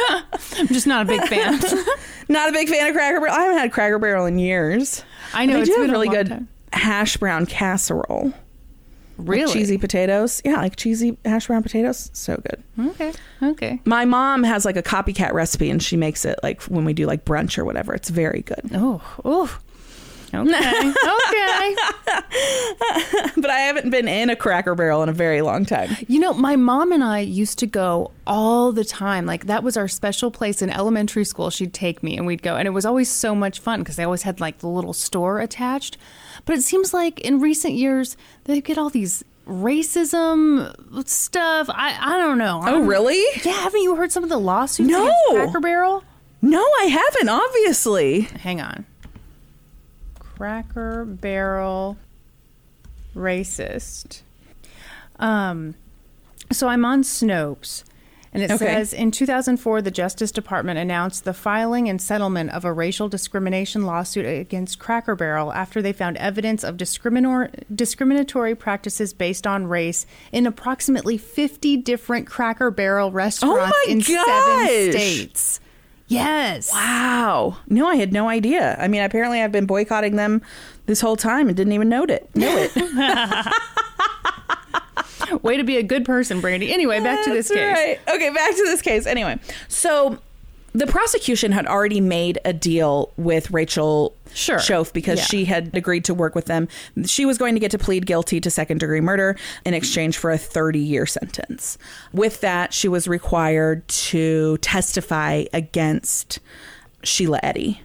I'm 0.58 0.68
just 0.68 0.88
not 0.88 1.04
a 1.04 1.06
big 1.06 1.22
fan. 1.28 1.60
Not 2.30 2.50
a 2.50 2.54
big 2.54 2.70
fan 2.70 2.88
of 2.88 2.94
Cracker 2.94 3.20
Barrel. 3.20 3.34
I 3.34 3.42
haven't 3.42 3.58
had 3.58 3.72
Cracker 3.74 4.00
Barrel 4.00 4.26
in 4.26 4.40
years. 4.40 5.04
I 5.34 5.46
know 5.46 5.56
They 5.56 5.62
it's 5.62 5.70
do 5.70 5.76
been 5.78 5.92
really 5.92 6.08
good 6.08 6.30
time. 6.30 6.48
Hash 6.74 7.18
brown 7.18 7.46
casserole. 7.46 8.34
Really? 9.18 9.54
cheesy 9.54 9.78
potatoes. 9.78 10.42
Yeah, 10.44 10.58
like 10.58 10.76
cheesy 10.76 11.18
hash 11.26 11.48
brown 11.48 11.62
potatoes. 11.64 12.10
So 12.14 12.38
good. 12.38 12.64
Okay. 12.92 13.14
Okay. 13.44 13.80
My 13.86 14.06
mom 14.06 14.44
has 14.44 14.66
like 14.66 14.78
a 14.78 14.84
copycat 14.84 15.34
recipe 15.34 15.70
and 15.70 15.82
she 15.82 15.96
makes 15.96 16.26
it 16.26 16.40
like 16.42 16.62
when 16.64 16.86
we 16.86 16.94
do 16.94 17.06
like 17.06 17.24
brunch 17.24 17.58
or 17.58 17.66
whatever. 17.66 17.94
It's 17.94 18.10
very 18.10 18.42
good. 18.42 18.72
Oh. 18.74 19.02
Oh. 19.24 19.60
Okay. 20.34 20.90
okay. 20.90 21.76
but 23.38 23.50
I 23.50 23.60
haven't 23.60 23.90
been 23.90 24.08
in 24.08 24.30
a 24.30 24.36
Cracker 24.36 24.76
Barrel 24.76 25.04
in 25.04 25.10
a 25.10 25.14
very 25.14 25.42
long 25.42 25.66
time. 25.66 25.90
You 26.08 26.20
know, 26.20 26.34
my 26.34 26.56
mom 26.56 26.92
and 26.92 27.04
I 27.04 27.20
used 27.20 27.60
to 27.60 27.68
go 27.68 28.12
all 28.26 28.72
the 28.72 28.84
time. 28.86 29.26
Like 29.26 29.46
that 29.48 29.64
was 29.64 29.76
our 29.78 29.88
special 29.88 30.32
place 30.32 30.62
in 30.62 30.70
elementary 30.70 31.26
school. 31.26 31.50
She'd 31.50 31.74
take 31.74 32.02
me 32.04 32.18
and 32.18 32.26
we'd 32.26 32.42
go, 32.42 32.56
and 32.56 32.68
it 32.68 32.72
was 32.72 32.86
always 32.86 33.10
so 33.10 33.36
much 33.36 33.60
fun 33.60 33.80
because 33.82 33.96
they 33.98 34.04
always 34.04 34.24
had 34.24 34.40
like 34.40 34.60
the 34.60 34.68
little 34.68 34.94
store 34.94 35.40
attached. 35.40 35.98
But 36.46 36.56
it 36.58 36.62
seems 36.62 36.94
like 36.94 37.20
in 37.22 37.40
recent 37.40 37.74
years 37.74 38.16
they 38.46 38.62
get 38.62 38.78
all 38.78 38.90
these 38.90 39.24
racism 39.48 40.74
stuff. 41.08 41.70
I 41.70 41.98
I 42.00 42.18
don't 42.18 42.38
know. 42.38 42.62
Oh, 42.64 42.68
I'm- 42.68 42.88
really? 42.88 43.22
Yeah. 43.44 43.52
Haven't 43.54 43.82
you 43.82 43.96
heard 43.96 44.12
some 44.12 44.24
of 44.24 44.30
the 44.30 44.38
lawsuits 44.40 44.90
No. 44.90 45.04
against 45.04 45.20
Cracker 45.32 45.60
Barrel? 45.60 46.04
No, 46.42 46.62
I 46.62 46.86
haven't, 46.86 47.30
obviously. 47.30 48.22
Hang 48.22 48.62
on. 48.62 48.86
Cracker 50.42 51.06
Barrel 51.06 51.98
racist. 53.16 54.22
Um, 55.20 55.76
so 56.52 56.68
I'm 56.68 56.84
on 56.84 57.04
Snopes, 57.04 57.84
and 58.34 58.42
it 58.42 58.50
Okay. 58.50 58.66
says 58.66 58.92
in 58.92 59.12
2004, 59.12 59.84
the 59.84 59.92
Justice 59.92 60.32
Department 60.32 60.80
announced 60.80 61.26
the 61.26 61.34
filing 61.36 61.88
and 61.88 62.02
settlement 62.02 62.50
of 62.54 62.66
a 62.66 62.74
racial 62.74 63.08
discrimination 63.08 63.86
lawsuit 63.86 64.26
against 64.26 64.80
Cracker 64.80 65.16
Barrel 65.16 65.54
after 65.54 65.80
they 65.80 65.94
found 65.94 66.18
evidence 66.18 66.64
of 66.64 66.76
discriminor- 66.76 67.52
discriminatory 67.76 68.56
practices 68.56 69.14
based 69.14 69.46
on 69.46 69.68
race 69.68 70.08
in 70.32 70.48
approximately 70.48 71.20
50 71.20 71.78
different 71.78 72.26
Cracker 72.26 72.72
Barrel 72.72 73.12
restaurants 73.12 73.76
my 73.88 73.92
in 73.94 74.00
gosh. 74.00 74.08
seven 74.08 74.92
states. 74.92 75.60
Yes. 76.12 76.74
Wow. 76.74 77.58
No, 77.70 77.88
I 77.88 77.96
had 77.96 78.12
no 78.12 78.28
idea. 78.28 78.76
I 78.80 78.88
mean, 78.90 79.02
apparently 79.02 79.42
I've 79.42 79.52
been 79.52 79.66
boycotting 79.66 80.18
them 80.18 80.42
this 80.86 81.00
whole 81.00 81.16
time 81.16 81.48
and 81.48 81.56
didn't 81.56 81.72
even 81.74 81.88
know 81.88 82.04
it. 82.04 82.30
Know 82.36 82.54
it. 82.54 83.54
Way 85.44 85.56
to 85.58 85.64
be 85.64 85.78
a 85.78 85.84
good 85.84 86.04
person, 86.04 86.42
Brandy. 86.42 86.74
Anyway, 86.74 87.00
back 87.00 87.24
to 87.24 87.32
this 87.32 87.48
That's 87.48 87.60
case. 87.60 87.74
right. 87.74 88.16
Okay, 88.16 88.30
back 88.30 88.52
to 88.52 88.64
this 88.64 88.82
case. 88.82 89.06
Anyway, 89.06 89.40
so 89.70 90.20
the 90.74 90.88
prosecution 90.88 91.54
had 91.54 91.66
already 91.66 92.02
made 92.02 92.40
a 92.44 92.52
deal 92.52 93.12
with 93.16 93.50
Rachel 93.52 94.14
Sure. 94.34 94.58
Shoaf 94.60 94.94
because 94.94 95.20
Yeah. 95.20 95.26
she 95.26 95.46
had 95.46 95.72
agreed 95.74 96.06
to 96.06 96.14
work 96.14 96.36
with 96.36 96.46
them. 96.46 96.68
She 97.06 97.26
was 97.26 97.38
going 97.38 97.54
to 97.56 97.60
get 97.60 97.72
to 97.72 97.78
plead 97.78 98.06
guilty 98.06 98.40
to 98.42 98.50
second 98.50 98.80
degree 98.80 99.02
murder 99.02 99.36
in 99.66 99.74
exchange 99.74 100.18
for 100.18 100.32
a 100.32 100.38
30 100.38 100.80
year 100.80 101.06
sentence. 101.06 101.78
With 102.14 102.42
that, 102.42 102.74
she 102.74 102.88
was 102.88 103.08
required 103.08 103.88
to 103.88 104.58
testify 104.60 105.46
against 105.54 106.40
Sheila 107.04 107.40
Eddy. 107.44 107.82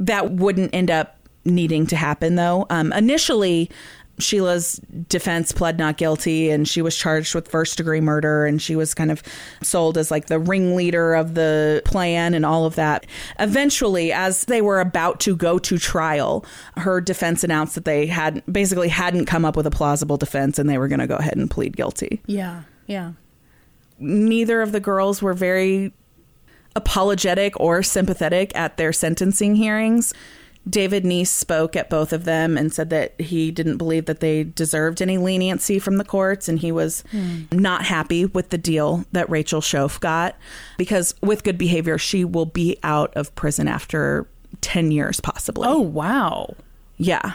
That 0.00 0.32
wouldn't 0.32 0.74
end 0.74 0.90
up 0.90 1.16
needing 1.44 1.86
to 1.88 1.96
happen, 1.96 2.36
though. 2.36 2.66
Um, 2.70 2.92
initially, 2.92 3.70
Sheila's 4.18 4.80
defense 5.08 5.50
pled 5.52 5.78
not 5.78 5.96
guilty 5.96 6.50
and 6.50 6.68
she 6.68 6.82
was 6.82 6.96
charged 6.96 7.34
with 7.34 7.48
first 7.48 7.76
degree 7.76 8.00
murder 8.00 8.46
and 8.46 8.62
she 8.62 8.76
was 8.76 8.94
kind 8.94 9.10
of 9.10 9.22
sold 9.62 9.98
as 9.98 10.10
like 10.10 10.26
the 10.26 10.38
ringleader 10.38 11.14
of 11.14 11.34
the 11.34 11.82
plan 11.84 12.34
and 12.34 12.46
all 12.46 12.64
of 12.64 12.76
that. 12.76 13.06
Eventually, 13.38 14.12
as 14.12 14.44
they 14.44 14.62
were 14.62 14.80
about 14.80 15.20
to 15.20 15.34
go 15.34 15.58
to 15.58 15.78
trial, 15.78 16.44
her 16.76 17.00
defense 17.00 17.42
announced 17.42 17.74
that 17.74 17.84
they 17.84 18.06
had 18.06 18.42
basically 18.50 18.88
hadn't 18.88 19.26
come 19.26 19.44
up 19.44 19.56
with 19.56 19.66
a 19.66 19.70
plausible 19.70 20.16
defense 20.16 20.58
and 20.58 20.70
they 20.70 20.78
were 20.78 20.88
going 20.88 21.00
to 21.00 21.06
go 21.06 21.16
ahead 21.16 21.36
and 21.36 21.50
plead 21.50 21.76
guilty 21.76 22.22
Yeah, 22.26 22.62
yeah. 22.86 23.12
neither 23.98 24.62
of 24.62 24.72
the 24.72 24.80
girls 24.80 25.22
were 25.22 25.34
very 25.34 25.92
apologetic 26.76 27.58
or 27.60 27.82
sympathetic 27.82 28.54
at 28.56 28.76
their 28.76 28.92
sentencing 28.92 29.54
hearings. 29.56 30.12
David 30.68 31.04
Neese 31.04 31.28
spoke 31.28 31.76
at 31.76 31.90
both 31.90 32.12
of 32.12 32.24
them 32.24 32.56
and 32.56 32.72
said 32.72 32.90
that 32.90 33.20
he 33.20 33.50
didn't 33.50 33.76
believe 33.76 34.06
that 34.06 34.20
they 34.20 34.44
deserved 34.44 35.02
any 35.02 35.18
leniency 35.18 35.78
from 35.78 35.98
the 35.98 36.04
courts 36.04 36.48
and 36.48 36.58
he 36.58 36.72
was 36.72 37.04
hmm. 37.10 37.42
not 37.52 37.84
happy 37.84 38.24
with 38.24 38.48
the 38.48 38.58
deal 38.58 39.04
that 39.12 39.28
Rachel 39.28 39.60
Shoaf 39.60 40.00
got 40.00 40.36
because 40.78 41.14
with 41.20 41.44
good 41.44 41.58
behavior 41.58 41.98
she 41.98 42.24
will 42.24 42.46
be 42.46 42.78
out 42.82 43.12
of 43.14 43.34
prison 43.34 43.68
after 43.68 44.26
10 44.62 44.90
years 44.90 45.20
possibly. 45.20 45.68
Oh, 45.68 45.80
wow. 45.80 46.54
Yeah. 46.96 47.34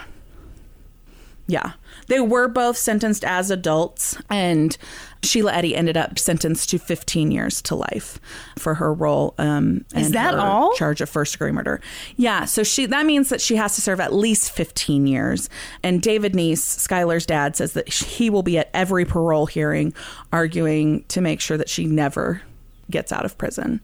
Yeah. 1.50 1.72
They 2.06 2.20
were 2.20 2.46
both 2.46 2.76
sentenced 2.76 3.24
as 3.24 3.50
adults, 3.50 4.16
and 4.30 4.76
Sheila 5.24 5.52
Eddy 5.52 5.74
ended 5.74 5.96
up 5.96 6.16
sentenced 6.16 6.70
to 6.70 6.78
15 6.78 7.32
years 7.32 7.60
to 7.62 7.74
life 7.74 8.20
for 8.56 8.74
her 8.74 8.94
role. 8.94 9.34
Um, 9.36 9.84
Is 9.96 10.12
that 10.12 10.36
all? 10.36 10.72
Charge 10.74 11.00
of 11.00 11.10
first 11.10 11.32
degree 11.32 11.50
murder. 11.50 11.80
Yeah. 12.16 12.44
So 12.44 12.62
she 12.62 12.86
that 12.86 13.04
means 13.04 13.30
that 13.30 13.40
she 13.40 13.56
has 13.56 13.74
to 13.74 13.80
serve 13.80 13.98
at 13.98 14.12
least 14.12 14.52
15 14.52 15.08
years. 15.08 15.50
And 15.82 16.00
David 16.00 16.34
Neese, 16.34 16.58
Skylar's 16.58 17.26
dad, 17.26 17.56
says 17.56 17.72
that 17.72 17.88
he 17.92 18.30
will 18.30 18.44
be 18.44 18.56
at 18.56 18.70
every 18.72 19.04
parole 19.04 19.46
hearing 19.46 19.92
arguing 20.32 21.04
to 21.08 21.20
make 21.20 21.40
sure 21.40 21.56
that 21.56 21.68
she 21.68 21.84
never 21.84 22.42
gets 22.90 23.10
out 23.10 23.24
of 23.24 23.36
prison. 23.38 23.80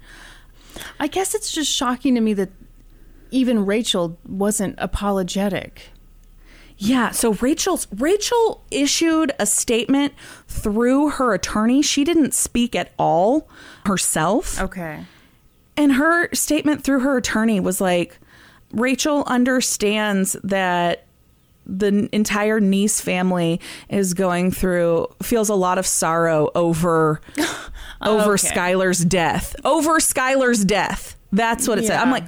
I 1.00 1.08
guess 1.08 1.34
it's 1.34 1.50
just 1.50 1.70
shocking 1.70 2.14
to 2.14 2.20
me 2.20 2.32
that 2.34 2.50
even 3.32 3.66
Rachel 3.66 4.18
wasn't 4.24 4.76
apologetic. 4.78 5.90
Yeah, 6.78 7.10
so 7.10 7.32
Rachel's 7.34 7.86
Rachel 7.96 8.62
issued 8.70 9.32
a 9.38 9.46
statement 9.46 10.12
through 10.46 11.10
her 11.10 11.32
attorney. 11.32 11.80
She 11.82 12.04
didn't 12.04 12.34
speak 12.34 12.74
at 12.74 12.92
all 12.98 13.48
herself. 13.86 14.60
Okay. 14.60 15.04
And 15.76 15.92
her 15.92 16.28
statement 16.34 16.84
through 16.84 17.00
her 17.00 17.16
attorney 17.16 17.60
was 17.60 17.80
like 17.80 18.18
Rachel 18.72 19.24
understands 19.26 20.36
that 20.44 21.04
the 21.64 22.08
entire 22.12 22.60
Neese 22.60 23.00
family 23.00 23.60
is 23.88 24.14
going 24.14 24.50
through 24.52 25.08
feels 25.22 25.48
a 25.48 25.54
lot 25.54 25.78
of 25.78 25.86
sorrow 25.86 26.50
over 26.54 27.20
over 28.02 28.34
Okay. 28.34 28.48
Skylar's 28.48 29.04
death. 29.04 29.56
Over 29.64 29.98
Skylar's 29.98 30.64
death. 30.64 31.16
That's 31.32 31.66
what 31.66 31.78
it 31.78 31.86
said. 31.86 31.98
I'm 31.98 32.10
like 32.10 32.24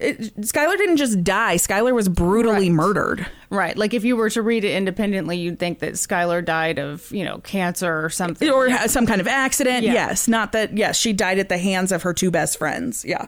it, 0.00 0.36
Skylar 0.40 0.76
didn't 0.76 0.96
just 0.96 1.22
die. 1.22 1.56
Skylar 1.56 1.92
was 1.94 2.08
brutally 2.08 2.68
Right. 2.68 2.72
murdered. 2.72 3.26
Right. 3.50 3.76
Like 3.76 3.94
if 3.94 4.04
you 4.04 4.16
were 4.16 4.30
to 4.30 4.42
read 4.42 4.64
it 4.64 4.74
independently, 4.76 5.36
you'd 5.38 5.58
think 5.58 5.78
that 5.80 5.94
Skylar 5.94 6.44
died 6.44 6.78
of, 6.78 7.10
you 7.10 7.24
know, 7.24 7.38
cancer 7.38 8.04
or 8.04 8.10
something. 8.10 8.48
or 8.50 8.68
Yeah. 8.68 8.86
some 8.86 9.06
kind 9.06 9.20
of 9.20 9.26
accident. 9.28 9.84
Yeah. 9.84 9.92
Yes, 9.94 10.28
not 10.28 10.52
that. 10.52 10.76
Yes, 10.76 10.96
she 10.96 11.12
died 11.12 11.38
at 11.38 11.48
the 11.48 11.58
hands 11.58 11.92
of 11.92 12.02
her 12.02 12.12
two 12.12 12.30
best 12.30 12.58
friends. 12.58 13.04
Yeah. 13.06 13.26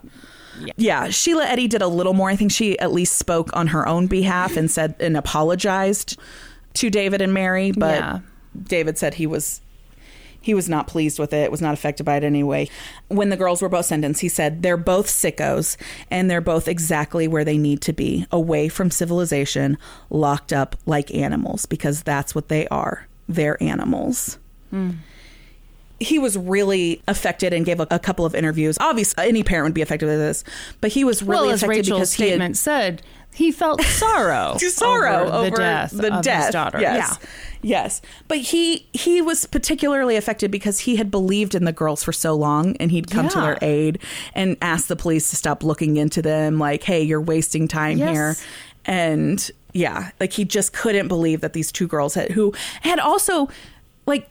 yeah. 0.76 1.08
Sheila 1.08 1.46
Eddy 1.46 1.66
did 1.66 1.82
a 1.82 1.88
little 1.88 2.12
more. 2.12 2.28
I 2.30 2.36
think 2.36 2.52
she 2.52 2.78
at 2.78 2.92
least 2.92 3.16
spoke 3.18 3.50
on 3.54 3.68
her 3.68 3.88
own 3.88 4.06
behalf 4.06 4.56
and 4.56 4.70
said 4.70 4.94
and 5.00 5.16
apologized 5.16 6.18
to 6.74 6.90
David 6.90 7.20
and 7.22 7.32
Mary, 7.34 7.72
but 7.72 7.98
Yeah. 7.98 8.18
David 8.64 8.98
said 8.98 9.14
he 9.14 9.26
was 9.26 9.61
he 10.42 10.54
was 10.54 10.68
not 10.68 10.86
pleased 10.86 11.18
with 11.18 11.32
it, 11.32 11.50
was 11.50 11.62
not 11.62 11.74
affected 11.74 12.04
by 12.04 12.16
it 12.16 12.24
anyway. 12.24 12.68
When 13.08 13.30
the 13.30 13.36
girls 13.36 13.62
were 13.62 13.68
both 13.68 13.86
sentenced, 13.86 14.20
he 14.20 14.28
said 14.28 14.62
they're 14.62 14.76
both 14.76 15.06
sickos 15.06 15.76
and 16.10 16.30
they're 16.30 16.40
both 16.40 16.68
exactly 16.68 17.28
where 17.28 17.44
they 17.44 17.58
need 17.58 17.80
to 17.82 17.92
be, 17.92 18.26
away 18.30 18.68
from 18.68 18.90
civilization, 18.90 19.78
locked 20.10 20.52
up 20.52 20.76
like 20.86 21.14
animals, 21.14 21.66
because 21.66 22.02
that's 22.02 22.34
what 22.34 22.48
they 22.48 22.66
are. 22.68 23.06
They're 23.28 23.62
animals. 23.62 24.38
Hmm. 24.70 24.90
He 26.02 26.18
was 26.18 26.36
really 26.36 27.02
affected 27.08 27.52
and 27.52 27.64
gave 27.64 27.80
a, 27.80 27.86
a 27.90 27.98
couple 27.98 28.24
of 28.24 28.34
interviews. 28.34 28.76
Obviously, 28.80 29.28
any 29.28 29.42
parent 29.42 29.64
would 29.66 29.74
be 29.74 29.82
affected 29.82 30.06
with 30.06 30.18
this, 30.18 30.44
but 30.80 30.92
he 30.92 31.04
was 31.04 31.22
really 31.22 31.46
well, 31.46 31.54
affected 31.54 31.68
Rachel's 31.88 31.98
because 32.00 32.14
he 32.14 32.22
had, 32.24 32.28
statement 32.30 32.56
said, 32.56 33.02
he 33.34 33.50
felt 33.52 33.80
sorrow, 33.82 34.56
sorrow 34.58 35.24
over, 35.26 35.32
over, 35.36 35.50
the 35.50 35.56
death 35.56 35.90
the 35.92 36.14
of 36.16 36.22
death. 36.22 36.46
his 36.46 36.52
daughter. 36.52 36.80
Yes. 36.80 37.18
Yes. 37.62 38.02
But 38.28 38.38
he 38.38 38.86
he 38.92 39.22
was 39.22 39.46
particularly 39.46 40.16
affected 40.16 40.50
because 40.50 40.80
he 40.80 40.96
had 40.96 41.10
believed 41.10 41.54
in 41.54 41.64
the 41.64 41.72
girls 41.72 42.02
for 42.02 42.12
so 42.12 42.34
long 42.34 42.76
and 42.78 42.90
he'd 42.90 43.10
come 43.10 43.28
to 43.28 43.40
their 43.40 43.58
aid 43.62 44.00
and 44.34 44.56
asked 44.60 44.88
the 44.88 44.96
police 44.96 45.30
to 45.30 45.36
stop 45.36 45.62
looking 45.62 45.96
into 45.96 46.20
them 46.22 46.58
like, 46.58 46.82
"Hey, 46.82 47.02
you're 47.02 47.20
wasting 47.20 47.68
time 47.68 47.98
Yes. 47.98 48.10
here." 48.10 48.36
And 48.84 49.48
yeah, 49.72 50.10
like 50.18 50.32
he 50.32 50.44
just 50.44 50.72
couldn't 50.72 51.06
believe 51.08 51.40
that 51.40 51.52
these 51.52 51.70
two 51.70 51.86
girls 51.86 52.14
had 52.14 52.32
who 52.32 52.52
had 52.80 52.98
also 52.98 53.48
like 54.06 54.28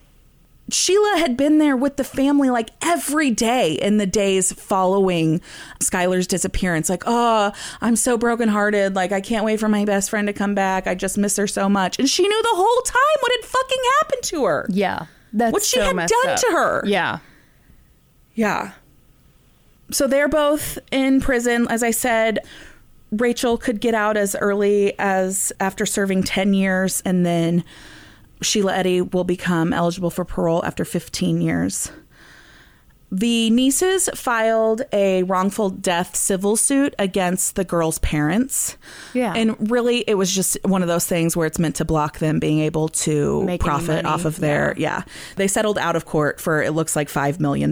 Sheila 0.72 1.18
had 1.18 1.36
been 1.36 1.58
there 1.58 1.76
with 1.76 1.96
the 1.96 2.04
family 2.04 2.50
like 2.50 2.70
every 2.82 3.30
day 3.30 3.72
in 3.74 3.98
the 3.98 4.06
days 4.06 4.52
following 4.52 5.40
Skylar's 5.80 6.26
disappearance. 6.26 6.88
Like, 6.88 7.02
oh, 7.06 7.52
I'm 7.80 7.96
so 7.96 8.16
brokenhearted. 8.16 8.94
Like, 8.94 9.12
I 9.12 9.20
can't 9.20 9.44
wait 9.44 9.60
for 9.60 9.68
my 9.68 9.84
best 9.84 10.10
friend 10.10 10.26
to 10.28 10.32
come 10.32 10.54
back. 10.54 10.86
I 10.86 10.94
just 10.94 11.18
miss 11.18 11.36
her 11.36 11.46
so 11.46 11.68
much. 11.68 11.98
And 11.98 12.08
she 12.08 12.26
knew 12.26 12.42
the 12.42 12.48
whole 12.54 12.82
time 12.82 13.18
what 13.20 13.32
had 13.36 13.44
fucking 13.44 13.82
happened 14.00 14.22
to 14.24 14.44
her. 14.44 14.66
Yeah. 14.70 15.06
That's 15.32 15.52
What 15.52 15.62
she 15.62 15.78
so 15.78 15.84
had 15.84 15.96
done 16.08 16.28
up. 16.28 16.38
to 16.40 16.46
her. 16.52 16.82
Yeah. 16.86 17.18
Yeah. 18.34 18.72
So 19.90 20.06
they're 20.06 20.28
both 20.28 20.78
in 20.90 21.20
prison. 21.20 21.66
As 21.68 21.82
I 21.82 21.90
said, 21.90 22.38
Rachel 23.10 23.58
could 23.58 23.80
get 23.80 23.94
out 23.94 24.16
as 24.16 24.34
early 24.36 24.98
as 24.98 25.52
after 25.60 25.84
serving 25.84 26.22
10 26.22 26.54
years, 26.54 27.02
and 27.04 27.26
then 27.26 27.62
Sheila 28.42 28.74
Eddy 28.74 29.00
will 29.00 29.24
become 29.24 29.72
eligible 29.72 30.10
for 30.10 30.24
parole 30.24 30.64
after 30.64 30.84
15 30.84 31.40
years. 31.40 31.90
The 33.14 33.50
Neeses 33.50 34.08
filed 34.16 34.80
a 34.90 35.22
wrongful 35.24 35.68
death 35.68 36.16
civil 36.16 36.56
suit 36.56 36.94
against 36.98 37.56
the 37.56 37.64
girl's 37.64 37.98
parents. 37.98 38.78
Yeah. 39.12 39.34
And 39.36 39.70
really, 39.70 39.98
it 40.06 40.14
was 40.14 40.34
just 40.34 40.56
one 40.64 40.80
of 40.80 40.88
those 40.88 41.06
things 41.06 41.36
where 41.36 41.46
it's 41.46 41.58
meant 41.58 41.76
to 41.76 41.84
block 41.84 42.20
them 42.20 42.38
being 42.38 42.60
able 42.60 42.88
to 42.88 43.44
Make 43.44 43.60
profit 43.60 44.06
off 44.06 44.24
of 44.24 44.40
their. 44.40 44.74
Yeah. 44.78 45.02
They 45.36 45.46
settled 45.46 45.76
out 45.76 45.94
of 45.94 46.06
court 46.06 46.40
for, 46.40 46.62
it 46.62 46.70
looks 46.70 46.96
like 46.96 47.10
$5 47.10 47.38
million. 47.38 47.70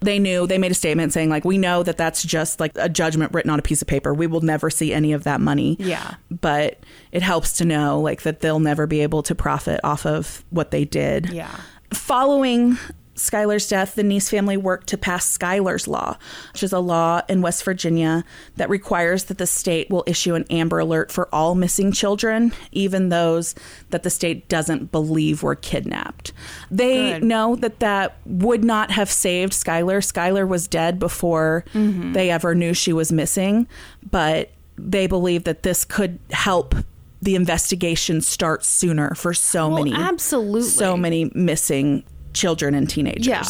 They 0.00 0.18
knew, 0.18 0.48
they 0.48 0.58
made 0.58 0.72
a 0.72 0.74
statement 0.74 1.12
saying, 1.12 1.30
like, 1.30 1.44
we 1.44 1.56
know 1.56 1.84
that 1.84 1.96
that's 1.96 2.24
just 2.24 2.58
like 2.58 2.72
a 2.74 2.88
judgment 2.88 3.32
written 3.32 3.50
on 3.52 3.60
a 3.60 3.62
piece 3.62 3.80
of 3.80 3.86
paper. 3.86 4.12
We 4.12 4.26
will 4.26 4.40
never 4.40 4.70
see 4.70 4.92
any 4.92 5.12
of 5.12 5.22
that 5.22 5.40
money. 5.40 5.76
Yeah. 5.78 6.16
But 6.32 6.80
it 7.12 7.22
helps 7.22 7.58
to 7.58 7.64
know, 7.64 8.00
like, 8.00 8.22
that 8.22 8.40
they'll 8.40 8.58
never 8.58 8.88
be 8.88 9.02
able 9.02 9.22
to 9.22 9.36
profit 9.36 9.78
off 9.84 10.04
of 10.04 10.44
what 10.50 10.72
they 10.72 10.84
did. 10.84 11.30
Yeah. 11.30 11.54
Following 11.94 12.76
Skylar's 13.22 13.68
death, 13.68 13.94
the 13.94 14.02
Neese 14.02 14.28
family 14.28 14.56
worked 14.56 14.88
to 14.88 14.98
pass 14.98 15.38
Skylar's 15.38 15.86
Law, 15.86 16.16
which 16.52 16.62
is 16.62 16.72
a 16.72 16.80
law 16.80 17.22
in 17.28 17.40
West 17.40 17.62
Virginia 17.64 18.24
that 18.56 18.68
requires 18.68 19.24
that 19.24 19.38
the 19.38 19.46
state 19.46 19.88
will 19.90 20.02
issue 20.06 20.34
an 20.34 20.44
Amber 20.50 20.80
Alert 20.80 21.12
for 21.12 21.32
all 21.32 21.54
missing 21.54 21.92
children, 21.92 22.52
even 22.72 23.08
those 23.10 23.54
that 23.90 24.02
the 24.02 24.10
state 24.10 24.48
doesn't 24.48 24.90
believe 24.90 25.42
were 25.42 25.54
kidnapped. 25.54 26.32
They 26.70 27.12
Good. 27.12 27.24
know 27.24 27.54
that 27.56 27.78
that 27.78 28.16
would 28.26 28.64
not 28.64 28.90
have 28.90 29.10
saved 29.10 29.52
Skylar. 29.52 29.98
Skylar 29.98 30.46
was 30.46 30.66
dead 30.66 30.98
before 30.98 31.64
mm-hmm. 31.72 32.12
they 32.12 32.30
ever 32.30 32.54
knew 32.54 32.74
she 32.74 32.92
was 32.92 33.12
missing, 33.12 33.68
but 34.10 34.50
they 34.76 35.06
believe 35.06 35.44
that 35.44 35.62
this 35.62 35.84
could 35.84 36.18
help 36.30 36.74
the 37.20 37.36
investigation 37.36 38.20
start 38.20 38.64
sooner 38.64 39.14
for 39.14 39.32
so 39.32 39.68
Well, 39.68 39.84
many 39.84 39.94
absolutely. 39.94 40.68
so 40.68 40.96
many 40.96 41.30
missing 41.34 42.02
children 42.32 42.74
and 42.74 42.88
teenagers. 42.88 43.26
Yeah. 43.26 43.44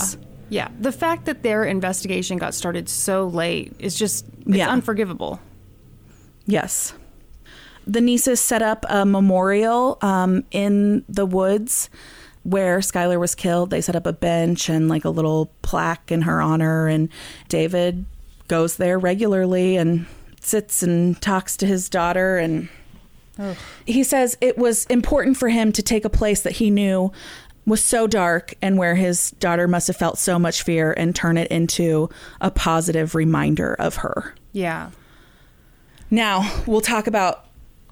Yeah. 0.48 0.68
The 0.80 0.92
fact 0.92 1.24
that 1.26 1.42
their 1.42 1.64
investigation 1.64 2.36
got 2.36 2.54
started 2.54 2.88
so 2.88 3.26
late 3.26 3.72
is 3.78 3.96
just 3.98 4.26
it's 4.46 4.56
Yeah. 4.56 4.68
unforgivable. 4.68 5.40
Yes. 6.46 6.92
The 7.86 8.00
Neeses 8.00 8.38
set 8.38 8.62
up 8.62 8.84
a 8.88 9.04
memorial 9.06 9.98
um, 10.02 10.44
in 10.50 11.04
the 11.08 11.26
woods 11.26 11.88
where 12.44 12.78
Skylar 12.80 13.18
was 13.18 13.34
killed. 13.34 13.70
They 13.70 13.80
set 13.80 13.96
up 13.96 14.06
a 14.06 14.12
bench 14.12 14.68
and 14.68 14.88
like 14.88 15.04
a 15.04 15.10
little 15.10 15.50
plaque 15.62 16.10
in 16.12 16.22
her 16.22 16.42
honor. 16.42 16.86
And 16.86 17.08
David 17.48 18.04
goes 18.48 18.76
there 18.76 18.98
regularly 18.98 19.76
and 19.76 20.06
sits 20.40 20.82
and 20.82 21.20
talks 21.22 21.56
to 21.58 21.66
his 21.66 21.88
daughter. 21.88 22.36
And 22.38 22.68
he 23.86 24.04
says 24.04 24.36
it 24.40 24.58
was 24.58 24.86
important 24.86 25.36
for 25.36 25.48
him 25.48 25.72
to 25.72 25.82
take 25.82 26.04
a 26.04 26.10
place 26.10 26.42
that 26.42 26.52
he 26.54 26.70
knew 26.70 27.10
was 27.66 27.82
so 27.82 28.06
dark 28.06 28.54
and 28.60 28.76
where 28.76 28.94
his 28.94 29.30
daughter 29.32 29.68
must 29.68 29.86
have 29.86 29.96
felt 29.96 30.18
so 30.18 30.38
much 30.38 30.62
fear 30.62 30.92
and 30.92 31.14
turn 31.14 31.36
it 31.38 31.50
into 31.50 32.08
a 32.40 32.50
positive 32.50 33.14
reminder 33.14 33.74
of 33.74 33.96
her. 33.96 34.34
Yeah. 34.52 34.90
Now, 36.10 36.62
we'll 36.66 36.80
talk 36.80 37.06
about 37.06 37.46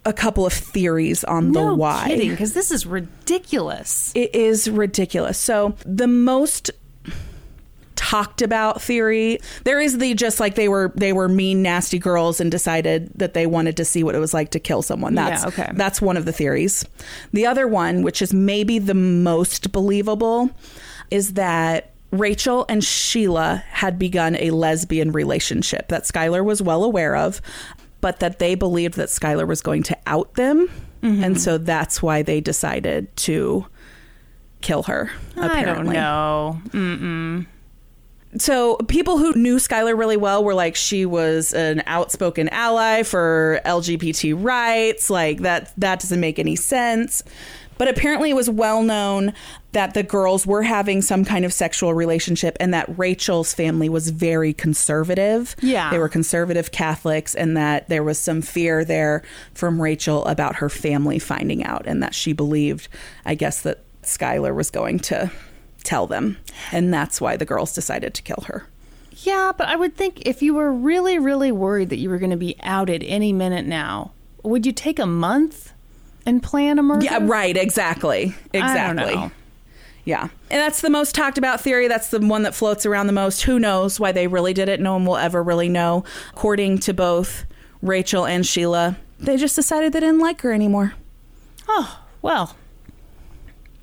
a 0.05 0.13
couple 0.13 0.47
of 0.47 0.53
theories 0.53 1.25
on 1.25 1.53
the 1.53 1.61
no 1.61 1.75
why. 1.75 2.07
kidding, 2.09 2.31
because 2.31 2.53
this 2.53 2.71
is 2.71 2.87
ridiculous. 2.87 4.13
It 4.15 4.35
is 4.35 4.69
ridiculous. 4.69 5.39
So, 5.39 5.77
the 5.85 6.07
most 6.07 6.71
talked 8.01 8.41
about 8.41 8.81
theory 8.81 9.39
there 9.65 9.79
is 9.79 9.99
the 9.99 10.15
just 10.15 10.41
like 10.41 10.55
they 10.55 10.69
were 10.69 10.91
they 10.97 11.13
were 11.13 11.29
mean 11.29 11.61
nasty 11.63 11.99
girls 11.99 12.41
and 12.41 12.51
decided 12.51 13.11
that 13.15 13.35
they 13.35 13.47
wanted 13.47 13.77
to 13.77 13.85
see 13.85 14.03
what 14.03 14.15
it 14.15 14.19
was 14.19 14.33
like 14.33 14.51
to 14.51 14.59
kill 14.59 14.81
someone 14.81 15.15
that's 15.15 15.43
Yeah, 15.43 15.49
okay. 15.49 15.71
that's 15.75 16.01
one 16.01 16.17
of 16.17 16.25
the 16.25 16.33
theories 16.33 16.83
the 17.35 17.45
other 17.45 17.69
one 17.69 18.01
which 18.03 18.23
is 18.23 18.33
maybe 18.33 18.79
the 18.79 18.95
most 18.95 19.71
believable 19.71 20.49
is 21.11 21.35
that 21.35 21.93
Rachel 22.11 22.65
and 22.71 22.83
Sheila 22.83 23.63
had 23.69 23.99
begun 23.99 24.35
a 24.37 24.51
lesbian 24.51 25.13
relationship 25.13 25.89
that 25.89 26.05
Skylar 26.05 26.43
was 26.45 26.61
well 26.61 26.83
aware 26.83 27.15
of, 27.15 27.41
but 28.01 28.19
that 28.19 28.39
they 28.41 28.57
believed 28.57 28.95
that 28.95 29.11
Skylar 29.11 29.47
was 29.47 29.61
going 29.63 29.85
to 29.85 29.99
out 30.07 30.35
them. 30.35 30.69
Mm-hmm. 31.03 31.23
And 31.23 31.41
so 31.41 31.57
that's 31.59 32.03
why 32.03 32.23
they 32.23 32.41
decided 32.41 33.15
to 33.19 33.65
kill 34.61 34.83
her. 34.85 35.11
Apparently. 35.37 35.97
I 35.97 36.01
don't 36.03 36.65
know. 36.75 37.47
So 38.39 38.77
people 38.89 39.19
who 39.19 39.33
knew 39.35 39.57
Skylar 39.57 39.99
really 39.99 40.17
well 40.17 40.45
were 40.45 40.55
like 40.55 40.77
she 40.77 41.05
was 41.05 41.53
an 41.53 41.83
outspoken 41.87 42.49
ally 42.51 43.03
for 43.03 43.61
LGBT 43.65 44.43
rights. 44.43 45.11
Like 45.11 45.41
that 45.41 45.73
that 45.79 46.01
doesn't 46.01 46.21
make 46.21 46.39
any 46.39 46.57
sense. 46.57 47.25
But 47.77 47.89
apparently 47.89 48.31
it 48.31 48.35
was 48.35 48.51
well 48.51 48.83
known 48.83 49.33
that 49.73 49.95
the 49.95 50.03
girls 50.03 50.47
were 50.47 50.63
having 50.63 51.01
some 51.01 51.25
kind 51.25 51.47
of 51.47 51.53
sexual 51.53 51.95
relationship 51.95 52.59
and 52.61 52.75
that 52.75 52.99
Rachel's 52.99 53.55
family 53.55 53.89
was 53.89 54.11
very 54.11 54.53
conservative. 54.53 55.57
Yeah. 55.63 55.91
They 55.91 55.99
were 55.99 56.11
conservative 56.11 56.73
Catholics 56.73 57.35
and 57.35 57.57
that 57.57 57.89
there 57.89 58.05
was 58.05 58.19
some 58.19 58.43
fear 58.43 58.85
there 58.85 59.23
from 59.55 59.81
Rachel 59.81 60.27
about 60.27 60.57
her 60.57 60.69
family 60.69 61.19
finding 61.19 61.65
out 61.65 61.87
and 61.87 62.03
that 62.03 62.15
she 62.15 62.35
believed 62.35 62.89
I 63.25 63.35
guess 63.35 63.63
that 63.63 63.83
Skylar 64.03 64.55
was 64.55 64.71
going 64.71 64.99
to 65.01 65.33
tell 65.85 66.07
them. 66.07 66.37
And 66.73 66.93
that's 66.93 67.21
why 67.21 67.37
the 67.37 67.45
girls 67.45 67.75
decided 67.75 68.15
to 68.15 68.23
kill 68.23 68.45
her. 68.47 68.67
Yeah, 69.23 69.53
but 69.57 69.69
I 69.69 69.77
would 69.77 69.97
think 69.97 70.23
if 70.27 70.41
you 70.43 70.55
were 70.55 70.73
really, 70.73 71.19
really 71.19 71.53
worried 71.53 71.91
that 71.91 71.99
you 71.99 72.09
were 72.09 72.19
going 72.19 72.31
to 72.31 72.37
be 72.37 72.57
outed 72.63 73.03
any 73.05 73.33
minute 73.33 73.67
now, 73.67 74.13
would 74.43 74.65
you 74.65 74.73
take 74.73 74.99
a 74.99 75.07
month 75.07 75.73
and 76.25 76.43
plan 76.43 76.79
a 76.79 76.83
murder? 76.83 77.05
Yeah, 77.05 77.19
right, 77.23 77.57
exactly. 77.57 78.35
Exactly. 78.53 78.61
I 78.61 78.87
don't 78.87 78.97
know. 79.15 79.31
Yeah. 80.07 80.23
And 80.23 80.31
that's 80.61 80.81
the 80.81 80.89
most 80.89 81.15
talked 81.15 81.37
about 81.37 81.61
theory. 81.61 81.87
That's 81.87 82.09
the 82.09 82.21
one 82.21 82.43
that 82.45 82.55
floats 82.55 82.87
around 82.87 83.07
the 83.09 83.13
most. 83.13 83.43
Who 83.43 83.59
knows 83.59 84.01
why 84.01 84.13
they 84.13 84.27
really 84.27 84.55
did 84.55 84.69
it? 84.71 84.81
No 84.81 84.95
one 84.95 85.05
will 85.05 85.19
ever 85.19 85.43
really 85.43 85.69
know. 85.69 86.05
According 86.33 86.79
to 86.79 86.95
both 86.95 87.45
Rachel 87.83 88.25
and 88.27 88.47
Sheila, 88.47 88.97
they 89.19 89.37
just 89.37 89.57
decided 89.57 89.93
they 89.93 90.01
didn't 90.01 90.21
like 90.21 90.41
her 90.41 90.53
anymore. 90.53 90.95
Oh, 91.69 92.01
well, 92.23 92.57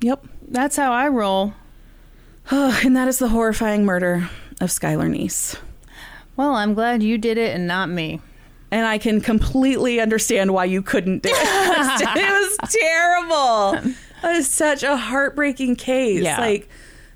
Yep. 0.00 0.26
that's 0.48 0.76
how 0.76 0.92
I 0.92 1.06
roll. 1.08 1.54
and 2.84 2.96
that 2.96 3.08
is 3.08 3.18
the 3.18 3.28
horrifying 3.28 3.84
murder 3.84 4.28
of 4.60 4.70
Skylar 4.70 5.08
Neese. 5.10 5.58
Well, 6.36 6.52
I'm 6.54 6.74
glad 6.74 7.02
you 7.02 7.18
did 7.18 7.38
it 7.38 7.54
and 7.54 7.66
not 7.66 7.88
me. 7.88 8.20
And 8.70 8.86
I 8.86 8.98
can 8.98 9.20
completely 9.20 9.98
understand 10.00 10.52
why 10.52 10.66
you 10.66 10.82
couldn't 10.82 11.22
do 11.22 11.30
it. 11.32 11.36
it 12.16 12.58
was 12.60 12.70
terrible. 12.70 13.94
That 14.22 14.36
is 14.36 14.48
such 14.48 14.82
a 14.82 14.96
heartbreaking 14.96 15.76
case. 15.76 16.22
Yeah. 16.22 16.38
Like 16.38 16.68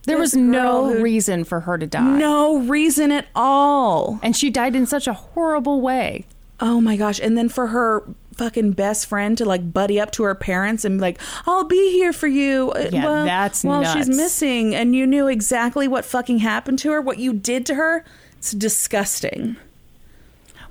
There 0.06 0.16
was 0.18 0.34
no 0.34 0.86
who- 0.94 1.02
reason 1.02 1.44
for 1.44 1.60
her 1.60 1.76
to 1.76 1.86
die. 1.86 2.16
no 2.16 2.58
reason 2.60 3.12
at 3.12 3.26
all. 3.34 4.18
And 4.22 4.34
she 4.36 4.48
died 4.50 4.74
in 4.74 4.86
such 4.86 5.06
a 5.06 5.12
horrible 5.12 5.80
way. 5.82 6.24
Oh 6.60 6.80
my 6.80 6.96
gosh. 6.96 7.20
And 7.20 7.36
then 7.36 7.48
for 7.50 7.66
her 7.68 8.02
fucking 8.42 8.72
best 8.72 9.06
friend 9.06 9.38
to 9.38 9.44
like 9.44 9.72
buddy 9.72 10.00
up 10.00 10.10
to 10.12 10.24
her 10.24 10.34
parents 10.34 10.84
and 10.84 10.98
be 10.98 11.02
like, 11.02 11.20
I'll 11.46 11.62
be 11.64 11.92
here 11.92 12.12
for 12.12 12.26
you. 12.26 12.72
uh, 12.72 12.88
Yeah, 12.92 13.04
well, 13.04 13.24
that's 13.24 13.62
Well, 13.62 13.84
she's 13.84 14.08
missing 14.08 14.74
and 14.74 14.96
you 14.96 15.06
knew 15.06 15.28
exactly 15.28 15.86
what 15.86 16.04
fucking 16.04 16.38
happened 16.38 16.80
to 16.80 16.90
her, 16.90 17.00
what 17.00 17.18
you 17.18 17.32
did 17.32 17.64
to 17.66 17.76
her. 17.76 18.04
It's 18.38 18.50
disgusting. 18.52 19.56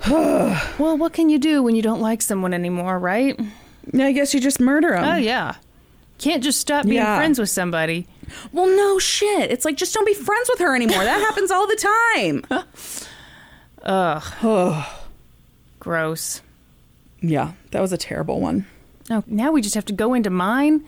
Well, 0.09 0.97
what 0.97 1.13
can 1.13 1.29
you 1.29 1.37
do 1.39 1.61
when 1.63 1.75
you 1.75 1.81
don't 1.81 2.01
like 2.01 2.21
someone 2.21 2.53
anymore, 2.53 2.97
right? 2.99 3.39
I 3.97 4.11
guess 4.11 4.33
you 4.33 4.39
just 4.41 4.59
murder 4.59 4.89
them. 4.91 5.03
Oh, 5.05 5.15
yeah. 5.15 5.55
Can't 6.17 6.43
just 6.43 6.59
stop 6.59 6.83
being 6.85 6.95
Yeah. 6.97 7.15
friends 7.17 7.39
with 7.39 7.49
somebody. 7.49 8.07
Well, 8.51 8.65
no 8.67 8.97
shit. 8.99 9.51
It's 9.51 9.63
like 9.63 9.77
just 9.77 9.93
don't 9.93 10.05
be 10.05 10.13
friends 10.15 10.49
with 10.49 10.59
her 10.59 10.75
anymore. 10.75 11.03
That 11.03 11.19
happens 11.21 11.51
all 11.51 11.67
the 11.67 11.87
time. 12.15 12.43
Ugh. 13.83 14.85
Gross. 15.79 16.41
Yeah, 17.21 17.53
that 17.71 17.81
was 17.81 17.93
a 17.93 17.97
terrible 17.97 18.39
one. 18.39 18.65
Oh, 19.09 19.23
now 19.27 19.51
we 19.51 19.61
just 19.61 19.75
have 19.75 19.85
to 19.85 19.93
go 19.93 20.13
into 20.13 20.29
mine. 20.29 20.83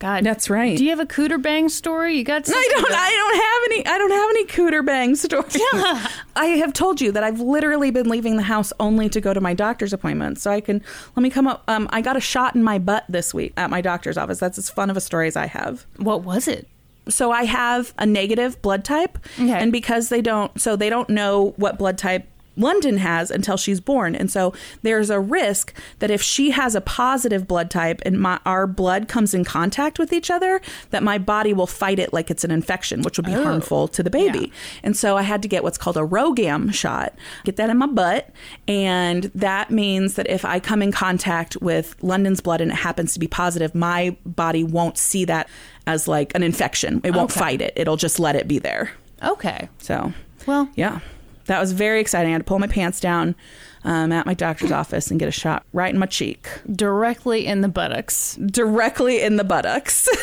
God, 0.00 0.24
That's 0.24 0.50
right. 0.50 0.76
Do 0.76 0.82
you 0.84 0.90
have 0.90 1.00
a 1.00 1.06
cooter 1.06 1.40
bang 1.40 1.68
story? 1.68 2.16
You 2.18 2.24
got? 2.24 2.46
No, 2.48 2.54
I 2.56 2.68
don't. 2.70 2.92
I 2.92 3.10
don't 3.10 3.34
have 3.36 3.62
any. 3.70 3.86
I 3.86 3.98
don't 3.98 4.10
have 4.10 4.30
any 4.30 4.46
cooter 4.46 4.84
bang 4.84 5.14
stories. 5.14 5.56
Yeah. 5.72 6.08
I 6.36 6.46
have 6.46 6.72
told 6.72 7.00
you 7.00 7.12
that 7.12 7.22
I've 7.24 7.40
literally 7.40 7.90
been 7.90 8.08
leaving 8.08 8.36
the 8.36 8.42
house 8.42 8.72
only 8.80 9.08
to 9.10 9.20
go 9.20 9.32
to 9.32 9.40
my 9.40 9.54
doctor's 9.54 9.92
appointment. 9.92 10.38
So 10.40 10.50
I 10.50 10.60
can 10.60 10.82
let 11.16 11.22
me 11.22 11.30
come 11.30 11.46
up. 11.46 11.62
Um, 11.68 11.88
I 11.92 12.00
got 12.02 12.16
a 12.16 12.20
shot 12.20 12.54
in 12.56 12.62
my 12.62 12.78
butt 12.78 13.04
this 13.08 13.32
week 13.32 13.54
at 13.56 13.70
my 13.70 13.80
doctor's 13.80 14.18
office. 14.18 14.40
That's 14.40 14.58
as 14.58 14.68
fun 14.68 14.90
of 14.90 14.96
a 14.96 15.00
story 15.00 15.28
as 15.28 15.36
I 15.36 15.46
have. 15.46 15.86
What 15.96 16.22
was 16.22 16.48
it? 16.48 16.68
So 17.08 17.30
I 17.30 17.44
have 17.44 17.94
a 17.96 18.04
negative 18.04 18.60
blood 18.62 18.84
type, 18.84 19.18
Okay. 19.38 19.52
and 19.52 19.70
because 19.70 20.08
they 20.08 20.20
don't, 20.22 20.58
so 20.60 20.74
they 20.74 20.90
don't 20.90 21.08
know 21.08 21.54
what 21.56 21.78
blood 21.78 21.98
type 21.98 22.26
London 22.56 22.98
has 22.98 23.30
until 23.30 23.56
she's 23.56 23.80
born, 23.80 24.14
and 24.14 24.30
so 24.30 24.52
there's 24.82 25.10
a 25.10 25.20
risk 25.20 25.72
that 25.98 26.10
if 26.10 26.22
she 26.22 26.50
has 26.50 26.74
a 26.74 26.80
positive 26.80 27.46
blood 27.48 27.70
type 27.70 28.00
and 28.04 28.18
my 28.20 28.38
our 28.46 28.66
blood 28.66 29.08
comes 29.08 29.34
in 29.34 29.44
contact 29.44 29.98
with 29.98 30.12
each 30.12 30.30
other, 30.30 30.60
that 30.90 31.02
my 31.02 31.18
body 31.18 31.52
will 31.52 31.66
fight 31.66 31.98
it 31.98 32.12
like 32.12 32.30
it's 32.30 32.44
an 32.44 32.50
infection, 32.50 33.02
which 33.02 33.16
would 33.18 33.26
be 33.26 33.34
Oh. 33.34 33.42
harmful 33.42 33.88
to 33.88 34.02
the 34.02 34.10
baby. 34.10 34.38
Yeah. 34.38 34.78
And 34.84 34.96
so 34.96 35.16
I 35.16 35.22
had 35.22 35.42
to 35.42 35.48
get 35.48 35.62
what's 35.62 35.78
called 35.78 35.96
a 35.96 36.00
RhoGAM 36.00 36.72
shot, 36.74 37.14
get 37.44 37.56
that 37.56 37.70
in 37.70 37.76
my 37.78 37.86
butt. 37.86 38.30
And 38.68 39.24
that 39.34 39.70
means 39.70 40.14
that 40.14 40.28
if 40.30 40.44
I 40.44 40.60
come 40.60 40.82
in 40.82 40.92
contact 40.92 41.56
with 41.60 41.96
London's 42.02 42.40
blood 42.40 42.60
and 42.60 42.70
it 42.70 42.76
happens 42.76 43.12
to 43.14 43.18
be 43.20 43.26
positive, 43.26 43.74
my 43.74 44.16
body 44.24 44.62
won't 44.64 44.98
see 44.98 45.24
that 45.26 45.48
as 45.86 46.06
like 46.08 46.34
an 46.34 46.42
infection. 46.42 47.00
It 47.04 47.12
won't 47.14 47.30
Okay. 47.30 47.40
fight 47.40 47.60
it, 47.60 47.72
it'll 47.76 47.96
just 47.96 48.18
let 48.20 48.36
it 48.36 48.46
be 48.48 48.58
there. 48.58 48.92
Okay. 49.22 49.68
So, 49.78 50.12
Well, 50.46 50.68
yeah, 50.74 50.98
that 51.46 51.60
was 51.60 51.72
very 51.72 52.00
exciting. 52.00 52.30
I 52.30 52.32
had 52.32 52.38
to 52.38 52.44
pull 52.44 52.58
my 52.58 52.66
pants 52.66 53.00
down 53.00 53.34
um, 53.84 54.12
at 54.12 54.26
my 54.26 54.34
doctor's 54.34 54.72
office 54.72 55.10
and 55.10 55.20
get 55.20 55.28
a 55.28 55.32
shot 55.32 55.64
right 55.72 55.92
in 55.92 55.98
my 55.98 56.06
cheek, 56.06 56.48
directly 56.74 57.46
in 57.46 57.60
the 57.60 57.68
buttocks. 57.68 58.36
directly 58.36 59.22
in 59.22 59.36
the 59.36 59.44
buttocks. 59.44 60.08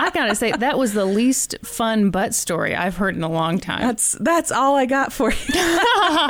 I 0.00 0.10
gotta 0.10 0.34
say, 0.36 0.52
that 0.52 0.78
was 0.78 0.92
the 0.92 1.04
least 1.04 1.56
fun 1.64 2.10
butt 2.10 2.32
story 2.34 2.74
I've 2.74 2.96
heard 2.96 3.16
in 3.16 3.22
a 3.24 3.28
long 3.30 3.58
time. 3.58 3.80
that's 3.80 4.12
that's 4.20 4.52
all 4.52 4.76
I 4.76 4.86
got 4.86 5.12
for 5.12 5.32
you. 5.32 5.38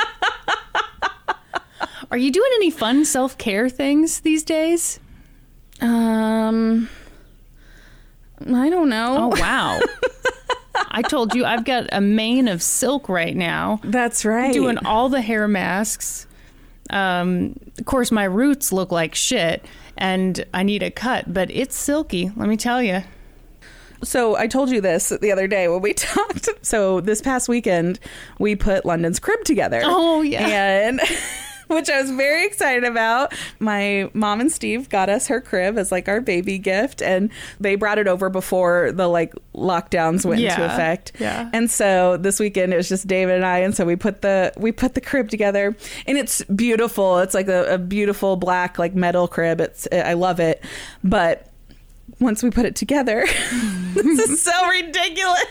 Are 2.11 2.16
you 2.16 2.32
doing 2.32 2.50
any 2.54 2.70
fun 2.70 3.04
self 3.04 3.36
care 3.36 3.68
things 3.68 4.20
these 4.20 4.42
days? 4.42 4.98
Um, 5.82 6.88
I 8.40 8.70
don't 8.70 8.88
know. 8.88 9.30
Oh, 9.32 9.40
wow. 9.40 9.78
I 10.91 11.03
told 11.03 11.35
you 11.35 11.45
I've 11.45 11.64
got 11.64 11.89
a 11.93 12.01
mane 12.01 12.49
of 12.49 12.62
silk 12.62 13.09
right 13.09 13.37
now. 13.37 13.81
That's 13.85 14.24
right. 14.24 14.53
doing 14.53 14.79
all 14.79 15.09
the 15.09 15.20
hair 15.20 15.49
masks. 15.49 16.26
Um, 16.91 17.59
of 17.79 17.85
course, 17.85 18.11
my 18.11 18.24
roots 18.24 18.72
look 18.72 18.91
like 18.91 19.14
shit, 19.14 19.64
and 19.97 20.45
I 20.55 20.62
need 20.62 20.83
a 20.83 20.91
cut, 20.91 21.33
but 21.33 21.51
it's 21.51 21.76
silky. 21.76 22.31
Let 22.37 22.49
me 22.49 22.57
tell 22.57 22.83
you. 22.83 23.03
So 24.03 24.37
I 24.37 24.47
told 24.47 24.70
you 24.70 24.81
this 24.81 25.09
the 25.09 25.33
other 25.33 25.47
day 25.49 25.68
when 25.68 25.83
we 25.83 25.93
talked. 25.95 26.49
So 26.62 27.01
this 27.01 27.20
past 27.20 27.49
weekend, 27.49 27.99
we 28.39 28.57
put 28.57 28.85
London's 28.87 29.18
crib 29.18 29.45
together. 29.45 29.81
Oh, 29.85 30.22
yeah. 30.22 30.89
and 30.89 31.01
which 31.79 31.89
I 31.89 32.01
was 32.01 32.11
very 32.11 32.47
excited 32.47 32.85
about. 32.85 33.35
My 33.59 34.11
mom 34.14 34.41
and 34.41 34.51
Steve 34.51 34.89
got 34.89 35.09
us 35.09 35.29
her 35.29 35.41
crib 35.41 35.79
as 35.79 35.93
like 35.93 36.09
our 36.09 36.21
baby 36.21 36.59
gift, 36.59 37.03
and 37.03 37.31
they 37.61 37.77
brought 37.77 37.99
it 37.99 38.09
over 38.09 38.31
before 38.31 38.93
the 38.93 39.07
like 39.07 39.35
lockdowns 39.55 40.25
went 40.25 40.41
into 40.41 40.64
effect. 40.64 41.12
Yeah. 41.19 41.51
And 41.53 41.71
so 41.71 42.16
this 42.16 42.41
weekend 42.41 42.73
it 42.73 42.77
was 42.77 42.89
just 42.89 43.07
David 43.07 43.37
and 43.37 43.45
I, 43.45 43.59
and 43.59 43.75
so 43.75 43.85
we 43.85 43.97
put 43.97 44.23
the 44.23 44.53
we 44.57 44.73
put 44.73 44.95
the 44.95 45.01
crib 45.01 45.29
together, 45.29 45.77
and 46.07 46.19
it's 46.19 46.43
beautiful. 46.45 47.19
It's 47.19 47.35
like 47.35 47.49
a, 47.49 47.75
a 47.75 47.79
beautiful 47.79 48.37
black 48.37 48.79
like 48.79 48.95
metal 48.95 49.29
crib. 49.29 49.61
It's 49.61 49.87
I 49.93 50.14
love 50.14 50.41
it, 50.41 50.64
but 51.05 51.47
once 52.20 52.42
we 52.42 52.50
put 52.50 52.64
it 52.66 52.74
together. 52.76 53.24
this 53.94 54.28
is 54.30 54.42
so 54.42 54.68
ridiculous. 54.68 55.44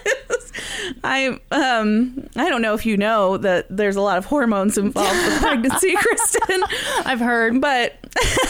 I 1.04 1.40
um 1.52 2.28
I 2.36 2.50
don't 2.50 2.62
know 2.62 2.74
if 2.74 2.86
you 2.86 2.98
know 2.98 3.38
that 3.38 3.66
there's 3.70 3.96
a 3.96 4.02
lot 4.02 4.18
of 4.18 4.26
hormones 4.26 4.78
involved 4.78 5.18
with 5.26 5.40
pregnancy, 5.40 5.94
Kristen. 5.98 6.64
I've 7.06 7.20
heard. 7.20 7.60
But 7.62 7.96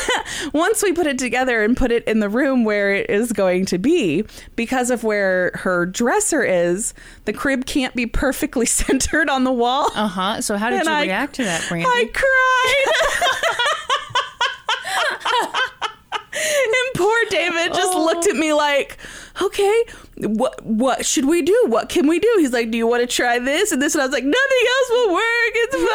once 0.53 0.83
we 0.83 0.93
put 0.93 1.07
it 1.07 1.17
together 1.17 1.63
and 1.63 1.75
put 1.75 1.91
it 1.91 2.03
in 2.05 2.19
the 2.19 2.29
room 2.29 2.63
where 2.63 2.93
it 2.93 3.09
is 3.09 3.31
going 3.33 3.65
to 3.67 3.77
be, 3.77 4.23
because 4.55 4.91
of 4.91 5.03
where 5.03 5.51
her 5.55 5.85
dresser 5.85 6.43
is, 6.43 6.93
the 7.25 7.33
crib 7.33 7.65
can't 7.65 7.95
be 7.95 8.05
perfectly 8.05 8.65
centered 8.65 9.29
on 9.29 9.43
the 9.43 9.51
wall. 9.51 9.89
Uh 9.95 10.07
huh. 10.07 10.41
So, 10.41 10.57
how 10.57 10.69
did 10.69 10.79
And 10.79 10.87
you 10.87 10.93
I- 10.93 11.01
react 11.03 11.35
to 11.35 11.43
that, 11.43 11.65
Brandy? 11.67 11.87
I 11.87 12.05
cried. 12.13 12.93
and 16.77 16.93
poor 16.95 17.17
David 17.29 17.73
just 17.73 17.93
Oh. 17.93 18.03
looked 18.05 18.27
at 18.27 18.35
me 18.35 18.53
like, 18.53 18.97
"Okay, 19.41 19.83
what 20.17 20.63
what 20.65 21.05
should 21.05 21.25
we 21.25 21.41
do? 21.41 21.65
What 21.67 21.89
can 21.89 22.07
we 22.07 22.19
do?" 22.19 22.33
He's 22.37 22.53
like, 22.53 22.71
"Do 22.71 22.77
you 22.77 22.87
want 22.87 23.01
to 23.01 23.07
try 23.07 23.39
this 23.39 23.71
and 23.71 23.81
this?" 23.81 23.95
And 23.95 24.01
I 24.01 24.05
was 24.05 24.13
like, 24.13 24.23
"Nothing 24.23 24.65
else 24.75 24.89
will 24.91 25.13
work. 25.13 25.51
It's 25.55 25.75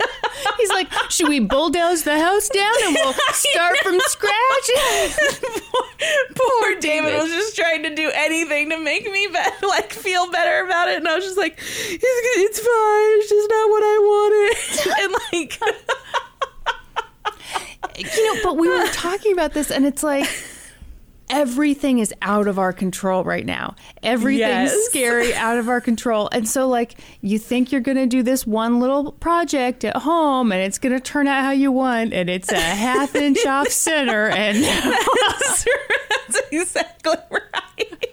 fine." 0.00 0.08
He's 0.58 0.70
like, 0.70 0.92
should 1.08 1.28
we 1.28 1.38
bulldoze 1.38 2.02
the 2.02 2.18
house 2.18 2.48
down 2.48 2.74
and 2.84 2.94
we'll 2.96 3.12
start 3.32 3.78
from 3.78 3.98
scratch? 4.00 4.70
poor, 5.54 5.84
poor 6.34 6.80
David 6.80 7.14
was 7.14 7.30
just 7.30 7.54
trying 7.56 7.84
to 7.84 7.94
do 7.94 8.10
anything 8.12 8.70
to 8.70 8.78
make 8.78 9.04
me 9.10 9.28
be- 9.28 9.66
like 9.66 9.92
feel 9.92 10.30
better 10.32 10.64
about 10.66 10.88
it, 10.88 10.96
and 10.96 11.06
I 11.08 11.14
was 11.14 11.24
just 11.24 11.36
like, 11.38 11.58
"It's, 11.58 12.02
it's 12.02 12.58
fine. 12.58 13.18
It's 13.20 13.28
just 13.30 13.48
not 13.50 13.70
what 13.70 13.82
I 13.84 13.98
wanted." 14.10 15.02
and 15.04 15.12
like. 15.32 15.60
You 17.96 18.34
know, 18.34 18.40
but 18.42 18.56
we 18.56 18.68
were 18.68 18.86
talking 18.92 19.32
about 19.32 19.52
this, 19.52 19.70
and 19.70 19.84
it's 19.84 20.02
like 20.02 20.28
everything 21.30 21.98
is 21.98 22.12
out 22.20 22.46
of 22.46 22.58
our 22.58 22.72
control 22.72 23.24
right 23.24 23.46
now. 23.46 23.74
Everything's 24.02 24.40
Yes. 24.72 24.84
scary, 24.86 25.34
out 25.36 25.56
of 25.58 25.68
our 25.68 25.80
control. 25.80 26.28
And 26.32 26.46
so, 26.48 26.68
like, 26.68 26.94
you 27.22 27.38
think 27.38 27.72
you're 27.72 27.80
going 27.80 27.96
to 27.96 28.06
do 28.06 28.22
this 28.22 28.46
one 28.46 28.80
little 28.80 29.12
project 29.12 29.84
at 29.84 29.96
home, 29.96 30.52
and 30.52 30.60
it's 30.60 30.78
going 30.78 30.92
to 30.92 31.00
turn 31.00 31.26
out 31.26 31.42
how 31.44 31.52
you 31.52 31.72
want, 31.72 32.12
and 32.12 32.28
it's 32.28 32.50
a 32.52 32.60
half 32.60 33.14
inch 33.14 33.44
off 33.46 33.68
center, 33.70 34.28
and 34.28 34.62
That's, 34.62 35.64
that's 36.26 36.40
exactly 36.50 37.14
right. 37.30 38.11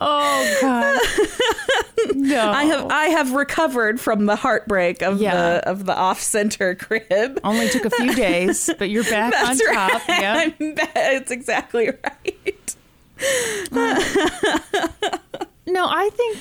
Oh 0.00 0.58
god, 0.60 1.00
no, 2.16 2.50
I 2.50 2.64
have 2.64 2.90
I 2.90 3.04
have 3.06 3.32
recovered 3.32 4.00
from 4.00 4.26
the 4.26 4.36
heartbreak 4.36 5.02
of 5.02 5.20
Yeah. 5.20 5.34
the 5.60 5.68
of 5.70 5.84
the 5.86 5.94
off 5.96 6.20
center 6.20 6.74
crib. 6.80 7.38
only 7.44 7.68
took 7.68 7.84
a 7.84 7.90
few 7.90 8.14
days, 8.14 8.70
but 8.78 8.90
you're 8.90 9.04
back 9.04 9.32
That's 9.40 9.60
on 9.60 9.66
right. 9.74 9.90
top. 9.92 10.02
Yeah. 10.08 10.34
I'm 10.38 10.54
it's 10.60 11.30
exactly 11.30 11.90
right. 11.90 12.76
No, 15.66 15.86
I 15.88 16.10
think 16.12 16.38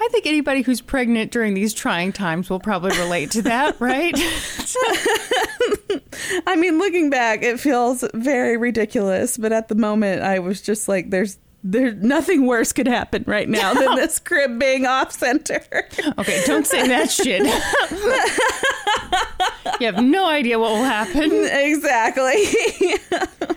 I 0.00 0.08
think 0.12 0.26
anybody 0.26 0.62
who's 0.62 0.80
pregnant 0.80 1.32
during 1.32 1.54
these 1.54 1.72
trying 1.74 2.12
times 2.12 2.48
will 2.50 2.60
probably 2.60 2.96
relate 2.98 3.30
to 3.32 3.42
that, 3.42 3.80
right? 3.80 4.14
I 6.46 6.56
mean, 6.56 6.78
looking 6.78 7.10
back, 7.10 7.42
it 7.42 7.58
feels 7.60 8.04
very 8.14 8.56
ridiculous, 8.56 9.36
but 9.36 9.52
at 9.52 9.68
the 9.68 9.74
moment, 9.74 10.22
I 10.22 10.38
was 10.40 10.60
just 10.60 10.88
like, 10.88 11.10
"There's, 11.10 11.38
there's 11.64 11.96
nothing 11.96 12.46
worse 12.46 12.72
could 12.72 12.86
happen 12.86 13.24
right 13.26 13.48
now 13.48 13.74
than 13.74 13.96
this 13.96 14.18
crib 14.18 14.58
being 14.58 14.86
off 14.86 15.10
center." 15.10 15.62
Okay, 16.18 16.42
don't 16.46 16.66
say 16.66 16.86
that 16.86 17.10
shit. 17.10 17.42
you 19.80 19.86
have 19.86 20.04
no 20.04 20.28
idea 20.28 20.58
what 20.58 20.72
will 20.72 20.84
happen. 20.84 21.30
exactly. 21.44 22.44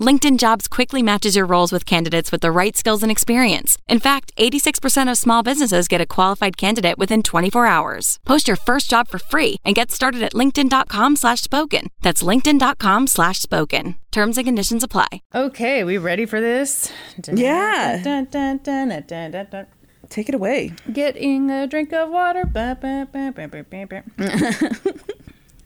LinkedIn 0.00 0.38
Jobs 0.38 0.66
quickly 0.66 1.02
matches 1.02 1.36
your 1.36 1.44
roles 1.44 1.72
with 1.72 1.84
candidates 1.84 2.32
with 2.32 2.40
the 2.40 2.50
right 2.50 2.76
skills 2.76 3.02
and 3.02 3.12
experience. 3.12 3.76
In 3.86 3.98
fact, 4.00 4.32
86% 4.38 5.10
of 5.10 5.18
small 5.18 5.42
businesses 5.42 5.88
get 5.88 6.00
a 6.00 6.06
qualified 6.06 6.56
candidate 6.56 6.96
within 6.96 7.22
24 7.22 7.66
hours. 7.66 8.18
Post 8.24 8.48
your 8.48 8.56
first 8.56 8.88
job 8.88 9.08
for 9.08 9.18
free 9.18 9.56
and 9.64 9.74
get 9.74 9.90
started 9.90 10.22
at 10.22 10.32
linkedin.com 10.32 11.16
slash 11.16 11.42
spoken. 11.42 11.90
That's 12.00 12.22
linkedin.com 12.22 13.06
slash 13.08 13.40
spoken. 13.40 13.96
Terms 14.10 14.38
and 14.38 14.46
conditions 14.46 14.82
apply. 14.82 15.22
Okay, 15.34 15.84
we 15.84 15.98
ready 15.98 16.24
for 16.24 16.40
this? 16.40 16.90
Yeah. 17.30 18.00
Dun, 18.02 18.24
dun, 18.24 18.58
dun, 18.58 18.88
dun, 18.88 19.04
dun, 19.06 19.30
dun, 19.30 19.46
dun. 19.50 19.66
Take 20.08 20.28
it 20.28 20.34
away. 20.34 20.72
Getting 20.92 21.50
a 21.50 21.66
drink 21.68 21.92
of 21.92 22.10
water. 22.10 22.44
Ba, 22.44 22.76
ba, 22.80 23.06
ba, 23.12 23.32
ba, 23.32 23.46
ba, 23.46 23.62
ba, 23.62 23.86
ba. 23.86 24.02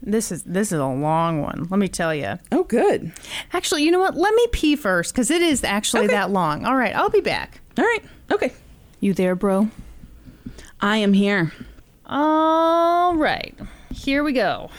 this 0.07 0.31
is 0.31 0.43
this 0.45 0.71
is 0.73 0.79
a 0.79 0.87
long 0.87 1.41
one. 1.43 1.67
Let 1.71 1.79
me 1.79 1.89
tell 1.89 2.15
you. 2.15 2.39
Oh, 2.53 2.65
good. 2.65 3.13
Actually, 3.53 3.83
you 3.83 3.91
know 3.91 3.99
what? 4.01 4.17
Let 4.17 4.35
me 4.35 4.47
pee 4.53 4.77
first 4.77 5.13
because 5.15 5.31
it 5.31 5.43
is 5.43 5.65
actually 5.65 6.05
Okay. 6.05 6.15
that 6.15 6.31
long. 6.31 6.65
All 6.65 6.77
right, 6.77 6.95
I'll 6.95 7.11
be 7.11 7.21
back. 7.21 7.61
All 7.79 7.85
right. 7.85 8.03
Okay. 8.31 8.53
You 9.01 9.15
there, 9.15 9.35
bro? 9.35 9.69
I 10.81 10.99
am 10.99 11.13
here. 11.13 11.53
All 12.07 13.15
right. 13.17 13.55
Here 13.93 14.23
we 14.23 14.33
go. 14.33 14.71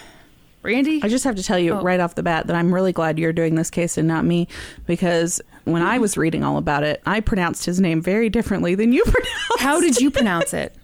Randy? 0.61 0.99
I 1.03 1.09
just 1.09 1.23
have 1.25 1.35
to 1.35 1.43
tell 1.43 1.59
you 1.59 1.73
Oh. 1.73 1.81
right 1.81 1.99
off 1.99 2.15
the 2.15 2.23
bat 2.23 2.47
that 2.47 2.55
I'm 2.55 2.73
really 2.73 2.91
glad 2.93 3.19
you're 3.19 3.33
doing 3.33 3.55
this 3.55 3.69
case 3.69 3.97
and 3.97 4.07
not 4.07 4.25
me 4.25 4.47
because 4.87 5.39
when 5.65 5.81
I 5.83 5.99
was 5.99 6.17
reading 6.17 6.43
all 6.43 6.57
about 6.57 6.83
it, 6.83 7.01
I 7.05 7.19
pronounced 7.19 7.65
his 7.65 7.79
name 7.79 8.01
very 8.01 8.29
differently 8.29 8.73
than 8.73 8.91
you 8.91 9.03
pronounced. 9.05 9.59
How 9.59 9.79
did 9.79 9.97
you 9.99 10.09
pronounce 10.09 10.53
it? 10.53 10.75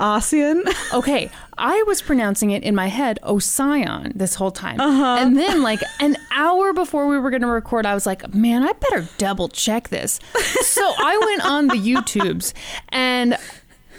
Ossian? 0.00 0.62
Okay, 0.92 1.30
I 1.56 1.82
was 1.86 2.02
pronouncing 2.02 2.50
it 2.50 2.62
in 2.62 2.74
my 2.74 2.88
head 2.88 3.18
Osion 3.22 4.12
this 4.14 4.34
whole 4.34 4.50
time. 4.50 4.80
Uh-huh. 4.80 5.16
And 5.20 5.36
then, 5.36 5.62
like, 5.62 5.80
an 6.00 6.16
hour 6.32 6.72
before 6.72 7.06
we 7.06 7.18
were 7.18 7.30
going 7.30 7.42
to 7.42 7.48
record, 7.48 7.86
I 7.86 7.94
was 7.94 8.06
like, 8.06 8.34
man, 8.34 8.62
I 8.62 8.72
better 8.72 9.06
double 9.18 9.48
check 9.48 9.90
this. 9.90 10.18
so 10.62 10.82
I 10.82 11.20
went 11.24 11.44
on 11.44 11.68
the 11.68 11.74
YouTubes 11.74 12.52
and 12.88 13.36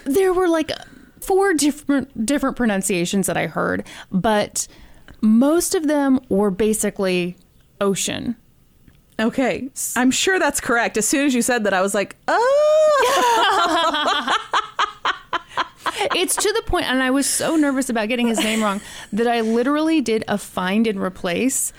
there 0.04 0.32
were 0.32 0.48
like 0.48 0.70
four 1.20 1.54
different 1.54 2.26
different 2.26 2.56
pronunciations 2.56 3.26
that 3.26 3.36
I 3.36 3.46
heard, 3.46 3.86
but 4.10 4.66
most 5.20 5.74
of 5.74 5.86
them 5.86 6.20
were 6.28 6.50
basically 6.50 7.36
ocean. 7.80 8.36
Okay, 9.20 9.70
I'm 9.94 10.10
sure 10.10 10.38
that's 10.38 10.60
correct. 10.60 10.96
As 10.96 11.06
soon 11.06 11.26
as 11.26 11.34
you 11.34 11.42
said 11.42 11.64
that, 11.64 11.72
I 11.72 11.80
was 11.80 11.94
like, 11.94 12.16
oh. 12.26 12.38
It's 16.14 16.36
to 16.36 16.52
the 16.52 16.62
point, 16.66 16.86
and 16.90 17.02
I 17.02 17.10
was 17.10 17.26
so 17.26 17.56
nervous 17.56 17.88
about 17.90 18.08
getting 18.08 18.26
his 18.26 18.38
name 18.38 18.62
wrong 18.62 18.80
that 19.12 19.26
I 19.26 19.40
literally 19.40 20.00
did 20.00 20.24
a 20.28 20.38
find 20.38 20.86
and 20.86 21.00
replace 21.00 21.72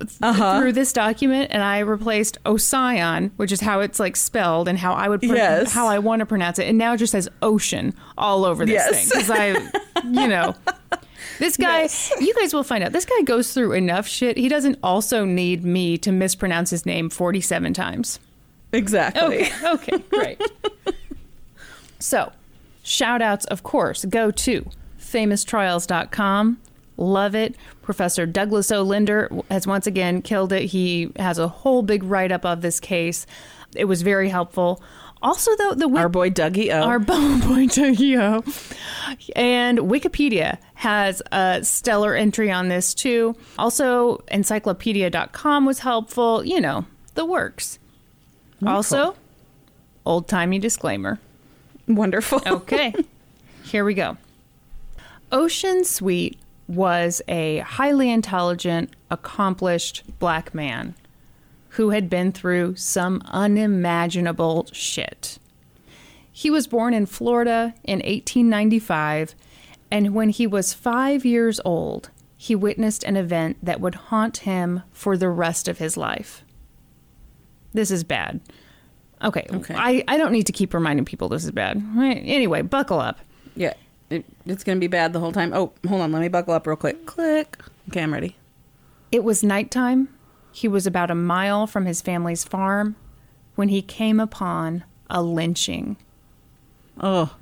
th- 0.00 0.36
through 0.36 0.72
this 0.72 0.92
document, 0.92 1.50
and 1.52 1.62
I 1.62 1.80
replaced 1.80 2.38
Osion, 2.46 3.32
which 3.36 3.50
is 3.52 3.60
how 3.60 3.80
it's 3.80 3.98
like 3.98 4.16
spelled 4.16 4.68
and 4.68 4.78
how 4.78 4.92
I 4.94 5.08
would 5.08 5.20
pro- 5.22 5.34
Yes. 5.34 5.72
how 5.72 5.88
I 5.88 5.98
want 5.98 6.20
to 6.20 6.26
pronounce 6.26 6.58
it, 6.58 6.68
and 6.68 6.78
now 6.78 6.92
it 6.94 6.98
just 6.98 7.12
says 7.12 7.28
ocean 7.42 7.94
all 8.16 8.44
over 8.44 8.64
this 8.64 8.74
Yes. 8.74 9.10
thing 9.10 9.20
because 9.20 9.30
I, 9.30 10.02
you 10.04 10.28
know. 10.28 10.54
This 11.40 11.56
guy, 11.56 11.88
you 12.20 12.34
guys 12.34 12.52
will 12.52 12.64
find 12.64 12.82
out. 12.82 12.90
This 12.92 13.04
guy 13.04 13.22
goes 13.22 13.52
through 13.54 13.72
enough 13.72 14.08
shit. 14.08 14.36
He 14.36 14.48
doesn't 14.48 14.78
also 14.82 15.24
need 15.24 15.64
me 15.64 15.96
to 15.98 16.10
mispronounce 16.10 16.70
his 16.70 16.84
name 16.84 17.10
47 17.10 17.74
times. 17.74 18.18
exactly. 18.72 19.42
Okay, 19.46 19.50
okay, 19.68 19.98
great. 20.10 20.42
so, 21.98 22.32
shout 22.88 23.22
outs, 23.22 23.44
of 23.46 23.62
course, 23.62 24.04
go 24.04 24.30
to 24.30 24.66
famoustrials.com. 24.98 26.58
Love 26.96 27.34
it. 27.34 27.54
Professor 27.82 28.26
Douglas 28.26 28.72
O. 28.72 28.82
Linder 28.82 29.30
has 29.50 29.66
once 29.66 29.86
again 29.86 30.20
killed 30.20 30.52
it. 30.52 30.64
He 30.64 31.10
has 31.16 31.38
a 31.38 31.48
whole 31.48 31.82
big 31.82 32.02
write 32.02 32.32
up 32.32 32.44
of 32.44 32.60
this 32.60 32.80
case. 32.80 33.24
It 33.76 33.84
was 33.84 34.02
very 34.02 34.28
helpful. 34.28 34.82
Also, 35.20 35.54
though, 35.56 35.74
the 35.74 35.88
Our 35.88 36.08
boy 36.08 36.30
Dougie 36.30 36.72
O. 36.72 36.82
our 36.82 36.98
bone 36.98 37.40
boy 37.48 37.66
Tokyo. 37.66 38.42
And 39.34 39.78
Wikipedia 39.78 40.58
has 40.74 41.22
a 41.32 41.64
stellar 41.64 42.14
entry 42.14 42.50
on 42.50 42.68
this 42.68 42.94
too. 42.94 43.34
Also, 43.58 44.18
encyclopedia.com 44.28 45.66
was 45.66 45.80
helpful. 45.80 46.44
You 46.44 46.60
know, 46.60 46.86
the 47.14 47.24
works. 47.24 47.78
Also, 48.66 49.14
old 50.04 50.28
timey 50.28 50.58
disclaimer. 50.58 51.20
Wonderful. 51.88 52.42
Okay, 52.46 52.94
here 53.64 53.84
we 53.84 53.94
go. 53.94 54.16
Ossian 55.32 55.84
Sweet 55.84 56.38
was 56.66 57.22
a 57.28 57.58
highly 57.58 58.10
intelligent, 58.10 58.94
accomplished 59.10 60.02
black 60.18 60.54
man 60.54 60.94
who 61.70 61.90
had 61.90 62.10
been 62.10 62.32
through 62.32 62.76
some 62.76 63.22
unimaginable 63.26 64.66
shit. 64.72 65.38
He 66.30 66.50
was 66.50 66.66
born 66.66 66.94
in 66.94 67.06
Florida 67.06 67.74
in 67.84 67.98
1895, 67.98 69.34
and 69.90 70.14
when 70.14 70.28
he 70.28 70.46
was 70.46 70.72
five 70.74 71.24
years 71.24 71.60
old, 71.64 72.10
he 72.36 72.54
witnessed 72.54 73.02
an 73.04 73.16
event 73.16 73.56
that 73.62 73.80
would 73.80 73.94
haunt 73.96 74.38
him 74.38 74.82
for 74.92 75.16
the 75.16 75.28
rest 75.28 75.68
of 75.68 75.78
his 75.78 75.96
life. 75.96 76.44
This 77.72 77.90
is 77.90 78.04
bad. 78.04 78.40
Okay, 79.22 79.46
Okay. 79.52 79.74
I, 79.76 80.04
I 80.06 80.16
don't 80.16 80.32
need 80.32 80.46
to 80.46 80.52
keep 80.52 80.72
reminding 80.74 81.04
people 81.04 81.28
this 81.28 81.44
is 81.44 81.50
bad. 81.50 81.82
Right, 81.96 82.22
Anyway, 82.24 82.62
buckle 82.62 83.00
up. 83.00 83.18
Yeah, 83.56 83.74
it, 84.10 84.24
it's 84.46 84.62
going 84.64 84.76
to 84.76 84.80
be 84.80 84.86
bad 84.86 85.12
the 85.12 85.20
whole 85.20 85.32
time. 85.32 85.52
Oh, 85.52 85.72
hold 85.88 86.00
on. 86.02 86.12
Let 86.12 86.20
me 86.20 86.28
buckle 86.28 86.54
up 86.54 86.66
real 86.66 86.76
quick. 86.76 87.04
Click. 87.06 87.58
Okay, 87.88 88.02
I'm 88.02 88.12
ready. 88.12 88.36
It 89.10 89.24
was 89.24 89.42
nighttime. 89.42 90.08
He 90.52 90.68
was 90.68 90.86
about 90.86 91.10
a 91.10 91.14
mile 91.14 91.66
from 91.66 91.86
his 91.86 92.00
family's 92.00 92.44
farm 92.44 92.94
when 93.56 93.68
he 93.70 93.82
came 93.82 94.20
upon 94.20 94.84
a 95.10 95.22
lynching. 95.22 95.96
Oh. 97.00 97.34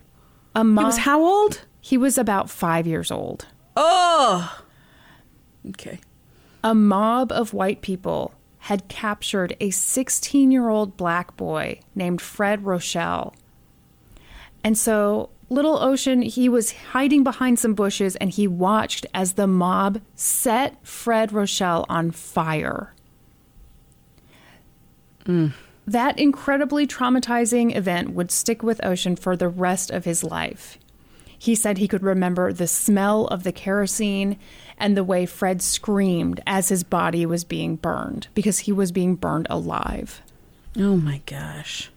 A 0.55 0.61
He 0.61 0.65
mob. 0.65 0.85
was 0.87 0.99
how 0.99 1.21
old? 1.23 1.63
he 1.81 1.97
was 1.99 2.17
about 2.19 2.49
five 2.51 2.87
years 2.87 3.11
old. 3.11 3.47
Oh. 3.77 4.63
Okay. 5.71 6.01
A 6.65 6.75
mob 6.75 7.31
of 7.33 7.53
white 7.53 7.81
people 7.83 8.33
had 8.67 8.89
captured 8.89 9.57
a 9.61 9.71
16 9.71 10.51
year 10.51 10.69
old 10.69 10.97
black 10.97 11.37
boy 11.37 11.79
named 11.95 12.21
Fred 12.21 12.65
Rochelle. 12.65 13.33
And 14.65 14.77
so, 14.77 15.31
Little 15.49 15.79
Ossian, 15.79 16.25
he 16.25 16.49
was 16.49 16.73
hiding 16.73 17.23
behind 17.23 17.61
some 17.61 17.75
bushes 17.75 18.17
and 18.17 18.29
he 18.29 18.49
watched 18.49 19.07
as 19.15 19.35
the 19.35 19.47
mob 19.47 20.01
set 20.17 20.85
Fred 20.85 21.33
Rochelle 21.33 21.87
on 21.89 22.11
fire. 22.11 22.93
Mm. 25.27 25.53
That 25.87 26.19
incredibly 26.19 26.89
traumatizing 26.89 27.77
event 27.77 28.15
would 28.15 28.33
stick 28.33 28.65
with 28.65 28.81
Ossian 28.81 29.17
for 29.17 29.37
the 29.37 29.49
rest 29.49 29.93
of 29.93 30.05
his 30.05 30.25
life. 30.25 30.77
He 31.39 31.55
said 31.55 31.79
he 31.79 31.87
could 31.87 32.03
remember 32.03 32.53
the 32.53 32.67
smell 32.67 33.29
of 33.29 33.45
the 33.45 33.53
kerosene 33.53 34.41
and 34.79 34.97
the 34.97 35.05
way 35.05 35.27
Fred 35.27 35.63
screamed 35.63 36.41
as 36.47 36.69
his 36.69 36.85
body 36.85 37.25
was 37.25 37.45
being 37.45 37.77
burned 37.77 38.29
because 38.35 38.61
he 38.61 38.73
was 38.73 38.93
being 38.93 39.15
burned 39.15 39.47
alive. 39.49 40.23
Oh 40.79 40.97
my 40.97 41.23
gosh. 41.27 41.91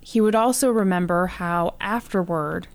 He 0.00 0.20
would 0.20 0.34
also 0.34 0.70
remember 0.70 1.26
how 1.26 1.74
afterward, 1.80 2.66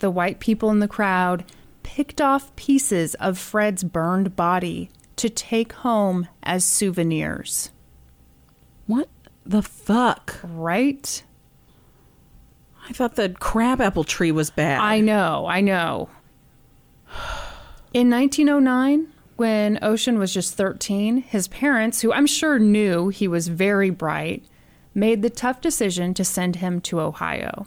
the 0.00 0.10
white 0.10 0.40
people 0.40 0.70
in 0.70 0.80
the 0.80 0.88
crowd 0.88 1.44
picked 1.82 2.20
off 2.20 2.54
pieces 2.56 3.14
of 3.16 3.38
Fred's 3.38 3.82
burned 3.82 4.36
body 4.36 4.90
to 5.16 5.28
take 5.28 5.72
home 5.72 6.28
as 6.42 6.64
souvenirs. 6.64 7.70
What 8.86 9.08
the 9.44 9.62
fuck? 9.62 10.38
Right? 10.42 11.22
I 12.88 12.92
thought 12.92 13.16
the 13.16 13.30
crabapple 13.30 14.04
tree 14.04 14.32
was 14.32 14.50
bad. 14.50 14.80
I 14.80 15.00
know, 15.00 15.46
I 15.46 15.60
know. 15.60 16.08
In 17.92 18.08
1909, 18.08 19.08
when 19.34 19.76
Ossian 19.82 20.16
was 20.16 20.32
just 20.32 20.54
13, 20.54 21.22
his 21.22 21.48
parents, 21.48 22.02
who 22.02 22.12
I'm 22.12 22.26
sure 22.26 22.56
knew 22.56 23.08
he 23.08 23.26
was 23.26 23.48
very 23.48 23.90
bright, 23.90 24.44
made 24.94 25.22
the 25.22 25.30
tough 25.30 25.60
decision 25.60 26.14
to 26.14 26.24
send 26.24 26.56
him 26.56 26.80
to 26.82 27.00
Ohio. 27.00 27.66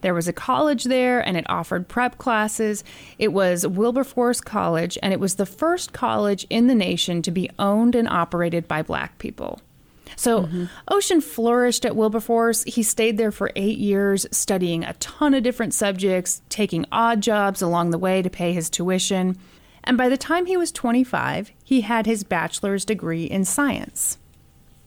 There 0.00 0.14
was 0.14 0.26
a 0.26 0.32
college 0.32 0.84
there 0.84 1.20
and 1.20 1.36
it 1.36 1.44
offered 1.46 1.88
prep 1.88 2.16
classes. 2.16 2.82
It 3.18 3.34
was 3.34 3.66
Wilberforce 3.66 4.40
College 4.40 4.96
and 5.02 5.12
it 5.12 5.20
was 5.20 5.34
the 5.34 5.44
first 5.44 5.92
college 5.92 6.46
in 6.48 6.66
the 6.66 6.74
nation 6.74 7.20
to 7.20 7.30
be 7.30 7.50
owned 7.58 7.94
and 7.94 8.08
operated 8.08 8.66
by 8.66 8.80
black 8.80 9.18
people. 9.18 9.60
So 10.16 10.42
mm-hmm. 10.42 10.64
Ossian 10.88 11.22
flourished 11.22 11.84
at 11.84 11.96
Wilberforce. 11.96 12.64
He 12.64 12.82
stayed 12.82 13.16
there 13.16 13.32
for 13.32 13.52
eight 13.56 13.78
years, 13.78 14.26
studying 14.30 14.84
a 14.84 14.94
ton 14.94 15.34
of 15.34 15.42
different 15.42 15.74
subjects, 15.74 16.42
taking 16.48 16.86
odd 16.92 17.20
jobs 17.20 17.62
along 17.62 17.90
the 17.90 17.98
way 17.98 18.22
to 18.22 18.30
pay 18.30 18.52
his 18.52 18.70
tuition. 18.70 19.38
And 19.84 19.96
by 19.96 20.08
the 20.08 20.16
time 20.16 20.46
he 20.46 20.56
was 20.56 20.72
25, 20.72 21.52
he 21.64 21.82
had 21.82 22.06
his 22.06 22.24
bachelor's 22.24 22.84
degree 22.84 23.24
in 23.24 23.44
science. 23.44 24.18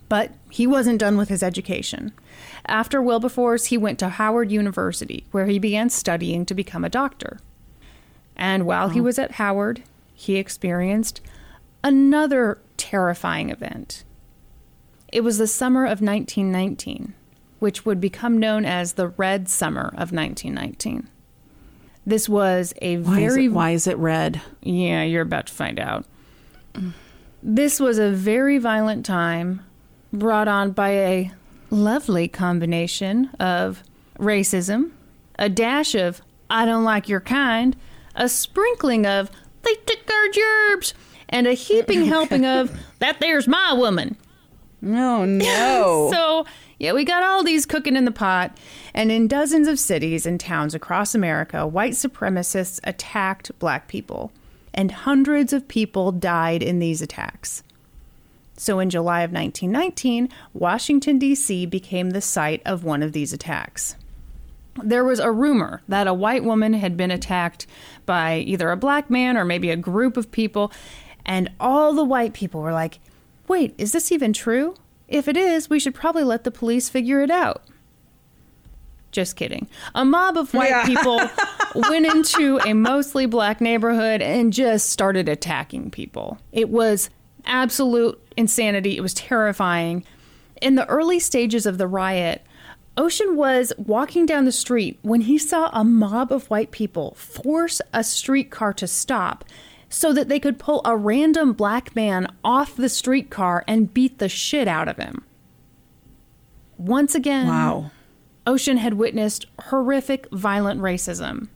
But 0.10 0.32
he 0.50 0.68
wasn't 0.68 1.00
done 1.00 1.18
with 1.18 1.30
his 1.30 1.42
education. 1.42 2.14
After 2.68 3.02
Wilberforce, 3.02 3.66
he 3.66 3.78
went 3.78 4.00
to 4.00 4.10
Howard 4.10 4.52
University, 4.52 5.26
where 5.32 5.48
he 5.48 5.58
began 5.58 5.90
studying 5.90 6.46
to 6.46 6.54
become 6.54 6.86
a 6.86 6.90
doctor. 6.90 7.40
And 8.36 8.66
while 8.66 8.90
he 8.90 9.02
was 9.02 9.18
at 9.18 9.32
Howard, 9.32 9.84
he 10.14 10.38
experienced 10.38 11.22
another 11.84 12.60
terrifying 12.78 13.50
event. 13.50 14.04
It 15.14 15.24
was 15.24 15.38
the 15.38 15.46
summer 15.46 15.84
of 15.84 16.02
1919, 16.02 17.14
which 17.60 17.86
would 17.86 18.02
become 18.02 18.40
known 18.40 18.66
as 18.66 18.94
the 18.94 19.10
Red 19.10 19.48
Summer 19.48 19.90
of 19.90 20.12
1919. 20.12 21.08
This 22.04 22.28
was 22.28 22.74
a 22.82 22.98
why, 22.98 23.20
very 23.20 23.46
is 23.46 23.52
it, 23.52 23.54
why 23.54 23.70
is 23.70 23.86
it 23.86 23.98
red? 24.00 24.42
yeah, 24.64 25.04
you're 25.04 25.22
about 25.22 25.46
to 25.46 25.54
find 25.54 25.80
out. 25.80 26.06
This 27.44 27.80
was 27.80 28.00
a 28.00 28.10
very 28.10 28.58
violent 28.58 29.06
time 29.06 29.62
brought 30.12 30.48
on 30.48 30.72
by 30.72 30.90
a 30.90 31.32
lovely 31.70 32.28
combination 32.28 33.28
of 33.40 33.84
racism, 34.18 34.90
a 35.38 35.48
dash 35.48 35.94
of 35.94 36.24
I 36.50 36.66
don't 36.66 36.84
like 36.84 37.08
your 37.08 37.22
kind, 37.22 37.76
a 38.16 38.28
sprinkling 38.28 39.06
of 39.06 39.30
they 39.62 39.76
took 39.76 40.10
our 40.12 40.32
gerbs, 40.32 40.96
and 41.30 41.46
a 41.46 41.54
heaping 41.54 42.06
helping 42.08 42.48
of 42.48 42.76
that 42.98 43.20
there's 43.20 43.48
my 43.48 43.74
woman. 43.74 44.18
Oh, 44.84 44.88
no, 44.88 45.26
no. 45.26 46.10
So, 46.14 46.46
Yeah, 46.80 46.94
we 46.94 47.06
got 47.06 47.24
all 47.24 47.44
these 47.44 47.66
cooking 47.66 47.96
in 47.96 48.06
the 48.06 48.12
pot. 48.12 48.58
And 48.94 49.12
in 49.12 49.28
dozens 49.28 49.68
of 49.68 49.80
cities 49.80 50.26
and 50.26 50.40
towns 50.40 50.76
across 50.76 51.16
America, 51.16 51.66
white 51.66 51.94
supremacists 51.94 52.80
attacked 52.84 53.58
black 53.60 53.88
people. 53.88 54.32
And 54.74 54.92
hundreds 54.92 55.54
of 55.54 55.68
people 55.68 56.12
died 56.12 56.64
in 56.64 56.80
these 56.80 57.02
attacks. 57.02 57.64
So 58.58 58.80
in 58.80 58.90
July 58.90 59.22
of 59.22 59.32
1919, 59.32 60.30
Washington, 60.54 61.20
D.C. 61.20 61.66
became 61.66 62.12
the 62.12 62.22
site 62.22 62.62
of 62.66 62.84
one 62.84 63.02
of 63.02 63.12
these 63.12 63.34
attacks. 63.34 63.96
There 64.82 65.04
was 65.04 65.20
a 65.20 65.32
rumor 65.32 65.82
that 65.88 66.08
a 66.08 66.14
white 66.14 66.44
woman 66.44 66.74
had 66.74 66.98
been 66.98 67.12
attacked 67.12 67.68
by 68.06 68.38
either 68.38 68.72
a 68.72 68.78
black 68.78 69.10
man 69.10 69.38
or 69.38 69.46
maybe 69.46 69.70
a 69.70 69.76
group 69.76 70.18
of 70.18 70.32
people, 70.32 70.72
and 71.26 71.52
all 71.60 71.94
the 71.94 72.04
white 72.04 72.34
people 72.34 72.62
were 72.62 72.74
like, 72.74 73.00
wait, 73.48 73.74
is 73.78 73.92
this 73.92 74.12
even 74.12 74.34
true? 74.34 74.76
If 75.08 75.28
it 75.28 75.38
is, 75.38 75.70
we 75.70 75.80
should 75.80 75.94
probably 75.96 76.24
let 76.24 76.44
the 76.44 76.52
police 76.52 76.90
figure 76.90 77.22
it 77.22 77.30
out. 77.32 77.64
Just 79.12 79.36
kidding. 79.36 79.68
A 79.94 80.04
mob 80.04 80.38
of 80.38 80.54
white 80.54 80.70
Yeah. 80.70 80.86
people 80.86 81.22
went 81.90 82.08
into 82.08 82.58
a 82.66 82.74
mostly 82.74 83.26
black 83.28 83.62
neighborhood 83.62 84.22
and 84.24 84.52
just 84.52 84.90
started 84.90 85.30
attacking 85.30 85.92
people. 85.92 86.40
It 86.52 86.70
was 86.70 87.10
absolute 87.46 88.20
insanity. 88.36 88.98
It 88.98 89.02
was 89.02 89.14
terrifying. 89.14 90.04
In 90.62 90.76
the 90.76 90.88
early 90.88 91.20
stages 91.20 91.66
of 91.68 91.78
the 91.78 91.88
riot, 91.88 92.44
Ossian 92.98 93.36
was 93.36 93.72
walking 93.78 94.26
down 94.26 94.46
the 94.46 94.52
street 94.52 94.98
when 95.04 95.22
he 95.22 95.38
saw 95.38 95.70
a 95.74 95.84
mob 95.84 96.32
of 96.32 96.50
white 96.50 96.72
people 96.72 97.14
force 97.16 97.82
a 97.94 98.04
streetcar 98.04 98.74
to 98.74 98.88
stop 98.88 99.46
so 99.94 100.12
that 100.12 100.28
they 100.28 100.40
could 100.40 100.58
pull 100.58 100.82
a 100.84 100.98
random 100.98 101.54
black 101.54 101.96
man 101.96 102.26
off 102.44 102.76
the 102.76 102.90
streetcar 102.90 103.64
and 103.68 103.94
beat 103.94 104.18
the 104.18 104.28
shit 104.28 104.68
out 104.68 104.88
of 104.88 104.98
him. 104.98 105.24
Once 106.80 107.14
again, 107.14 107.48
Wow. 107.48 107.92
Ossian 108.48 108.78
had 108.78 108.96
witnessed 108.96 109.46
horrific, 109.70 110.28
violent 110.32 110.82
racism. 110.82 111.48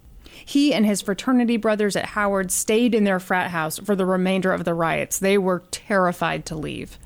He 0.45 0.71
and 0.71 0.85
his 0.85 1.01
fraternity 1.01 1.57
brothers 1.57 1.95
at 1.95 2.05
Howard 2.09 2.51
stayed 2.51 2.93
in 2.93 3.05
their 3.05 3.19
frat 3.19 3.49
house 3.49 3.79
for 3.79 3.95
the 3.95 4.05
remainder 4.05 4.53
of 4.53 4.65
the 4.65 4.75
riots. 4.75 5.17
They 5.17 5.39
were 5.39 5.63
terrified 5.71 6.45
to 6.45 6.55
leave. 6.55 6.99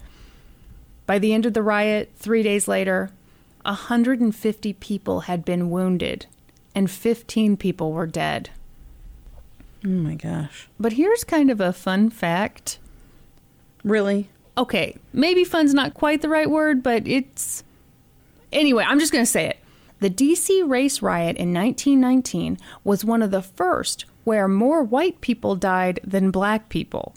By 1.05 1.17
the 1.17 1.33
end 1.33 1.45
of 1.45 1.53
the 1.53 1.63
riot, 1.63 2.11
three 2.17 2.43
days 2.43 2.67
later, 2.67 3.09
150 3.63 4.73
people 4.73 5.21
had 5.21 5.45
been 5.45 5.69
wounded 5.69 6.25
and 6.75 6.91
15 6.91 7.55
people 7.55 7.93
were 7.93 8.05
dead. 8.05 8.49
Oh 9.83 9.89
my 9.89 10.15
gosh. 10.15 10.67
But 10.79 10.93
here's 10.93 11.23
kind 11.23 11.49
of 11.49 11.59
a 11.59 11.73
fun 11.73 12.09
fact. 12.09 12.79
Really? 13.83 14.29
okay, 14.57 14.95
maybe 15.13 15.43
fun's 15.43 15.73
not 15.73 15.93
quite 15.93 16.21
the 16.21 16.29
right 16.29 16.49
word, 16.49 16.83
but 16.83 17.07
it's. 17.07 17.63
Anyway, 18.51 18.83
I'm 18.87 18.99
just 18.99 19.11
going 19.11 19.23
to 19.23 19.31
say 19.31 19.47
it. 19.47 19.57
The 20.01 20.09
DC 20.09 20.67
race 20.69 21.01
riot 21.01 21.37
in 21.37 21.53
1919 21.53 22.57
was 22.83 23.05
one 23.05 23.21
of 23.23 23.31
the 23.31 23.41
first 23.41 24.05
where 24.23 24.47
more 24.47 24.83
white 24.83 25.19
people 25.21 25.55
died 25.55 25.99
than 26.03 26.29
black 26.31 26.69
people. 26.69 27.15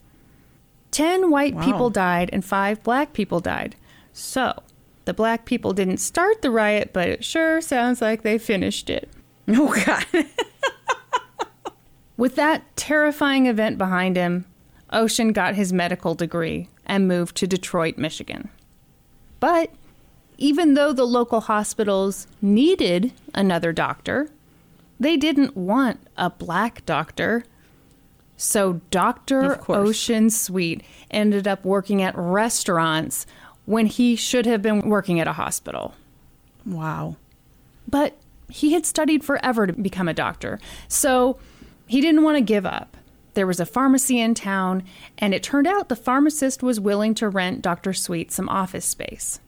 Ten 0.90 1.28
white 1.30 1.54
Wow. 1.56 1.64
people 1.64 1.90
died 1.90 2.30
and 2.32 2.44
five 2.44 2.82
black 2.82 3.12
people 3.12 3.40
died. 3.40 3.74
So, 4.12 4.62
the 5.06 5.12
black 5.12 5.44
people 5.44 5.72
didn't 5.72 5.98
start 5.98 6.40
the 6.40 6.52
riot, 6.52 6.90
but 6.92 7.08
it 7.08 7.24
sure 7.24 7.60
sounds 7.60 8.00
like 8.00 8.22
they 8.22 8.38
finished 8.38 8.88
it. 8.88 9.08
Oh 9.48 9.74
God. 9.84 10.06
With 12.16 12.36
that 12.36 12.76
terrifying 12.76 13.46
event 13.46 13.78
behind 13.78 14.16
him, 14.16 14.44
Ossian 14.92 15.32
got 15.32 15.54
his 15.54 15.72
medical 15.72 16.14
degree 16.14 16.68
and 16.86 17.08
moved 17.08 17.36
to 17.36 17.46
Detroit, 17.46 17.98
Michigan. 17.98 18.48
But 19.40 19.70
even 20.38 20.74
though 20.74 20.92
the 20.92 21.06
local 21.06 21.40
hospitals 21.40 22.26
needed 22.40 23.12
another 23.34 23.72
doctor, 23.72 24.30
they 25.00 25.16
didn't 25.16 25.56
want 25.56 26.00
a 26.16 26.30
black 26.30 26.86
doctor. 26.86 27.44
So 28.36 28.80
Dr. 28.90 29.56
Ossian 29.68 30.30
Sweet 30.30 30.82
ended 31.10 31.48
up 31.48 31.64
working 31.64 32.02
at 32.02 32.16
restaurants 32.16 33.26
when 33.66 33.86
he 33.86 34.16
should 34.16 34.46
have 34.46 34.62
been 34.62 34.88
working 34.88 35.20
at 35.20 35.26
a 35.28 35.32
hospital. 35.32 35.94
wow. 36.64 37.16
But 37.86 38.16
he 38.48 38.72
had 38.72 38.86
studied 38.86 39.24
forever 39.24 39.66
to 39.66 39.72
become 39.72 40.08
a 40.08 40.14
doctor, 40.14 40.58
so 40.88 41.38
he 41.94 42.00
didn't 42.00 42.24
want 42.24 42.36
to 42.36 42.40
give 42.42 42.66
up. 42.66 42.96
There 43.34 43.46
was 43.46 43.60
a 43.60 43.64
pharmacy 43.64 44.18
in 44.18 44.34
town, 44.34 44.82
and 45.16 45.32
it 45.32 45.44
turned 45.44 45.68
out 45.68 45.88
the 45.88 45.94
pharmacist 45.94 46.60
was 46.60 46.80
willing 46.80 47.14
to 47.14 47.28
rent 47.28 47.62
Dr. 47.62 47.92
Sweet 47.92 48.32
some 48.32 48.48
office 48.48 48.84
space. 48.84 49.38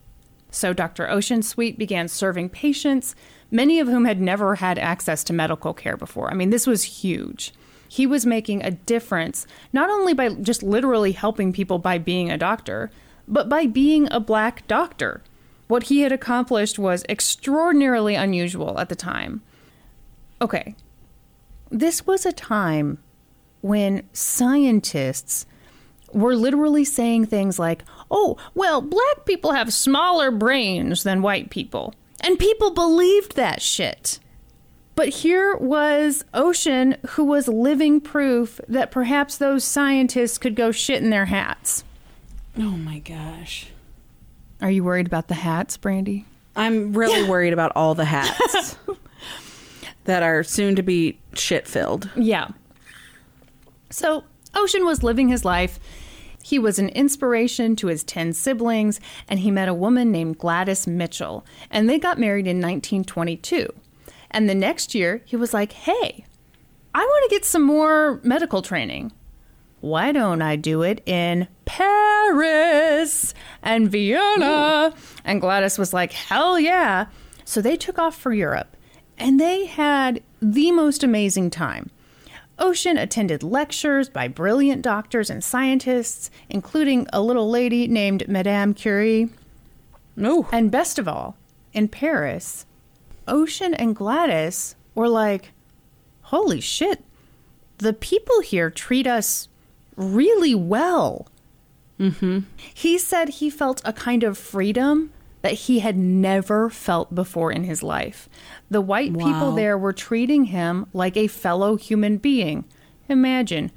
So 0.53 0.73
Dr. 0.73 1.09
Ossian 1.09 1.43
Sweet 1.43 1.77
began 1.77 2.07
serving 2.07 2.51
patients, 2.51 3.17
many 3.51 3.81
of 3.81 3.89
whom 3.89 4.05
had 4.05 4.21
never 4.21 4.55
had 4.55 4.79
access 4.79 5.25
to 5.25 5.33
medical 5.33 5.75
care 5.75 5.97
before. 5.97 6.31
I 6.31 6.35
mean, 6.35 6.51
this 6.51 6.69
was 6.69 6.85
huge. 6.85 7.53
He 7.89 8.07
was 8.07 8.25
making 8.25 8.63
a 8.63 8.71
difference, 8.71 9.49
not 9.73 9.91
only 9.91 10.15
by 10.15 10.29
just 10.29 10.63
literally 10.63 11.11
helping 11.11 11.53
people 11.53 11.81
by 11.81 11.99
being 11.99 12.31
a 12.31 12.39
doctor, 12.39 12.93
but 13.27 13.49
by 13.49 13.67
being 13.67 14.07
a 14.13 14.21
black 14.21 14.65
doctor. 14.69 15.21
What 15.67 15.83
he 15.83 16.03
had 16.03 16.13
accomplished 16.13 16.79
was 16.79 17.05
extraordinarily 17.09 18.15
unusual 18.15 18.79
at 18.79 18.89
the 18.89 18.95
time. 18.95 19.43
Okay, 20.41 20.77
this 21.71 22.07
was 22.07 22.25
a 22.27 22.33
time 22.33 22.99
when 23.61 24.09
scientists 24.13 25.47
were 26.13 26.37
literally 26.37 26.85
saying 26.85 27.27
things 27.27 27.59
like, 27.59 27.83
oh, 28.11 28.37
well, 28.55 28.81
black 28.81 29.25
people 29.25 29.53
have 29.53 29.73
smaller 29.73 30.31
brains 30.31 31.03
than 31.03 31.23
white 31.23 31.51
people. 31.51 31.95
And 32.21 32.39
people 32.39 32.71
believed 32.71 33.37
that 33.37 33.61
shit. 33.61 34.19
But 34.95 35.09
here 35.11 35.57
was 35.57 36.25
Ossian, 36.33 36.97
who 37.11 37.25
was 37.25 37.49
living 37.49 38.01
proof 38.01 38.61
that 38.67 38.91
perhaps 38.91 39.37
those 39.37 39.63
scientists 39.63 40.39
could 40.39 40.55
go 40.55 40.73
shit 40.73 41.03
in 41.03 41.11
their 41.11 41.27
hats. 41.27 41.85
Oh 42.57 42.63
my 42.63 43.01
gosh. 43.01 43.67
Are 44.63 44.71
you 44.71 44.83
worried 44.85 45.07
about 45.07 45.29
the 45.29 45.35
hats, 45.35 45.77
Brandy? 45.77 46.25
I'm 46.55 46.95
really 46.95 47.29
worried 47.29 47.53
about 47.53 47.73
all 47.77 47.95
the 47.95 48.07
hats 48.07 48.77
that 50.07 50.23
are 50.23 50.43
soon 50.43 50.75
to 50.77 50.83
be 50.83 51.19
shit 51.35 51.69
filled. 51.69 52.11
Yeah. 52.17 52.49
So, 53.91 54.25
Ossian 54.55 54.85
was 54.85 55.03
living 55.03 55.29
his 55.29 55.45
life. 55.45 55.79
He 56.43 56.59
was 56.59 56.79
an 56.79 56.89
inspiration 56.91 57.77
to 57.77 57.89
his 57.89 58.05
10 58.05 58.33
siblings, 58.33 59.01
and 59.29 59.41
he 59.41 59.51
met 59.51 59.69
a 59.69 59.75
woman 59.75 60.11
named 60.13 60.39
Gladys 60.39 60.87
Mitchell, 60.87 61.45
and 61.71 61.91
they 61.91 61.99
got 61.99 62.19
married 62.19 62.47
in 62.47 62.59
1922. 62.59 63.69
And 64.31 64.49
the 64.49 64.55
next 64.55 64.95
year, 64.95 65.23
he 65.25 65.37
was 65.37 65.53
like, 65.53 65.73
hey, 65.73 66.25
I 66.95 67.01
want 67.01 67.31
to 67.31 67.35
get 67.35 67.45
some 67.45 67.63
more 67.63 68.21
medical 68.23 68.63
training. 68.63 69.13
Why 69.81 70.13
don't 70.13 70.41
I 70.41 70.57
do 70.57 70.83
it 70.83 71.03
in 71.07 71.49
Paris 71.65 73.35
and 73.63 73.91
Vienna? 73.91 74.95
And 75.25 75.41
Gladys 75.41 75.79
was 75.79 75.93
like, 75.93 76.13
hell 76.13 76.59
yeah. 76.59 77.07
So 77.45 77.61
they 77.61 77.77
took 77.77 77.99
off 77.99 78.17
for 78.17 78.33
Europe 78.33 78.76
and 79.19 79.41
they 79.41 79.67
had 79.67 80.23
the 80.41 80.73
most 80.73 81.03
amazing 81.03 81.51
time. 81.51 81.91
Ossian 82.59 83.01
attended 83.01 83.43
lectures 83.43 84.09
by 84.09 84.29
brilliant 84.29 84.83
doctors 84.83 85.29
and 85.29 85.45
scientists, 85.45 86.31
including 86.49 87.07
a 87.13 87.21
little 87.21 87.51
lady 87.51 87.87
named 87.87 88.29
Madame 88.29 88.73
Curie. 88.73 89.29
No. 90.17 90.49
And 90.51 90.71
best 90.71 90.99
of 90.99 91.07
all, 91.07 91.37
in 91.75 91.89
Paris, 91.89 92.65
Ossian 93.29 93.75
and 93.79 93.95
Gladys 93.95 94.75
were 94.95 95.09
like, 95.09 95.53
holy 96.23 96.61
shit, 96.61 97.05
the 97.79 97.93
people 97.93 98.41
here 98.41 98.71
treat 98.71 99.07
us 99.07 99.49
really 99.97 100.55
well. 100.55 101.29
Mm-hmm. 102.01 102.41
He 102.57 102.97
said 102.97 103.29
he 103.29 103.51
felt 103.51 103.83
a 103.85 103.93
kind 103.93 104.23
of 104.23 104.39
freedom 104.39 105.13
that 105.47 105.53
he 105.53 105.79
had 105.79 105.97
never 105.97 106.69
felt 106.69 107.15
before 107.15 107.53
in 107.53 107.63
his 107.63 107.81
life. 107.81 108.29
The 108.69 108.81
white 108.81 109.17
people 109.17 109.53
there 109.53 109.79
were 109.79 109.93
treating 109.93 110.47
him 110.47 110.87
like 110.93 111.17
a 111.17 111.29
fellow 111.29 111.77
human 111.77 112.17
being. 112.17 112.65
Imagine. 113.09 113.71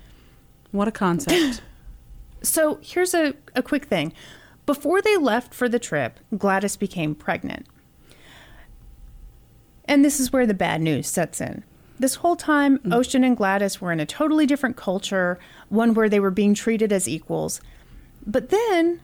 What 0.71 0.87
a 0.87 0.91
concept. 0.91 1.61
So 2.41 2.79
here's 2.81 3.13
a, 3.13 3.33
a 3.53 3.61
quick 3.61 3.85
thing. 3.85 4.13
Before 4.65 5.01
they 5.01 5.17
left 5.17 5.53
for 5.53 5.67
the 5.67 5.77
trip, 5.77 6.21
Gladys 6.37 6.77
became 6.77 7.13
pregnant. 7.13 7.67
And 9.83 10.05
this 10.05 10.21
is 10.21 10.31
where 10.31 10.47
the 10.47 10.53
bad 10.53 10.81
news 10.81 11.05
sets 11.05 11.41
in. 11.41 11.65
This 11.99 12.15
whole 12.15 12.37
time, 12.37 12.77
mm. 12.77 12.93
Ossian 12.93 13.25
and 13.25 13.35
Gladys 13.35 13.81
were 13.81 13.91
in 13.91 13.99
a 13.99 14.05
totally 14.05 14.45
different 14.45 14.77
culture, 14.77 15.37
one 15.67 15.93
where 15.93 16.07
they 16.07 16.21
were 16.21 16.31
being 16.31 16.53
treated 16.53 16.93
as 16.93 17.09
equals. 17.09 17.59
But 18.25 18.49
then, 18.49 19.01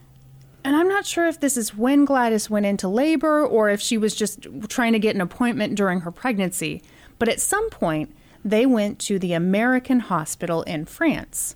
and 0.66 0.76
I'm 0.76 0.90
not 0.90 1.06
sure 1.06 1.28
if 1.28 1.40
this 1.40 1.56
is 1.56 1.76
when 1.76 2.04
Gladys 2.04 2.50
went 2.50 2.66
into 2.66 2.90
labor 2.90 3.46
or 3.46 3.70
if 3.70 3.80
she 3.80 3.98
was 3.98 4.16
just 4.16 4.48
trying 4.68 4.92
to 4.94 5.00
get 5.00 5.16
an 5.16 5.22
appointment 5.22 5.76
during 5.76 6.02
her 6.02 6.12
pregnancy, 6.12 6.82
but 7.20 7.30
at 7.30 7.40
some 7.40 7.70
point, 7.70 8.14
they 8.44 8.66
went 8.66 9.00
to 9.00 9.18
the 9.18 9.32
American 9.34 10.02
hospital 10.02 10.64
in 10.64 10.86
France 10.86 11.56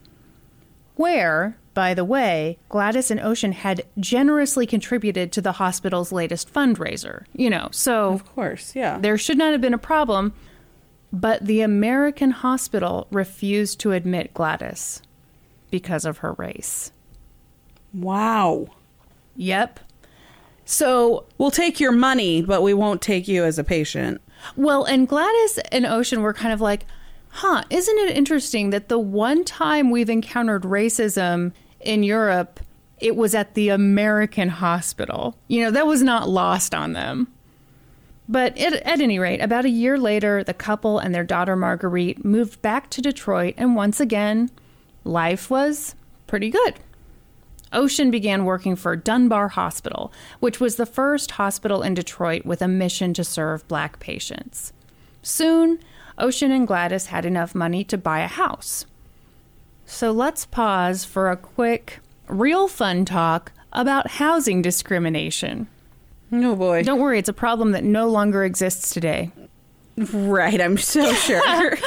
where 0.95 1.57
by 1.73 1.93
the 1.93 2.03
way, 2.03 2.57
Gladys 2.67 3.09
and 3.09 3.21
Ossian 3.21 3.53
had 3.53 3.85
generously 3.97 4.67
contributed 4.67 5.31
to 5.31 5.41
the 5.41 5.53
hospital's 5.53 6.11
latest 6.11 6.53
fundraiser. 6.53 7.23
You 7.31 7.49
know, 7.49 7.69
so 7.71 8.11
Of 8.11 8.25
course, 8.25 8.75
yeah. 8.75 8.99
there 8.99 9.17
should 9.17 9.37
not 9.37 9.53
have 9.53 9.61
been 9.61 9.73
a 9.73 9.77
problem. 9.77 10.33
But 11.13 11.45
the 11.45 11.61
American 11.61 12.31
hospital 12.31 13.07
refused 13.11 13.79
to 13.79 13.93
admit 13.93 14.33
Gladys 14.33 15.01
because 15.71 16.03
of 16.03 16.17
her 16.17 16.33
race. 16.33 16.91
Wow. 17.93 18.67
Yep. 19.39 19.79
So, 20.65 21.25
We'll 21.37 21.49
take 21.49 21.79
your 21.79 21.93
money, 21.93 22.41
but 22.41 22.61
we 22.61 22.73
won't 22.73 23.01
take 23.01 23.27
you 23.27 23.45
as 23.45 23.57
a 23.57 23.63
patient. 23.63 24.21
well, 24.57 24.83
and 24.83 25.07
Gladys 25.07 25.57
and 25.71 25.85
Ossian 25.85 26.21
were 26.21 26.33
kind 26.33 26.53
of 26.53 26.59
like, 26.59 26.85
huh, 27.29 27.63
isn't 27.69 27.97
it 27.99 28.17
interesting 28.17 28.69
that 28.71 28.89
the 28.89 28.99
one 28.99 29.45
time 29.45 29.89
we've 29.91 30.09
encountered 30.09 30.63
racism 30.63 31.53
in 31.79 32.03
Europe, 32.03 32.59
it 32.99 33.15
was 33.15 33.33
at 33.33 33.53
the 33.53 33.69
American 33.69 34.49
hospital? 34.49 35.37
You 35.47 35.63
know, 35.63 35.71
that 35.71 35.87
was 35.87 36.03
not 36.03 36.27
lost 36.27 36.75
on 36.75 36.91
them. 36.91 37.29
But 38.27 38.57
at, 38.57 38.73
at 38.73 39.01
any 39.01 39.17
rate, 39.19 39.39
about 39.41 39.63
a 39.65 39.69
year 39.69 39.97
later, 39.97 40.43
the 40.43 40.53
couple 40.53 40.99
and 40.99 41.15
their 41.15 41.23
daughter 41.23 41.55
Marguerite 41.55 42.23
moved 42.25 42.61
back 42.61 42.89
to 42.91 43.01
Detroit, 43.01 43.55
and 43.57 43.75
once 43.75 43.99
again, 44.01 44.51
life 45.05 45.49
was 45.49 45.95
pretty 46.27 46.49
good. 46.49 46.75
Ossian 47.71 48.09
began 48.11 48.45
working 48.45 48.75
for 48.75 48.95
Dunbar 48.95 49.49
Hospital, 49.49 50.11
which 50.39 50.59
was 50.59 50.75
the 50.75 50.85
first 50.85 51.31
hospital 51.31 51.81
in 51.83 51.93
Detroit 51.93 52.45
with 52.45 52.61
a 52.61 52.67
mission 52.67 53.13
to 53.13 53.23
serve 53.23 53.67
black 53.67 53.99
patients. 53.99 54.73
Soon, 55.21 55.79
Ossian 56.17 56.51
and 56.51 56.67
Gladys 56.67 57.07
had 57.07 57.25
enough 57.25 57.53
money 57.53 57.83
to 57.85 57.97
buy 57.97 58.21
a 58.21 58.27
house. 58.27 58.85
So 59.85 60.11
let's 60.11 60.45
pause 60.45 61.05
for 61.05 61.29
a 61.29 61.37
quick, 61.37 61.99
real 62.27 62.67
fun 62.67 63.05
talk 63.05 63.51
about 63.73 64.11
housing 64.11 64.61
discrimination. 64.61 65.67
Oh 66.31 66.55
boy. 66.55 66.83
Don't 66.83 66.99
worry, 66.99 67.19
it's 67.19 67.29
a 67.29 67.33
problem 67.33 67.71
that 67.71 67.83
no 67.83 68.07
longer 68.07 68.43
exists 68.43 68.93
today. 68.93 69.31
Right, 69.97 70.61
I'm 70.61 70.77
so 70.77 71.13
sure. 71.13 71.77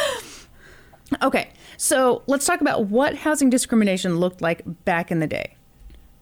Okay, 1.23 1.51
so 1.77 2.23
let's 2.27 2.47
talk 2.47 2.61
about 2.61 2.87
what 2.87 3.17
housing 3.17 3.51
discrimination 3.51 4.19
looked 4.19 4.41
like 4.41 4.63
back 4.85 5.11
in 5.11 5.21
the 5.21 5.27
day. 5.27 5.57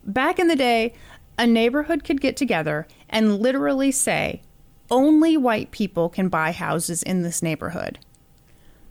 Back 0.05 0.39
in 0.39 0.49
the 0.49 0.57
day, 0.57 0.95
a 1.39 1.47
neighborhood 1.47 2.05
could 2.05 2.21
get 2.21 2.37
together 2.37 2.87
and 3.09 3.39
literally 3.41 3.91
say, 3.91 4.43
only 4.91 5.37
white 5.37 5.71
people 5.71 6.09
can 6.09 6.29
buy 6.29 6.53
houses 6.53 7.03
in 7.03 7.23
this 7.23 7.43
neighborhood. 7.43 7.99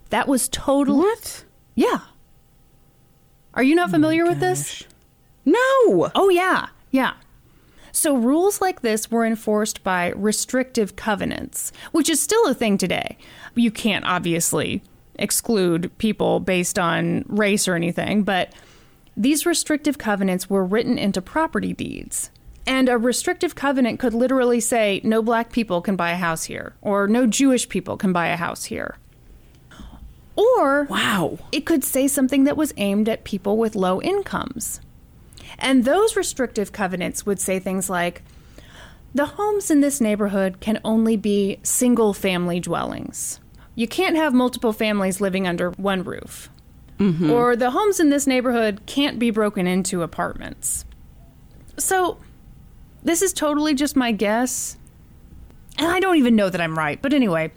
That 0.10 0.28
was 0.28 0.48
totally. 0.50 1.00
what? 1.00 1.44
Yeah. 1.76 2.00
Are 3.54 3.64
you 3.64 3.76
not 3.76 3.90
oh 3.90 3.92
familiar 3.92 4.26
with 4.26 4.40
this? 4.40 4.84
No. 5.46 6.12
Oh, 6.16 6.30
yeah. 6.32 6.68
Yeah. 6.92 7.14
So, 7.92 8.16
rules 8.16 8.62
like 8.62 8.82
this 8.82 9.10
were 9.10 9.26
enforced 9.26 9.84
by 9.84 10.12
restrictive 10.16 10.96
covenants, 10.96 11.72
which 11.92 12.10
is 12.10 12.22
still 12.22 12.46
a 12.48 12.54
thing 12.54 12.78
today. 12.78 13.18
You 13.56 13.72
can't 13.72 14.06
obviously 14.06 14.84
exclude 15.16 15.92
people 15.98 16.40
based 16.40 16.80
on 16.80 17.26
race 17.28 17.68
or 17.68 17.76
anything, 17.76 18.24
but 18.24 18.54
these 19.20 19.46
restrictive 19.46 19.98
covenants 19.98 20.50
were 20.50 20.64
written 20.66 20.98
into 20.98 21.22
property 21.22 21.74
deeds. 21.74 22.32
And 22.66 22.88
a 22.88 22.98
restrictive 22.98 23.54
covenant 23.54 24.00
could 24.00 24.14
literally 24.14 24.62
say, 24.62 25.02
no 25.04 25.22
black 25.22 25.52
people 25.52 25.82
can 25.82 25.98
buy 25.98 26.12
a 26.12 26.16
house 26.18 26.46
here, 26.46 26.76
or 26.82 27.06
no 27.06 27.28
Jewish 27.28 27.68
people 27.68 27.98
can 27.98 28.14
buy 28.14 28.28
a 28.28 28.38
house 28.38 28.66
here. 28.66 28.96
Or 30.38 30.86
Wow. 30.86 31.40
it 31.52 31.66
could 31.66 31.84
say 31.84 32.08
something 32.08 32.46
that 32.46 32.56
was 32.56 32.74
aimed 32.78 33.10
at 33.10 33.26
people 33.26 33.58
with 33.58 33.76
low 33.76 34.02
incomes. 34.02 34.80
And 35.58 35.84
those 35.84 36.16
restrictive 36.16 36.72
covenants 36.72 37.26
would 37.26 37.42
say 37.42 37.60
things 37.60 37.90
like 37.90 38.22
the 39.14 39.26
homes 39.26 39.70
in 39.70 39.82
this 39.82 40.00
neighborhood 40.00 40.62
can 40.62 40.80
only 40.86 41.18
be 41.18 41.60
single 41.62 42.14
family 42.14 42.62
dwellings. 42.62 43.42
You 43.76 43.88
can't 43.88 44.16
have 44.16 44.34
multiple 44.34 44.72
families 44.72 45.20
living 45.20 45.46
under 45.46 45.72
one 45.72 46.04
roof. 46.06 46.50
Mm-hmm. 47.00 47.32
Or 47.32 47.56
the 47.56 47.72
homes 47.72 48.00
in 48.00 48.10
this 48.10 48.28
neighborhood 48.28 48.82
can't 48.86 49.18
be 49.20 49.32
broken 49.32 49.66
into 49.68 50.02
apartments. 50.04 50.84
So, 51.78 52.18
this 53.04 53.22
is 53.22 53.32
totally 53.32 53.74
just 53.74 53.96
my 53.96 54.12
guess. 54.12 54.78
And 55.78 55.88
I 55.88 56.02
don't 56.02 56.18
even 56.18 56.36
know 56.36 56.50
that 56.50 56.60
I'm 56.60 56.78
right. 56.78 57.02
But 57.02 57.14
anyway, 57.14 57.52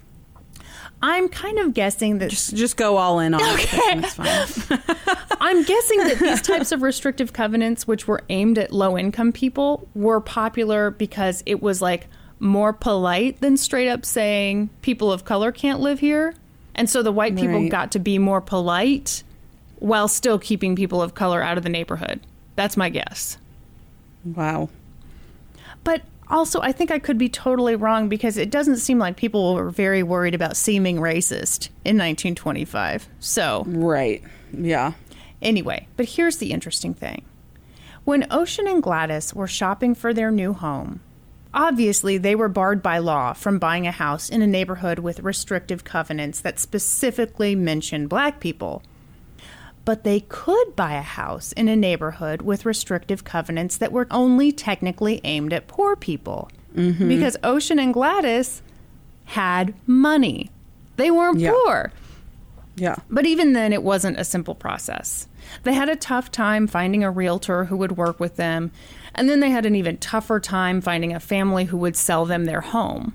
I'm 1.02 1.28
kind 1.28 1.58
of 1.58 1.74
guessing 1.74 2.18
that 2.18 2.30
Just, 2.30 2.54
just 2.54 2.76
go 2.76 2.96
all 2.98 3.18
in 3.18 3.34
on 3.34 3.42
Okay. 3.54 3.68
it. 3.94 4.18
I'm 5.40 5.64
guessing 5.64 5.98
that 5.98 6.18
these 6.20 6.40
types 6.40 6.70
of 6.70 6.82
restrictive 6.82 7.32
covenants, 7.32 7.84
which 7.88 8.06
were 8.06 8.22
aimed 8.28 8.58
at 8.58 8.70
low 8.72 8.96
income 8.96 9.32
people, 9.32 9.88
were 9.96 10.20
popular 10.20 10.92
because 10.92 11.42
it 11.46 11.60
was 11.60 11.82
like 11.82 12.06
more 12.38 12.72
polite 12.72 13.40
than 13.40 13.56
straight 13.56 13.88
up 13.88 14.04
saying 14.04 14.70
people 14.82 15.10
of 15.10 15.24
color 15.24 15.50
can't 15.50 15.80
live 15.80 15.98
here. 15.98 16.34
And 16.76 16.88
so 16.88 17.02
the 17.02 17.12
white 17.12 17.34
people 17.34 17.60
Right. 17.62 17.70
got 17.70 17.90
to 17.92 17.98
be 17.98 18.18
more 18.18 18.40
polite 18.40 19.24
while 19.82 20.06
still 20.06 20.38
keeping 20.38 20.76
people 20.76 21.02
of 21.02 21.16
color 21.16 21.42
out 21.42 21.58
of 21.58 21.64
the 21.64 21.68
neighborhood. 21.68 22.20
That's 22.54 22.76
my 22.76 22.88
guess. 22.88 23.36
Wow. 24.24 24.68
But 25.82 26.02
also, 26.28 26.60
I 26.60 26.70
think 26.70 26.92
I 26.92 27.00
could 27.00 27.18
be 27.18 27.28
totally 27.28 27.74
wrong 27.74 28.08
because 28.08 28.36
it 28.36 28.48
doesn't 28.48 28.76
seem 28.76 29.00
like 29.00 29.16
people 29.16 29.54
were 29.54 29.70
very 29.70 30.04
worried 30.04 30.36
about 30.36 30.56
seeming 30.56 30.98
racist 30.98 31.68
in 31.84 31.98
1925. 31.98 33.08
So. 33.18 33.64
Right. 33.66 34.22
Yeah. 34.56 34.92
Anyway, 35.42 35.88
but 35.96 36.06
here's 36.06 36.36
the 36.36 36.52
interesting 36.52 36.94
thing. 36.94 37.24
When 38.04 38.22
Ossian 38.30 38.70
and 38.70 38.84
Gladys 38.84 39.34
were 39.34 39.48
shopping 39.48 39.96
for 39.96 40.14
their 40.14 40.30
new 40.30 40.52
home, 40.52 41.00
obviously 41.52 42.18
they 42.18 42.36
were 42.36 42.48
barred 42.48 42.84
by 42.84 42.98
law 42.98 43.32
from 43.32 43.58
buying 43.58 43.88
a 43.88 43.92
house 43.92 44.28
in 44.28 44.42
a 44.42 44.46
neighborhood 44.46 45.00
with 45.00 45.20
restrictive 45.20 45.82
covenants 45.82 46.40
that 46.40 46.60
specifically 46.60 47.56
mention 47.56 48.06
black 48.06 48.38
people. 48.38 48.84
But 49.84 50.04
they 50.04 50.20
could 50.20 50.76
buy 50.76 50.94
a 50.94 51.02
house 51.02 51.52
in 51.52 51.66
a 51.68 51.74
neighborhood 51.76 52.42
with 52.42 52.64
restrictive 52.64 53.24
covenants 53.24 53.76
that 53.78 53.90
were 53.92 54.06
only 54.10 54.52
technically 54.52 55.20
aimed 55.24 55.52
at 55.52 55.66
poor 55.66 55.96
people. 55.96 56.50
Mm-hmm. 56.76 57.08
Because 57.08 57.36
Ossian 57.42 57.80
and 57.80 57.92
Gladys 57.92 58.62
had 59.24 59.74
money. 59.86 60.50
They 60.96 61.10
weren't 61.10 61.40
Yeah. 61.40 61.52
poor. 61.64 61.92
Yeah. 62.76 62.96
But 63.10 63.26
even 63.26 63.52
then, 63.52 63.72
it 63.72 63.82
wasn't 63.82 64.18
a 64.18 64.24
simple 64.24 64.54
process. 64.54 65.26
They 65.64 65.74
had 65.74 65.88
a 65.88 65.96
tough 65.96 66.30
time 66.30 66.66
finding 66.66 67.02
a 67.04 67.10
realtor 67.10 67.64
who 67.66 67.76
would 67.76 67.96
work 67.96 68.18
with 68.20 68.36
them, 68.36 68.70
and 69.14 69.28
then 69.28 69.40
they 69.40 69.50
had 69.50 69.66
an 69.66 69.74
even 69.74 69.98
tougher 69.98 70.40
time 70.40 70.80
finding 70.80 71.12
a 71.12 71.20
family 71.20 71.64
who 71.66 71.76
would 71.76 71.96
sell 71.96 72.24
them 72.24 72.44
their 72.44 72.60
home. 72.62 73.14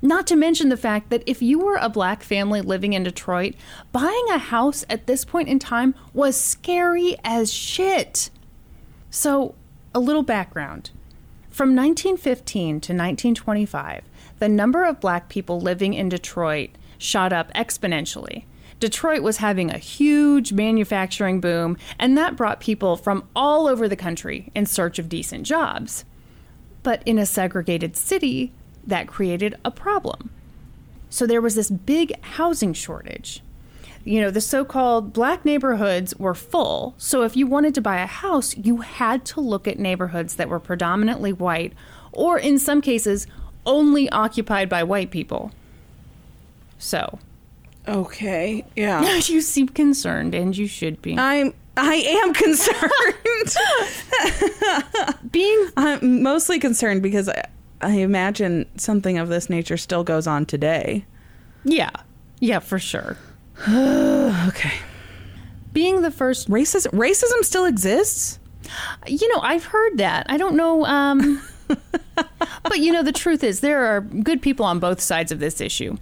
Not 0.00 0.26
to 0.28 0.36
mention 0.36 0.68
the 0.68 0.76
fact 0.76 1.10
that 1.10 1.24
if 1.26 1.42
you 1.42 1.58
were 1.58 1.78
a 1.80 1.88
black 1.88 2.22
family 2.22 2.60
living 2.60 2.92
in 2.92 3.02
Detroit, 3.02 3.54
buying 3.90 4.26
a 4.30 4.38
house 4.38 4.84
at 4.88 5.06
this 5.06 5.24
point 5.24 5.48
in 5.48 5.58
time 5.58 5.94
was 6.14 6.36
scary 6.36 7.16
as 7.24 7.52
shit. 7.52 8.30
So, 9.10 9.54
a 9.94 9.98
little 9.98 10.22
background. 10.22 10.90
From 11.50 11.74
1915 11.74 12.68
to 12.68 12.92
1925, 12.92 14.04
the 14.38 14.48
number 14.48 14.84
of 14.84 15.00
black 15.00 15.28
people 15.28 15.60
living 15.60 15.94
in 15.94 16.08
Detroit 16.08 16.70
shot 16.98 17.32
up 17.32 17.52
exponentially. 17.54 18.44
Detroit 18.78 19.22
was 19.22 19.38
having 19.38 19.70
a 19.70 19.78
huge 19.78 20.52
manufacturing 20.52 21.40
boom, 21.40 21.76
and 21.98 22.16
that 22.16 22.36
brought 22.36 22.60
people 22.60 22.96
from 22.96 23.26
all 23.34 23.66
over 23.66 23.88
the 23.88 23.96
country 23.96 24.52
in 24.54 24.66
search 24.66 25.00
of 25.00 25.08
decent 25.08 25.44
jobs. 25.44 26.04
But 26.84 27.02
in 27.04 27.18
a 27.18 27.26
segregated 27.26 27.96
city, 27.96 28.52
that 28.88 29.06
created 29.06 29.56
a 29.64 29.70
problem. 29.70 30.30
So 31.10 31.26
there 31.26 31.40
was 31.40 31.54
this 31.54 31.70
big 31.70 32.20
housing 32.22 32.72
shortage. 32.72 33.42
You 34.04 34.20
know, 34.20 34.30
the 34.30 34.40
so 34.40 34.64
called 34.64 35.12
black 35.12 35.44
neighborhoods 35.44 36.14
were 36.16 36.34
full. 36.34 36.94
So 36.98 37.22
if 37.22 37.36
you 37.36 37.46
wanted 37.46 37.74
to 37.74 37.80
buy 37.80 37.98
a 37.98 38.06
house, 38.06 38.56
you 38.56 38.78
had 38.78 39.24
to 39.26 39.40
look 39.40 39.68
at 39.68 39.78
neighborhoods 39.78 40.36
that 40.36 40.48
were 40.48 40.60
predominantly 40.60 41.32
white, 41.32 41.72
or 42.12 42.38
in 42.38 42.58
some 42.58 42.80
cases, 42.80 43.26
only 43.66 44.08
occupied 44.10 44.68
by 44.68 44.82
white 44.82 45.10
people. 45.10 45.52
So, 46.78 47.18
Okay. 47.88 48.64
Yeah. 48.76 49.16
you 49.24 49.40
seem 49.40 49.68
concerned, 49.68 50.34
and 50.34 50.56
you 50.56 50.66
should 50.66 51.00
be. 51.00 51.16
I'm. 51.18 51.54
I 51.76 51.94
am 51.94 52.34
concerned. 52.34 52.82
Being 55.30 55.68
I'm 55.76 56.22
mostly 56.22 56.58
concerned 56.58 57.02
because 57.02 57.28
I, 57.28 57.44
I 57.80 57.90
imagine 57.98 58.66
something 58.76 59.18
of 59.18 59.28
this 59.28 59.48
nature 59.48 59.76
still 59.76 60.04
goes 60.04 60.26
on 60.26 60.46
today. 60.46 61.04
yeah, 61.64 61.90
yeah, 62.40 62.58
for 62.60 62.78
sure. 62.78 63.16
Okay. 64.48 64.72
Being 65.72 66.02
the 66.02 66.10
first 66.10 66.48
Racism. 66.48 66.88
Racism 66.92 67.44
still 67.44 67.64
exists. 67.66 68.38
You 69.06 69.28
know, 69.34 69.40
I've 69.42 69.64
heard 69.64 69.98
that. 69.98 70.26
I 70.28 70.36
don't 70.36 70.56
know. 70.56 70.84
Um, 70.86 71.42
but 72.62 72.78
you 72.78 72.92
know, 72.92 73.02
the 73.02 73.12
truth 73.12 73.44
is, 73.44 73.60
there 73.60 73.84
are 73.86 74.00
good 74.00 74.40
people 74.42 74.64
on 74.64 74.78
both 74.78 75.00
sides 75.00 75.30
of 75.32 75.38
this 75.40 75.60
issue. 75.60 75.96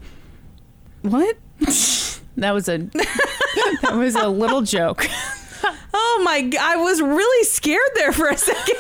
What? 1.03 1.37
That 2.39 2.53
was 2.53 2.69
a 2.69 2.77
that 3.83 3.95
was 3.97 4.15
a 4.15 4.29
little 4.29 4.61
joke. 4.61 5.07
Oh 5.95 6.21
my! 6.23 6.51
I 6.61 6.77
was 6.77 7.01
really 7.01 7.45
scared 7.45 7.81
there 7.95 8.13
for 8.13 8.29
a 8.29 8.37
second. 8.37 8.77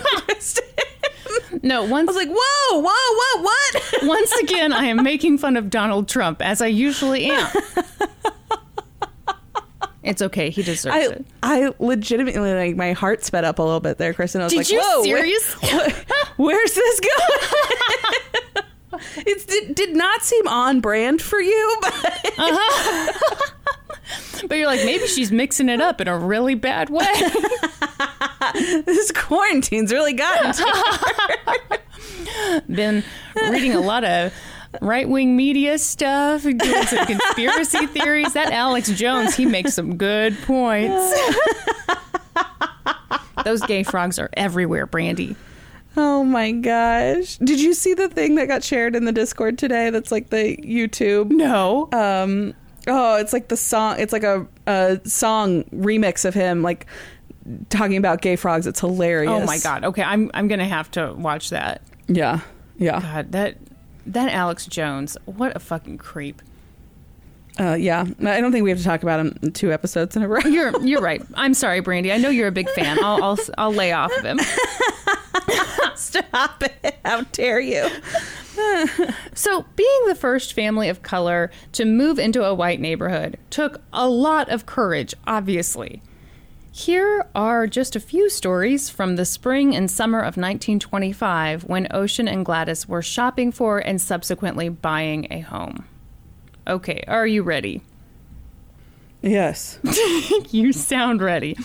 No, 1.62 1.84
I 1.86 1.88
once 1.88 2.06
was 2.08 2.16
like, 2.16 2.28
whoa, 2.28 2.80
whoa, 2.80 2.82
what, 2.82 3.42
what? 3.42 4.02
once 4.08 4.32
again, 4.42 4.72
I 4.72 4.86
am 4.86 5.02
making 5.02 5.38
fun 5.38 5.56
of 5.56 5.70
Donald 5.70 6.08
Trump 6.08 6.42
as 6.42 6.60
I 6.60 6.66
usually 6.66 7.26
am. 7.26 7.50
It's 10.02 10.22
okay. 10.22 10.50
He 10.50 10.62
deserves 10.62 10.94
I, 10.94 11.00
it. 11.00 11.26
I 11.42 11.74
legitimately 11.80 12.54
like 12.54 12.76
my 12.76 12.92
heart 12.92 13.24
sped 13.24 13.44
up 13.44 13.58
a 13.58 13.62
little 13.62 13.80
bit 13.80 13.98
there, 13.98 14.14
Kristen. 14.14 14.40
I 14.40 14.44
was 14.44 14.52
Did 14.52 14.58
like, 14.58 14.70
you 14.70 14.80
whoa, 14.80 15.00
where- 15.00 15.16
serious? 15.18 15.54
where's 16.36 16.74
this 16.74 17.00
going? 17.00 18.64
it 19.26 19.46
did, 19.48 19.74
did 19.74 19.96
not 19.96 20.22
seem 20.22 20.46
on 20.46 20.80
brand 20.80 21.20
for 21.20 21.40
you, 21.40 21.76
but 21.82 21.92
uh-huh. 22.38 23.52
But 24.48 24.58
you're 24.58 24.66
like, 24.66 24.84
maybe 24.84 25.06
she's 25.06 25.32
mixing 25.32 25.68
it 25.68 25.80
up 25.80 26.00
in 26.00 26.08
a 26.08 26.16
really 26.16 26.54
bad 26.54 26.90
way. 26.90 27.06
this 28.54 29.10
quarantine's 29.12 29.92
really 29.92 30.12
gotten 30.12 30.52
to 30.52 31.80
Been 32.68 33.02
reading 33.34 33.72
a 33.72 33.80
lot 33.80 34.04
of 34.04 34.32
right 34.80 35.08
wing 35.08 35.36
media 35.36 35.78
stuff, 35.78 36.42
doing 36.42 36.86
some 36.86 37.06
conspiracy 37.06 37.86
theories. 37.88 38.32
That 38.34 38.52
Alex 38.52 38.90
Jones, 38.90 39.34
he 39.34 39.46
makes 39.46 39.74
some 39.74 39.96
good 39.96 40.36
points. 40.42 41.18
Those 43.44 43.62
gay 43.62 43.82
frogs 43.84 44.18
are 44.18 44.30
everywhere, 44.34 44.86
Brandy. 44.86 45.36
Oh 45.96 46.24
my 46.24 46.52
gosh. 46.52 47.38
Did 47.38 47.60
you 47.60 47.72
see 47.72 47.94
the 47.94 48.08
thing 48.08 48.34
that 48.34 48.48
got 48.48 48.62
shared 48.62 48.94
in 48.96 49.04
the 49.04 49.12
Discord 49.12 49.56
today 49.56 49.90
that's 49.90 50.12
like 50.12 50.28
the 50.30 50.56
YouTube? 50.58 51.30
No. 51.30 51.88
Um 51.92 52.54
oh, 52.86 53.16
it's 53.16 53.32
like 53.32 53.48
the 53.48 53.56
song 53.56 53.96
it's 53.98 54.12
like 54.12 54.24
a, 54.24 54.46
a 54.66 55.00
song 55.04 55.64
remix 55.64 56.24
of 56.24 56.34
him 56.34 56.62
like 56.62 56.86
talking 57.68 57.96
about 57.96 58.20
gay 58.20 58.36
frogs. 58.36 58.66
It's 58.66 58.80
hilarious. 58.80 59.30
Oh 59.30 59.44
my 59.44 59.58
god. 59.58 59.84
Okay, 59.84 60.02
I'm 60.02 60.30
I'm 60.34 60.48
gonna 60.48 60.66
have 60.66 60.90
to 60.92 61.12
watch 61.14 61.50
that. 61.50 61.82
Yeah. 62.08 62.40
Yeah. 62.78 63.00
God, 63.00 63.32
that 63.32 63.56
that 64.06 64.32
Alex 64.32 64.66
Jones, 64.66 65.16
what 65.24 65.56
a 65.56 65.60
fucking 65.60 65.98
creep. 65.98 66.42
Uh, 67.58 67.74
yeah. 67.74 68.04
I 68.20 68.40
don't 68.40 68.52
think 68.52 68.64
we 68.64 68.70
have 68.70 68.78
to 68.78 68.84
talk 68.84 69.02
about 69.02 69.18
him 69.20 69.52
two 69.52 69.72
episodes 69.72 70.14
in 70.14 70.22
a 70.22 70.28
row. 70.28 70.40
You're 70.40 70.78
you're 70.84 71.00
right. 71.02 71.22
I'm 71.34 71.54
sorry, 71.54 71.80
Brandy. 71.80 72.12
I 72.12 72.18
know 72.18 72.28
you're 72.28 72.48
a 72.48 72.52
big 72.52 72.68
fan. 72.70 73.02
I'll 73.02 73.22
I'll, 73.22 73.38
I'll 73.58 73.72
lay 73.72 73.92
off 73.92 74.12
of 74.16 74.24
him. 74.24 74.38
Stop 75.96 76.62
it. 76.62 76.96
How 77.04 77.22
dare 77.32 77.60
you? 77.60 77.88
So, 79.34 79.66
being 79.76 80.06
the 80.06 80.14
first 80.14 80.54
family 80.54 80.88
of 80.88 81.02
color 81.02 81.50
to 81.72 81.84
move 81.84 82.18
into 82.18 82.42
a 82.42 82.54
white 82.54 82.80
neighborhood 82.80 83.38
took 83.50 83.82
a 83.92 84.08
lot 84.08 84.48
of 84.48 84.64
courage, 84.64 85.12
obviously. 85.26 86.00
Here 86.72 87.26
are 87.34 87.66
just 87.66 87.96
a 87.96 88.00
few 88.00 88.30
stories 88.30 88.88
from 88.88 89.16
the 89.16 89.26
spring 89.26 89.76
and 89.76 89.90
summer 89.90 90.20
of 90.20 90.38
1925 90.38 91.64
when 91.64 91.86
Ossian 91.88 92.30
and 92.30 92.46
Gladys 92.46 92.88
were 92.88 93.02
shopping 93.02 93.52
for 93.52 93.78
and 93.78 94.00
subsequently 94.00 94.70
buying 94.70 95.26
a 95.30 95.40
home. 95.40 95.84
Okay, 96.66 97.02
are 97.06 97.26
you 97.26 97.42
ready? 97.42 97.82
Yes. 99.22 99.78
You 100.50 100.72
sound 100.72 101.20
ready. 101.20 101.56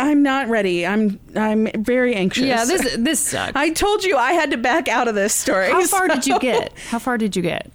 I'm 0.00 0.22
not 0.22 0.48
ready. 0.48 0.86
I'm 0.86 1.20
I'm 1.36 1.68
very 1.82 2.14
anxious. 2.14 2.44
Yeah, 2.44 2.64
this 2.64 2.96
this 2.96 3.20
sucks. 3.20 3.52
I 3.54 3.70
told 3.70 4.04
you 4.04 4.16
I 4.16 4.32
had 4.32 4.50
to 4.50 4.56
back 4.56 4.88
out 4.88 5.08
of 5.08 5.14
this 5.14 5.34
story. 5.34 5.70
How 5.70 5.84
far 5.86 6.08
did 6.08 6.26
you 6.26 6.38
get? 6.38 6.72
How 6.88 6.98
far 6.98 7.18
did 7.18 7.36
you 7.36 7.42
get? 7.42 7.70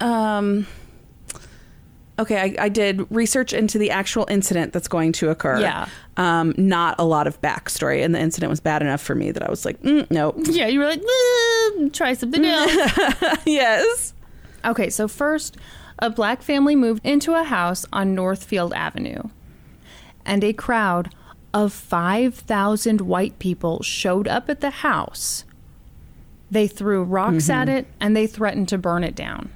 Um. 0.00 0.66
Okay, 2.16 2.56
I, 2.58 2.64
I 2.66 2.68
did 2.68 3.10
research 3.10 3.52
into 3.52 3.76
the 3.76 3.90
actual 3.90 4.24
incident 4.30 4.72
that's 4.72 4.86
going 4.86 5.10
to 5.14 5.30
occur. 5.30 5.58
Yeah. 5.58 5.88
Um, 6.16 6.54
not 6.56 6.94
a 7.00 7.04
lot 7.04 7.26
of 7.26 7.40
backstory, 7.40 8.04
and 8.04 8.14
the 8.14 8.20
incident 8.20 8.50
was 8.50 8.60
bad 8.60 8.82
enough 8.82 9.00
for 9.00 9.16
me 9.16 9.32
that 9.32 9.42
I 9.42 9.50
was 9.50 9.64
like, 9.64 9.82
mm, 9.82 10.08
nope. 10.12 10.36
Yeah, 10.44 10.68
you 10.68 10.78
were 10.78 10.86
like, 10.86 11.02
"Eh, 11.02 11.88
try 11.92 12.12
something 12.14 12.44
else. 12.44 12.72
yes. 13.46 14.14
Okay, 14.64 14.90
so 14.90 15.08
first, 15.08 15.56
a 15.98 16.08
black 16.08 16.40
family 16.40 16.76
moved 16.76 17.04
into 17.04 17.34
a 17.34 17.42
house 17.42 17.84
on 17.92 18.14
Northfield 18.14 18.72
Avenue. 18.74 19.22
And 20.24 20.44
a 20.44 20.52
crowd 20.52 21.12
of 21.54 21.72
5,000 21.72 23.00
white 23.00 23.38
people 23.38 23.80
showed 23.82 24.26
up 24.26 24.50
at 24.50 24.60
the 24.60 24.70
house. 24.70 25.44
They 26.50 26.66
threw 26.66 27.04
rocks 27.04 27.48
at 27.48 27.68
mm-hmm. 27.68 27.76
it 27.78 27.86
and 28.00 28.16
they 28.16 28.26
threatened 28.26 28.68
to 28.68 28.78
burn 28.78 29.04
it 29.04 29.14
down. 29.14 29.50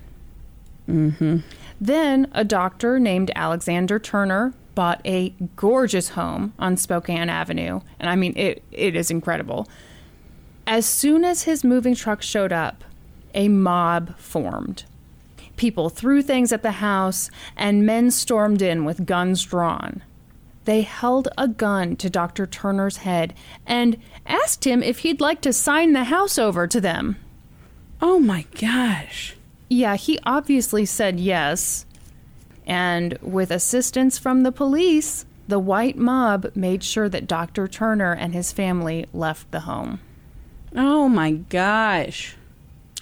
Mm-hmm. 0.89 1.39
Then 1.81 2.29
a 2.33 2.45
doctor 2.45 2.99
named 2.99 3.33
Alexander 3.35 3.99
Turner 3.99 4.55
bought 4.75 5.01
a 5.05 5.31
gorgeous 5.57 6.11
home 6.11 6.55
on 6.59 6.77
Spokane 6.77 7.29
Avenue. 7.29 7.81
And 7.99 8.09
I 8.09 8.15
mean, 8.15 8.33
it, 8.37 8.63
it 8.71 8.95
is 8.95 9.11
incredible. 9.11 9.69
As 10.67 10.87
soon 10.87 11.25
as 11.25 11.43
his 11.43 11.65
moving 11.65 11.97
truck 11.97 12.23
showed 12.23 12.53
up, 12.53 12.85
a 13.35 13.49
mob 13.49 14.17
formed. 14.19 14.85
People 15.57 15.89
threw 15.89 16.23
things 16.23 16.53
at 16.53 16.63
the 16.63 16.73
house, 16.73 17.31
and 17.57 17.85
men 17.85 18.13
stormed 18.13 18.63
in 18.63 18.85
with 18.85 19.05
guns 19.05 19.43
drawn. 19.43 20.03
They 20.69 20.83
held 20.83 21.29
a 21.39 21.49
gun 21.49 21.97
to 21.97 22.11
Dr. 22.11 22.47
Turner's 22.47 22.99
head 22.99 23.33
and 23.67 23.97
asked 24.27 24.67
him 24.67 24.83
if 24.83 24.99
he'd 24.99 25.19
like 25.19 25.41
to 25.41 25.53
sign 25.55 25.95
the 25.95 26.05
house 26.05 26.37
over 26.39 26.67
to 26.67 26.79
them. 26.79 27.17
Oh 28.03 28.19
my 28.19 28.45
gosh. 28.61 29.35
Yeah, 29.71 29.97
he 29.97 30.19
obviously 30.27 30.85
said 30.85 31.19
yes. 31.19 31.87
And 32.67 33.17
with 33.23 33.51
assistance 33.51 34.19
from 34.19 34.43
the 34.43 34.53
police, 34.53 35.25
the 35.49 35.59
white 35.59 35.97
mob 35.97 36.51
made 36.55 36.85
sure 36.85 37.09
that 37.09 37.27
Dr. 37.27 37.67
Turner 37.67 38.13
and 38.13 38.35
his 38.35 38.53
family 38.53 39.07
left 39.15 39.51
the 39.53 39.61
home. 39.61 40.01
Oh 40.77 41.09
my 41.09 41.31
gosh. 41.33 42.37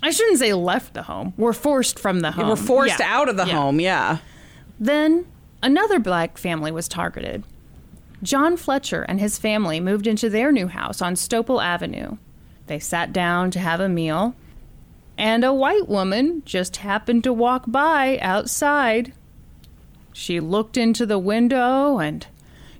I 0.05 0.11
shouldn't 0.11 0.39
say 0.39 0.53
left 0.53 0.95
the 0.95 1.03
home. 1.03 1.35
We're 1.37 1.53
forced 1.53 1.99
from 1.99 2.21
the 2.21 2.31
home. 2.31 2.47
We're 2.49 2.55
forced 2.55 3.01
Yeah. 3.01 3.13
out 3.13 3.29
of 3.29 3.37
the 3.37 3.47
Yeah. 3.47 3.55
home. 3.55 3.81
Yeah. 3.81 4.19
Then 4.79 5.27
another 5.65 5.99
black 5.99 6.39
family 6.39 6.71
was 6.71 6.87
targeted. 6.87 7.43
John 8.23 8.57
Fletcher 8.57 9.03
and 9.03 9.21
his 9.21 9.39
family 9.39 9.79
moved 9.81 10.07
into 10.07 10.29
their 10.31 10.51
new 10.51 10.69
house 10.69 11.03
on 11.03 11.15
Stoepel 11.15 11.63
Avenue. 11.63 12.17
They 12.67 12.79
sat 12.79 13.13
down 13.13 13.51
to 13.53 13.59
have 13.61 13.81
a 13.81 13.89
meal, 13.89 14.35
and 15.19 15.45
a 15.45 15.53
white 15.53 15.89
woman 15.89 16.43
just 16.45 16.79
happened 16.79 17.25
to 17.25 17.33
walk 17.33 17.65
by 17.69 18.19
outside. 18.21 19.13
She 20.13 20.41
looked 20.41 20.77
into 20.77 21.05
the 21.07 21.19
window 21.19 21.99
and, 21.99 22.27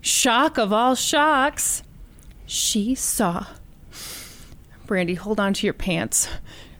shock 0.01 0.59
of 0.59 0.73
all 0.73 0.95
shocks, 0.95 1.83
she 2.47 2.95
saw. 2.95 3.47
Brandy, 4.87 5.15
hold 5.15 5.39
on 5.39 5.53
to 5.55 5.67
your 5.67 5.75
pants. 5.75 6.29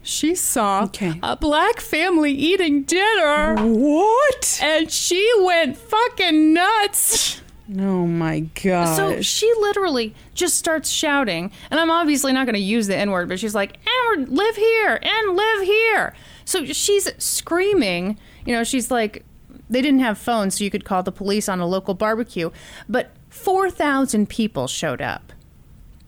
She 0.01 0.35
saw 0.35 0.83
Okay. 0.85 1.19
a 1.21 1.35
black 1.35 1.79
family 1.81 2.31
eating 2.31 2.83
dinner. 2.83 3.55
What? 3.57 4.59
And 4.63 4.89
she 4.91 5.29
went 5.41 5.77
fucking 5.77 6.53
nuts. 6.53 7.41
Oh 7.75 8.07
my 8.07 8.41
god. 8.63 8.95
So 8.95 9.21
she 9.21 9.51
literally 9.59 10.15
just 10.33 10.55
starts 10.57 10.89
shouting, 10.89 11.51
and 11.69 11.79
I'm 11.79 11.91
obviously 11.91 12.31
not 12.31 12.45
going 12.45 12.53
to 12.55 12.59
use 12.61 12.87
the 12.87 12.95
N 12.95 13.11
word, 13.11 13.27
but 13.27 13.39
she's 13.39 13.55
like, 13.55 13.77
"And 13.85 14.29
live 14.29 14.55
here, 14.55 14.99
and 15.01 15.35
live 15.35 15.63
here." 15.63 16.13
So 16.45 16.65
she's 16.65 17.09
screaming. 17.17 18.17
You 18.45 18.53
know, 18.53 18.63
she's 18.63 18.89
like, 18.89 19.25
they 19.69 19.81
didn't 19.81 19.99
have 19.99 20.17
phones, 20.17 20.57
so 20.57 20.63
you 20.63 20.69
could 20.69 20.85
call 20.85 21.03
the 21.03 21.11
police 21.11 21.49
on 21.49 21.59
a 21.59 21.65
local 21.67 21.93
barbecue, 21.93 22.51
but 22.87 23.11
four 23.29 23.69
thousand 23.69 24.29
people 24.29 24.67
showed 24.67 25.01
up. 25.01 25.33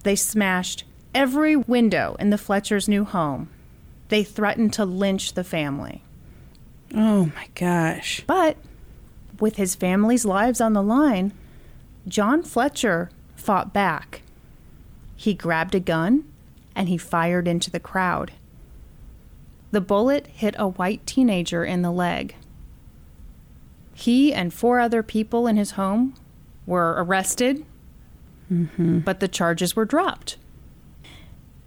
They 0.04 0.16
smashed 0.16 0.86
every 1.14 1.58
window 1.58 2.16
in 2.20 2.30
the 2.30 2.38
Fletcher's 2.38 2.88
new 2.88 3.04
home. 3.04 3.50
They 4.08 4.24
threatened 4.24 4.72
to 4.74 4.86
lynch 4.86 5.34
the 5.34 5.44
family. 5.44 6.04
oh 6.96 7.26
my 7.36 7.48
gosh. 7.54 8.24
But 8.26 8.56
with 9.42 9.58
his 9.58 9.76
family's 9.76 10.24
lives 10.24 10.62
on 10.62 10.72
the 10.74 10.82
line, 10.82 11.34
John 12.10 12.44
Fletcher 12.44 13.10
fought 13.36 13.74
back. 13.74 14.22
He 15.16 15.34
grabbed 15.34 15.76
a 15.76 15.80
gun 15.80 16.26
and 16.76 16.90
he 16.90 16.98
fired 16.98 17.48
into 17.48 17.70
the 17.70 17.80
crowd. 17.80 18.32
The 19.72 19.82
bullet 19.82 20.28
hit 20.28 20.56
a 20.58 20.68
white 20.68 21.06
teenager 21.06 21.64
in 21.64 21.82
the 21.82 21.92
leg. 21.92 22.36
He 23.94 24.34
and 24.34 24.54
four 24.54 24.80
other 24.80 25.04
people 25.04 25.46
in 25.46 25.58
his 25.58 25.72
home 25.72 26.16
were 26.66 26.96
arrested, 26.98 27.66
mm-hmm. 28.52 29.00
but 29.00 29.20
the 29.20 29.28
charges 29.28 29.76
were 29.76 29.86
dropped. 29.86 30.38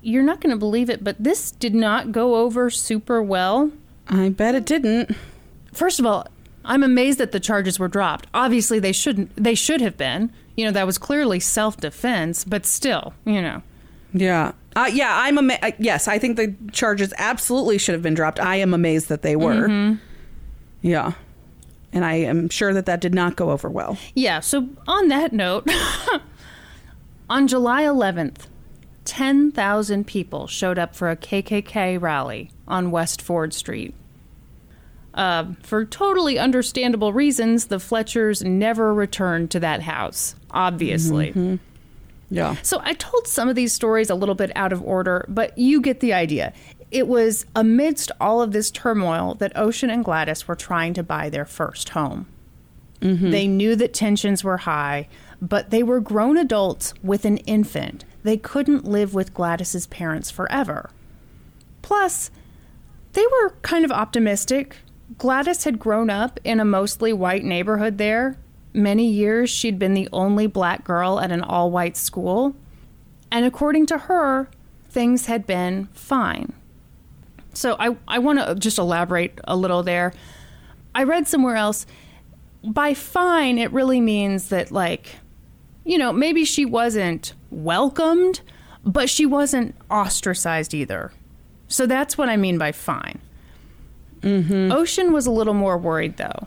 You're 0.00 0.22
not 0.22 0.40
going 0.40 0.50
to 0.50 0.58
believe 0.58 0.90
it, 0.90 1.04
but 1.04 1.22
this 1.22 1.50
did 1.52 1.74
not 1.74 2.10
go 2.10 2.36
over 2.36 2.70
super 2.70 3.22
well. 3.22 3.70
I 4.08 4.30
bet 4.30 4.54
it 4.54 4.64
didn't. 4.64 5.14
First 5.72 6.00
of 6.00 6.06
all, 6.06 6.26
I'm 6.64 6.82
amazed 6.82 7.18
that 7.18 7.32
the 7.32 7.40
charges 7.40 7.78
were 7.78 7.88
dropped. 7.88 8.26
Obviously, 8.34 8.78
they 8.78 8.92
shouldn't. 8.92 9.34
They 9.36 9.54
should 9.54 9.80
have 9.80 9.96
been. 9.96 10.32
You 10.56 10.66
know, 10.66 10.70
that 10.72 10.86
was 10.86 10.98
clearly 10.98 11.40
self-defense, 11.40 12.44
but 12.44 12.66
still, 12.66 13.14
you 13.24 13.40
know. 13.40 13.62
Yeah. 14.12 14.52
Uh, 14.76 14.90
yeah, 14.92 15.10
I'm 15.22 15.38
ama- 15.38 15.58
uh, 15.62 15.70
yes, 15.78 16.06
I 16.08 16.18
think 16.18 16.36
the 16.36 16.54
charges 16.72 17.12
absolutely 17.18 17.78
should 17.78 17.94
have 17.94 18.02
been 18.02 18.14
dropped. 18.14 18.38
I 18.38 18.56
am 18.56 18.74
amazed 18.74 19.08
that 19.08 19.22
they 19.22 19.36
were. 19.36 19.96
Yeah. 20.82 21.12
And 21.94 22.04
I 22.04 22.14
am 22.14 22.48
sure 22.48 22.72
that 22.74 22.86
that 22.86 23.00
did 23.00 23.14
not 23.14 23.36
go 23.36 23.50
over 23.50 23.68
well. 23.70 23.98
Yeah. 24.14 24.40
So 24.40 24.68
on 24.86 25.08
that 25.08 25.32
note, 25.32 25.68
On 27.30 27.48
July 27.48 27.84
11th, 27.84 28.46
10,000 29.06 30.06
people 30.06 30.46
showed 30.46 30.78
up 30.78 30.94
for 30.94 31.10
a 31.10 31.16
KKK 31.16 31.98
rally 32.00 32.50
on 32.68 32.90
West 32.90 33.22
Fort 33.22 33.54
Street. 33.54 33.94
Uh, 35.14 35.44
for 35.62 35.84
totally 35.84 36.38
understandable 36.38 37.12
reasons, 37.12 37.66
the 37.66 37.78
Fletchers 37.78 38.42
never 38.42 38.94
returned 38.94 39.50
to 39.50 39.60
that 39.60 39.82
house, 39.82 40.34
obviously. 40.50 41.58
Yeah. 42.30 42.56
So 42.62 42.80
I 42.82 42.94
told 42.94 43.26
some 43.26 43.48
of 43.50 43.54
these 43.54 43.74
stories 43.74 44.08
a 44.08 44.14
little 44.14 44.34
bit 44.34 44.50
out 44.56 44.72
of 44.72 44.82
order, 44.82 45.26
but 45.28 45.56
you 45.58 45.82
get 45.82 46.00
the 46.00 46.14
idea. 46.14 46.54
It 46.90 47.06
was 47.08 47.44
amidst 47.54 48.10
all 48.20 48.40
of 48.40 48.52
this 48.52 48.70
turmoil 48.70 49.34
that 49.34 49.54
Ossian 49.54 49.90
and 49.90 50.02
Gladys 50.04 50.48
were 50.48 50.54
trying 50.56 50.94
to 50.94 51.02
buy 51.02 51.28
their 51.28 51.44
first 51.44 51.90
home. 51.90 52.26
They 53.30 53.48
knew 53.48 53.74
that 53.76 53.92
tensions 53.92 54.44
were 54.44 54.58
high, 54.58 55.08
but 55.42 55.70
they 55.70 55.82
were 55.82 56.00
grown 56.00 56.36
adults 56.38 56.94
with 57.02 57.24
an 57.24 57.38
infant. 57.38 58.04
They 58.22 58.36
couldn't 58.36 58.84
live 58.84 59.12
with 59.12 59.34
Gladys's 59.34 59.88
parents 59.88 60.30
forever. 60.30 60.88
Plus, 61.82 62.30
they 63.14 63.26
were 63.26 63.56
kind 63.62 63.84
of 63.84 63.90
optimistic. 63.90 64.76
Gladys 65.18 65.64
had 65.64 65.78
grown 65.78 66.10
up 66.10 66.38
in 66.44 66.60
a 66.60 66.64
mostly 66.64 67.12
white 67.12 67.44
neighborhood 67.44 67.98
there. 67.98 68.36
Many 68.72 69.06
years 69.06 69.50
she'd 69.50 69.78
been 69.78 69.94
the 69.94 70.08
only 70.12 70.46
black 70.46 70.84
girl 70.84 71.20
at 71.20 71.32
an 71.32 71.42
all 71.42 71.70
white 71.70 71.96
school. 71.96 72.54
And 73.30 73.44
according 73.44 73.86
to 73.86 73.98
her, 73.98 74.48
things 74.88 75.26
had 75.26 75.46
been 75.46 75.88
fine. 75.92 76.52
So 77.54 77.76
I, 77.78 77.96
I 78.08 78.18
want 78.18 78.38
to 78.38 78.54
just 78.54 78.78
elaborate 78.78 79.38
a 79.44 79.56
little 79.56 79.82
there. 79.82 80.12
I 80.94 81.02
read 81.02 81.26
somewhere 81.26 81.56
else 81.56 81.86
by 82.64 82.94
fine, 82.94 83.58
it 83.58 83.72
really 83.72 84.00
means 84.00 84.48
that, 84.48 84.70
like, 84.70 85.16
you 85.84 85.98
know, 85.98 86.12
maybe 86.12 86.44
she 86.44 86.64
wasn't 86.64 87.34
welcomed, 87.50 88.40
but 88.84 89.10
she 89.10 89.26
wasn't 89.26 89.74
ostracized 89.90 90.74
either. 90.74 91.12
So 91.68 91.86
that's 91.86 92.16
what 92.16 92.28
I 92.28 92.36
mean 92.36 92.58
by 92.58 92.72
fine. 92.72 93.20
Mm-hmm. 94.22 94.72
Ossian 94.72 95.12
was 95.12 95.26
a 95.26 95.30
little 95.30 95.54
more 95.54 95.76
worried, 95.76 96.16
though. 96.16 96.46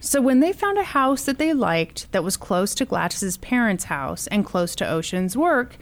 So 0.00 0.20
when 0.20 0.40
they 0.40 0.52
found 0.52 0.78
a 0.78 0.84
house 0.84 1.24
that 1.24 1.38
they 1.38 1.52
liked 1.52 2.10
that 2.12 2.22
was 2.22 2.36
close 2.36 2.74
to 2.76 2.84
Gladys's 2.84 3.36
parents' 3.36 3.84
house 3.84 4.28
and 4.28 4.44
close 4.44 4.76
to 4.76 4.84
Ossian's 4.84 5.36
work, 5.36 5.76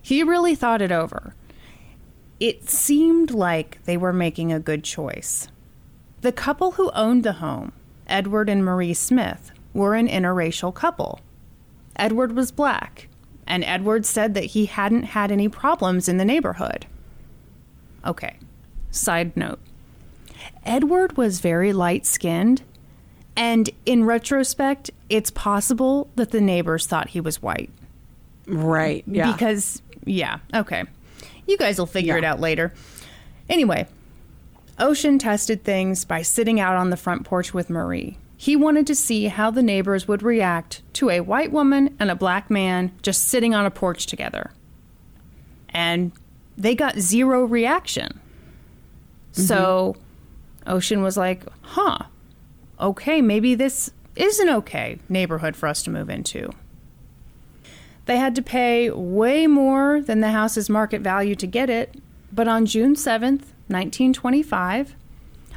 he 0.00 0.22
really 0.22 0.54
thought 0.54 0.80
it 0.80 0.90
over. 0.90 1.34
It 2.40 2.70
seemed 2.70 3.30
like 3.30 3.78
they 3.84 3.96
were 3.96 4.12
making 4.12 4.52
a 4.52 4.60
good 4.60 4.84
choice. 4.84 5.48
The 6.22 6.32
couple 6.32 6.72
who 6.72 6.90
owned 6.92 7.24
the 7.24 7.34
home, 7.34 7.72
Edward 8.06 8.48
and 8.48 8.64
Marie 8.64 8.94
Smith, 8.94 9.52
were 9.74 9.94
an 9.94 10.08
interracial 10.08 10.74
couple. 10.74 11.20
Edward 11.96 12.34
was 12.34 12.50
black, 12.50 13.08
and 13.46 13.62
Edward 13.64 14.06
said 14.06 14.32
that 14.34 14.44
he 14.44 14.66
hadn't 14.66 15.02
had 15.02 15.30
any 15.30 15.48
problems 15.48 16.08
in 16.08 16.16
the 16.16 16.24
neighborhood. 16.24 16.86
Okay, 18.06 18.38
side 18.90 19.36
note 19.36 19.60
Edward 20.64 21.16
was 21.16 21.40
very 21.40 21.72
light 21.72 22.06
skinned, 22.06 22.62
and 23.36 23.70
in 23.86 24.04
retrospect, 24.04 24.90
it's 25.08 25.30
possible 25.30 26.10
that 26.16 26.30
the 26.30 26.40
neighbors 26.40 26.86
thought 26.86 27.10
he 27.10 27.20
was 27.20 27.40
white. 27.42 27.70
Right. 28.46 29.04
Yeah. 29.06 29.32
Because, 29.32 29.82
yeah, 30.04 30.38
okay. 30.54 30.84
You 31.46 31.56
guys 31.56 31.78
will 31.78 31.86
figure 31.86 32.14
Yeah. 32.14 32.18
it 32.18 32.24
out 32.24 32.40
later. 32.40 32.72
Anyway, 33.48 33.86
Ossian 34.78 35.18
tested 35.18 35.64
things 35.64 36.04
by 36.04 36.22
sitting 36.22 36.60
out 36.60 36.76
on 36.76 36.90
the 36.90 36.96
front 36.96 37.24
porch 37.24 37.54
with 37.54 37.70
Marie. 37.70 38.18
He 38.36 38.54
wanted 38.54 38.86
to 38.86 38.94
see 38.94 39.26
how 39.26 39.50
the 39.50 39.62
neighbors 39.62 40.06
would 40.06 40.22
react 40.22 40.82
to 40.94 41.10
a 41.10 41.20
white 41.20 41.50
woman 41.50 41.96
and 41.98 42.10
a 42.10 42.14
black 42.14 42.50
man 42.50 42.92
just 43.02 43.26
sitting 43.26 43.54
on 43.54 43.66
a 43.66 43.70
porch 43.70 44.06
together. 44.06 44.52
And 45.70 46.12
they 46.56 46.74
got 46.74 46.98
zero 46.98 47.44
reaction. 47.44 48.20
So 49.32 49.96
mm-hmm. 49.96 50.02
Ossian 50.68 51.02
was 51.02 51.16
like, 51.16 51.44
huh, 51.62 51.98
okay, 52.78 53.20
maybe 53.20 53.54
this 53.54 53.90
is 54.14 54.38
an 54.38 54.48
okay 54.50 54.98
neighborhood 55.08 55.56
for 55.56 55.66
us 55.66 55.82
to 55.84 55.90
move 55.90 56.10
into. 56.10 56.50
They 58.06 58.16
had 58.16 58.34
to 58.36 58.42
pay 58.42 58.90
way 58.90 59.46
more 59.46 60.00
than 60.00 60.20
the 60.20 60.30
house's 60.30 60.70
market 60.70 61.02
value 61.02 61.34
to 61.36 61.46
get 61.46 61.68
it, 61.68 61.94
but 62.32 62.48
on 62.48 62.66
June 62.66 62.94
7th, 62.94 63.52
1925, 63.68 64.94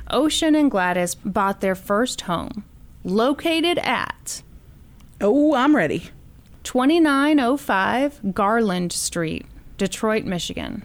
Ossian 0.09 0.59
and 0.59 0.69
Gladys 0.69 1.15
bought 1.15 1.61
their 1.61 1.75
first 1.75 2.21
home, 2.21 2.65
located 3.03 3.77
at 3.79 4.43
oh, 5.21 5.53
I'm 5.53 5.75
ready. 5.75 6.09
2905 6.63 8.33
Garland 8.33 8.91
Street, 8.91 9.45
Detroit, 9.77 10.25
Michigan. 10.25 10.83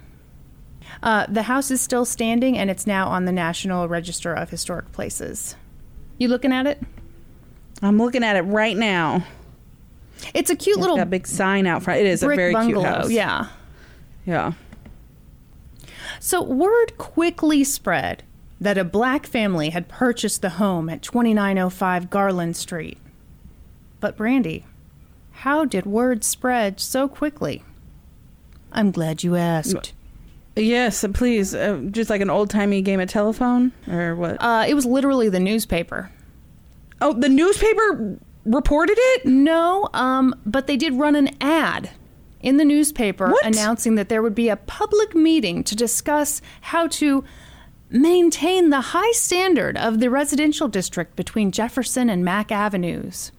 Uh, 1.03 1.27
the 1.29 1.43
house 1.43 1.71
is 1.71 1.81
still 1.81 2.05
standing 2.05 2.57
and 2.57 2.71
it's 2.71 2.87
now 2.87 3.09
on 3.09 3.25
the 3.25 3.33
National 3.33 3.89
Register 3.89 4.33
of 4.33 4.51
Historic 4.51 4.93
Places. 4.93 5.57
You 6.19 6.29
looking 6.29 6.53
at 6.53 6.67
it? 6.67 6.83
I'm 7.83 7.99
looking 7.99 8.25
at 8.25 8.37
it 8.37 8.43
right 8.43 8.77
now. 8.77 9.25
It's 10.33 10.51
a 10.51 10.57
cute 10.57 10.77
It's 10.77 10.81
little 10.81 10.97
got 10.97 11.03
a 11.03 11.07
big 11.07 11.27
sign 11.27 11.67
out 11.67 11.83
front. 11.83 12.01
It 12.01 12.07
is 12.07 12.23
a 12.23 12.29
very 12.29 12.53
bungalow. 12.53 12.83
cute 12.83 12.95
house. 12.95 13.11
Yeah. 13.11 13.49
Yeah. 14.25 14.53
So 16.21 16.43
word 16.43 16.97
quickly 16.97 17.63
spread 17.65 18.23
that 18.61 18.79
a 18.79 18.85
black 18.85 19.27
family 19.27 19.71
had 19.71 19.89
purchased 19.89 20.41
the 20.41 20.51
home 20.51 20.89
at 20.89 21.03
2905 21.03 22.09
Garland 22.09 22.57
Street. 22.57 22.99
But 24.01 24.17
Brandy, 24.17 24.65
how 25.33 25.67
did 25.67 25.85
word 25.85 26.25
spread 26.25 26.81
so 26.81 27.09
quickly? 27.09 27.63
I'm 28.73 28.91
glad 28.91 29.23
you 29.23 29.37
asked. 29.37 29.93
Yes, 30.57 31.05
uh, 31.05 31.09
please. 31.09 31.55
Uh, 31.55 31.81
just 31.91 32.09
like 32.11 32.21
an 32.23 32.31
old 32.31 32.49
timey 32.51 32.81
game 32.83 32.99
of 33.01 33.09
telephone 33.09 33.73
or 33.89 34.17
what? 34.17 34.37
Uh, 34.41 34.65
it 34.67 34.75
was 34.75 34.87
literally 34.87 35.29
the 35.29 35.41
newspaper. 35.41 36.11
oh, 37.01 37.13
the 37.13 37.29
newspaper 37.29 38.19
reported 38.45 38.97
it. 38.99 39.27
No, 39.27 39.89
um, 39.93 40.35
but 40.47 40.67
they 40.67 40.77
did 40.77 40.95
run 40.95 41.15
an 41.15 41.31
ad 41.41 41.91
in 42.41 42.57
the 42.59 42.65
newspaper 42.65 43.29
What? 43.31 43.45
announcing 43.47 43.97
that 43.97 44.09
there 44.09 44.23
would 44.23 44.35
be 44.35 44.49
a 44.49 44.57
public 44.57 45.15
meeting 45.15 45.65
to 45.65 45.75
discuss 45.77 46.41
how 46.63 46.87
to 46.89 47.25
maintain 47.91 48.71
the 48.71 48.81
high 48.81 49.13
standard 49.13 49.77
of 49.77 50.01
the 50.01 50.11
residential 50.11 50.69
district 50.69 51.17
between 51.17 51.51
Jefferson 51.53 52.09
and 52.11 52.25
Mack 52.25 52.51
Avenues. 52.53 53.31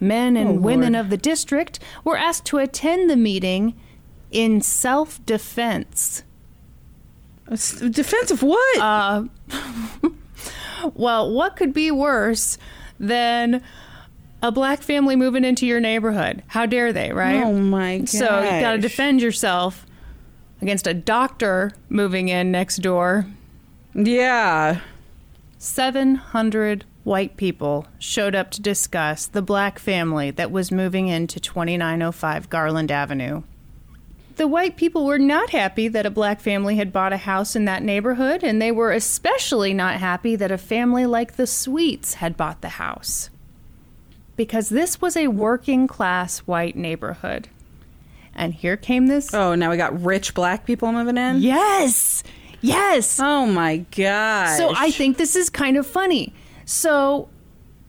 Men 0.00 0.36
and 0.36 0.48
Oh, 0.48 0.52
women 0.60 0.92
Lord. 0.94 1.04
of 1.06 1.10
the 1.10 1.16
district 1.16 1.78
were 2.04 2.16
asked 2.16 2.44
to 2.46 2.58
attend 2.58 3.08
the 3.08 3.16
meeting 3.16 3.74
in 4.30 4.60
self 4.60 5.24
defense. 5.24 6.23
Defense 7.50 8.30
of 8.30 8.42
what? 8.42 8.78
Uh, 8.80 9.24
Well, 10.94 11.30
what 11.32 11.56
could 11.56 11.72
be 11.72 11.90
worse 11.90 12.58
than 13.00 13.62
a 14.42 14.52
black 14.52 14.82
family 14.82 15.16
moving 15.16 15.44
into 15.44 15.66
your 15.66 15.80
neighborhood? 15.80 16.42
How 16.48 16.66
dare 16.66 16.92
they, 16.92 17.12
right? 17.12 17.42
Oh 17.42 17.52
my 17.54 17.98
god! 17.98 18.08
So 18.10 18.24
you 18.42 18.60
got 18.60 18.72
to 18.72 18.78
defend 18.78 19.22
yourself 19.22 19.86
against 20.60 20.86
a 20.86 20.94
doctor 20.94 21.72
moving 21.88 22.28
in 22.28 22.50
next 22.50 22.76
door. 22.78 23.26
Yeah. 23.94 24.80
700 25.58 26.84
white 27.04 27.36
people 27.38 27.86
showed 27.98 28.34
up 28.34 28.50
to 28.50 28.60
discuss 28.60 29.26
the 29.26 29.40
black 29.42 29.78
family 29.78 30.30
that 30.32 30.50
was 30.50 30.70
moving 30.70 31.08
into 31.08 31.40
2905 31.40 32.50
Garland 32.50 32.90
Avenue. 32.90 33.42
The 34.36 34.48
white 34.48 34.76
people 34.76 35.06
were 35.06 35.18
not 35.18 35.50
happy 35.50 35.86
that 35.88 36.06
a 36.06 36.10
black 36.10 36.40
family 36.40 36.76
had 36.76 36.92
bought 36.92 37.12
a 37.12 37.18
house 37.18 37.54
in 37.54 37.66
that 37.66 37.82
neighborhood, 37.82 38.42
and 38.42 38.60
they 38.60 38.72
were 38.72 38.90
especially 38.90 39.72
not 39.72 40.00
happy 40.00 40.34
that 40.36 40.50
a 40.50 40.58
family 40.58 41.06
like 41.06 41.36
the 41.36 41.46
Sweets 41.46 42.14
had 42.14 42.36
bought 42.36 42.60
the 42.60 42.70
house. 42.70 43.30
Because 44.36 44.68
this 44.68 45.00
was 45.00 45.16
a 45.16 45.28
working 45.28 45.86
class 45.86 46.40
white 46.40 46.74
neighborhood. 46.74 47.48
And 48.34 48.52
here 48.52 48.76
came 48.76 49.06
this. 49.06 49.32
Oh, 49.32 49.54
now 49.54 49.70
we 49.70 49.76
got 49.76 50.02
rich 50.02 50.34
black 50.34 50.66
people 50.66 50.90
moving 50.90 51.16
in. 51.16 51.40
Yes! 51.40 52.24
Yes! 52.60 53.20
Oh 53.20 53.46
my 53.46 53.78
god. 53.96 54.56
So 54.56 54.72
I 54.74 54.90
think 54.90 55.16
this 55.16 55.36
is 55.36 55.50
kind 55.50 55.76
of 55.76 55.86
funny. 55.86 56.34
So 56.64 57.28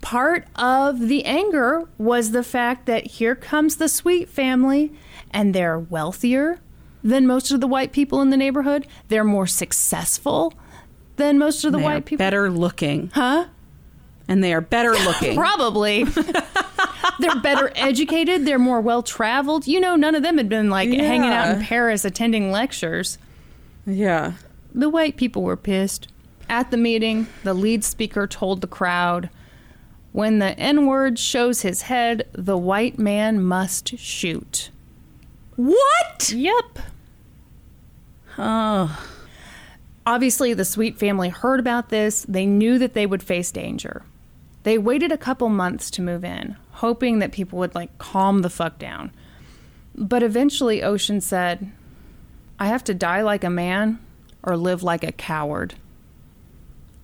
part 0.01 0.45
of 0.55 0.99
the 0.99 1.25
anger 1.25 1.87
was 1.97 2.29
the 2.31 2.43
fact 2.43 2.85
that 2.85 3.07
here 3.07 3.33
comes 3.33 3.77
the 3.77 3.89
sweet 3.89 4.29
family 4.29 4.93
and 5.35 5.53
they're 5.53 5.77
wealthier 5.77 6.59
than 7.03 7.27
most 7.27 7.51
of 7.51 7.61
the 7.61 7.67
white 7.67 7.91
people 7.91 8.21
in 8.23 8.31
the 8.31 8.37
neighborhood. 8.37 8.87
They're 9.09 9.23
more 9.23 9.45
successful 9.45 10.53
than 11.17 11.37
most 11.37 11.63
of 11.63 11.71
the 11.71 11.77
they 11.77 11.83
white 11.83 12.05
people. 12.05 12.23
better 12.23 12.49
looking, 12.49 13.11
Huh? 13.13 13.45
and 14.27 14.43
they 14.43 14.53
are 14.53 14.61
better 14.61 14.91
looking. 15.05 15.35
Probably. 15.35 16.03
they're 17.19 17.39
better 17.41 17.71
educated, 17.75 18.45
they're 18.45 18.57
more 18.57 18.81
well 18.81 19.03
traveled. 19.03 19.67
You 19.67 19.79
know, 19.79 19.95
none 19.95 20.15
of 20.15 20.23
them 20.23 20.37
had 20.37 20.49
been 20.49 20.69
like 20.71 20.89
hanging 20.89 21.29
out 21.29 21.55
in 21.57 21.61
Paris 21.63 22.03
attending 22.05 22.49
lectures. 22.51 23.17
yeah. 23.85 24.33
The 24.73 24.89
white 24.89 25.15
people 25.15 25.41
were 25.43 25.55
pissed. 25.55 26.09
At 26.49 26.69
the 26.69 26.75
meeting, 26.77 27.27
the 27.43 27.53
lead 27.53 27.83
speaker 27.85 28.27
told 28.27 28.59
the 28.61 28.67
crowd 28.67 29.29
when 30.11 30.39
the 30.39 30.57
N 30.59 30.85
word 30.85 31.17
shows 31.17 31.61
his 31.61 31.83
head, 31.83 32.27
the 32.33 32.57
white 32.57 32.99
man 32.99 33.41
must 33.43 33.97
shoot. 33.97 34.69
What? 35.55 36.31
Yep. 36.35 36.79
Oh. 38.37 39.07
Obviously, 40.05 40.53
the 40.53 40.65
Sweet 40.65 40.97
family 40.99 41.29
heard 41.29 41.59
about 41.59 41.89
this. 41.89 42.25
They 42.27 42.45
knew 42.45 42.77
that 42.77 42.93
they 42.93 43.05
would 43.05 43.23
face 43.23 43.51
danger. 43.51 44.03
They 44.63 44.77
waited 44.77 45.11
a 45.11 45.17
couple 45.17 45.49
months 45.49 45.89
to 45.91 46.01
move 46.01 46.23
in, 46.23 46.57
hoping 46.71 47.19
that 47.19 47.31
people 47.31 47.59
would 47.59 47.75
like 47.75 47.97
calm 47.97 48.41
the 48.41 48.49
fuck 48.49 48.77
down. 48.77 49.11
But 49.95 50.23
eventually, 50.23 50.81
Ossian 50.81 51.21
said, 51.21 51.71
I 52.59 52.67
have 52.67 52.83
to 52.85 52.93
die 52.93 53.21
like 53.21 53.43
a 53.43 53.49
man 53.49 53.99
or 54.43 54.57
live 54.57 54.83
like 54.83 55.03
a 55.03 55.11
coward. 55.11 55.75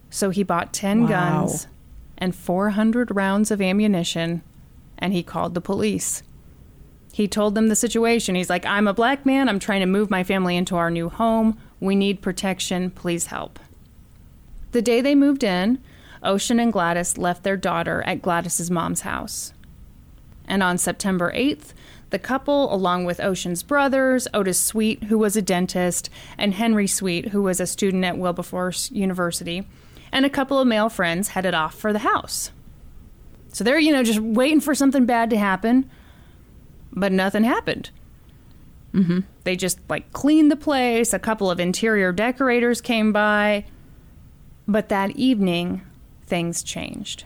So 0.10 0.30
he 0.30 0.44
bought 0.44 0.74
10 0.74 1.04
Wow. 1.04 1.08
guns 1.08 1.68
and 2.18 2.36
400 2.36 3.16
rounds 3.16 3.50
of 3.50 3.62
ammunition 3.62 4.42
and 4.98 5.14
he 5.14 5.24
called 5.24 5.54
the 5.54 5.62
police. 5.62 6.22
He 7.12 7.28
told 7.28 7.56
them 7.56 7.68
the 7.68 7.76
situation. 7.76 8.36
He's 8.36 8.50
like, 8.50 8.66
I'm 8.66 8.88
a 8.88 8.94
black 8.94 9.26
man. 9.26 9.50
I'm 9.50 9.60
trying 9.60 9.82
to 9.82 9.86
move 9.86 10.10
my 10.10 10.24
family 10.24 10.56
into 10.56 10.76
our 10.76 10.90
new 10.90 11.10
home. 11.10 11.58
We 11.80 11.96
need 11.96 12.22
protection. 12.22 12.90
Please 12.92 13.28
help. 13.28 13.60
The 14.72 14.82
day 14.82 15.02
they 15.02 15.16
moved 15.16 15.44
in, 15.44 15.84
Ossian 16.24 16.62
and 16.62 16.72
Gladys 16.72 17.18
left 17.18 17.44
their 17.44 17.58
daughter 17.58 18.02
at 18.04 18.22
Gladys's 18.22 18.72
mom's 18.72 19.02
house. 19.02 19.54
And 20.48 20.64
on 20.64 20.78
September 20.78 21.32
8th, 21.36 21.74
the 22.12 22.20
couple, 22.20 22.74
along 22.74 23.06
with 23.06 23.20
Ossian's 23.20 23.64
brothers, 23.64 24.28
Otis 24.34 24.60
Sweet, 24.60 25.06
who 25.06 25.18
was 25.18 25.36
a 25.36 25.42
dentist, 25.42 26.10
and 26.38 26.54
Henry 26.54 26.88
Sweet, 26.88 27.30
who 27.30 27.42
was 27.42 27.60
a 27.60 27.68
student 27.68 28.04
at 28.04 28.18
Wilberforce 28.18 28.92
University, 28.92 29.66
and 30.12 30.26
a 30.26 30.30
couple 30.30 30.60
of 30.60 30.68
male 30.68 30.90
friends 30.90 31.30
headed 31.30 31.54
off 31.54 31.74
for 31.74 31.94
the 31.94 32.00
house. 32.00 32.52
So 33.54 33.64
they're, 33.64 33.80
you 33.80 33.94
know, 33.94 34.04
just 34.04 34.20
waiting 34.20 34.60
for 34.60 34.76
something 34.76 35.06
bad 35.06 35.30
to 35.30 35.38
happen, 35.38 35.90
but 36.94 37.12
nothing 37.12 37.44
happened. 37.44 37.90
Mm-hmm. 38.94 39.20
They 39.44 39.56
just 39.56 39.80
like 39.90 40.12
cleaned 40.14 40.52
the 40.52 40.56
place. 40.56 41.14
A 41.14 41.20
couple 41.20 41.50
of 41.50 41.60
interior 41.60 42.12
decorators 42.12 42.82
came 42.82 43.14
by, 43.14 43.66
but 44.68 44.90
that 44.90 45.12
evening, 45.12 45.82
things 46.26 46.64
changed. 46.64 47.26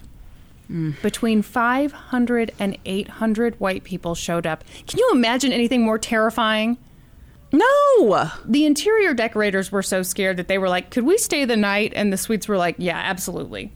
Between 0.68 1.44
500 1.44 2.52
and 2.58 2.78
800 2.86 3.60
white 3.60 3.84
people 3.84 4.16
showed 4.16 4.48
up. 4.48 4.64
Can 4.88 4.98
you 4.98 5.12
imagine 5.14 5.52
anything 5.52 5.84
more 5.84 6.00
terrifying? 6.00 6.80
No. 7.52 8.32
The 8.46 8.66
interior 8.66 9.14
decorators 9.14 9.72
were 9.72 9.84
so 9.84 10.02
scared 10.02 10.38
that 10.38 10.48
they 10.48 10.58
were 10.58 10.70
like, 10.70 10.90
Could 10.90 11.06
we 11.06 11.20
stay 11.20 11.46
the 11.46 11.56
night? 11.56 11.94
And 11.96 12.12
the 12.12 12.18
Sweets 12.18 12.48
were 12.48 12.58
like, 12.58 12.76
Yeah, 12.80 12.98
absolutely. 12.98 13.72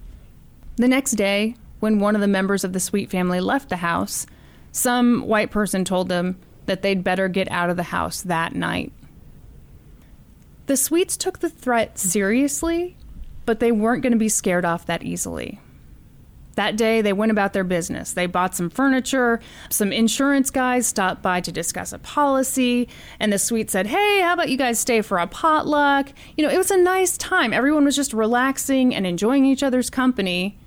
The 0.77 0.87
next 0.87 1.11
day, 1.11 1.55
when 1.79 1.99
one 1.99 2.15
of 2.15 2.21
the 2.21 2.27
members 2.27 2.63
of 2.63 2.73
the 2.73 2.79
Sweet 2.79 3.11
family 3.11 3.39
left 3.39 3.69
the 3.69 3.77
house, 3.77 4.25
some 4.71 5.21
white 5.27 5.51
person 5.51 5.83
told 5.85 6.09
them 6.09 6.39
that 6.65 6.81
they'd 6.81 7.03
better 7.03 7.27
get 7.27 7.49
out 7.51 7.69
of 7.69 7.77
the 7.77 7.83
house 7.83 8.21
that 8.21 8.53
night. 8.53 8.93
The 10.67 10.77
Sweets 10.77 11.17
took 11.17 11.39
the 11.39 11.49
threat 11.49 11.97
seriously, 11.97 12.95
but 13.45 13.59
they 13.59 13.71
weren't 13.71 14.03
going 14.03 14.13
to 14.13 14.19
be 14.19 14.29
scared 14.29 14.65
off 14.65 14.85
that 14.85 15.01
easily. 15.01 15.59
That 16.59 16.75
day, 16.75 17.01
they 17.01 17.13
went 17.13 17.31
about 17.31 17.53
their 17.53 17.63
business. 17.63 18.11
They 18.11 18.25
bought 18.25 18.53
some 18.53 18.69
furniture. 18.69 19.39
Some 19.69 19.91
insurance 19.91 20.51
guys 20.51 20.85
stopped 20.85 21.21
by 21.21 21.41
to 21.41 21.51
discuss 21.51 21.93
a 21.93 21.99
policy. 21.99 22.89
And 23.19 23.31
the 23.31 23.39
Sweet 23.39 23.71
said, 23.71 23.87
Hey, 23.87 24.21
how 24.21 24.33
about 24.33 24.49
you 24.49 24.57
guys 24.57 24.77
stay 24.77 25.01
for 25.01 25.17
a 25.17 25.25
potluck? 25.25 26.09
You 26.35 26.45
know, 26.45 26.53
it 26.53 26.57
was 26.57 26.69
a 26.69 26.77
nice 26.77 27.17
time. 27.17 27.53
Everyone 27.53 27.85
was 27.85 27.95
just 27.95 28.13
relaxing 28.13 28.93
and 28.93 29.07
enjoying 29.07 29.45
each 29.45 29.63
other's 29.63 29.89
company. 29.89 30.59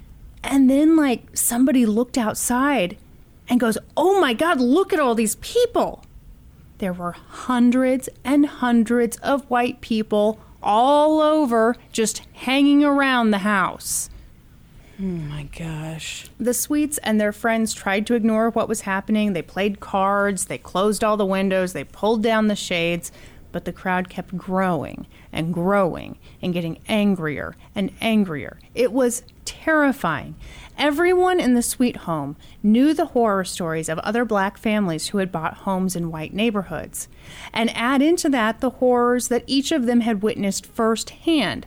And 0.43 0.71
then, 0.71 0.97
like, 0.97 1.37
somebody 1.37 1.85
looked 1.85 2.17
outside 2.17 2.97
and 3.53 3.61
goes, 3.61 3.77
Oh 3.99 4.19
my 4.19 4.33
God, 4.33 4.63
look 4.63 4.95
at 4.95 4.99
all 4.99 5.15
these 5.15 5.35
people. 5.37 6.03
There 6.79 6.95
were 6.95 7.13
hundreds 7.13 8.09
and 8.25 8.47
hundreds 8.47 9.19
of 9.19 9.45
white 9.51 9.83
people 9.83 10.41
all 10.63 11.21
over 11.21 11.77
just 11.93 12.23
hanging 12.33 12.83
around 12.83 13.31
the 13.31 13.39
house. 13.39 14.09
Oh 14.99 15.03
my 15.03 15.51
gosh. 15.55 16.31
The 16.41 16.55
Sweets 16.55 16.97
and 17.03 17.21
their 17.21 17.31
friends 17.31 17.75
tried 17.75 18.07
to 18.07 18.15
ignore 18.15 18.49
what 18.49 18.71
was 18.71 18.83
happening. 18.83 19.35
They 19.35 19.43
played 19.43 19.81
cards, 19.81 20.47
they 20.47 20.57
closed 20.57 21.05
all 21.05 21.19
the 21.19 21.27
windows, 21.27 21.75
they 21.75 21.85
pulled 21.85 22.23
down 22.23 22.47
the 22.47 22.57
shades, 22.57 23.13
but 23.53 23.67
the 23.67 23.73
crowd 23.73 24.09
kept 24.09 24.35
growing 24.35 25.07
and 25.31 25.53
growing 25.53 26.19
and 26.41 26.55
getting 26.55 26.79
angrier 26.89 27.55
and 27.75 27.93
angrier. 28.01 28.59
It 28.75 28.93
was 28.93 29.25
terrifying. 29.45 30.37
Everyone 30.79 31.39
in 31.39 31.55
the 31.55 31.63
Sweet 31.63 31.99
home 31.99 32.37
knew 32.63 32.95
the 32.95 33.07
horror 33.07 33.45
stories 33.45 33.89
of 33.89 33.99
other 34.01 34.25
black 34.25 34.59
families 34.59 35.09
who 35.09 35.19
had 35.19 35.31
bought 35.31 35.59
homes 35.59 35.95
in 35.95 36.11
white 36.11 36.35
neighborhoods. 36.35 37.09
And 37.53 37.71
add 37.77 38.03
into 38.03 38.29
that 38.31 38.61
the 38.61 38.71
horrors 38.71 39.29
that 39.29 39.45
each 39.47 39.71
of 39.71 39.87
them 39.87 40.01
had 40.01 40.23
witnessed 40.23 40.67
firsthand. 40.67 41.67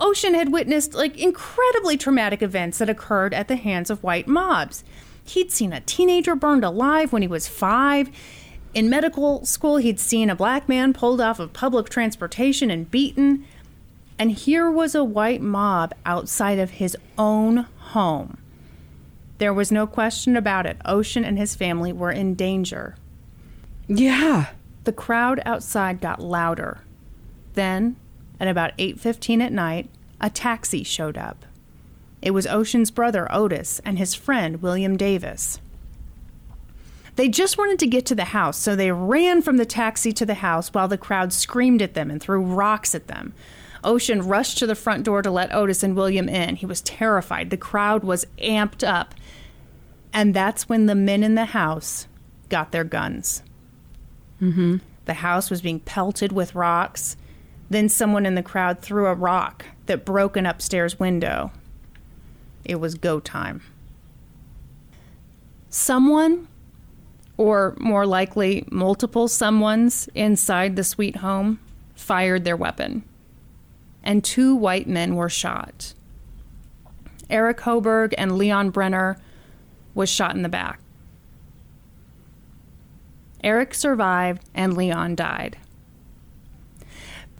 Ossian 0.00 0.34
had 0.34 0.52
witnessed 0.52 0.94
like 0.94 1.16
incredibly 1.18 1.96
traumatic 1.96 2.42
events 2.42 2.78
that 2.78 2.90
occurred 2.90 3.32
at 3.32 3.48
the 3.48 3.56
hands 3.56 3.90
of 3.90 4.02
white 4.02 4.28
mobs. 4.28 4.84
He'd 5.24 5.50
seen 5.50 5.72
a 5.72 5.80
teenager 5.80 6.34
burned 6.34 6.64
alive 6.64 7.12
when 7.12 7.22
he 7.22 7.28
was 7.28 7.48
five. 7.48 8.10
In 8.74 8.90
medical 8.90 9.44
school, 9.46 9.78
he'd 9.78 9.98
seen 10.00 10.28
a 10.28 10.36
black 10.36 10.68
man 10.68 10.92
pulled 10.92 11.20
off 11.20 11.40
of 11.40 11.52
public 11.52 11.88
transportation 11.88 12.70
and 12.70 12.90
beaten. 12.90 13.44
And 14.18 14.32
here 14.32 14.70
was 14.70 14.94
a 14.94 15.04
white 15.04 15.40
mob 15.40 15.94
outside 16.04 16.58
of 16.58 16.72
his 16.72 16.96
own 17.16 17.66
home. 17.92 18.38
There 19.38 19.52
was 19.52 19.70
no 19.70 19.86
question 19.86 20.36
about 20.36 20.66
it. 20.66 20.78
Ossian 20.84 21.24
and 21.24 21.38
his 21.38 21.54
family 21.54 21.92
were 21.92 22.10
in 22.10 22.34
danger. 22.34 22.96
Yeah. 23.86 24.46
The 24.84 24.92
crowd 24.92 25.40
outside 25.44 26.00
got 26.00 26.20
louder. 26.20 26.78
Then, 27.54 27.96
at 28.40 28.48
about 28.48 28.72
8:15 28.78 29.40
at 29.40 29.52
night, 29.52 29.88
a 30.20 30.30
taxi 30.30 30.82
showed 30.82 31.18
up. 31.18 31.44
It 32.22 32.30
was 32.30 32.46
Ossian's 32.46 32.90
brother 32.90 33.28
Otis 33.30 33.80
and 33.84 33.98
his 33.98 34.14
friend 34.14 34.62
William 34.62 34.96
Davis. 34.96 35.60
They 37.16 37.28
just 37.28 37.56
wanted 37.56 37.78
to 37.78 37.86
get 37.86 38.04
to 38.06 38.14
the 38.14 38.26
house, 38.26 38.58
so 38.58 38.76
they 38.76 38.92
ran 38.92 39.40
from 39.40 39.56
the 39.56 39.64
taxi 39.64 40.12
to 40.12 40.26
the 40.26 40.34
house 40.34 40.68
while 40.68 40.88
the 40.88 40.98
crowd 40.98 41.32
screamed 41.32 41.80
at 41.80 41.94
them 41.94 42.10
and 42.10 42.20
threw 42.20 42.40
rocks 42.40 42.94
at 42.94 43.06
them. 43.06 43.32
Ossian 43.86 44.28
rushed 44.28 44.58
to 44.58 44.66
the 44.66 44.74
front 44.74 45.04
door 45.04 45.22
to 45.22 45.30
let 45.30 45.54
Otis 45.54 45.82
and 45.82 45.94
William 45.94 46.28
in. 46.28 46.56
He 46.56 46.66
was 46.66 46.82
terrified. 46.82 47.50
The 47.50 47.56
crowd 47.56 48.02
was 48.02 48.26
amped 48.38 48.86
up. 48.86 49.14
And 50.12 50.34
that's 50.34 50.68
when 50.68 50.86
the 50.86 50.94
men 50.94 51.22
in 51.22 51.36
the 51.36 51.46
house 51.46 52.08
got 52.48 52.72
their 52.72 52.84
guns. 52.84 53.42
Mm-hmm. 54.42 54.78
The 55.04 55.14
house 55.14 55.50
was 55.50 55.62
being 55.62 55.80
pelted 55.80 56.32
with 56.32 56.54
rocks. 56.54 57.16
Then 57.70 57.88
someone 57.88 58.26
in 58.26 58.34
the 58.34 58.42
crowd 58.42 58.80
threw 58.80 59.06
a 59.06 59.14
rock 59.14 59.64
that 59.86 60.04
broke 60.04 60.36
an 60.36 60.46
upstairs 60.46 60.98
window. 60.98 61.52
It 62.64 62.76
was 62.76 62.96
go 62.96 63.20
time. 63.20 63.62
Someone, 65.70 66.48
or 67.36 67.76
more 67.78 68.06
likely 68.06 68.66
multiple 68.70 69.28
someones 69.28 70.08
inside 70.14 70.74
the 70.74 70.84
sweet 70.84 71.16
home, 71.16 71.60
fired 71.94 72.44
their 72.44 72.56
weapon, 72.56 73.04
and 74.06 74.22
two 74.22 74.54
white 74.54 74.88
men 74.88 75.16
were 75.16 75.28
shot. 75.28 75.92
Eric 77.28 77.60
Houghberg 77.60 78.14
and 78.16 78.38
Leon 78.38 78.70
Breiner 78.70 79.18
was 79.94 80.08
shot 80.08 80.36
in 80.36 80.42
the 80.42 80.48
back. 80.48 80.80
Eric 83.42 83.74
survived 83.74 84.42
and 84.54 84.76
Leon 84.76 85.16
died. 85.16 85.58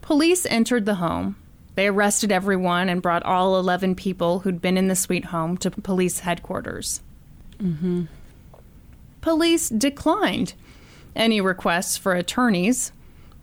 Police 0.03 0.45
entered 0.47 0.87
the 0.87 0.97
home. 0.97 1.37
They 1.77 1.87
arrested 1.87 2.33
everyone 2.33 2.89
and 2.89 3.03
brought 3.03 3.23
all 3.23 3.59
11 3.59 3.95
people 3.95 4.41
who'd 4.41 4.61
been 4.61 4.77
in 4.77 4.89
the 4.89 4.97
sweet 4.97 5.27
home 5.27 5.57
to 5.59 5.71
police 5.71 6.21
headquarters. 6.21 7.01
Mm-hmm. 7.59 8.05
Police 9.21 9.69
declined 9.69 10.55
any 11.15 11.41
requests 11.41 11.97
for 11.97 12.15
attorneys, 12.15 12.93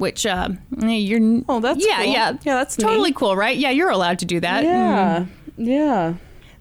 which 0.03 0.25
uh, 0.25 0.49
you're. 0.81 1.41
Oh, 1.47 1.61
that's 1.61 1.83
yeah, 1.87 2.03
cool. 2.03 2.13
yeah, 2.13 2.31
Yeah, 2.43 2.55
that's 2.55 2.75
totally 2.75 3.11
neat. 3.11 3.15
cool, 3.15 3.37
right? 3.37 3.55
Yeah, 3.57 3.69
you're 3.69 3.89
allowed 3.89 4.19
to 4.19 4.25
do 4.25 4.41
that. 4.41 4.65
Yeah. 4.65 5.25
Yeah. 5.55 6.15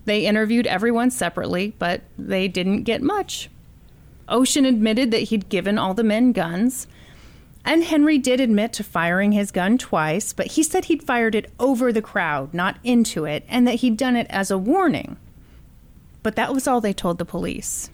They 0.05 0.27
interviewed 0.27 0.69
everyone 0.69 1.10
separately, 1.10 1.74
but 1.81 2.02
they 2.16 2.47
didn't 2.47 2.85
get 2.85 3.02
much. 3.02 3.51
Ossian 4.28 4.64
admitted 4.64 5.10
that 5.10 5.24
he'd 5.24 5.48
given 5.48 5.77
all 5.77 5.93
the 5.93 6.05
men 6.05 6.31
guns, 6.31 6.86
and 7.64 7.82
Henry 7.82 8.16
did 8.16 8.40
admit 8.40 8.73
to 8.74 8.85
firing 8.85 9.32
his 9.32 9.51
gun 9.51 9.77
twice, 9.77 10.32
but 10.32 10.52
he 10.52 10.62
said 10.62 10.85
he'd 10.85 11.02
fired 11.02 11.35
it 11.35 11.51
over 11.59 11.93
the 11.93 12.01
crowd, 12.01 12.55
not 12.55 12.77
into 12.85 13.24
it, 13.24 13.44
and 13.48 13.66
that 13.66 13.77
he'd 13.77 13.97
done 13.97 14.14
it 14.14 14.28
as 14.31 14.52
a 14.52 14.59
warning. 14.59 15.16
But 16.23 16.36
that 16.36 16.55
was 16.55 16.69
all 16.69 16.81
they 16.81 16.93
told 16.93 17.19
the 17.19 17.24
police. 17.24 17.90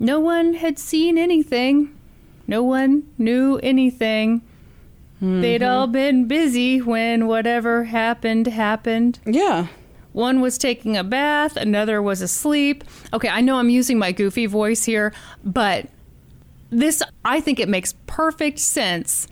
No 0.00 0.18
one 0.18 0.54
had 0.54 0.76
seen 0.80 1.16
anything. 1.16 1.96
No 2.48 2.64
one 2.64 3.08
knew 3.16 3.58
anything. 3.62 4.42
They'd 5.26 5.60
mm-hmm. 5.60 5.70
all 5.70 5.86
been 5.86 6.28
busy 6.28 6.80
when 6.80 7.26
whatever 7.26 7.84
happened 7.84 8.46
happened. 8.46 9.18
Yeah. 9.24 9.68
One 10.12 10.40
was 10.40 10.56
taking 10.56 10.96
a 10.96 11.04
bath, 11.04 11.56
another 11.56 12.00
was 12.00 12.22
asleep. 12.22 12.84
Okay, 13.12 13.28
I 13.28 13.40
know 13.40 13.58
I'm 13.58 13.68
using 13.68 13.98
my 13.98 14.12
goofy 14.12 14.46
voice 14.46 14.84
here, 14.84 15.12
but 15.44 15.88
this, 16.70 17.02
I 17.24 17.40
think 17.40 17.60
it 17.60 17.68
makes 17.68 17.94
perfect 18.06 18.58
sense 18.58 19.28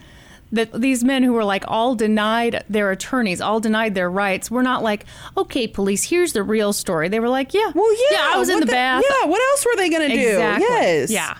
that 0.52 0.72
these 0.72 1.02
men 1.02 1.22
who 1.22 1.32
were 1.32 1.44
like 1.44 1.64
all 1.68 1.94
denied 1.94 2.64
their 2.68 2.90
attorneys, 2.90 3.40
all 3.40 3.60
denied 3.60 3.94
their 3.94 4.10
rights, 4.10 4.50
were 4.50 4.62
not 4.62 4.82
like, 4.82 5.04
okay, 5.36 5.66
police, 5.66 6.04
here's 6.04 6.32
the 6.32 6.42
real 6.42 6.72
story. 6.72 7.08
They 7.08 7.20
were 7.20 7.28
like, 7.28 7.54
yeah, 7.54 7.72
Well, 7.74 7.92
yeah. 8.10 8.30
I 8.34 8.38
was 8.38 8.48
in 8.48 8.56
what 8.56 8.66
the, 8.66 8.72
bath. 8.72 9.04
Yeah. 9.08 9.26
What 9.26 9.40
else 9.50 9.66
were 9.66 9.76
they 9.76 9.90
going 9.90 10.08
to 10.10 10.16
do? 10.16 10.28
Exactly. 10.28 10.66
Yes. 10.66 11.10
Yeah. 11.10 11.38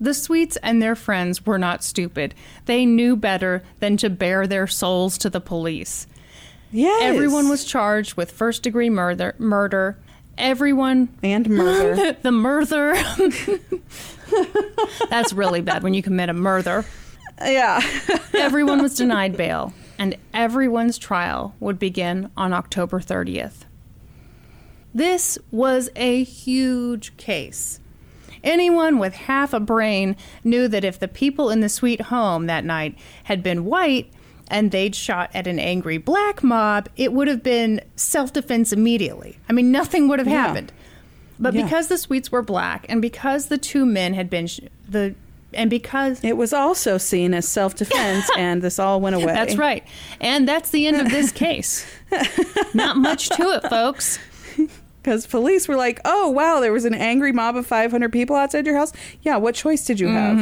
The 0.00 0.14
Sweets 0.14 0.56
and 0.62 0.80
their 0.80 0.94
friends 0.94 1.44
were 1.44 1.58
not 1.58 1.82
stupid. 1.82 2.34
They 2.66 2.86
knew 2.86 3.16
better 3.16 3.62
than 3.80 3.96
to 3.98 4.10
bare 4.10 4.46
their 4.46 4.66
souls 4.66 5.18
to 5.18 5.30
the 5.30 5.40
police. 5.40 6.06
Yes. 6.70 7.02
Everyone 7.02 7.48
was 7.48 7.64
charged 7.64 8.14
with 8.14 8.30
first 8.30 8.62
degree 8.62 8.90
murder. 8.90 9.34
Murder. 9.38 9.98
Everyone. 10.36 11.08
and 11.22 11.48
murder. 11.48 12.16
the 12.22 12.30
murder. 12.30 12.94
That's 15.10 15.32
really 15.32 15.62
bad 15.62 15.82
when 15.82 15.94
you 15.94 16.02
commit 16.02 16.28
a 16.28 16.34
murder. 16.34 16.84
yeah. 17.40 17.80
Everyone 18.34 18.80
was 18.82 18.94
denied 18.94 19.36
bail, 19.36 19.72
and 19.98 20.16
everyone's 20.32 20.98
trial 20.98 21.54
would 21.58 21.78
begin 21.78 22.30
on 22.36 22.52
October 22.52 23.00
30th. 23.00 23.64
This 24.94 25.38
was 25.50 25.90
a 25.96 26.22
huge 26.24 27.16
case. 27.16 27.80
Anyone 28.44 28.98
with 28.98 29.14
half 29.14 29.52
a 29.52 29.60
brain 29.60 30.16
knew 30.44 30.68
that 30.68 30.84
if 30.84 30.98
the 30.98 31.08
people 31.08 31.50
in 31.50 31.60
the 31.60 31.68
sweet 31.68 32.02
home 32.02 32.46
that 32.46 32.64
night 32.64 32.96
had 33.24 33.42
been 33.42 33.64
white 33.64 34.10
and 34.50 34.70
they'd 34.70 34.94
shot 34.94 35.30
at 35.34 35.46
an 35.46 35.58
angry 35.58 35.98
black 35.98 36.42
mob, 36.42 36.88
it 36.96 37.12
would 37.12 37.28
have 37.28 37.42
been 37.42 37.80
self 37.96 38.32
defense 38.32 38.72
immediately. 38.72 39.38
I 39.48 39.52
mean, 39.52 39.70
nothing 39.70 40.08
would 40.08 40.18
have 40.18 40.28
Yeah. 40.28 40.46
happened. 40.46 40.72
But 41.38 41.54
Yeah. 41.54 41.62
because 41.64 41.88
the 41.88 41.98
sweets 41.98 42.32
were 42.32 42.42
black 42.42 42.86
and 42.88 43.00
because 43.02 43.46
the 43.46 43.58
two 43.58 43.84
men 43.86 44.14
had 44.14 44.28
been 44.30 44.46
sh- 44.46 44.60
the 44.88 45.14
and 45.54 45.70
because 45.70 46.22
It 46.22 46.36
was 46.36 46.52
also 46.52 46.98
seen 46.98 47.32
as 47.32 47.48
self 47.48 47.74
defense, 47.74 48.28
and 48.36 48.60
this 48.60 48.78
all 48.78 49.00
went 49.00 49.16
away. 49.16 49.26
that's 49.32 49.56
right. 49.56 49.82
And 50.20 50.46
that's 50.46 50.68
the 50.70 50.86
end 50.86 50.98
of 51.00 51.10
this 51.10 51.32
case. 51.46 51.86
Not 52.74 52.98
much 52.98 53.28
to 53.30 53.42
it, 53.54 53.68
folks. 53.70 54.18
Because 55.08 55.26
police 55.26 55.66
were 55.68 55.76
like, 55.76 56.00
oh, 56.04 56.28
wow, 56.28 56.60
there 56.60 56.70
was 56.70 56.84
an 56.84 56.92
angry 56.92 57.32
mob 57.32 57.56
of 57.56 57.66
500 57.66 58.12
people 58.12 58.36
outside 58.36 58.66
your 58.66 58.76
house. 58.76 58.92
Yeah, 59.22 59.38
what 59.38 59.54
choice 59.54 59.86
did 59.86 59.98
you 59.98 60.08
have? 60.08 60.36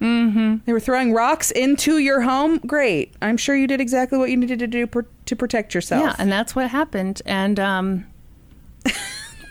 Mm-hmm. 0.00 0.58
They 0.64 0.72
were 0.72 0.78
throwing 0.78 1.12
rocks 1.12 1.50
into 1.50 1.98
your 1.98 2.20
home. 2.20 2.58
Great. 2.58 3.12
I'm 3.20 3.36
sure 3.36 3.56
you 3.56 3.66
did 3.66 3.80
exactly 3.80 4.16
what 4.16 4.30
you 4.30 4.36
needed 4.36 4.60
to 4.60 4.68
do 4.68 4.86
per- 4.86 5.08
to 5.26 5.34
protect 5.34 5.74
yourself. 5.74 6.04
Yeah, 6.04 6.14
and 6.16 6.30
that's 6.30 6.54
what 6.54 6.70
happened. 6.70 7.22
And 7.26 7.58
um, 7.58 8.06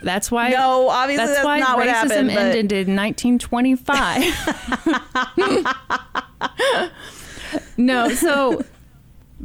that's 0.02 0.32
why. 0.32 0.52
No, 0.52 0.88
obviously 0.88 1.26
that's 1.26 1.44
why 1.44 1.60
not 1.60 1.78
what 1.78 1.88
racism 1.88 2.30
happened, 2.30 2.30
but- 2.30 2.56
ended 2.56 2.88
in 2.88 2.96
1925. 2.96 4.24
no, 7.78 8.08
so 8.14 8.64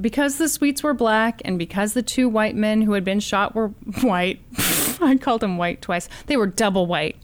because 0.00 0.38
the 0.38 0.48
sweets 0.48 0.82
were 0.82 0.94
black 0.94 1.42
and 1.44 1.58
because 1.58 1.92
the 1.92 2.02
two 2.02 2.28
white 2.28 2.54
men 2.54 2.82
who 2.82 2.92
had 2.92 3.04
been 3.04 3.20
shot 3.20 3.54
were 3.54 3.68
white, 4.02 4.40
I 5.00 5.16
called 5.20 5.40
them 5.40 5.58
white 5.58 5.82
twice. 5.82 6.08
They 6.26 6.36
were 6.36 6.46
double 6.46 6.86
white 6.86 7.16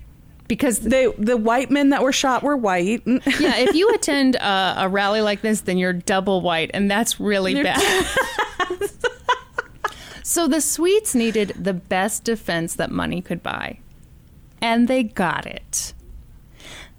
because 0.48 0.80
They, 0.80 1.06
the 1.18 1.36
white 1.36 1.70
men 1.70 1.90
that 1.90 2.02
were 2.02 2.12
shot 2.12 2.42
were 2.42 2.56
white. 2.56 3.02
yeah, 3.06 3.56
if 3.56 3.74
you 3.74 3.92
attend 3.94 4.36
a, 4.36 4.74
a 4.78 4.88
rally 4.88 5.20
like 5.20 5.40
this, 5.40 5.62
then 5.62 5.78
you're 5.78 5.92
double 5.92 6.40
white, 6.42 6.70
and 6.74 6.90
that's 6.90 7.18
really 7.18 7.62
bad. 7.62 8.06
so 10.22 10.46
the 10.46 10.60
Sweets 10.60 11.14
needed 11.14 11.54
the 11.58 11.72
best 11.72 12.24
defense 12.24 12.74
that 12.74 12.90
money 12.90 13.22
could 13.22 13.42
buy, 13.42 13.78
and 14.60 14.86
they 14.86 15.02
got 15.02 15.46
it. 15.46 15.93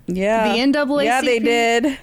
Yeah. 0.07 0.53
The 0.53 0.60
NAACP 0.60 1.03
Yeah, 1.03 1.22
they 1.22 1.40
did. 1.40 1.98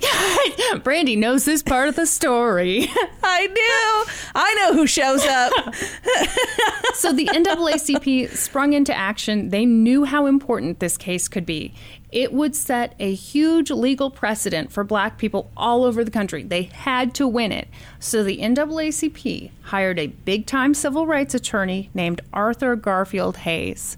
Brandy 0.83 1.17
knows 1.17 1.45
this 1.45 1.63
part 1.63 1.89
of 1.89 1.97
the 1.97 2.07
story. 2.07 2.89
I 3.23 3.47
do. 3.47 4.13
I 4.35 4.55
know 4.55 4.75
who 4.75 4.87
shows 4.87 5.25
up. 5.25 5.53
so 6.95 7.13
the 7.13 7.27
NAACP 7.27 8.31
sprung 8.37 8.73
into 8.73 8.95
action. 8.95 9.51
They 9.51 9.65
knew 9.67 10.05
how 10.05 10.27
important 10.27 10.81
this 10.81 10.97
case 10.97 11.29
could 11.29 11.47
be. 11.47 11.75
It 12.11 12.33
would 12.33 12.55
set 12.55 12.95
a 12.99 13.15
huge 13.15 13.71
legal 13.71 14.11
precedent 14.11 14.71
for 14.73 14.85
black 14.85 15.17
people 15.17 15.51
all 15.57 15.85
over 15.85 16.05
the 16.05 16.11
country. 16.11 16.43
They 16.43 16.65
had 16.65 17.15
to 17.15 17.29
win 17.29 17.53
it. 17.53 17.69
So 18.01 18.23
the 18.23 18.39
NAACP 18.39 19.51
hired 19.63 19.99
a 19.99 20.09
big 20.09 20.47
time 20.47 20.75
civil 20.75 21.07
rights 21.07 21.35
attorney 21.35 21.89
named 21.95 22.21
Arthur 22.33 22.77
Garfield 22.77 23.39
Hays. 23.39 23.97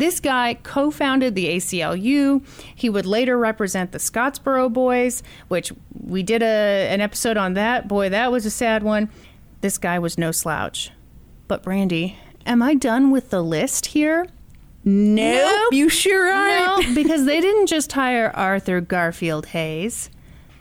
This 0.00 0.18
guy 0.18 0.54
co 0.54 0.90
founded 0.90 1.34
the 1.34 1.46
ACLU. 1.56 2.42
He 2.74 2.88
would 2.88 3.04
later 3.04 3.36
represent 3.36 3.92
the 3.92 3.98
Scottsboro 3.98 4.72
Boys, 4.72 5.22
which 5.48 5.74
we 5.92 6.22
did 6.22 6.42
a, 6.42 6.88
an 6.90 7.02
episode 7.02 7.36
on 7.36 7.52
that. 7.52 7.86
Boy, 7.86 8.08
that 8.08 8.32
was 8.32 8.46
a 8.46 8.50
sad 8.50 8.82
one. 8.82 9.10
This 9.60 9.76
guy 9.76 9.98
was 9.98 10.16
no 10.16 10.32
slouch. 10.32 10.90
But, 11.48 11.62
Brandy, 11.62 12.16
am 12.46 12.62
I 12.62 12.74
done 12.74 13.10
with 13.10 13.28
the 13.28 13.42
list 13.42 13.86
here? 13.86 14.26
Nope. 14.84 15.68
You 15.72 15.90
sure 15.90 16.32
aren't. 16.32 16.88
No, 16.88 16.94
because 16.94 17.26
they 17.26 17.42
didn't 17.42 17.66
just 17.66 17.92
hire 17.92 18.32
Arthur 18.34 18.80
Garfield 18.80 19.46
Hays, 19.48 20.08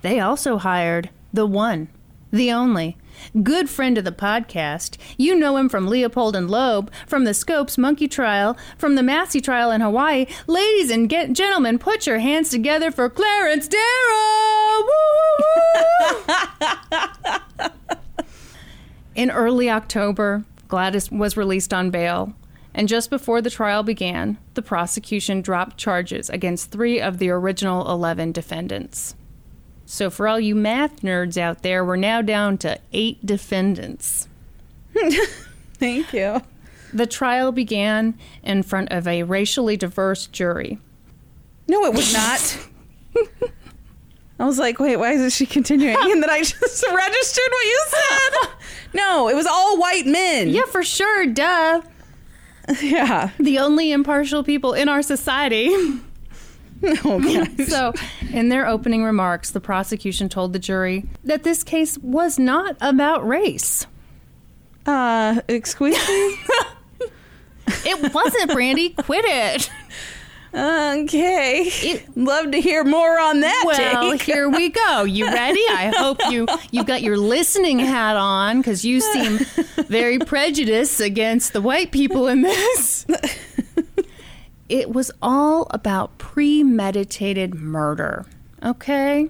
they 0.02 0.20
also 0.20 0.58
hired 0.58 1.12
the 1.32 1.46
one, 1.46 1.88
the 2.30 2.52
only, 2.52 2.98
good 3.44 3.70
friend 3.70 3.98
of 3.98 4.06
the 4.06 4.12
podcast. 4.12 4.98
You 5.18 5.36
know 5.36 5.58
him 5.58 5.70
from 5.70 5.88
Leopold 5.88 6.36
and 6.36 6.50
Loeb, 6.50 6.92
from 7.08 7.24
the 7.24 7.34
Scopes 7.34 7.78
Monkey 7.78 8.08
Trial, 8.08 8.58
from 8.78 8.96
the 8.96 9.04
Massie 9.04 9.42
Trial 9.42 9.72
in 9.72 9.82
Hawaii. 9.82 10.26
Ladies 10.48 10.90
and 10.90 11.10
get- 11.10 11.34
gentlemen, 11.34 11.80
put 11.80 12.08
your 12.08 12.20
hands 12.20 12.50
together 12.50 12.92
for 12.92 13.10
Clarence 13.10 13.68
Darrow! 13.68 14.86
In 19.16 19.32
early 19.32 19.70
October, 19.70 20.46
Gladys 20.70 21.12
was 21.12 21.36
released 21.36 21.74
on 21.74 21.90
bail, 21.90 22.34
and 22.74 22.88
just 22.88 23.10
before 23.10 23.42
the 23.42 23.50
trial 23.50 23.84
began, 23.84 24.38
the 24.54 24.62
prosecution 24.62 25.42
dropped 25.42 25.76
charges 25.78 26.30
against 26.30 26.72
three 26.72 27.02
of 27.02 27.18
the 27.18 27.30
original 27.30 27.90
11 27.92 28.32
defendants. 28.32 29.16
So, 29.92 30.12
for 30.12 30.28
all 30.28 30.40
you 30.40 30.54
math 30.54 31.02
nerds 31.02 31.36
out 31.36 31.64
there, 31.64 31.84
we're 31.84 31.96
now 31.96 32.22
down 32.22 32.60
to 32.60 32.80
eight 32.94 33.26
defendants. 33.26 34.28
Thank 35.74 36.14
you. 36.14 36.44
The 36.94 37.08
trial 37.08 37.52
began 37.52 38.16
in 38.44 38.62
front 38.62 38.92
of 38.92 39.08
a 39.08 39.24
racially 39.24 39.78
diverse 39.78 40.28
jury. 40.28 40.78
No, 41.68 41.86
it 41.86 41.96
was 41.96 42.14
not. 42.14 42.68
I 44.40 44.46
was 44.46 44.60
like, 44.60 44.80
wait, 44.80 44.98
why 44.98 45.14
is 45.14 45.36
she 45.36 45.48
continuing? 45.48 45.98
And 46.00 46.22
then 46.22 46.30
I 46.30 46.44
just 46.44 46.86
registered 46.94 47.50
what 47.50 47.66
you 47.66 47.84
said. 47.88 48.50
No, 48.94 49.28
it 49.28 49.36
was 49.36 49.48
all 49.48 49.80
white 49.80 50.06
men. 50.06 50.50
Yeah, 50.50 50.66
for 50.66 50.84
sure, 50.84 51.26
duh. 51.26 51.82
Yeah. 52.80 53.32
The 53.40 53.58
only 53.58 53.92
impartial 53.92 54.44
people 54.44 54.74
in 54.74 54.88
our 54.88 55.02
society. 55.02 55.76
Oh, 57.06 57.20
gosh. 57.58 57.68
So, 57.68 57.94
in 58.32 58.50
their 58.50 58.66
opening 58.68 59.04
remarks, 59.04 59.52
the 59.52 59.60
prosecution 59.60 60.30
told 60.30 60.54
the 60.54 60.60
jury 60.60 61.06
that 61.26 61.44
this 61.44 61.64
case 61.64 61.98
was 61.98 62.40
not 62.40 62.76
about 62.82 63.28
race. 63.28 63.86
Uh, 64.86 65.42
excuse 65.48 65.98
me? 66.08 66.36
It 67.86 68.14
wasn't, 68.14 68.52
Brandy. 68.52 68.90
Quit 68.90 69.24
it. 69.28 69.70
Okay. 70.52 71.62
It- 71.68 72.18
Love 72.18 72.50
to 72.52 72.60
hear 72.60 72.84
more 72.84 73.20
on 73.20 73.42
that. 73.42 73.64
Well, 73.68 74.12
take. 74.14 74.24
here 74.24 74.50
we 74.50 74.70
go. 74.70 75.04
You 75.04 75.26
ready? 75.28 75.62
I 75.70 75.94
hope 75.96 76.18
you 76.32 76.48
you've 76.72 76.88
got 76.88 77.04
your 77.04 77.18
listening 77.18 77.78
hat 77.78 78.16
on 78.16 78.58
because 78.58 78.84
you 78.84 79.02
seem 79.02 79.38
very 79.86 80.18
prejudiced 80.18 81.00
against 81.00 81.54
the 81.54 81.62
white 81.62 81.92
people 81.92 82.28
in 82.28 82.42
this. 82.42 83.06
It 84.70 84.94
was 84.94 85.12
all 85.22 85.68
about 85.72 86.18
premeditated 86.20 87.56
murder. 87.56 88.26
Okay? 88.64 89.30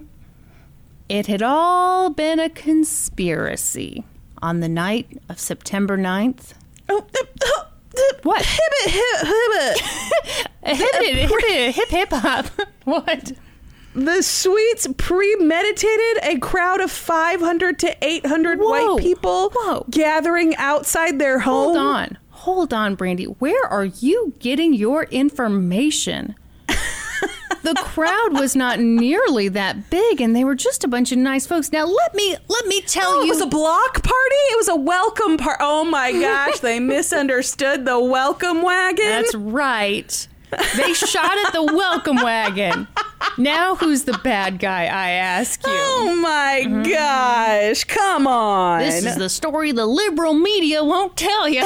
It 1.08 1.26
had 1.26 1.42
all 1.42 2.10
been 2.10 2.38
a 2.38 2.50
conspiracy. 2.50 4.04
On 4.42 4.60
the 4.60 4.68
night 4.68 5.20
of 5.28 5.38
September 5.40 5.98
9th, 5.98 6.54
Oh, 6.88 6.98
uh, 7.14 7.24
uh, 7.44 7.64
What? 8.22 8.42
Hip, 8.44 8.72
hibbit. 9.20 9.80
hip 10.62 10.94
hip 10.94 11.30
hip 11.30 11.74
hip 11.74 11.88
hip 11.88 12.08
hop. 12.12 12.46
What? 12.84 13.32
The 13.94 14.22
Sweets 14.22 14.86
premeditated 14.96 16.22
a 16.22 16.38
crowd 16.38 16.80
of 16.80 16.90
500 16.90 17.78
to 17.80 17.96
800 18.04 18.58
Whoa. 18.60 18.68
white 18.94 19.02
people 19.02 19.50
Whoa. 19.54 19.84
gathering 19.90 20.54
outside 20.56 21.18
their 21.18 21.40
home. 21.40 21.74
Hold 21.74 21.76
on. 21.76 22.18
Hold 22.40 22.72
on, 22.72 22.94
Brandy. 22.94 23.24
Where 23.24 23.66
are 23.66 23.84
you 23.84 24.32
getting 24.38 24.72
your 24.72 25.02
information? 25.04 26.34
the 27.62 27.74
crowd 27.74 28.32
was 28.32 28.56
not 28.56 28.80
nearly 28.80 29.48
that 29.48 29.90
big 29.90 30.22
and 30.22 30.34
they 30.34 30.42
were 30.42 30.54
just 30.54 30.82
a 30.82 30.88
bunch 30.88 31.12
of 31.12 31.18
nice 31.18 31.46
folks. 31.46 31.70
Now 31.70 31.84
let 31.84 32.14
me 32.14 32.34
let 32.48 32.66
me 32.66 32.80
tell 32.80 33.10
Oh, 33.10 33.22
it 33.22 33.28
was 33.28 33.42
a 33.42 33.46
block 33.46 34.02
party? 34.02 34.36
It 34.52 34.56
was 34.56 34.68
a 34.68 34.74
welcome 34.76 35.36
party. 35.36 35.58
Oh 35.60 35.84
my 35.84 36.12
gosh, 36.12 36.60
they 36.60 36.80
misunderstood 36.80 37.84
the 37.84 38.00
welcome 38.00 38.62
wagon. 38.62 39.04
That's 39.04 39.34
right. 39.34 40.26
They 40.76 40.92
shot 40.94 41.38
at 41.46 41.52
the 41.52 41.62
welcome 41.62 42.16
wagon. 42.16 42.88
now 43.38 43.76
who's 43.76 44.04
the 44.04 44.18
bad 44.24 44.58
guy, 44.58 44.84
I 44.84 45.10
ask 45.10 45.64
you? 45.64 45.72
Oh 45.72 46.16
my 46.20 46.82
gosh. 46.88 47.84
Come 47.84 48.26
on. 48.26 48.80
This 48.80 49.04
is 49.04 49.16
the 49.16 49.28
story 49.28 49.72
the 49.72 49.86
liberal 49.86 50.34
media 50.34 50.82
won't 50.84 51.16
tell 51.16 51.48
you. 51.48 51.62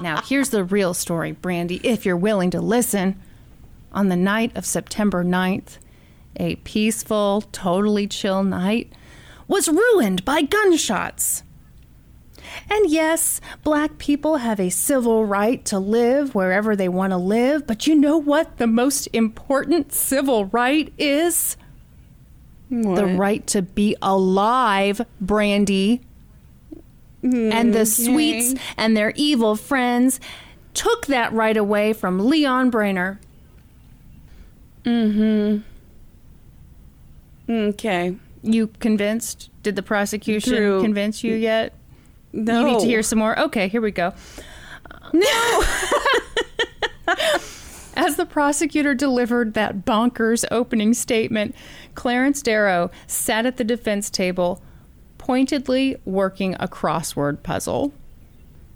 now, 0.00 0.20
here's 0.22 0.50
the 0.50 0.64
real 0.64 0.94
story, 0.94 1.32
Brandy, 1.32 1.80
if 1.82 2.04
you're 2.04 2.16
willing 2.16 2.50
to 2.50 2.60
listen. 2.60 3.20
On 3.92 4.08
the 4.08 4.16
night 4.16 4.56
of 4.56 4.64
September 4.64 5.22
9th, 5.22 5.78
a 6.36 6.56
peaceful, 6.56 7.42
totally 7.52 8.06
chill 8.06 8.42
night 8.42 8.92
was 9.48 9.68
ruined 9.68 10.24
by 10.24 10.42
gunshots. 10.42 11.42
And 12.70 12.90
yes, 12.90 13.40
black 13.62 13.98
people 13.98 14.38
have 14.38 14.58
a 14.60 14.70
civil 14.70 15.24
right 15.24 15.64
to 15.66 15.78
live 15.78 16.34
wherever 16.34 16.74
they 16.76 16.88
want 16.88 17.12
to 17.12 17.16
live, 17.16 17.66
but 17.66 17.86
you 17.86 17.94
know 17.94 18.16
what 18.16 18.58
the 18.58 18.66
most 18.66 19.08
important 19.12 19.92
civil 19.92 20.46
right 20.46 20.92
is? 20.98 21.56
The 22.70 23.04
right 23.06 23.46
to 23.48 23.62
be 23.62 23.96
alive, 24.00 25.02
Brandy. 25.20 26.00
And 27.22 27.74
the 27.74 27.86
sweets 27.86 28.54
and 28.76 28.96
their 28.96 29.12
evil 29.14 29.56
friends 29.56 30.18
took 30.74 31.06
that 31.06 31.32
right 31.32 31.56
away 31.56 31.92
from 31.92 32.18
Leon 32.28 32.70
Breiner. 32.70 33.18
Hmm. 34.84 35.58
Okay. 37.48 38.16
You 38.42 38.68
convinced? 38.80 39.50
Did 39.62 39.76
the 39.76 39.82
prosecution 39.82 40.80
convince 40.82 41.22
you 41.22 41.34
yet? 41.34 41.74
No. 42.32 42.60
You 42.60 42.66
need 42.72 42.80
to 42.80 42.86
hear 42.86 43.02
some 43.02 43.18
more? 43.18 43.38
Okay, 43.38 43.68
here 43.68 43.80
we 43.80 43.90
go. 43.90 44.12
No. 45.12 45.62
As 47.94 48.16
the 48.16 48.26
prosecutor 48.26 48.94
delivered 48.94 49.54
that 49.54 49.84
bonkers 49.84 50.44
opening 50.50 50.94
statement, 50.94 51.54
Clarence 51.94 52.40
Darrow 52.40 52.90
sat 53.06 53.44
at 53.44 53.58
the 53.58 53.64
defense 53.64 54.08
table, 54.08 54.62
pointedly 55.18 55.96
working 56.04 56.54
a 56.58 56.66
crossword 56.66 57.42
puzzle. 57.42 57.92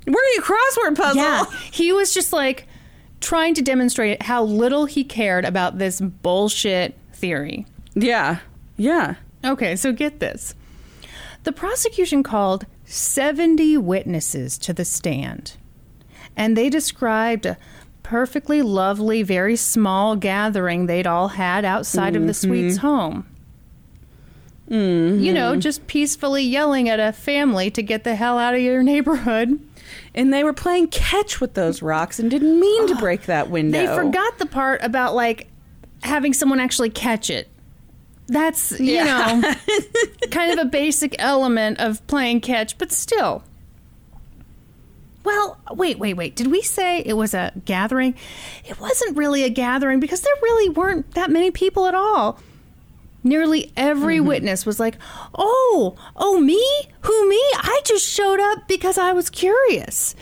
Are 0.07 0.11
you 0.11 0.43
crossword 0.43 0.97
puzzle? 0.97 1.23
Yeah, 1.23 1.45
he 1.73 1.93
was 1.93 2.12
just 2.12 2.33
like 2.33 2.69
trying 3.20 3.55
to 3.55 3.62
demonstrate 3.62 4.23
how 4.23 4.45
little 4.45 4.85
he 4.85 5.03
cared 5.03 5.45
about 5.45 5.78
this 5.78 6.01
bullshit 6.01 6.95
theory. 7.12 7.66
Yeah. 7.95 8.39
Yeah. 8.77 9.15
Okay, 9.45 9.74
so 9.77 9.93
get 9.93 10.20
this. 10.20 10.55
The 11.45 11.53
prosecution 11.53 12.23
called 12.23 12.66
70 12.87 13.77
witnesses 13.79 14.57
to 14.59 14.73
the 14.73 14.85
stand, 14.85 15.55
and 16.37 16.57
they 16.57 16.71
described 16.71 17.45
a 17.47 17.59
perfectly 18.03 18.63
lovely, 18.63 19.23
very 19.23 19.57
small 19.57 20.15
gathering 20.17 20.87
they'd 20.87 21.07
all 21.07 21.29
had 21.29 21.65
outside 21.65 22.15
of 22.15 22.23
the 22.23 22.33
mm-hmm. 22.33 22.49
Sweets 22.49 22.77
home. 22.79 23.27
You 25.23 25.33
know, 25.33 25.53
mm-hmm. 25.53 25.61
just 25.61 25.87
peacefully 25.87 26.43
yelling 26.43 26.89
at 26.89 27.01
a 27.01 27.13
family 27.13 27.71
to 27.73 27.83
get 27.83 28.05
the 28.05 28.15
hell 28.15 28.39
out 28.39 28.55
of 28.55 28.61
your 28.61 28.83
neighborhood. 28.83 29.61
And 30.15 30.33
they 30.33 30.43
were 30.43 30.53
playing 30.53 30.89
catch 30.89 31.41
with 31.41 31.55
those 31.55 31.83
rocks 31.83 32.19
and 32.19 32.31
didn't 32.31 32.59
mean 32.59 32.87
to 32.89 32.95
break 33.01 33.23
that 33.23 33.51
window. 33.51 33.79
They 33.79 33.87
forgot 33.87 34.39
the 34.39 34.47
part 34.47 34.83
about 34.83 35.15
like 35.15 35.49
having 36.03 36.33
someone 36.33 36.61
actually 36.61 36.91
catch 36.91 37.31
it. 37.31 37.49
That's, 38.28 38.78
you 38.81 39.05
know, 39.05 39.43
kind 40.31 40.53
of 40.53 40.59
a 40.59 40.69
basic 40.69 41.15
element 41.19 41.78
of 41.78 42.05
playing 42.07 42.40
catch, 42.40 42.77
but 42.77 42.90
still. 42.90 43.44
Well, 45.23 45.59
wait, 45.73 45.98
wait, 45.98 46.15
wait. 46.15 46.36
Did 46.36 46.48
we 46.48 46.62
say 46.62 47.01
it 47.01 47.15
was 47.15 47.35
a 47.35 47.53
gathering? 47.65 48.15
It 48.65 48.81
wasn't 48.81 49.16
really 49.16 49.43
a 49.43 49.48
gathering 49.48 49.98
because 50.01 50.20
there 50.20 50.35
really 50.43 50.69
weren't 50.69 51.12
that 51.12 51.31
many 51.31 51.51
people 51.51 51.86
at 51.86 51.94
all. 51.94 52.39
Nearly 53.24 53.73
every 53.77 54.19
mm-hmm. 54.19 54.28
witness 54.28 54.65
was 54.65 54.78
like, 54.78 54.97
"Oh, 55.35 55.97
oh 56.15 56.39
me? 56.40 56.65
Who 57.01 57.28
me? 57.28 57.40
I 57.55 57.81
just 57.85 58.09
showed 58.09 58.39
up 58.39 58.69
because 58.69 58.98
I 58.98 59.12
was 59.12 59.28
curious." 59.28 60.15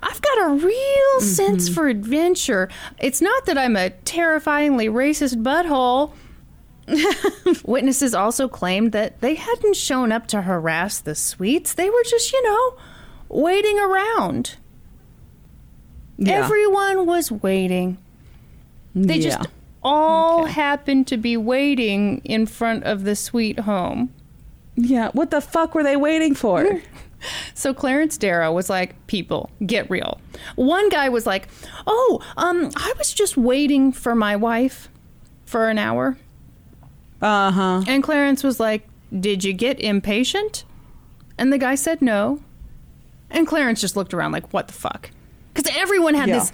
I've 0.00 0.20
got 0.20 0.50
a 0.50 0.54
real 0.54 1.20
sense 1.20 1.66
mm-hmm. 1.66 1.74
for 1.74 1.88
adventure. 1.88 2.68
It's 2.98 3.22
not 3.22 3.46
that 3.46 3.56
I'm 3.56 3.76
a 3.76 3.90
terrifyingly 3.90 4.88
racist 4.88 5.42
butthole. 5.42 6.12
Witnesses 7.64 8.14
also 8.14 8.48
claimed 8.48 8.92
that 8.92 9.20
they 9.20 9.34
hadn't 9.34 9.76
shown 9.76 10.12
up 10.12 10.26
to 10.28 10.42
harass 10.42 11.00
the 11.00 11.14
sweets. 11.14 11.74
They 11.74 11.88
were 11.90 12.02
just, 12.08 12.32
you 12.32 12.42
know, 12.44 12.76
waiting 13.28 13.78
around. 13.78 14.56
Yeah. 16.16 16.44
Everyone 16.44 17.06
was 17.06 17.30
waiting. 17.32 17.98
They 18.94 19.16
Yeah. 19.16 19.36
just 19.38 19.48
all 19.82 20.44
Okay. 20.44 20.52
happened 20.52 21.06
to 21.08 21.16
be 21.16 21.36
waiting 21.36 22.20
in 22.24 22.46
front 22.46 22.84
of 22.84 23.04
the 23.04 23.16
sweet 23.16 23.60
home. 23.60 24.10
Yeah. 24.76 25.10
What 25.12 25.30
the 25.30 25.40
fuck 25.40 25.74
were 25.74 25.82
they 25.82 25.96
waiting 25.96 26.34
for? 26.34 26.80
So 27.54 27.72
Clarence 27.72 28.18
Darrow 28.18 28.52
was 28.52 28.68
like, 28.68 29.06
"People, 29.06 29.48
get 29.64 29.88
real." 29.88 30.20
One 30.56 30.90
guy 30.90 31.08
was 31.08 31.24
like, 31.26 31.48
"Oh, 31.86 32.20
um, 32.36 32.70
I 32.76 32.92
was 32.98 33.14
just 33.14 33.38
waiting 33.38 33.92
for 33.92 34.14
my 34.14 34.36
wife 34.36 34.90
for 35.46 35.70
an 35.70 35.78
hour." 35.78 36.18
Uh 37.24 37.50
huh. 37.50 37.82
And 37.88 38.02
Clarence 38.02 38.44
was 38.44 38.60
like, 38.60 38.86
Did 39.18 39.42
you 39.44 39.52
get 39.54 39.80
impatient? 39.80 40.64
And 41.38 41.52
the 41.52 41.58
guy 41.58 41.74
said 41.74 42.02
no. 42.02 42.40
And 43.30 43.46
Clarence 43.46 43.80
just 43.80 43.96
looked 43.96 44.12
around 44.12 44.32
like, 44.32 44.52
What 44.52 44.66
the 44.68 44.74
fuck? 44.74 45.10
Because 45.52 45.74
everyone 45.76 46.14
had 46.14 46.28
Yeah. 46.28 46.40
this 46.40 46.52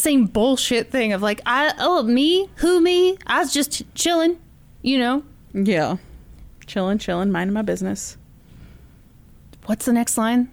same 0.00 0.24
bullshit 0.26 0.90
thing 0.90 1.12
of 1.12 1.20
like, 1.20 1.42
I, 1.44 1.74
oh, 1.78 2.02
me? 2.02 2.48
Who 2.56 2.80
me? 2.80 3.18
I 3.26 3.40
was 3.40 3.52
just 3.52 3.82
chilling, 3.94 4.38
you 4.80 4.98
know? 4.98 5.22
Yeah. 5.52 5.96
Chilling, 6.66 6.96
chilling, 6.98 7.30
minding 7.30 7.52
my 7.52 7.60
business. 7.62 8.16
What's 9.66 9.84
the 9.84 9.92
next 9.92 10.16
line? 10.16 10.50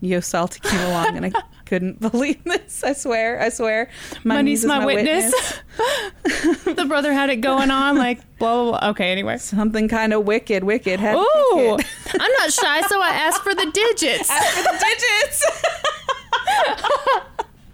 Yo, 0.00 0.18
salty 0.20 0.58
came 0.60 0.80
along 0.80 1.16
and 1.16 1.26
I 1.26 1.32
couldn't 1.64 2.00
believe 2.12 2.42
this. 2.44 2.84
I 2.84 2.92
swear, 2.92 3.40
I 3.40 3.48
swear. 3.48 3.88
Money's 4.22 4.44
niece 4.44 4.64
is 4.64 4.66
my, 4.66 4.84
witness. 4.84 5.32
the 6.64 6.84
brother 6.86 7.12
had 7.12 7.30
it 7.30 7.36
going 7.36 7.70
on, 7.70 7.96
like, 7.96 8.20
blah, 8.38 8.62
blah, 8.62 8.78
blah. 8.78 8.90
Okay, 8.90 9.10
anyway. 9.10 9.38
Something 9.38 9.88
kind 9.88 10.12
of 10.12 10.24
wicked, 10.24 10.64
wicked. 10.64 11.00
Had 11.00 11.16
Ooh, 11.16 11.26
wicked. 11.54 11.86
I'm 12.18 12.32
not 12.38 12.52
shy, 12.52 12.82
so 12.82 13.00
I 13.00 13.10
asked 13.10 13.42
for 13.42 13.54
the 13.54 13.70
digits. 13.72 14.30
Ask 14.30 14.56
for 14.56 14.62
the 14.62 14.78
digits. 14.78 15.44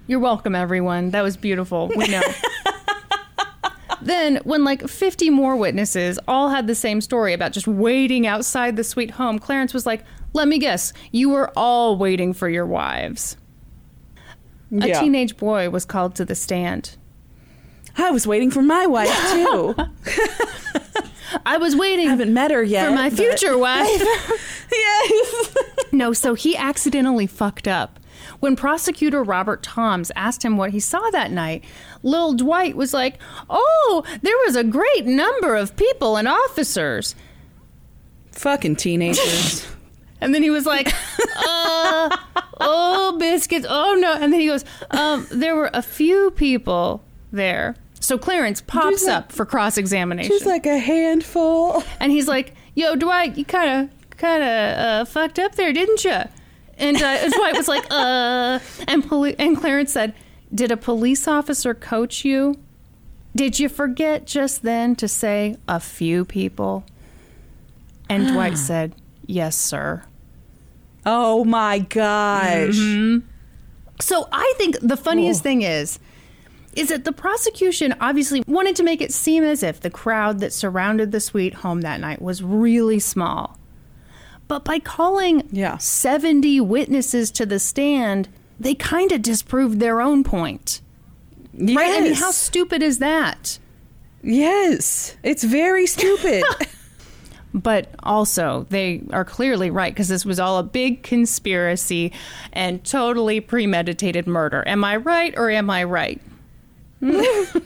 You're 0.07 0.21
welcome, 0.21 0.55
everyone. 0.55 1.11
That 1.11 1.23
was 1.23 1.37
beautiful. 1.37 1.89
We 1.95 2.09
know. 2.09 2.23
then, 4.03 4.41
when 4.45 4.65
like 4.65 4.89
50 4.89 5.31
more 5.31 5.57
witnesses 5.57 6.19
all 6.27 6.49
had 6.49 6.67
the 6.67 6.75
same 6.75 7.01
story 7.01 7.33
about 7.33 7.53
just 7.53 7.69
waiting 7.69 8.27
outside 8.27 8.77
the 8.77 8.85
sweet 8.85 9.13
home, 9.13 9.39
Clarence 9.39 9.73
was 9.73 9.87
like, 9.87 10.05
Let 10.33 10.49
me 10.49 10.59
guess, 10.59 10.93
you 11.13 11.31
were 11.31 11.53
all 11.57 11.97
waiting 11.97 12.33
for 12.33 12.49
your 12.49 12.67
wives. 12.67 13.37
A 14.73 14.89
Yeah. 14.89 15.01
teenage 15.01 15.37
boy 15.37 15.69
was 15.71 15.85
called 15.85 16.15
to 16.17 16.25
the 16.25 16.35
stand. 16.35 16.97
I 17.97 18.11
was 18.11 18.27
waiting 18.27 18.51
for 18.51 18.63
my 18.63 18.87
wife 18.87 19.11
too. 19.33 19.75
I 21.47 21.57
was 21.59 21.75
waiting 21.77 22.07
I 22.07 22.11
haven't 22.11 22.33
met 22.33 22.51
her 22.51 22.63
yet. 22.63 22.87
for 22.89 22.95
my 22.95 23.11
future 23.11 23.57
wife. 23.69 24.03
yes. 24.73 25.55
No, 25.93 26.13
so 26.13 26.35
he 26.35 26.57
accidentally 26.57 27.27
fucked 27.27 27.67
up. 27.69 27.99
When 28.41 28.57
prosecutor 28.57 29.23
Robert 29.23 29.63
Toms 29.63 30.11
asked 30.17 30.45
him 30.45 30.57
what 30.57 30.71
he 30.71 30.81
saw 30.81 31.11
that 31.11 31.31
night, 31.31 31.65
Lil 32.03 32.35
Dwight 32.35 32.77
was 32.77 32.93
like, 32.95 33.19
Oh, 33.49 34.05
there 34.23 34.37
was 34.47 34.57
a 34.57 34.65
great 34.65 35.05
number 35.07 35.57
of 35.57 35.77
people 35.77 36.17
and 36.17 36.29
officers. 36.29 37.15
Fucking 38.33 38.77
teenagers. 38.77 39.67
And 40.21 40.35
then 40.35 40.43
he 40.43 40.51
was 40.51 40.67
like, 40.67 40.89
uh, 41.47 42.17
Oh, 42.61 43.17
biscuits. 43.19 43.67
Oh, 43.69 43.97
no. 43.99 44.15
And 44.15 44.33
then 44.33 44.41
he 44.41 44.47
goes, 44.47 44.65
um, 44.91 45.27
There 45.31 45.57
were 45.57 45.71
a 45.73 45.83
few 45.83 46.31
people 46.33 47.03
there. 47.33 47.75
So 48.01 48.19
Clarence 48.19 48.61
pops 48.61 49.05
like- 49.05 49.15
up 49.17 49.33
for 49.33 49.45
cross 49.47 49.77
examination. 49.79 50.31
She's 50.33 50.47
like 50.47 50.67
a 50.67 50.79
handful. 50.79 51.83
And 52.01 52.11
he's 52.11 52.27
like, 52.27 52.55
"Yo, 52.75 52.97
Dwight, 52.97 53.37
you 53.37 53.45
kind 53.45 53.91
of, 53.91 54.17
kind 54.17 54.43
of 54.43 54.79
uh, 54.79 55.05
fucked 55.05 55.39
up 55.39 55.55
there, 55.57 55.71
didn't 55.73 56.03
you?" 56.05 56.17
And 56.79 56.97
uh, 56.97 57.29
Dwight 57.29 57.55
was 57.57 57.69
like, 57.69 57.85
"Uh," 57.91 58.59
and 58.89 59.07
poli- 59.07 59.37
and 59.39 59.55
Clarence 59.57 59.93
said, 59.93 60.15
"Did 60.55 60.73
a 60.73 60.79
police 60.79 61.29
officer 61.29 61.75
coach 61.75 62.25
you? 62.25 62.57
Did 63.37 63.61
you 63.61 63.69
forget 63.69 64.27
just 64.27 64.63
then 64.63 64.97
to 64.97 65.07
say 65.07 65.57
a 65.69 65.79
few 65.79 66.25
people?" 66.25 66.85
And 68.09 68.29
Dwight 68.29 68.57
said, 68.71 68.95
"Yes, 69.27 69.57
sir." 69.57 70.05
Oh 71.07 71.45
my 71.45 71.79
gosh. 71.81 72.77
Mm-hmm. 72.77 73.27
So 74.01 74.29
I 74.33 74.53
think 74.57 74.77
the 74.81 74.97
funniest 74.97 75.43
thing 75.43 75.63
is 75.63 75.99
is 76.77 76.89
that 76.89 77.05
the 77.05 77.13
prosecution 77.13 77.93
obviously 78.01 78.45
wanted 78.47 78.77
to 78.77 78.85
make 78.85 79.01
it 79.01 79.13
seem 79.13 79.43
as 79.43 79.63
if 79.63 79.81
the 79.81 79.91
crowd 79.91 80.39
that 80.39 80.53
surrounded 80.53 81.11
the 81.11 81.19
sweet 81.19 81.53
home 81.55 81.81
that 81.81 81.99
night 82.01 82.23
was 82.23 82.45
really 82.45 83.01
small. 83.01 83.59
But 84.47 84.65
by 84.65 84.79
calling 84.79 85.49
Yeah. 85.51 85.79
70 85.79 86.61
witnesses 86.61 87.31
to 87.33 87.45
the 87.45 87.59
stand, 87.59 88.29
they 88.59 88.75
kind 88.75 89.11
of 89.11 89.21
disproved 89.23 89.81
their 89.81 90.01
own 90.01 90.23
point. 90.23 90.81
Right? 91.55 91.99
I 91.99 92.01
mean, 92.03 92.15
how 92.15 92.31
stupid 92.31 92.83
is 92.83 92.99
that? 93.01 93.59
Yes, 94.23 95.17
it's 95.23 95.43
very 95.45 95.87
stupid. 95.87 96.45
But 97.53 97.89
also, 98.03 98.67
they 98.71 99.03
are 99.13 99.25
clearly 99.25 99.71
right 99.71 99.93
because 99.93 100.09
this 100.09 100.25
was 100.25 100.39
all 100.39 100.59
a 100.59 100.63
big 100.63 101.03
conspiracy 101.03 102.13
and 102.53 102.85
totally 102.85 103.41
premeditated 103.41 104.27
murder. 104.27 104.63
Am 104.67 104.85
I 104.85 104.97
right 104.97 105.35
or 105.37 105.51
am 105.51 105.69
I 105.69 105.85
right? 105.85 106.21
the 107.01 107.63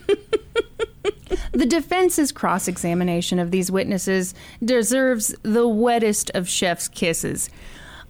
defense's 1.67 2.33
cross 2.33 2.69
examination 2.69 3.39
of 3.39 3.51
these 3.51 3.71
witnesses 3.71 4.35
deserves 4.65 5.35
the 5.43 5.69
wettest 5.69 6.31
of 6.35 6.49
chef's 6.49 6.89
kisses. 6.89 7.51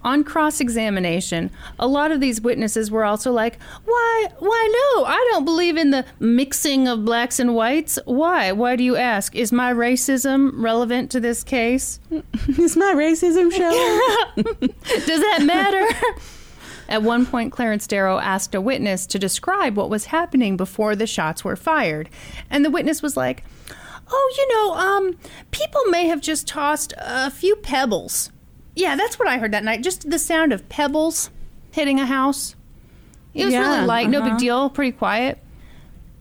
On 0.05 0.23
cross 0.23 0.61
examination, 0.61 1.51
a 1.79 1.89
lot 1.89 2.13
of 2.13 2.21
these 2.21 2.41
witnesses 2.41 2.91
were 2.91 3.05
also 3.05 3.33
like, 3.33 3.59
Why, 3.87 4.29
why, 4.39 4.93
no, 4.97 5.05
I 5.07 5.29
don't 5.33 5.47
believe 5.47 5.79
in 5.79 5.91
the 5.91 6.05
mixing 6.21 6.87
of 6.87 7.07
blacks 7.07 7.39
and 7.39 7.55
whites. 7.55 7.99
Why? 8.05 8.53
Why 8.53 8.77
do 8.77 8.85
you 8.85 8.97
ask? 8.97 9.35
Is 9.35 9.51
my 9.51 9.73
racism 9.73 10.53
relevant 10.57 11.11
to 11.13 11.21
this 11.21 11.43
case? 11.43 12.01
Is 12.49 12.77
my 12.77 12.93
racism 12.95 13.51
show? 13.51 13.71
Does 15.07 15.21
that 15.21 15.43
matter? 15.43 15.87
At 16.87 17.03
one 17.03 17.25
point, 17.25 17.51
Clarence 17.51 17.87
Darrow 17.87 18.19
asked 18.19 18.55
a 18.55 18.61
witness 18.61 19.07
to 19.07 19.19
describe 19.19 19.75
what 19.75 19.89
was 19.89 20.07
happening 20.07 20.59
before 20.59 20.95
the 20.95 21.07
shots 21.07 21.43
were 21.43 21.57
fired. 21.57 22.11
And 22.51 22.63
the 22.63 22.71
witness 22.71 23.01
was 23.01 23.17
like, 23.17 23.43
Oh, 24.11 24.35
you 24.37 24.49
know, 24.55 24.75
um, 24.75 25.19
people 25.51 25.83
may 25.85 26.09
have 26.09 26.21
just 26.21 26.47
tossed 26.47 26.93
a 26.99 27.31
few 27.31 27.57
pebbles. 27.57 28.31
Yeah, 28.77 28.97
that's 28.97 29.19
what 29.19 29.29
I 29.29 29.39
heard 29.39 29.53
that 29.53 29.65
night. 29.65 29.83
Just 29.83 30.11
the 30.11 30.19
sound 30.19 30.53
of 30.53 30.69
pebbles 30.69 31.31
hitting 31.71 32.01
a 32.01 32.07
house. 32.07 32.57
It 33.35 33.45
was 33.47 33.55
Yeah, 33.55 33.75
really 33.77 33.87
light, 33.87 34.09
no 34.09 34.21
uh-huh. 34.21 34.31
big 34.31 34.39
deal, 34.39 34.71
pretty 34.71 34.93
quiet. 34.93 35.39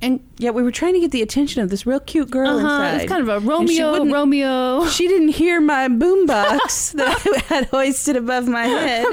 And 0.01 0.19
yeah, 0.37 0.49
we 0.49 0.63
were 0.63 0.71
trying 0.71 0.93
to 0.95 0.99
get 0.99 1.11
the 1.11 1.21
attention 1.21 1.61
of 1.61 1.69
this 1.69 1.85
real 1.85 1.99
cute 2.01 2.29
girl 2.29 2.57
uh-huh, 2.57 2.57
inside. 2.83 2.95
it's 3.01 3.09
kind 3.11 3.21
of 3.21 3.29
a 3.29 3.35
And 3.37 3.69
she 3.69 3.81
Romeo, 3.81 3.91
wouldn't- 3.93 4.11
Romeo. 4.13 4.85
She 4.87 5.07
didn't 5.07 5.29
hear 5.29 5.61
my 5.61 5.87
boombox 5.87 6.91
that 6.97 7.21
I 7.49 7.53
had 7.53 7.65
hoisted 7.67 8.15
above 8.17 8.47
my 8.47 8.65
head. 8.65 9.05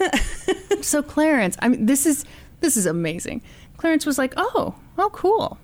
so 0.82 1.02
Clarence, 1.02 1.56
I 1.60 1.68
mean, 1.68 1.86
this 1.86 2.06
is 2.06 2.24
this 2.60 2.76
is 2.76 2.86
amazing. 2.86 3.42
Clarence 3.76 4.06
was 4.06 4.16
like, 4.16 4.32
"Oh, 4.36 4.74
oh, 4.96 5.10
cool." 5.10 5.58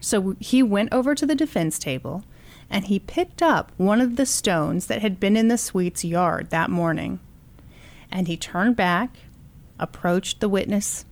So 0.00 0.36
he 0.40 0.62
went 0.62 0.92
over 0.92 1.14
to 1.14 1.26
the 1.26 1.34
defense 1.34 1.78
table, 1.78 2.24
and 2.72 2.86
he 2.86 2.98
picked 2.98 3.42
up 3.42 3.70
one 3.76 4.00
of 4.00 4.16
the 4.16 4.26
stones 4.26 4.86
that 4.86 5.02
had 5.02 5.20
been 5.20 5.36
in 5.36 5.48
the 5.48 5.58
Sweet's 5.58 6.04
yard 6.04 6.50
that 6.50 6.70
morning, 6.70 7.20
and 8.10 8.26
he 8.26 8.36
turned 8.36 8.74
back, 8.74 9.10
approached 9.78 10.40
the 10.40 10.48
witness, 10.48 11.04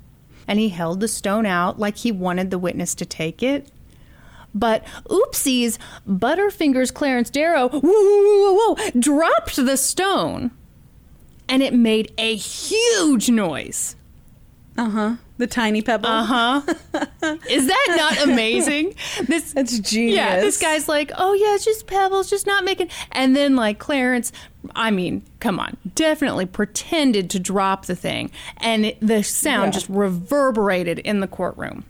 and 0.49 0.59
he 0.59 0.71
held 0.71 0.99
the 0.99 1.07
stone 1.07 1.47
out 1.47 1.79
like 1.79 1.99
he 1.99 2.11
wanted 2.11 2.51
the 2.51 2.59
witness 2.59 2.95
to 2.97 3.05
take 3.05 3.43
it. 3.43 3.71
But 4.53 4.85
oopsies, 5.05 5.79
Butterfingers 6.09 6.93
Clarence 6.93 7.31
Darrow, 7.31 7.69
whoa, 7.69 7.81
whoa, 7.81 8.53
whoa, 8.53 8.75
whoa, 8.75 8.91
dropped 8.99 9.55
the 9.55 9.77
stone 9.77 10.51
and 11.51 11.65
it 11.65 11.75
made 11.75 12.13
a 12.17 12.37
huge 12.37 13.29
noise. 13.29 13.97
Uh 14.79 14.89
huh. 14.89 15.17
The 15.41 15.47
tiny 15.47 15.81
pebble. 15.81 16.07
Uh 16.07 16.23
huh. 16.23 16.63
Is 17.49 17.67
that 17.67 17.95
not 17.97 18.23
amazing? 18.29 18.95
This 19.27 19.55
That's 19.55 19.79
genius. 19.79 20.15
Yeah, 20.17 20.39
this 20.39 20.61
guy's 20.61 20.87
like, 20.87 21.11
oh 21.17 21.33
yeah, 21.33 21.55
it's 21.55 21.65
just 21.65 21.87
pebbles, 21.87 22.29
just 22.29 22.47
not 22.47 22.63
making. 22.63 22.91
And 23.13 23.35
then 23.35 23.57
like 23.57 23.79
Clarence, 23.79 24.33
I 24.77 24.91
mean, 24.91 25.23
come 25.41 25.59
on, 25.59 25.79
definitely 25.95 26.45
pretended 26.45 27.31
to 27.31 27.39
drop 27.41 27.87
the 27.87 27.97
thing, 27.97 28.31
and 28.59 28.85
it, 28.85 28.99
the 29.01 29.23
sound 29.23 29.69
Yeah. 29.69 29.79
just 29.81 29.89
reverberated 29.89 30.99
in 30.99 31.21
the 31.21 31.27
courtroom. 31.27 31.85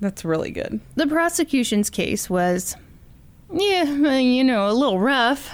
That's 0.00 0.24
really 0.24 0.50
good. 0.50 0.80
The 0.94 1.06
prosecution's 1.06 1.90
case 1.90 2.30
was, 2.30 2.76
yeah, 3.52 3.84
you 4.16 4.42
know, 4.42 4.70
a 4.70 4.72
little 4.72 4.98
rough. 4.98 5.50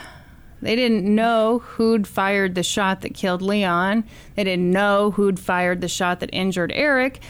They 0.64 0.76
didn't 0.76 1.04
know 1.04 1.58
who'd 1.58 2.06
fired 2.06 2.54
the 2.54 2.62
shot 2.62 3.02
that 3.02 3.12
killed 3.12 3.42
Leon. 3.42 4.02
They 4.34 4.44
didn't 4.44 4.70
know 4.70 5.10
who'd 5.10 5.38
fired 5.38 5.82
the 5.82 5.88
shot 5.88 6.20
that 6.20 6.30
injured 6.32 6.72
Eric. 6.74 7.20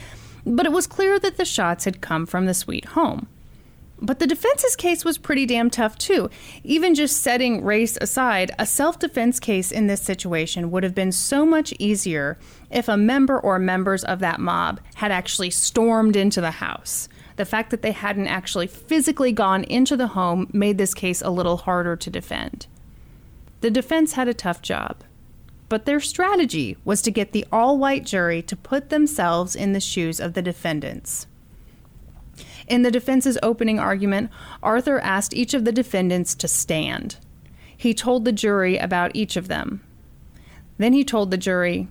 But 0.46 0.66
it 0.66 0.72
was 0.72 0.86
clear 0.86 1.18
that 1.18 1.36
the 1.36 1.44
shots 1.44 1.84
had 1.84 2.00
come 2.00 2.26
from 2.26 2.46
the 2.46 2.54
sweet 2.54 2.84
home. 2.84 3.26
But 4.00 4.20
the 4.20 4.28
defense's 4.28 4.76
case 4.76 5.04
was 5.04 5.18
pretty 5.18 5.46
damn 5.46 5.68
tough, 5.68 5.98
too. 5.98 6.30
Even 6.62 6.94
just 6.94 7.22
setting 7.22 7.64
race 7.64 7.98
aside, 8.00 8.52
a 8.56 8.66
self 8.66 9.00
defense 9.00 9.40
case 9.40 9.72
in 9.72 9.88
this 9.88 10.02
situation 10.02 10.70
would 10.70 10.84
have 10.84 10.94
been 10.94 11.10
so 11.10 11.44
much 11.44 11.74
easier 11.80 12.38
if 12.70 12.86
a 12.86 12.96
member 12.96 13.40
or 13.40 13.58
members 13.58 14.04
of 14.04 14.20
that 14.20 14.38
mob 14.38 14.78
had 14.94 15.10
actually 15.10 15.50
stormed 15.50 16.14
into 16.14 16.40
the 16.40 16.52
house. 16.52 17.08
The 17.34 17.44
fact 17.44 17.70
that 17.70 17.82
they 17.82 17.92
hadn't 17.92 18.28
actually 18.28 18.68
physically 18.68 19.32
gone 19.32 19.64
into 19.64 19.96
the 19.96 20.08
home 20.08 20.48
made 20.52 20.78
this 20.78 20.94
case 20.94 21.20
a 21.20 21.30
little 21.30 21.56
harder 21.56 21.96
to 21.96 22.10
defend. 22.10 22.68
The 23.64 23.70
defense 23.70 24.12
had 24.12 24.28
a 24.28 24.34
tough 24.34 24.60
job, 24.60 24.96
but 25.70 25.86
their 25.86 25.98
strategy 25.98 26.76
was 26.84 27.00
to 27.00 27.10
get 27.10 27.32
the 27.32 27.46
all 27.50 27.78
white 27.78 28.04
jury 28.04 28.42
to 28.42 28.56
put 28.56 28.90
themselves 28.90 29.56
in 29.56 29.72
the 29.72 29.80
shoes 29.80 30.20
of 30.20 30.34
the 30.34 30.42
defendants. 30.42 31.26
In 32.68 32.82
the 32.82 32.90
defense's 32.90 33.38
opening 33.42 33.78
argument, 33.78 34.28
Arthur 34.62 35.00
asked 35.00 35.32
each 35.32 35.54
of 35.54 35.64
the 35.64 35.72
defendants 35.72 36.34
to 36.34 36.46
stand. 36.46 37.16
He 37.74 37.94
told 37.94 38.26
the 38.26 38.32
jury 38.32 38.76
about 38.76 39.12
each 39.16 39.34
of 39.34 39.48
them. 39.48 39.82
Then 40.76 40.92
he 40.92 41.02
told 41.02 41.30
the 41.30 41.38
jury, 41.38 41.88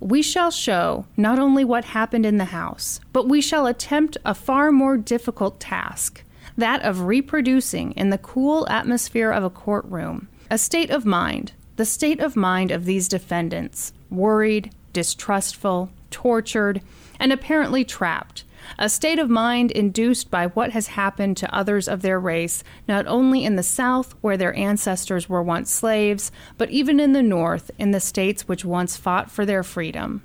We 0.00 0.22
shall 0.22 0.50
show 0.50 1.04
not 1.14 1.38
only 1.38 1.62
what 1.62 1.84
happened 1.84 2.24
in 2.24 2.38
the 2.38 2.46
house, 2.46 3.00
but 3.12 3.28
we 3.28 3.42
shall 3.42 3.66
attempt 3.66 4.16
a 4.24 4.34
far 4.34 4.72
more 4.72 4.96
difficult 4.96 5.60
task 5.60 6.24
that 6.56 6.80
of 6.80 7.02
reproducing 7.02 7.92
in 7.92 8.08
the 8.08 8.16
cool 8.16 8.66
atmosphere 8.70 9.30
of 9.30 9.44
a 9.44 9.50
courtroom 9.50 10.28
a 10.52 10.58
state 10.58 10.90
of 10.90 11.06
mind, 11.06 11.52
the 11.76 11.84
state 11.86 12.20
of 12.20 12.36
mind 12.36 12.70
of 12.70 12.84
these 12.84 13.08
defendants, 13.08 13.94
worried, 14.10 14.70
distrustful, 14.92 15.90
tortured, 16.10 16.82
and 17.18 17.32
apparently 17.32 17.86
trapped. 17.86 18.44
A 18.78 18.90
state 18.90 19.18
of 19.18 19.30
mind 19.30 19.70
induced 19.70 20.30
by 20.30 20.48
what 20.48 20.72
has 20.72 20.88
happened 20.88 21.38
to 21.38 21.54
others 21.54 21.88
of 21.88 22.02
their 22.02 22.20
race, 22.20 22.62
not 22.86 23.06
only 23.06 23.46
in 23.46 23.56
the 23.56 23.62
South, 23.62 24.14
where 24.20 24.36
their 24.36 24.54
ancestors 24.54 25.26
were 25.26 25.42
once 25.42 25.70
slaves, 25.70 26.30
but 26.58 26.68
even 26.68 27.00
in 27.00 27.14
the 27.14 27.22
North, 27.22 27.70
in 27.78 27.92
the 27.92 27.98
states 27.98 28.46
which 28.46 28.62
once 28.62 28.94
fought 28.98 29.30
for 29.30 29.46
their 29.46 29.62
freedom. 29.62 30.20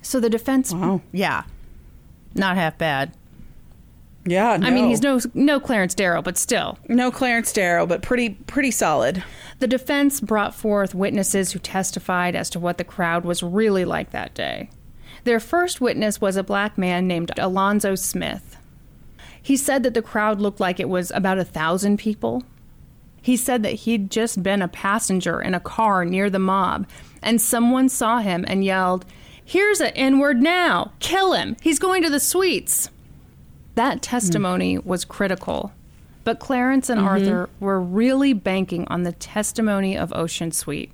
So 0.00 0.20
the 0.20 0.30
defense, 0.30 0.72
yeah, 1.10 1.42
not 2.36 2.54
half 2.56 2.78
bad. 2.78 3.14
Yeah. 4.30 4.58
I 4.60 4.70
mean, 4.70 4.88
he's 4.88 5.02
no 5.02 5.20
no 5.34 5.60
Clarence 5.60 5.94
Darrow, 5.94 6.22
but 6.22 6.36
still. 6.36 6.78
no 6.88 7.10
Clarence 7.10 7.52
Darrow, 7.52 7.86
but 7.86 8.02
pretty 8.02 8.30
pretty 8.30 8.70
solid. 8.70 9.22
The 9.58 9.66
defense 9.66 10.20
brought 10.20 10.54
forth 10.54 10.94
witnesses 10.94 11.52
who 11.52 11.58
testified 11.58 12.36
as 12.36 12.50
to 12.50 12.60
what 12.60 12.78
the 12.78 12.84
crowd 12.84 13.24
was 13.24 13.42
really 13.42 13.84
like 13.84 14.10
that 14.10 14.34
day. 14.34 14.70
Their 15.24 15.40
first 15.40 15.80
witness 15.80 16.20
was 16.20 16.36
a 16.36 16.44
black 16.44 16.78
man 16.78 17.08
named 17.08 17.32
Alonzo 17.38 17.94
Smith. 17.94 18.56
He 19.40 19.56
said 19.56 19.82
that 19.82 19.94
the 19.94 20.02
crowd 20.02 20.40
looked 20.40 20.60
like 20.60 20.78
it 20.78 20.88
was 20.88 21.10
about 21.10 21.38
a 21.38 21.44
thousand 21.44 21.98
people. 21.98 22.44
He 23.20 23.36
said 23.36 23.62
that 23.62 23.74
he'd 23.74 24.10
just 24.10 24.42
been 24.42 24.62
a 24.62 24.68
passenger 24.68 25.40
in 25.40 25.54
a 25.54 25.60
car 25.60 26.04
near 26.04 26.30
the 26.30 26.38
mob, 26.38 26.86
and 27.22 27.40
someone 27.40 27.88
saw 27.88 28.18
him 28.18 28.44
and 28.46 28.64
yelled, 28.64 29.04
Here's 29.44 29.80
an 29.80 29.92
N 29.94 30.18
word 30.18 30.40
now! 30.42 30.92
Kill 31.00 31.32
him! 31.32 31.56
He's 31.62 31.78
going 31.78 32.02
to 32.02 32.10
the 32.10 32.20
Sweets! 32.20 32.90
That 33.78 33.98
mm. 33.98 34.02
testimony 34.02 34.76
was 34.76 35.04
critical. 35.04 35.72
But 36.24 36.40
Clarence 36.40 36.90
and 36.90 36.98
mm-hmm. 36.98 37.08
Arthur 37.08 37.50
were 37.60 37.80
really 37.80 38.32
banking 38.32 38.86
on 38.88 39.04
the 39.04 39.12
testimony 39.12 39.96
of 39.96 40.10
Ossian 40.10 40.52
Sweet. 40.52 40.90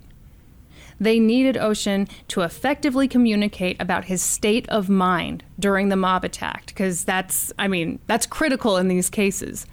They 1.00 1.18
needed 1.18 1.56
Ossian 1.56 2.08
to 2.28 2.42
effectively 2.42 3.08
communicate 3.08 3.80
about 3.80 4.04
his 4.04 4.20
state 4.20 4.68
of 4.68 4.90
mind 4.90 5.44
during 5.58 5.88
the 5.88 5.96
mob 5.96 6.24
attack, 6.24 6.66
because 6.66 7.04
that's, 7.04 7.54
I 7.58 7.68
mean, 7.68 8.00
that's 8.06 8.26
critical 8.26 8.76
in 8.76 8.88
these 8.88 9.08
cases. 9.08 9.66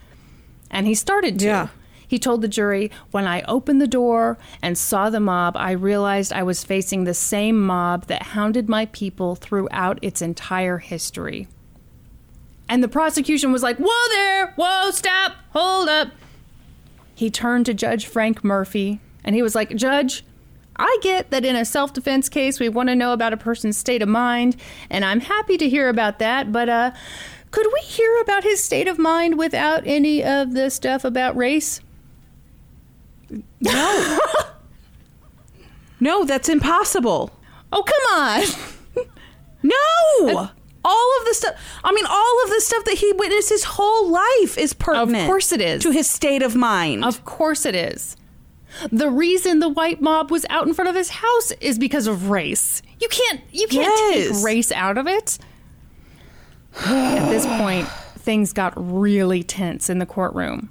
And 0.70 0.88
he 0.88 0.96
started 0.96 1.38
to. 1.40 1.46
Yeah. 1.46 1.68
He 2.08 2.18
told 2.18 2.42
the 2.42 2.48
jury, 2.48 2.92
When 3.12 3.28
I 3.28 3.42
opened 3.42 3.82
the 3.82 3.88
door 3.88 4.38
and 4.62 4.78
saw 4.78 5.10
the 5.10 5.20
mob, 5.20 5.58
I 5.58 5.72
realized 5.72 6.32
I 6.32 6.44
was 6.44 6.64
facing 6.64 7.04
the 7.04 7.14
same 7.14 7.60
mob 7.60 8.08
that 8.08 8.24
hounded 8.24 8.70
my 8.70 8.86
people 8.88 9.36
throughout 9.36 10.00
its 10.02 10.22
entire 10.22 10.78
history. 10.78 11.50
And 12.72 12.81
the 12.81 12.88
prosecution 12.88 13.52
was 13.52 13.61
like, 13.61 13.76
Whoa 13.77 14.10
there! 14.11 14.53
Whoa, 14.56 14.91
stop! 14.91 15.35
Hold 15.49 15.89
up! 15.89 16.07
He 17.14 17.30
turned 17.30 17.65
to 17.65 17.73
Judge 17.73 18.06
Frank 18.06 18.45
Murphy 18.45 19.02
and 19.26 19.35
he 19.35 19.41
was 19.43 19.56
like, 19.56 19.76
Judge, 19.76 20.23
I 20.77 20.98
get 21.02 21.31
that 21.31 21.43
in 21.43 21.57
a 21.57 21.65
self 21.65 21.91
defense 21.91 22.30
case 22.30 22.61
we 22.61 22.69
want 22.69 22.88
to 22.88 22.95
know 22.95 23.11
about 23.11 23.34
a 23.34 23.38
person's 23.38 23.76
state 23.76 24.02
of 24.02 24.07
mind, 24.07 24.56
and 24.89 25.03
I'm 25.03 25.19
happy 25.19 25.57
to 25.57 25.68
hear 25.68 25.89
about 25.89 26.19
that, 26.19 26.53
but 26.53 26.69
uh, 26.69 26.91
could 27.52 27.68
we 27.73 27.81
hear 27.81 28.22
about 28.22 28.43
his 28.43 28.64
state 28.64 28.88
of 28.88 28.98
mind 28.98 29.38
without 29.38 29.84
any 29.85 30.23
of 30.23 30.53
the 30.53 30.69
stuff 30.69 31.03
about 31.03 31.35
race? 31.35 31.81
No, 33.60 34.19
no, 35.99 36.23
that's 36.23 36.48
impossible. 36.48 37.38
Oh, 37.73 37.84
come 37.84 38.18
on! 38.18 39.06
No. 39.61 40.52
All 40.84 41.10
of 41.20 41.26
the 41.28 41.34
stuff. 41.36 41.56
I 41.84 41.91
mean, 41.94 42.06
all 42.08 42.44
of 42.44 42.49
the 42.49 42.60
stuff 42.62 42.84
that 42.86 42.95
he 42.98 43.12
witnessed 43.14 43.49
his 43.49 43.64
whole 43.64 44.10
life 44.10 44.58
is 44.58 44.74
pertinent. 44.74 45.24
of 45.24 45.28
course 45.28 45.52
it 45.52 45.62
is. 45.62 45.84
to 45.84 45.91
his 45.91 46.10
state 46.10 46.41
of 46.41 46.56
mind. 46.56 47.06
Of 47.06 47.24
course 47.24 47.66
it 47.66 47.76
is. 47.76 48.16
The 48.91 49.10
reason 49.10 49.60
the 49.60 49.70
white 49.70 50.02
mob 50.02 50.32
was 50.32 50.45
out 50.49 50.66
in 50.66 50.74
front 50.74 50.90
of 50.90 50.95
his 50.95 51.10
house 51.10 51.52
is 51.60 51.78
because 51.78 52.08
of 52.08 52.30
race. 52.30 52.82
You 52.99 53.10
can't 53.10 53.41
you 53.52 53.68
can't 53.68 53.94
Yes. 54.16 54.36
take 54.38 54.45
race 54.45 54.72
out 54.72 54.98
of 54.98 55.08
it. 55.08 55.38
At 56.86 57.30
this 57.30 57.45
point, 57.45 57.88
things 58.18 58.53
got 58.53 58.74
really 58.76 59.44
tense 59.44 59.90
in 59.90 59.99
the 59.99 60.06
courtroom. 60.06 60.70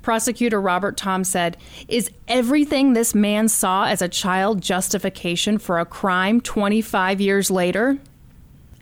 Prosecutor 0.00 0.60
Robert 0.60 0.96
Toms 0.96 1.28
said, 1.28 1.56
Is 1.88 2.10
everything 2.28 2.92
this 2.92 3.14
man 3.14 3.48
saw 3.48 3.86
as 3.86 4.00
a 4.02 4.08
child 4.08 4.60
justification 4.60 5.58
for 5.58 5.80
a 5.80 5.86
crime 5.86 6.40
25 6.40 7.20
years 7.20 7.50
later? 7.50 7.98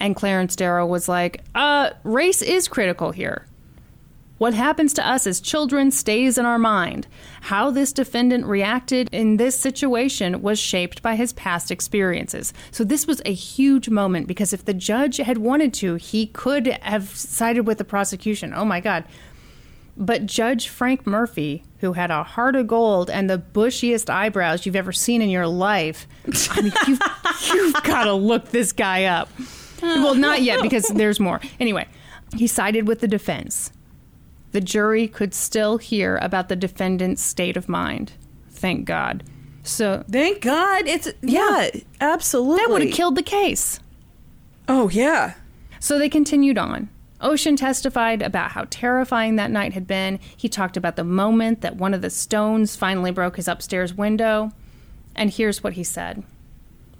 And 0.02 0.16
Clarence 0.16 0.56
Darrow 0.56 0.84
was 0.84 1.08
like, 1.08 1.42
Uh, 1.54 1.90
race 2.02 2.42
is 2.42 2.66
critical 2.66 3.12
here. 3.12 3.46
What 4.36 4.52
happens 4.52 4.92
to 4.94 5.08
us 5.08 5.28
as 5.28 5.40
children 5.40 5.92
stays 5.92 6.36
in 6.36 6.44
our 6.44 6.58
mind. 6.58 7.06
How 7.42 7.70
this 7.70 7.92
defendant 7.92 8.44
reacted 8.44 9.08
in 9.12 9.36
this 9.36 9.56
situation 9.56 10.42
was 10.42 10.58
shaped 10.58 11.02
by 11.02 11.14
his 11.14 11.32
past 11.34 11.70
experiences. 11.70 12.52
So, 12.72 12.82
this 12.82 13.06
was 13.06 13.22
a 13.24 13.32
huge 13.32 13.88
moment 13.88 14.26
because 14.26 14.52
if 14.52 14.64
the 14.64 14.74
judge 14.74 15.18
had 15.18 15.38
wanted 15.38 15.72
to, 15.74 15.94
he 15.94 16.26
could 16.26 16.66
have 16.82 17.08
sided 17.10 17.68
with 17.68 17.78
the 17.78 17.84
prosecution. 17.84 18.52
Oh 18.52 18.64
my 18.64 18.80
God. 18.80 19.04
But 19.96 20.26
Judge 20.26 20.66
Frank 20.66 21.06
Murphy, 21.06 21.62
who 21.78 21.92
had 21.92 22.10
a 22.10 22.24
heart 22.24 22.56
of 22.56 22.66
gold 22.66 23.08
and 23.08 23.30
the 23.30 23.38
bushiest 23.38 24.10
eyebrows 24.10 24.66
you've 24.66 24.74
ever 24.74 24.90
seen 24.90 25.22
in 25.22 25.30
your 25.30 25.46
life, 25.46 26.08
I 26.50 26.62
mean, 26.62 26.72
you've, 26.88 27.00
you've 27.54 27.82
got 27.84 28.04
to 28.04 28.14
look 28.14 28.48
this 28.48 28.72
guy 28.72 29.04
up. 29.04 29.28
Well, 29.82 30.14
not 30.14 30.42
yet 30.42 30.62
because 30.62 30.88
there's 30.88 31.20
more. 31.20 31.40
Anyway, 31.59 31.86
he 32.36 32.46
sided 32.46 32.86
with 32.86 33.00
the 33.00 33.09
defense. 33.09 33.72
The 34.52 34.60
jury 34.60 35.09
could 35.09 35.34
still 35.34 35.78
hear 35.78 36.18
about 36.18 36.48
the 36.48 36.56
defendant's 36.56 37.22
state 37.22 37.56
of 37.56 37.68
mind. 37.68 38.12
Thank 38.50 38.84
God. 38.84 39.24
So 39.62 40.04
Thank 40.10 40.42
God. 40.42 40.86
It's 40.86 41.09
yeah, 41.22 41.70
absolutely. 42.00 42.56
that 42.59 42.70
would 42.70 42.82
have 42.82 42.92
killed 42.92 43.16
the 43.16 43.22
case. 43.22 43.80
Oh 44.68 44.88
yeah. 44.88 45.34
So 45.80 45.98
they 45.98 46.09
continued 46.09 46.59
on. 46.59 46.88
Ossian 47.20 47.56
testified 47.56 48.20
about 48.20 48.52
how 48.52 48.66
terrifying 48.68 49.36
that 49.36 49.50
night 49.50 49.74
had 49.74 49.86
been. 49.86 50.18
He 50.36 50.48
talked 50.48 50.76
about 50.76 50.96
the 50.96 51.04
moment 51.04 51.60
that 51.60 51.76
one 51.76 51.94
of 51.94 52.02
the 52.02 52.10
stones 52.10 52.74
finally 52.74 53.12
broke 53.12 53.36
his 53.36 53.48
upstairs 53.48 53.94
window. 53.94 54.50
And 55.14 55.30
here's 55.30 55.62
what 55.62 55.74
he 55.74 55.84
said 55.84 56.24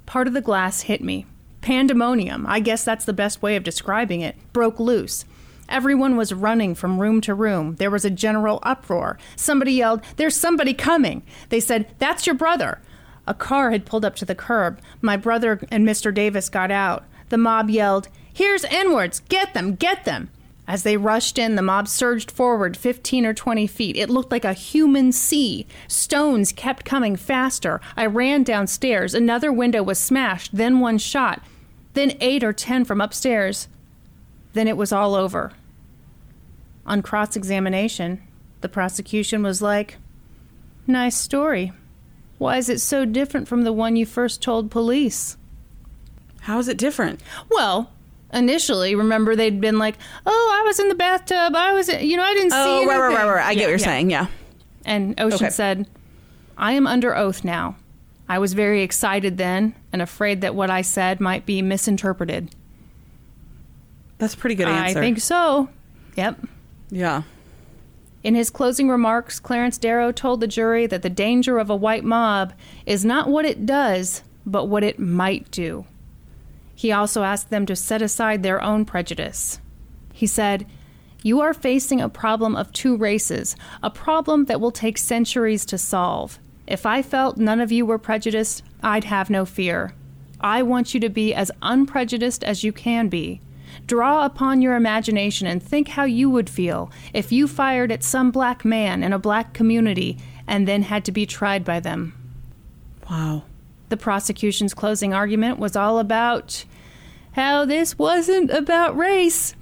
Part 0.06 0.28
of 0.28 0.34
the 0.34 0.40
glass 0.40 0.82
hit 0.82 1.02
me. 1.02 1.26
Pandemonium, 1.62 2.44
I 2.47 2.60
guess 2.60 2.84
that's 2.84 3.05
the 3.05 3.12
best 3.12 3.40
way 3.40 3.56
of 3.56 3.64
describing 3.64 4.20
it, 4.20 4.36
broke 4.52 4.78
loose. 4.78 5.24
Everyone 5.68 6.16
was 6.16 6.34
running 6.34 6.74
from 6.74 7.01
room 7.01 7.20
to 7.22 7.34
room. 7.34 7.76
There 7.76 7.90
was 7.90 8.05
a 8.05 8.10
general 8.10 8.59
uproar. 8.62 9.16
Somebody 9.36 9.72
yelled, 9.72 10.02
There's 10.16 10.36
somebody 10.36 10.74
coming. 10.74 11.22
They 11.48 11.60
said, 11.60 11.89
That's 11.98 12.26
your 12.26 12.34
brother. 12.34 12.82
A 13.26 13.32
car 13.32 13.70
had 13.70 13.86
pulled 13.86 14.05
up 14.05 14.16
to 14.16 14.24
the 14.24 14.34
curb. 14.34 14.80
My 15.01 15.16
brother 15.16 15.60
and 15.70 15.86
Mr. 15.86 16.12
Davis 16.12 16.48
got 16.48 16.70
out. 16.70 17.05
The 17.30 17.39
mob 17.39 17.70
yelled, 17.70 18.09
Here's 18.34 18.64
N-words! 18.64 19.20
Get 19.28 19.55
them! 19.55 19.74
Get 19.76 20.05
them! 20.05 20.30
As 20.66 20.84
they 20.84 20.97
rushed 20.97 21.39
in, 21.39 21.56
the 21.56 21.62
mob 21.62 21.89
surged 21.89 22.30
forward 22.30 22.76
15 22.76 23.26
or 23.26 23.34
20 23.34 23.66
feet. 23.66 23.97
It 23.97 24.10
looked 24.10 24.30
like 24.30 24.44
a 24.44 24.52
human 24.52 25.12
sea. 25.12 25.66
Stones 25.89 26.52
kept 26.52 26.84
coming 26.84 27.16
faster. 27.16 27.80
I 27.97 28.06
ran 28.06 28.43
downstairs. 28.43 29.14
Another 29.14 29.52
window 29.52 29.82
was 29.82 29.98
smashed, 29.98 30.56
then 30.56 30.80
one 30.80 30.98
shot, 30.98 31.43
then 31.94 32.16
eight 32.20 32.43
or 32.44 32.52
ten 32.52 32.85
from 32.85 33.01
upstairs. 33.01 33.69
Then 34.52 34.69
it 34.69 34.77
was 34.77 34.93
all 34.93 35.14
over. 35.14 35.52
On 36.85 37.01
cross 37.02 37.36
examination, 37.36 38.23
the 38.60 38.69
prosecution 38.69 39.43
was 39.43 39.62
like, 39.62 39.97
Nice 40.86 41.16
story. 41.16 41.73
Why 42.39 42.56
is 42.56 42.69
it 42.69 42.81
so 42.81 43.05
different 43.05 43.47
from 43.47 43.62
the 43.62 43.73
one 43.73 43.94
you 43.94 44.05
first 44.05 44.43
told 44.43 44.70
police? 44.70 45.36
How 46.40 46.59
is 46.59 46.66
it 46.66 46.77
different? 46.77 47.20
Well, 47.51 47.93
initially, 48.32 48.97
remember 48.97 49.36
they'd 49.36 49.60
been 49.60 49.78
like, 49.78 49.97
"Oh, 50.27 50.59
I 50.60 50.66
was 50.66 50.81
in 50.81 50.89
the 50.89 50.97
bathtub. 50.97 51.55
I 51.55 51.73
was, 51.73 51.89
you 51.89 52.16
know, 52.16 52.24
I 52.24 52.35
didn't 52.35 52.51
see." 52.51 52.56
Oh, 52.56 52.85
right, 52.86 52.98
right, 52.98 53.14
right, 53.14 53.28
right. 53.32 53.47
I 53.47 53.55
get 53.55 53.60
what 53.66 53.69
you're 53.70 53.78
yeah. 53.78 53.85
saying. 53.85 54.10
Yeah. 54.10 54.27
And 54.85 55.16
Ossian 55.19 55.35
Okay. 55.35 55.51
said, 55.51 55.89
"I 56.59 56.73
am 56.73 56.89
under 56.89 57.14
oath 57.16 57.44
now. 57.44 57.77
I 58.28 58.38
was 58.38 58.54
very 58.54 58.82
excited 58.82 59.36
then, 59.36 59.74
and 59.92 60.00
afraid 60.00 60.40
that 60.40 60.54
what 60.54 60.70
I 60.70 60.82
said 60.82 61.20
might 61.20 61.44
be 61.44 61.60
misinterpreted. 61.62 62.54
That's 64.18 64.34
a 64.34 64.36
pretty 64.36 64.54
good 64.54 64.68
I 64.68 64.94
think 64.94 65.20
so. 65.20 65.68
Yep." 66.16 66.40
Yeah. 66.90 67.22
In 68.22 68.34
his 68.36 68.50
closing 68.50 68.88
remarks, 68.88 69.40
Clarence 69.40 69.78
Darrow 69.78 70.12
told 70.12 70.40
the 70.40 70.46
jury 70.46 70.86
that 70.86 71.02
the 71.02 71.10
danger 71.10 71.58
of 71.58 71.68
a 71.68 71.76
white 71.76 72.04
mob 72.04 72.52
is 72.86 73.04
not 73.04 73.28
what 73.28 73.44
it 73.44 73.66
does, 73.66 74.22
but 74.46 74.66
what 74.66 74.84
it 74.84 74.98
might 74.98 75.50
do. 75.50 75.86
He 76.74 76.92
also 76.92 77.24
asked 77.24 77.50
them 77.50 77.66
to 77.66 77.76
set 77.76 78.00
aside 78.00 78.42
their 78.42 78.62
own 78.62 78.84
prejudice. 78.84 79.60
He 80.12 80.26
said, 80.26 80.66
You 81.22 81.40
are 81.40 81.54
facing 81.54 82.00
a 82.00 82.08
problem 82.08 82.54
of 82.54 82.72
two 82.72 82.96
races, 82.96 83.56
a 83.82 83.90
problem 83.90 84.44
that 84.44 84.60
will 84.60 84.70
take 84.70 84.98
centuries 84.98 85.64
to 85.66 85.78
solve. 85.78 86.38
If 86.72 86.86
I 86.86 87.02
felt 87.02 87.36
none 87.36 87.60
of 87.60 87.70
you 87.70 87.84
were 87.84 87.98
prejudiced, 87.98 88.62
I'd 88.82 89.04
have 89.04 89.28
no 89.28 89.44
fear. 89.44 89.92
I 90.40 90.62
want 90.62 90.94
you 90.94 91.00
to 91.00 91.10
be 91.10 91.34
as 91.34 91.50
unprejudiced 91.60 92.42
as 92.42 92.64
you 92.64 92.72
can 92.72 93.10
be. 93.10 93.42
Draw 93.86 94.24
upon 94.24 94.62
your 94.62 94.74
imagination 94.74 95.46
and 95.46 95.62
think 95.62 95.88
how 95.88 96.04
you 96.04 96.30
would 96.30 96.48
feel 96.48 96.90
if 97.12 97.30
you 97.30 97.46
fired 97.46 97.92
at 97.92 98.02
some 98.02 98.30
black 98.30 98.64
man 98.64 99.02
in 99.02 99.12
a 99.12 99.18
black 99.18 99.52
community 99.52 100.16
and 100.46 100.66
then 100.66 100.84
had 100.84 101.04
to 101.04 101.12
be 101.12 101.26
tried 101.26 101.62
by 101.62 101.78
them. 101.78 102.14
Wow. 103.10 103.42
The 103.90 103.98
prosecution's 103.98 104.72
closing 104.72 105.12
argument 105.12 105.58
was 105.58 105.76
all 105.76 105.98
about 105.98 106.64
how 107.32 107.66
this 107.66 107.98
wasn't 107.98 108.50
about 108.50 108.96
race. 108.96 109.54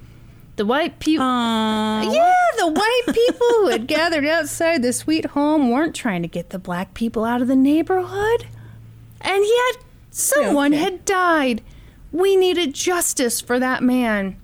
The 0.57 0.65
white 0.65 0.99
people. 0.99 1.25
Yeah, 1.25 2.33
the 2.57 2.67
white 2.67 3.01
people 3.07 3.47
who 3.47 3.67
had 3.69 3.87
gathered 3.87 4.25
outside 4.25 4.81
the 4.81 4.93
sweet 4.93 5.25
home 5.27 5.71
weren't 5.71 5.95
trying 5.95 6.21
to 6.21 6.27
get 6.27 6.49
the 6.49 6.59
black 6.59 6.93
people 6.93 7.23
out 7.23 7.41
of 7.41 7.47
the 7.47 7.55
neighborhood. 7.55 8.45
And 9.21 9.43
yet, 9.45 9.83
someone 10.11 10.73
Okay. 10.73 10.83
had 10.83 11.05
died. 11.05 11.61
We 12.11 12.35
needed 12.35 12.73
justice 12.75 13.39
for 13.39 13.59
that 13.59 13.81
man. 13.81 14.35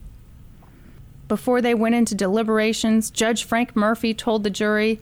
Before 1.27 1.61
they 1.61 1.73
went 1.73 1.95
into 1.95 2.15
deliberations, 2.15 3.09
Judge 3.11 3.43
Frank 3.43 3.75
Murphy 3.75 4.13
told 4.13 4.43
the 4.43 4.49
jury 4.49 4.99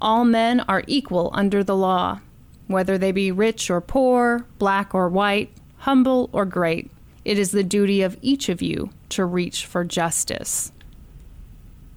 all 0.00 0.24
men 0.24 0.60
are 0.60 0.84
equal 0.86 1.30
under 1.32 1.64
the 1.64 1.76
law, 1.76 2.20
whether 2.68 2.96
they 2.96 3.10
be 3.12 3.32
rich 3.32 3.68
or 3.70 3.80
poor, 3.80 4.46
black 4.58 4.94
or 4.94 5.08
white, 5.08 5.50
humble 5.78 6.30
or 6.32 6.44
great. 6.44 6.90
It 7.24 7.38
is 7.38 7.50
the 7.50 7.64
duty 7.64 8.02
of 8.02 8.16
each 8.22 8.48
of 8.48 8.62
you 8.62 8.90
to 9.12 9.24
reach 9.24 9.66
for 9.66 9.84
justice. 9.84 10.72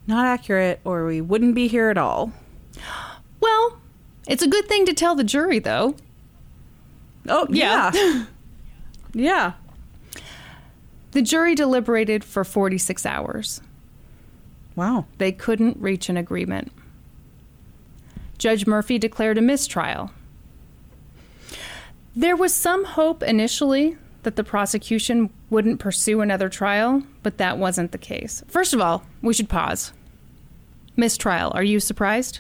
Not 0.08 0.26
accurate, 0.26 0.80
or 0.84 1.06
we 1.06 1.22
wouldn't 1.22 1.56
be 1.56 1.68
here 1.68 1.90
at 1.90 1.98
all. 1.98 2.32
Well, 3.40 3.78
it's 4.28 4.44
a 4.44 4.48
good 4.48 4.68
thing 4.68 4.86
to 4.86 4.94
tell 4.94 5.16
the 5.16 5.24
jury, 5.24 5.60
though. 5.60 5.96
Oh, 7.28 7.48
Yeah. 7.50 7.92
yeah. 7.94 8.26
yeah. 9.14 9.54
The 11.12 11.22
jury 11.22 11.56
deliberated 11.56 12.24
for 12.24 12.44
46 12.44 13.06
hours. 13.06 13.62
Wow. 14.76 15.06
They 15.18 15.32
couldn't 15.32 15.78
reach 15.78 16.10
an 16.10 16.18
agreement. 16.18 16.72
Judge 18.38 18.68
Murphy 18.68 19.00
declared 19.00 19.38
a 19.38 19.42
mistrial. 19.42 20.12
There 22.16 22.36
was 22.36 22.54
some 22.54 22.84
hope 22.84 23.24
initially 23.24 23.98
that 24.26 24.36
the 24.36 24.44
prosecution 24.44 25.30
wouldn't 25.50 25.80
pursue 25.80 26.20
another 26.22 26.50
trial, 26.50 27.02
but 27.24 27.38
that 27.38 27.58
wasn't 27.58 27.92
the 27.94 27.98
case. 27.98 28.44
First 28.48 28.74
of 28.74 28.82
all, 28.82 29.04
we 29.22 29.34
should 29.34 29.48
pause. 29.50 29.94
Mistrial, 30.98 31.52
are 31.56 31.64
you 31.64 31.80
surprised? 31.80 32.40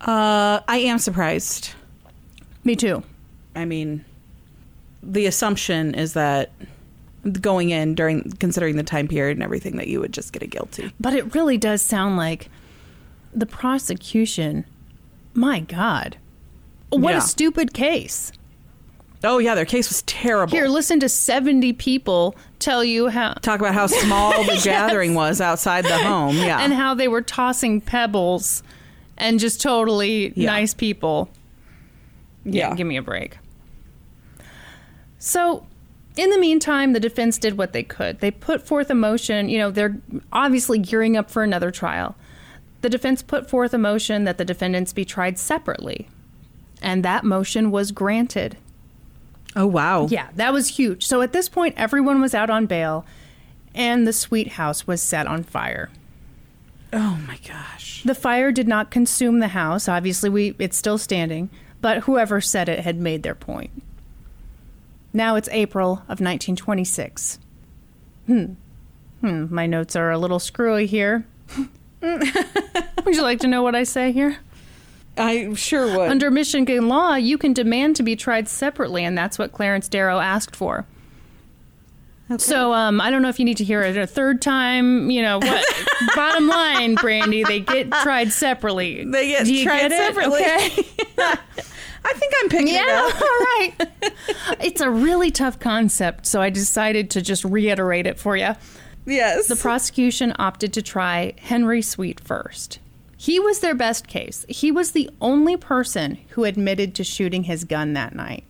Uh, 0.00 0.60
I 0.68 0.78
am 0.78 0.98
surprised. 0.98 1.70
Me 2.64 2.76
too. 2.76 3.02
I 3.56 3.64
mean, 3.64 4.04
the 5.02 5.26
assumption 5.26 5.94
is 5.94 6.12
that 6.14 6.50
going 7.40 7.70
in 7.70 7.94
during 7.94 8.30
considering 8.32 8.76
the 8.76 8.82
time 8.82 9.08
period 9.08 9.36
and 9.36 9.42
everything 9.42 9.76
that 9.76 9.88
you 9.88 10.00
would 10.00 10.12
just 10.12 10.32
get 10.32 10.42
a 10.42 10.46
guilty. 10.46 10.92
But 11.00 11.14
it 11.14 11.34
really 11.34 11.56
does 11.56 11.80
sound 11.80 12.16
like 12.16 12.50
the 13.34 13.46
prosecution, 13.46 14.64
my 15.32 15.60
God. 15.60 16.16
What 16.90 17.12
Yeah. 17.12 17.18
a 17.18 17.22
stupid 17.22 17.72
case. 17.72 18.30
Oh 19.24 19.38
yeah, 19.38 19.54
their 19.54 19.64
case 19.64 19.88
was 19.88 20.02
terrible. 20.02 20.52
Here, 20.56 20.68
listen 20.68 21.00
to 21.00 21.08
70 21.08 21.72
people 21.74 22.36
tell 22.58 22.84
you 22.84 23.08
how 23.08 23.32
Talk 23.34 23.60
about 23.60 23.74
how 23.74 23.86
small 23.86 24.44
the 24.44 24.60
gathering 24.64 25.14
was 25.14 25.40
outside 25.40 25.84
the 25.84 25.96
home. 25.98 26.36
Yeah. 26.36 26.60
and 26.60 26.72
how 26.72 26.94
they 26.94 27.08
were 27.08 27.22
tossing 27.22 27.80
pebbles 27.80 28.62
and 29.16 29.40
just 29.40 29.60
totally 29.62 30.32
Yeah. 30.36 30.46
nice 30.50 30.74
people. 30.74 31.28
yeah. 32.44 32.74
Give 32.74 32.86
me 32.86 32.96
a 32.96 33.02
break. 33.02 33.38
So, 35.18 35.66
In 36.16 36.30
the 36.30 36.38
meantime, 36.38 36.92
the 36.92 37.00
defense 37.00 37.38
did 37.38 37.58
what 37.58 37.72
they 37.72 37.82
could. 37.82 38.20
They 38.20 38.30
put 38.30 38.64
forth 38.64 38.88
a 38.90 38.94
motion, 38.94 39.48
you 39.48 39.58
know, 39.58 39.70
they're 39.72 39.96
obviously 40.32 40.78
gearing 40.78 41.16
up 41.16 41.28
for 41.30 41.42
another 41.42 41.70
trial. 41.72 42.14
The 42.82 42.88
defense 42.90 43.20
put 43.22 43.50
forth 43.50 43.74
a 43.74 43.78
motion 43.78 44.22
that 44.24 44.38
the 44.38 44.44
defendants 44.44 44.92
be 44.92 45.04
tried 45.04 45.38
separately. 45.40 46.08
And 46.82 47.02
that 47.04 47.24
motion 47.24 47.70
was 47.72 47.90
granted. 47.90 48.58
Oh 49.56 49.66
wow. 49.66 50.06
Yeah, 50.06 50.28
that 50.36 50.52
was 50.52 50.68
huge. 50.68 51.06
So 51.06 51.22
at 51.22 51.32
this 51.32 51.48
point, 51.48 51.74
everyone 51.76 52.20
was 52.20 52.34
out 52.34 52.50
on 52.50 52.66
bail, 52.66 53.06
and 53.74 54.06
the 54.06 54.12
sweet 54.12 54.52
house 54.52 54.86
was 54.86 55.00
set 55.02 55.26
on 55.26 55.42
fire. 55.42 55.90
Oh 56.92 57.18
my 57.26 57.38
gosh. 57.46 58.02
The 58.04 58.14
fire 58.14 58.52
did 58.52 58.68
not 58.68 58.90
consume 58.90 59.40
the 59.40 59.48
house. 59.48 59.88
Obviously, 59.88 60.30
we 60.30 60.54
it's 60.58 60.76
still 60.76 60.98
standing, 60.98 61.50
but 61.80 62.04
whoever 62.04 62.40
said 62.40 62.68
it 62.68 62.80
had 62.80 62.98
made 62.98 63.22
their 63.22 63.34
point. 63.34 63.82
Now 65.12 65.36
it's 65.36 65.48
April 65.50 65.92
of 65.92 66.20
1926. 66.20 67.38
Hmm. 68.26 68.44
Hmm, 69.20 69.54
my 69.54 69.66
notes 69.66 69.94
are 69.96 70.10
a 70.10 70.18
little 70.18 70.40
screwy 70.40 70.86
here. 70.86 71.26
Would 72.02 73.14
you 73.14 73.22
like 73.22 73.40
to 73.40 73.46
know 73.46 73.62
what 73.62 73.74
I 73.74 73.84
say 73.84 74.12
here? 74.12 74.38
I 75.16 75.54
sure 75.54 75.86
would. 75.96 76.10
Under 76.10 76.30
Michigan 76.30 76.88
law, 76.88 77.14
you 77.14 77.38
can 77.38 77.52
demand 77.52 77.96
to 77.96 78.02
be 78.02 78.16
tried 78.16 78.48
separately, 78.48 79.04
and 79.04 79.16
that's 79.16 79.38
what 79.38 79.52
Clarence 79.52 79.88
Darrow 79.88 80.18
asked 80.18 80.56
for. 80.56 80.86
So 82.38 82.72
um, 82.72 83.02
I 83.02 83.10
don't 83.10 83.20
know 83.20 83.28
if 83.28 83.38
you 83.38 83.44
need 83.44 83.58
to 83.58 83.64
hear 83.64 83.82
it 83.82 83.98
a 83.98 84.06
third 84.06 84.40
time. 84.40 85.10
You 85.10 85.20
know 85.20 85.38
what? 85.38 85.64
bottom 86.16 86.48
line, 86.48 86.94
Brandy, 86.94 87.44
they 87.44 87.60
get 87.60 87.92
tried 87.92 88.32
separately. 88.32 89.04
They 89.04 89.28
get 89.28 89.62
tried 89.62 89.88
get 89.88 89.92
separately. 89.92 90.40
Okay. 90.40 90.88
I 92.06 92.12
think 92.14 92.32
I'm 92.40 92.48
picking 92.48 92.68
yeah. 92.68 93.08
it 93.08 93.14
up. 93.14 93.20
all 93.20 93.28
right. 93.28 93.74
it's 94.60 94.80
a 94.80 94.90
really 94.90 95.30
tough 95.30 95.58
concept, 95.58 96.26
so 96.26 96.40
I 96.40 96.50
decided 96.50 97.10
to 97.10 97.22
just 97.22 97.44
reiterate 97.44 98.06
it 98.06 98.18
for 98.18 98.36
you. 98.36 98.54
Yes. 99.06 99.48
The 99.48 99.56
prosecution 99.56 100.34
opted 100.38 100.72
to 100.74 100.82
try 100.82 101.34
Henry 101.38 101.82
Sweet 101.82 102.20
first. 102.20 102.78
He 103.24 103.40
was 103.40 103.60
their 103.60 103.74
best 103.74 104.06
case. 104.06 104.44
He 104.50 104.70
was 104.70 104.92
the 104.92 105.08
only 105.18 105.56
person 105.56 106.18
who 106.32 106.44
admitted 106.44 106.94
to 106.94 107.04
shooting 107.04 107.44
his 107.44 107.64
gun 107.64 107.94
that 107.94 108.14
night. 108.14 108.44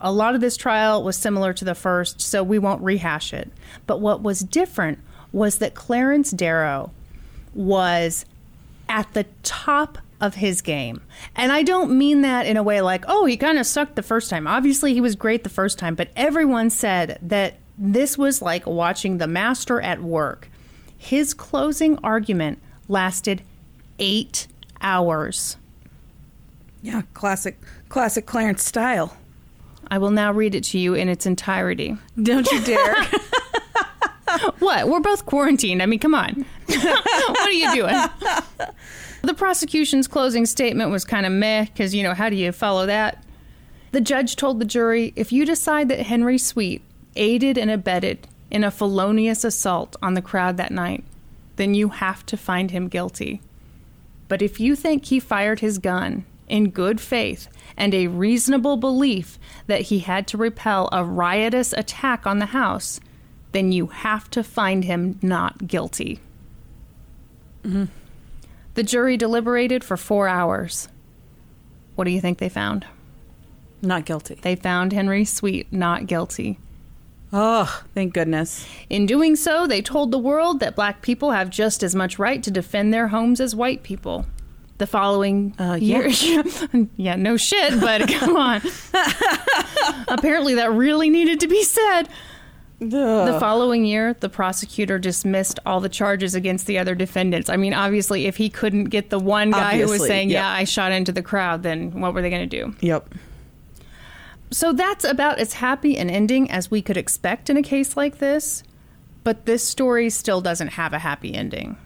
A 0.00 0.12
lot 0.12 0.36
of 0.36 0.40
this 0.40 0.56
trial 0.56 1.02
was 1.02 1.16
similar 1.16 1.52
to 1.54 1.64
the 1.64 1.74
first, 1.74 2.20
so 2.20 2.44
we 2.44 2.56
won't 2.56 2.84
rehash 2.84 3.34
it. 3.34 3.50
But 3.84 4.00
what 4.00 4.22
was 4.22 4.38
different 4.38 5.00
was 5.32 5.58
that 5.58 5.74
Clarence 5.74 6.30
Darrow 6.30 6.92
was 7.52 8.26
at 8.88 9.12
the 9.12 9.26
top 9.42 9.98
of 10.20 10.36
his 10.36 10.62
game. 10.62 11.00
And 11.34 11.50
I 11.50 11.64
don't 11.64 11.98
mean 11.98 12.20
that 12.20 12.46
in 12.46 12.56
a 12.56 12.62
way 12.62 12.80
like, 12.82 13.04
oh, 13.08 13.24
he 13.24 13.36
kind 13.36 13.58
of 13.58 13.66
sucked 13.66 13.96
the 13.96 14.04
first 14.04 14.30
time. 14.30 14.46
Obviously, 14.46 14.94
he 14.94 15.00
was 15.00 15.16
great 15.16 15.42
the 15.42 15.50
first 15.50 15.80
time, 15.80 15.96
but 15.96 16.10
everyone 16.14 16.70
said 16.70 17.18
that 17.22 17.54
this 17.76 18.16
was 18.16 18.40
like 18.40 18.68
watching 18.68 19.18
the 19.18 19.26
master 19.26 19.80
at 19.80 20.00
work. 20.00 20.48
His 20.96 21.34
closing 21.34 21.98
argument 22.04 22.60
lasted 22.86 23.42
eight 23.98 24.46
hours. 24.80 25.56
yeah, 26.82 27.02
classic 27.14 27.58
classic 27.88 28.26
Clarence 28.26 28.64
style. 28.64 29.16
I 29.88 29.98
will 29.98 30.10
now 30.10 30.32
read 30.32 30.54
it 30.54 30.64
to 30.64 30.78
you 30.78 30.94
in 30.94 31.08
its 31.08 31.26
entirety. 31.26 31.96
Don't 32.20 32.50
you 32.50 32.60
dare. 32.60 32.96
What? 34.58 34.88
We're 34.88 35.00
both 35.00 35.26
quarantined. 35.26 35.82
I 35.82 35.86
mean, 35.86 35.98
come 35.98 36.14
on. 36.14 36.44
what 36.66 37.38
are 37.40 37.52
you 37.52 37.72
doing? 37.72 37.94
The 39.22 39.34
prosecution's 39.34 40.08
closing 40.08 40.46
statement 40.46 40.90
was 40.90 41.04
kind 41.04 41.26
of 41.26 41.32
meh 41.32 41.64
because, 41.64 41.94
you 41.94 42.02
know, 42.02 42.14
how 42.14 42.28
do 42.28 42.36
you 42.36 42.52
follow 42.52 42.86
that? 42.86 43.24
The 43.92 44.00
judge 44.00 44.36
told 44.36 44.58
the 44.58 44.64
jury 44.64 45.12
if 45.16 45.32
you 45.32 45.44
decide 45.44 45.88
that 45.88 46.00
Henry 46.00 46.38
Sweet 46.38 46.82
aided 47.14 47.56
and 47.56 47.70
abetted 47.70 48.26
in 48.50 48.62
a 48.62 48.70
felonious 48.70 49.44
assault 49.44 49.96
on 50.02 50.14
the 50.14 50.22
crowd 50.22 50.56
that 50.58 50.72
night, 50.72 51.04
then 51.56 51.74
you 51.74 51.88
have 51.88 52.26
to 52.26 52.36
find 52.36 52.70
him 52.70 52.88
guilty. 52.88 53.40
But 54.28 54.42
if 54.42 54.58
you 54.60 54.74
think 54.76 55.06
he 55.06 55.20
fired 55.20 55.60
his 55.60 55.78
gun 55.78 56.24
in 56.48 56.70
good 56.70 57.00
faith 57.00 57.48
and 57.76 57.94
a 57.94 58.06
reasonable 58.06 58.76
belief 58.76 59.38
that 59.66 59.82
he 59.82 60.00
had 60.00 60.26
to 60.28 60.36
repel 60.36 60.88
a 60.92 61.04
riotous 61.04 61.72
attack 61.72 62.26
on 62.26 62.38
the 62.38 62.46
house, 62.46 63.00
then 63.52 63.72
you 63.72 63.86
have 63.88 64.28
to 64.30 64.42
find 64.42 64.84
him 64.84 65.18
not 65.22 65.66
guilty. 65.66 66.20
The 68.74 68.82
jury 68.82 69.16
deliberated 69.16 69.82
for 69.82 69.96
four 69.96 70.28
hours. 70.28 70.88
What 71.94 72.04
do 72.04 72.10
you 72.10 72.20
think 72.20 72.38
they 72.38 72.48
found? 72.48 72.86
Not 73.82 74.04
guilty. 74.04 74.36
They 74.40 74.54
found 74.56 74.92
Henry 74.92 75.24
Sweet 75.24 75.72
not 75.72 76.06
guilty. 76.06 76.58
Oh, 77.38 77.82
thank 77.94 78.14
goodness. 78.14 78.66
In 78.88 79.04
doing 79.04 79.36
so, 79.36 79.66
they 79.66 79.82
told 79.82 80.10
the 80.10 80.18
world 80.18 80.58
that 80.60 80.74
black 80.74 81.02
people 81.02 81.32
have 81.32 81.50
just 81.50 81.82
as 81.82 81.94
much 81.94 82.18
right 82.18 82.42
to 82.42 82.50
defend 82.50 82.94
their 82.94 83.08
homes 83.08 83.42
as 83.42 83.54
white 83.54 83.82
people. 83.82 84.24
The 84.78 84.86
following 84.86 85.54
Uh, 85.58 85.74
year, 85.74 86.08
yeah, 86.96 87.16
no 87.16 87.36
shit, 87.36 87.78
but 87.78 88.08
come 88.12 88.36
on. 88.36 88.62
Apparently, 90.08 90.54
that 90.54 90.72
really 90.72 91.10
needed 91.10 91.40
to 91.40 91.48
be 91.48 91.62
said. 91.62 92.04
The 92.78 93.36
following 93.38 93.84
year, 93.84 94.14
the 94.20 94.28
prosecutor 94.30 94.98
dismissed 94.98 95.58
all 95.66 95.80
the 95.80 95.88
charges 95.90 96.34
against 96.34 96.66
the 96.66 96.78
other 96.78 96.94
defendants. 96.94 97.50
I 97.50 97.56
mean, 97.58 97.74
obviously, 97.74 98.26
if 98.26 98.38
he 98.38 98.48
couldn't 98.48 98.84
get 98.84 99.10
the 99.10 99.18
one 99.18 99.50
guy 99.50 99.78
who 99.78 99.88
was 99.88 100.06
saying, 100.06 100.30
yep. 100.30 100.40
"Yeah, 100.42 100.50
I 100.50 100.64
shot 100.64 100.92
into 100.92 101.12
the 101.12 101.22
crowd," 101.22 101.62
then 101.62 102.00
what 102.00 102.14
were 102.14 102.22
they 102.22 102.30
going 102.30 102.48
to 102.48 102.62
do? 102.62 102.74
Yep. 102.80 103.14
So 104.50 104.72
that's 104.72 105.04
about 105.04 105.38
as 105.38 105.54
happy 105.54 105.96
an 105.98 106.08
ending 106.08 106.50
as 106.50 106.70
we 106.70 106.82
could 106.82 106.96
expect 106.96 107.50
in 107.50 107.56
a 107.56 107.62
case 107.62 107.96
like 107.96 108.18
this. 108.18 108.62
But 109.24 109.44
this 109.44 109.66
story 109.66 110.08
still 110.10 110.40
doesn't 110.40 110.68
have 110.68 110.92
a 110.92 111.00
happy 111.00 111.34
ending. 111.34 111.76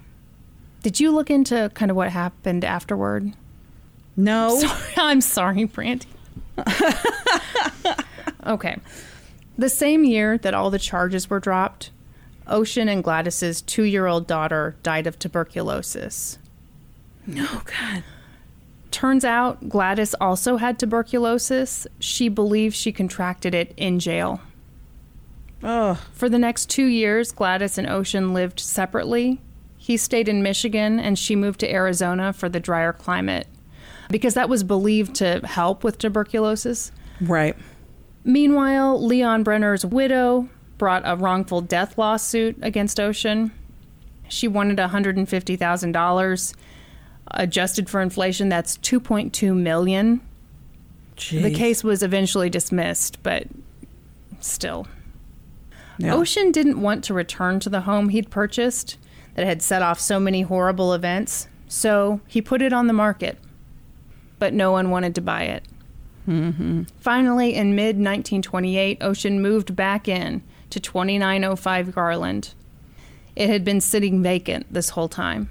Did 0.83 1.01
you 1.01 1.11
look 1.11 1.31
into 1.31 1.71
kind 1.75 1.91
of 1.91 1.97
what 1.97 2.11
happened 2.11 2.65
afterward? 2.65 3.33
No. 4.17 4.59
Sorry, 4.61 4.93
I'm 4.97 5.21
sorry, 5.21 5.65
Brandy. 5.65 6.07
okay. 8.47 8.77
The 9.57 9.69
same 9.69 10.05
year 10.05 10.39
that 10.39 10.55
all 10.55 10.71
the 10.71 10.79
charges 10.79 11.31
were 11.31 11.41
dropped, 11.41 11.91
Ossian 12.47 12.89
and 12.89 13.05
Gladys's 13.05 13.63
two 13.63 13.85
year 13.85 14.07
old 14.07 14.27
daughter 14.27 14.77
died 14.83 15.07
of 15.07 15.19
tuberculosis. 15.19 16.39
Oh 17.37 17.63
God. 17.65 18.03
Turns 18.91 19.25
out 19.25 19.69
Gladys 19.69 20.15
also 20.21 20.57
had 20.57 20.79
tuberculosis. 20.79 21.87
She 21.99 22.29
believes 22.29 22.75
she 22.75 22.93
contracted 22.93 23.55
it 23.55 23.73
in 23.77 24.01
jail. 24.01 24.41
Oh. 25.63 26.03
For 26.13 26.29
the 26.29 26.39
next 26.39 26.69
two 26.71 26.87
years, 26.87 27.33
Gladys 27.33 27.79
and 27.79 27.87
Ossian 27.87 28.33
lived 28.33 28.59
separately. 28.59 29.41
He 29.77 29.97
stayed 29.97 30.29
in 30.29 30.43
Michigan 30.43 30.99
and 30.99 31.19
she 31.19 31.37
moved 31.37 31.61
to 31.61 31.73
Arizona 31.73 32.33
for 32.33 32.49
the 32.49 32.61
drier 32.61 32.93
climate 32.93 33.47
because 34.11 34.35
that 34.35 34.49
was 34.49 34.65
believed 34.65 35.15
to 35.17 35.41
help 35.45 35.85
with 35.85 35.99
tuberculosis. 35.99 36.93
Right. 37.21 37.57
Meanwhile, 38.25 39.05
Leon 39.05 39.45
Breiner's 39.45 39.87
widow 39.87 40.49
brought 40.79 41.03
a 41.05 41.17
wrongful 41.17 41.61
death 41.61 41.97
lawsuit 41.97 42.57
against 42.63 42.99
Ossian. 42.99 43.53
She 44.29 44.49
wanted 44.49 44.79
$150,000 44.79 46.55
adjusted 47.33 47.89
for 47.89 48.01
inflation 48.01 48.49
that's 48.49 48.77
2.2 48.79 49.57
million. 49.57 50.21
Jeez. 51.17 51.43
The 51.43 51.55
case 51.55 51.85
was 51.85 52.03
eventually 52.03 52.51
dismissed, 52.51 53.23
but 53.23 53.45
still. 54.41 54.87
Yeah. 55.99 56.15
Ossian 56.15 56.51
didn't 56.53 56.81
want 56.81 57.05
to 57.05 57.15
return 57.15 57.61
to 57.61 57.69
the 57.69 57.83
home 57.83 58.09
he'd 58.09 58.31
purchased 58.31 58.97
that 59.35 59.47
had 59.47 59.63
set 59.63 59.83
off 59.83 60.01
so 60.01 60.19
many 60.19 60.43
horrible 60.43 60.95
events, 60.95 61.47
so 61.69 62.21
he 62.27 62.41
put 62.41 62.63
it 62.63 62.73
on 62.73 62.87
the 62.87 62.93
market. 62.93 63.39
But 64.39 64.55
no 64.55 64.73
one 64.73 64.91
wanted 64.91 65.15
to 65.17 65.21
buy 65.21 65.43
it. 65.43 65.65
Mm-hmm. 66.27 66.85
Finally, 67.01 67.55
in 67.55 67.75
mid 67.75 67.97
1928, 67.97 69.01
Ossian 69.01 69.41
moved 69.41 69.77
back 69.77 70.09
in 70.09 70.43
to 70.71 70.81
2905 70.81 71.95
Garland. 71.95 72.55
It 73.37 73.51
had 73.51 73.65
been 73.65 73.81
sitting 73.81 74.23
vacant 74.23 74.73
this 74.73 74.91
whole 74.91 75.09
time. 75.09 75.51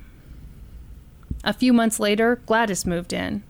A 1.44 1.54
few 1.54 1.74
months 1.74 2.00
later, 2.00 2.42
Gladys 2.46 2.86
moved 2.86 3.14
in. 3.14 3.44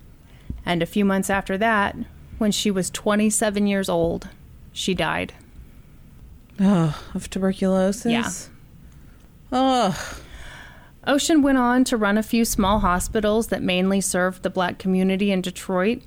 And 0.66 0.82
a 0.82 0.88
few 0.88 1.06
months 1.06 1.30
after 1.30 1.58
that, 1.58 1.96
when 2.38 2.52
she 2.52 2.70
was 2.70 2.90
27 2.90 3.68
years 3.68 3.90
old, 3.90 4.30
she 4.72 4.94
died. 4.94 5.34
Oh, 6.60 7.02
of 7.14 7.30
tuberculosis. 7.30 8.12
Yeah. 8.12 8.30
Oh. 9.52 10.20
Ossian 11.08 11.42
went 11.42 11.58
on 11.58 11.84
to 11.86 11.98
run 11.98 12.18
a 12.18 12.24
few 12.24 12.46
small 12.46 12.80
hospitals 12.80 13.48
that 13.48 13.64
mainly 13.64 14.02
served 14.02 14.44
the 14.44 14.50
black 14.50 14.78
community 14.78 15.32
in 15.32 15.42
Detroit, 15.42 16.02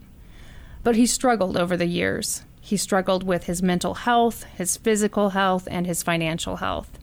but 0.85 0.95
he 0.97 1.07
struggled 1.07 1.57
over 1.57 1.77
the 1.77 1.87
years. 1.87 2.45
He 2.61 2.77
struggled 2.77 3.25
with 3.25 3.45
his 3.45 3.63
mental 3.63 3.95
health, 3.95 4.45
his 4.45 4.77
physical 4.77 5.31
health, 5.31 5.67
and 5.71 5.87
his 5.87 6.03
financial 6.03 6.57
health. 6.57 6.99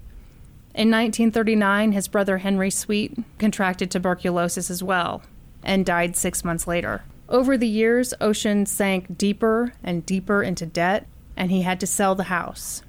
In 0.76 0.90
1939, 0.92 1.92
his 1.92 2.08
brother 2.08 2.38
Henry 2.40 2.70
Sweet 2.70 3.18
contracted 3.38 3.90
tuberculosis 3.90 4.70
as 4.70 4.84
well 4.84 5.24
and 5.64 5.86
died 5.86 6.16
six 6.16 6.46
months 6.46 6.68
later. 6.68 7.04
Over 7.28 7.58
the 7.58 7.68
years, 7.68 8.14
Ossian 8.22 8.68
sank 8.68 9.18
deeper 9.18 9.74
and 9.84 10.06
deeper 10.06 10.42
into 10.42 10.66
debt, 10.66 11.06
and 11.36 11.52
he 11.52 11.64
had 11.64 11.80
to 11.82 11.88
sell 11.88 12.16
the 12.16 12.24
house. 12.26 12.82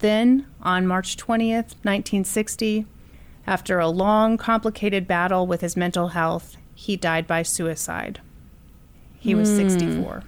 then, 0.00 0.46
on 0.60 0.86
March 0.86 1.16
20th, 1.16 1.76
1960, 1.82 2.84
after 3.46 3.78
a 3.78 3.88
long, 3.88 4.36
complicated 4.36 5.06
battle 5.06 5.46
with 5.46 5.60
his 5.62 5.76
mental 5.76 6.08
health, 6.08 6.56
he 6.74 6.96
died 6.96 7.26
by 7.26 7.42
suicide. 7.42 8.20
He 9.18 9.34
was 9.34 9.48
hmm. 9.50 9.56
64. 9.56 10.22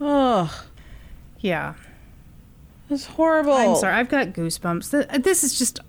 Oh, 0.00 0.64
Yeah. 1.38 1.74
That's 2.92 3.06
horrible. 3.06 3.52
I'm 3.52 3.76
sorry. 3.76 3.94
I've 3.94 4.08
got 4.08 4.28
goosebumps. 4.28 5.22
This 5.22 5.42
is 5.42 5.58
just 5.58 5.80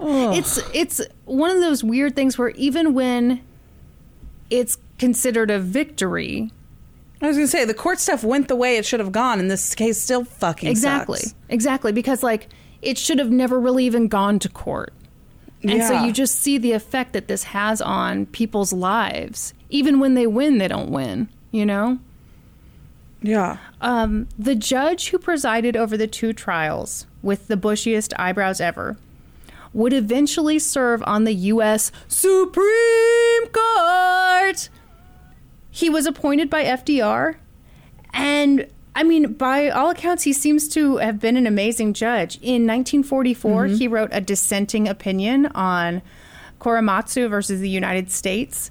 it's 0.00 0.58
it's 0.74 1.00
one 1.24 1.50
of 1.50 1.60
those 1.60 1.84
weird 1.84 2.16
things 2.16 2.36
where 2.36 2.50
even 2.50 2.94
when 2.94 3.40
it's 4.50 4.78
considered 4.98 5.50
a 5.50 5.58
victory, 5.58 6.50
I 7.22 7.28
was 7.28 7.36
gonna 7.36 7.46
say 7.46 7.64
the 7.64 7.74
court 7.74 8.00
stuff 8.00 8.24
went 8.24 8.48
the 8.48 8.56
way 8.56 8.76
it 8.76 8.84
should 8.84 9.00
have 9.00 9.12
gone, 9.12 9.38
and 9.38 9.50
this 9.50 9.74
case 9.74 10.00
still 10.00 10.24
fucking 10.24 10.68
exactly. 10.68 11.20
sucks. 11.20 11.34
Exactly 11.48 11.92
because 11.92 12.22
like 12.22 12.48
it 12.82 12.98
should 12.98 13.18
have 13.18 13.30
never 13.30 13.58
really 13.58 13.84
even 13.84 14.08
gone 14.08 14.38
to 14.40 14.48
court. 14.48 14.92
And 15.62 15.82
so 15.82 16.04
you 16.04 16.12
just 16.12 16.38
see 16.40 16.58
the 16.58 16.72
effect 16.72 17.12
that 17.14 17.26
this 17.26 17.42
has 17.44 17.80
on 17.80 18.26
people's 18.26 18.72
lives. 18.72 19.52
Even 19.68 19.98
when 19.98 20.14
they 20.14 20.26
win, 20.26 20.58
they 20.58 20.68
don't 20.68 20.90
win, 20.90 21.28
you 21.50 21.66
know? 21.66 21.98
Yeah. 23.20 23.56
Um, 23.80 24.28
the 24.38 24.54
judge 24.54 25.08
who 25.10 25.18
presided 25.18 25.76
over 25.76 25.96
the 25.96 26.06
two 26.06 26.32
trials 26.32 27.06
with 27.22 27.48
the 27.48 27.56
bushiest 27.56 28.14
eyebrows 28.18 28.60
ever 28.60 28.96
would 29.72 29.92
eventually 29.92 30.58
serve 30.58 31.02
on 31.06 31.24
the 31.24 31.34
U.S. 31.34 31.92
Supreme 32.08 33.46
Court. 33.52 34.70
He 35.70 35.90
was 35.90 36.06
appointed 36.06 36.48
by 36.48 36.64
FDR, 36.64 37.36
and 38.14 38.66
I 38.94 39.02
mean, 39.02 39.34
by 39.34 39.68
all 39.68 39.90
accounts, 39.90 40.22
he 40.22 40.32
seems 40.32 40.68
to 40.68 40.96
have 40.96 41.20
been 41.20 41.36
an 41.36 41.46
amazing 41.46 41.92
judge. 41.92 42.36
In 42.36 42.66
1944, 42.66 43.66
he 43.66 43.86
wrote 43.86 44.08
a 44.10 44.22
dissenting 44.22 44.88
opinion 44.88 45.46
on 45.46 46.00
Korematsu 46.60 47.28
versus 47.28 47.60
the 47.60 47.68
United 47.68 48.10
States. 48.10 48.70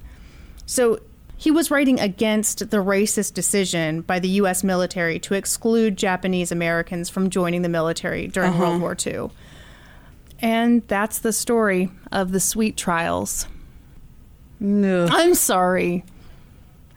So 0.66 0.98
he 1.36 1.50
was 1.50 1.70
writing 1.70 2.00
against 2.00 2.70
the 2.70 2.78
racist 2.78 3.34
decision 3.34 4.00
by 4.02 4.18
the 4.18 4.28
U.S. 4.28 4.64
military 4.64 5.18
to 5.20 5.34
exclude 5.34 5.96
Japanese 5.96 6.50
Americans 6.50 7.08
from 7.08 7.30
joining 7.30 7.62
the 7.62 7.68
military 7.68 8.26
during 8.26 8.50
uh-huh. 8.50 8.62
World 8.62 8.80
War 8.80 8.96
II. 9.06 9.30
And 10.40 10.86
that's 10.88 11.18
the 11.18 11.32
story 11.32 11.90
of 12.12 12.32
the 12.32 12.40
sweet 12.40 12.76
trials. 12.76 13.46
No. 14.60 15.06
I'm 15.10 15.34
sorry. 15.34 16.04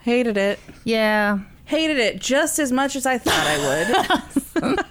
Hated 0.02 0.38
it. 0.38 0.60
Yeah. 0.84 1.40
Hated 1.66 1.98
it 1.98 2.20
just 2.20 2.60
as 2.60 2.72
much 2.72 2.96
as 2.96 3.06
I 3.06 3.18
thought 3.18 3.48
I 3.48 4.24
would. 4.60 4.86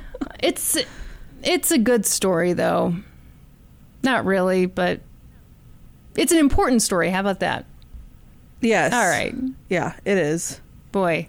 It's 0.42 0.78
it's 1.42 1.70
a 1.70 1.78
good 1.78 2.06
story 2.06 2.52
though. 2.52 2.94
Not 4.02 4.24
really, 4.24 4.66
but 4.66 5.00
it's 6.20 6.32
an 6.32 6.38
important 6.38 6.82
story. 6.82 7.10
How 7.10 7.20
about 7.20 7.40
that? 7.40 7.64
yes. 8.60 8.92
All 8.92 9.08
right. 9.08 9.34
Yeah, 9.68 9.94
it 10.04 10.18
is. 10.18 10.60
Boy. 10.92 11.28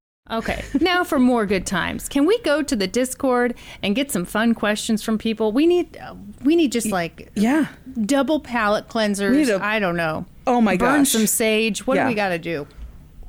Okay, 0.31 0.63
now 0.79 1.03
for 1.03 1.19
more 1.19 1.45
good 1.45 1.65
times. 1.65 2.07
Can 2.07 2.25
we 2.25 2.39
go 2.39 2.61
to 2.61 2.75
the 2.75 2.87
Discord 2.87 3.53
and 3.83 3.95
get 3.95 4.11
some 4.11 4.23
fun 4.25 4.53
questions 4.53 5.03
from 5.03 5.17
people? 5.17 5.51
We 5.51 5.67
need, 5.67 5.97
uh, 5.97 6.15
we 6.43 6.55
need 6.55 6.71
just 6.71 6.87
like 6.91 7.29
Yeah. 7.35 7.65
double 8.05 8.39
palate 8.39 8.87
cleansers. 8.87 9.31
We 9.31 9.37
need 9.37 9.49
a- 9.49 9.61
I 9.63 9.79
don't 9.79 9.97
know. 9.97 10.25
Oh 10.47 10.61
my 10.61 10.77
Burn 10.77 10.99
gosh. 11.01 11.09
some 11.09 11.27
sage. 11.27 11.85
What 11.85 11.95
Yeah. 11.97 12.03
do 12.05 12.09
we 12.09 12.15
got 12.15 12.29
to 12.29 12.39
do? 12.39 12.65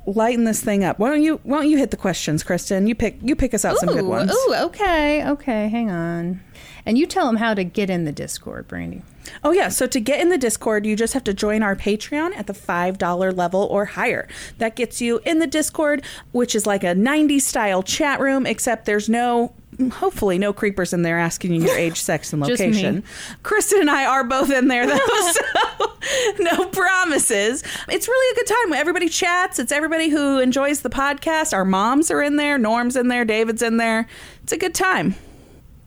Lighten 0.05 0.43
this 0.45 0.61
thing 0.61 0.83
up. 0.83 0.99
Why 0.99 1.09
don't 1.09 1.23
you 1.23 1.39
why 1.43 1.57
don't 1.59 1.69
you 1.69 1.77
hit 1.77 1.91
the 1.91 1.97
questions, 1.97 2.43
Kristen? 2.43 2.87
You 2.87 2.95
pick 2.95 3.17
you 3.21 3.35
pick 3.35 3.53
us 3.53 3.63
out 3.63 3.77
some 3.77 3.89
good 3.89 4.05
ones. 4.05 4.31
ooh, 4.33 4.53
okay, 4.65 5.25
okay. 5.25 5.69
Hang 5.69 5.89
on, 5.89 6.41
and 6.85 6.97
you 6.97 7.05
tell 7.05 7.25
them 7.25 7.37
how 7.37 7.53
to 7.53 7.63
get 7.63 7.89
in 7.89 8.03
the 8.03 8.11
Discord, 8.11 8.67
Brandy. 8.67 9.01
Oh, 9.43 9.51
yeah. 9.51 9.69
So 9.69 9.87
to 9.87 9.99
get 9.99 10.19
in 10.19 10.29
the 10.29 10.37
Discord, 10.37 10.85
you 10.85 10.95
just 10.95 11.13
have 11.13 11.23
to 11.25 11.33
join 11.33 11.63
our 11.63 11.75
Patreon 11.75 12.35
at 12.35 12.47
the 12.47 12.53
$5 12.53 13.35
level 13.35 13.63
or 13.63 13.85
higher. 13.85 14.27
That 14.57 14.75
gets 14.75 15.01
you 15.01 15.19
in 15.25 15.39
the 15.39 15.47
Discord, 15.47 16.03
which 16.31 16.55
is 16.55 16.65
like 16.65 16.83
a 16.83 16.95
90s 16.95 17.41
style 17.41 17.83
chat 17.83 18.19
room, 18.19 18.45
except 18.45 18.85
there's 18.85 19.09
no, 19.09 19.53
hopefully, 19.91 20.37
no 20.37 20.53
creepers 20.53 20.93
in 20.93 21.01
there 21.01 21.19
asking 21.19 21.53
you 21.53 21.61
your 21.63 21.77
age, 21.77 21.99
sex, 21.99 22.33
and 22.33 22.41
location. 22.47 23.03
Kristen 23.43 23.81
and 23.81 23.89
I 23.89 24.05
are 24.05 24.23
both 24.23 24.51
in 24.51 24.67
there, 24.67 24.85
though. 24.87 24.97
so 25.31 25.93
no 26.39 26.65
promises. 26.65 27.63
It's 27.89 28.07
really 28.07 28.31
a 28.31 28.35
good 28.45 28.53
time. 28.53 28.73
Everybody 28.73 29.09
chats. 29.09 29.59
It's 29.59 29.71
everybody 29.71 30.09
who 30.09 30.39
enjoys 30.39 30.81
the 30.81 30.89
podcast. 30.89 31.53
Our 31.53 31.65
moms 31.65 32.11
are 32.11 32.21
in 32.21 32.35
there. 32.35 32.57
Norm's 32.57 32.95
in 32.95 33.07
there. 33.07 33.25
David's 33.25 33.61
in 33.61 33.77
there. 33.77 34.07
It's 34.43 34.51
a 34.51 34.57
good 34.57 34.73
time. 34.75 35.15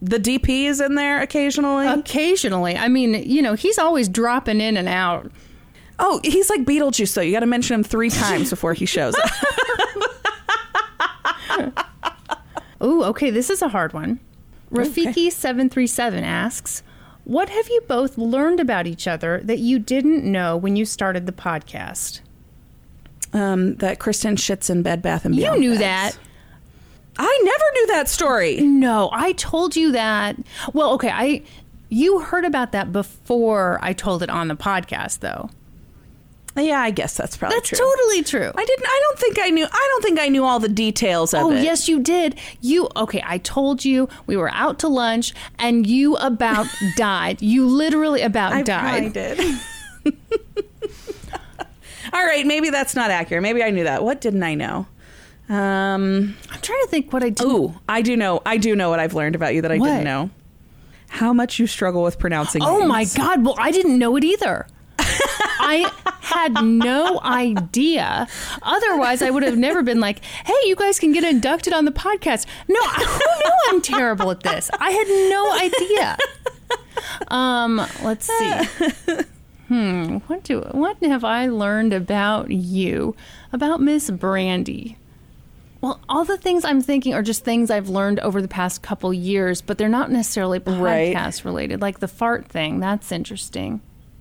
The 0.02 0.18
DP 0.18 0.64
is 0.64 0.80
in 0.80 0.94
there 0.94 1.22
occasionally. 1.22 1.86
Occasionally, 1.86 2.76
I 2.76 2.88
mean, 2.88 3.14
you 3.14 3.40
know, 3.42 3.54
he's 3.54 3.78
always 3.78 4.08
dropping 4.08 4.60
in 4.60 4.76
and 4.76 4.88
out. 4.88 5.30
Oh, 5.98 6.20
he's 6.22 6.50
like 6.50 6.64
Beetlejuice, 6.64 7.14
though. 7.14 7.22
You 7.22 7.32
got 7.32 7.40
to 7.40 7.46
mention 7.46 7.74
him 7.74 7.82
three 7.82 8.10
times 8.24 8.50
before 8.50 8.74
he 8.74 8.84
shows 8.86 9.14
up. 9.16 9.30
Ooh, 12.82 13.04
okay, 13.04 13.30
this 13.30 13.48
is 13.48 13.62
a 13.62 13.68
hard 13.68 13.94
one. 13.94 14.20
Rafiki737 14.70 16.22
asks, 16.22 16.82
What 17.24 17.48
have 17.48 17.68
you 17.68 17.80
both 17.88 18.18
learned 18.18 18.60
about 18.60 18.86
each 18.86 19.08
other 19.08 19.40
that 19.44 19.60
you 19.60 19.78
didn't 19.78 20.24
know 20.30 20.56
when 20.56 20.76
you 20.76 20.84
started 20.84 21.24
the 21.26 21.32
podcast? 21.32 22.20
um, 23.32 23.76
that 23.76 23.98
Kristen 23.98 24.36
shits 24.36 24.70
in 24.70 24.82
Bed 24.82 25.02
Bath 25.02 25.24
and 25.24 25.36
Beyond. 25.36 25.62
You 25.62 25.70
knew 25.70 25.78
beds. 25.78 26.16
that. 26.16 26.25
I 27.18 27.40
never 27.44 27.64
knew 27.74 27.86
that 27.88 28.08
story. 28.08 28.56
No, 28.60 29.08
I 29.12 29.32
told 29.32 29.74
you 29.76 29.92
that. 29.92 30.36
Well, 30.72 30.92
okay, 30.94 31.10
I 31.10 31.42
you 31.88 32.20
heard 32.20 32.44
about 32.44 32.72
that 32.72 32.92
before 32.92 33.78
I 33.80 33.92
told 33.92 34.22
it 34.22 34.30
on 34.30 34.48
the 34.48 34.56
podcast 34.56 35.20
though. 35.20 35.50
Yeah, 36.58 36.80
I 36.80 36.90
guess 36.90 37.14
that's 37.14 37.36
probably 37.36 37.56
That's 37.58 37.68
true. 37.68 37.76
totally 37.78 38.22
true. 38.22 38.50
I 38.56 38.64
didn't. 38.64 38.86
I 38.86 39.00
don't 39.04 39.18
think 39.18 39.38
I 39.38 39.50
knew. 39.50 39.66
I 39.70 39.88
don't 39.92 40.02
think 40.02 40.18
I 40.18 40.28
knew 40.28 40.42
all 40.42 40.58
the 40.58 40.70
details 40.70 41.34
of 41.34 41.42
Oh, 41.42 41.50
it. 41.50 41.58
Oh 41.58 41.60
yes, 41.60 41.86
you 41.86 42.00
did. 42.00 42.34
You 42.62 42.88
okay? 42.96 43.22
I 43.26 43.36
told 43.38 43.84
you 43.84 44.08
we 44.26 44.38
were 44.38 44.50
out 44.54 44.78
to 44.78 44.88
lunch, 44.88 45.34
and 45.58 45.86
you 45.86 46.16
about 46.16 46.66
died. 46.96 47.42
You 47.42 47.66
literally 47.66 48.22
about 48.22 48.52
I 48.54 48.62
died. 48.62 48.80
probably 48.82 49.10
did. 49.10 49.60
all 52.12 52.24
right, 52.24 52.46
maybe 52.46 52.70
that's 52.70 52.94
not 52.94 53.10
accurate. 53.10 53.42
Maybe 53.42 53.62
I 53.62 53.70
knew 53.70 53.84
that. 53.84 54.02
What 54.02 54.20
didn't 54.22 54.42
I 54.42 54.54
know? 54.54 54.86
Um. 55.48 56.36
I'm 56.50 56.60
trying 56.60 56.80
to 56.82 56.88
think 56.88 57.12
what 57.12 57.22
I. 57.22 57.32
Ooh, 57.42 57.74
I 57.88 58.02
do 58.02 58.16
know. 58.16 58.42
I 58.44 58.56
do 58.56 58.74
know 58.74 58.90
what 58.90 58.98
I've 59.00 59.14
learned 59.14 59.34
about 59.36 59.54
you 59.54 59.62
that 59.62 59.70
I 59.72 59.78
What? 59.78 59.86
didn't 59.88 60.04
know. 60.04 60.30
How 61.08 61.32
much 61.32 61.58
you 61.58 61.66
struggle 61.66 62.02
with 62.02 62.18
pronouncing. 62.18 62.62
Oh 62.64 62.84
my 62.86 62.98
names. 62.98 63.14
god! 63.14 63.44
Well, 63.44 63.54
I 63.58 63.70
didn't 63.70 63.98
know 63.98 64.16
it 64.16 64.24
either. 64.24 64.66
I 64.98 65.90
had 66.20 66.62
no 66.64 67.20
idea. 67.22 68.26
Otherwise, 68.62 69.22
I 69.22 69.30
would 69.30 69.42
have 69.44 69.56
never 69.56 69.82
been 69.82 70.00
like, 70.00 70.24
"Hey, 70.24 70.54
you 70.64 70.74
guys 70.74 70.98
can 70.98 71.12
get 71.12 71.22
inducted 71.22 71.72
on 71.72 71.84
the 71.84 71.92
podcast." 71.92 72.46
No, 72.68 72.80
who 72.82 73.04
knew 73.18 73.52
I'm 73.68 73.80
terrible 73.80 74.30
at 74.32 74.42
this? 74.42 74.68
I 74.80 74.90
had 74.90 75.06
no 75.30 75.52
idea. 75.52 76.16
Um, 77.28 77.76
let's 78.02 78.26
see. 78.26 79.22
Hmm, 79.68 80.16
what 80.28 80.42
do 80.44 80.60
what 80.72 80.96
have 81.02 81.24
I 81.24 81.46
learned 81.48 81.92
about 81.92 82.50
you? 82.50 83.14
About 83.52 83.80
Miss 83.80 84.10
Brandy? 84.10 84.96
Well, 85.80 86.00
all 86.08 86.24
the 86.24 86.38
things 86.38 86.64
I'm 86.64 86.80
thinking 86.80 87.14
are 87.14 87.22
just 87.22 87.44
things 87.44 87.70
I've 87.70 87.88
learned 87.88 88.18
over 88.20 88.40
the 88.42 88.48
past 88.48 88.82
couple 88.82 89.12
years, 89.12 89.60
but 89.60 89.78
they're 89.78 89.88
not 89.88 90.10
necessarily 90.10 90.58
Right. 90.58 91.14
podcast 91.14 91.44
related. 91.44 91.80
Like 91.80 92.00
the 92.00 92.08
fart 92.08 92.48
thing, 92.48 92.80
that's 92.80 93.12
interesting. 93.12 93.80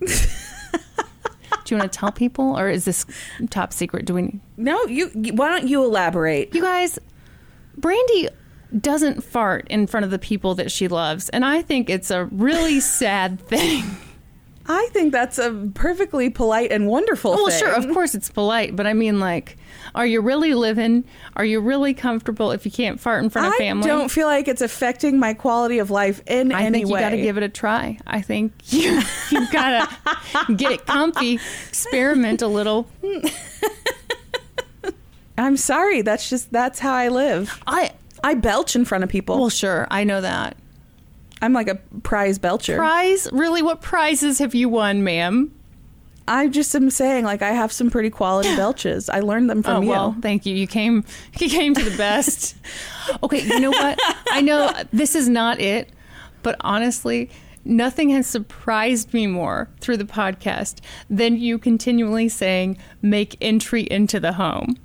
Do 1.64 1.74
you 1.74 1.78
want 1.80 1.90
to 1.92 1.98
tell 1.98 2.12
people, 2.12 2.56
or 2.56 2.68
is 2.68 2.84
this 2.84 3.04
top 3.50 3.72
secret? 3.72 4.04
Do 4.04 4.14
we? 4.14 4.38
No, 4.56 4.84
you. 4.86 5.08
Why 5.34 5.48
don't 5.48 5.66
you 5.66 5.82
elaborate? 5.84 6.54
You 6.54 6.62
guys, 6.62 6.98
Brandy 7.76 8.28
doesn't 8.80 9.24
fart 9.24 9.66
in 9.68 9.86
front 9.88 10.04
of 10.04 10.10
the 10.12 10.18
people 10.18 10.54
that 10.56 10.70
she 10.70 10.86
loves, 10.86 11.28
and 11.30 11.44
I 11.44 11.62
think 11.62 11.90
it's 11.90 12.10
a 12.12 12.26
really 12.26 12.78
sad 12.80 13.40
thing. 13.40 13.82
I 14.68 14.88
think 14.92 15.12
that's 15.12 15.38
a 15.38 15.70
perfectly 15.74 16.28
polite 16.30 16.72
and 16.72 16.86
wonderful 16.88 17.32
Well, 17.32 17.48
thing. 17.48 17.58
sure, 17.60 17.72
of 17.72 17.88
course 17.92 18.14
it's 18.14 18.28
polite, 18.30 18.74
but 18.74 18.86
I 18.86 18.92
mean, 18.94 19.20
like, 19.20 19.56
are 19.94 20.06
you 20.06 20.20
really 20.20 20.54
living? 20.54 21.04
Are 21.36 21.44
you 21.44 21.60
really 21.60 21.94
comfortable 21.94 22.50
if 22.50 22.64
you 22.64 22.72
can't 22.72 22.98
fart 22.98 23.22
in 23.22 23.30
front 23.30 23.46
of 23.48 23.52
I 23.54 23.58
family? 23.58 23.84
I 23.90 23.94
don't 23.94 24.10
feel 24.10 24.26
like 24.26 24.48
it's 24.48 24.62
affecting 24.62 25.18
my 25.18 25.34
quality 25.34 25.78
of 25.78 25.90
life 25.90 26.20
in 26.26 26.52
I 26.52 26.62
any 26.62 26.78
think 26.80 26.88
you 26.88 26.94
way. 26.94 27.00
got 27.00 27.10
to 27.10 27.16
give 27.16 27.36
it 27.36 27.42
a 27.44 27.48
try. 27.48 27.98
I 28.06 28.20
think 28.22 28.52
you 28.72 29.00
you 29.30 29.50
got 29.52 29.88
to 30.48 30.54
get 30.54 30.84
comfy, 30.86 31.34
experiment 31.68 32.42
a 32.42 32.48
little. 32.48 32.88
I'm 35.38 35.56
sorry. 35.56 36.02
That's 36.02 36.28
just 36.30 36.50
that's 36.50 36.78
how 36.78 36.94
I 36.94 37.08
live. 37.08 37.62
I 37.66 37.92
I 38.24 38.34
belch 38.34 38.74
in 38.74 38.84
front 38.84 39.04
of 39.04 39.10
people. 39.10 39.38
well, 39.38 39.50
sure, 39.50 39.86
I 39.90 40.04
know 40.04 40.20
that. 40.20 40.56
I'm 41.42 41.52
like 41.52 41.68
a 41.68 41.76
prize 42.02 42.38
belcher. 42.38 42.76
Prize? 42.76 43.28
Really? 43.32 43.62
What 43.62 43.80
prizes 43.82 44.38
have 44.38 44.54
you 44.54 44.68
won, 44.68 45.04
ma'am? 45.04 45.52
I 46.28 46.48
just 46.48 46.74
am 46.74 46.90
saying, 46.90 47.24
like, 47.24 47.42
I 47.42 47.50
have 47.52 47.70
some 47.70 47.90
pretty 47.90 48.10
quality 48.10 48.54
belches. 48.56 49.08
I 49.08 49.20
learned 49.20 49.48
them 49.48 49.62
from 49.62 49.76
oh 49.76 49.80
you. 49.82 49.88
well, 49.88 50.16
thank 50.20 50.44
you. 50.46 50.54
You 50.54 50.66
came. 50.66 51.04
You 51.38 51.48
came 51.50 51.74
to 51.74 51.84
the 51.84 51.96
best. 51.96 52.56
okay, 53.22 53.42
you 53.42 53.60
know 53.60 53.70
what? 53.70 53.98
I 54.30 54.40
know 54.40 54.72
this 54.92 55.14
is 55.14 55.28
not 55.28 55.60
it, 55.60 55.90
but 56.42 56.56
honestly, 56.60 57.30
nothing 57.64 58.10
has 58.10 58.26
surprised 58.26 59.12
me 59.12 59.26
more 59.26 59.68
through 59.80 59.98
the 59.98 60.04
podcast 60.04 60.78
than 61.10 61.36
you 61.36 61.58
continually 61.58 62.28
saying, 62.28 62.78
"Make 63.02 63.36
entry 63.40 63.82
into 63.82 64.18
the 64.18 64.32
home." 64.32 64.76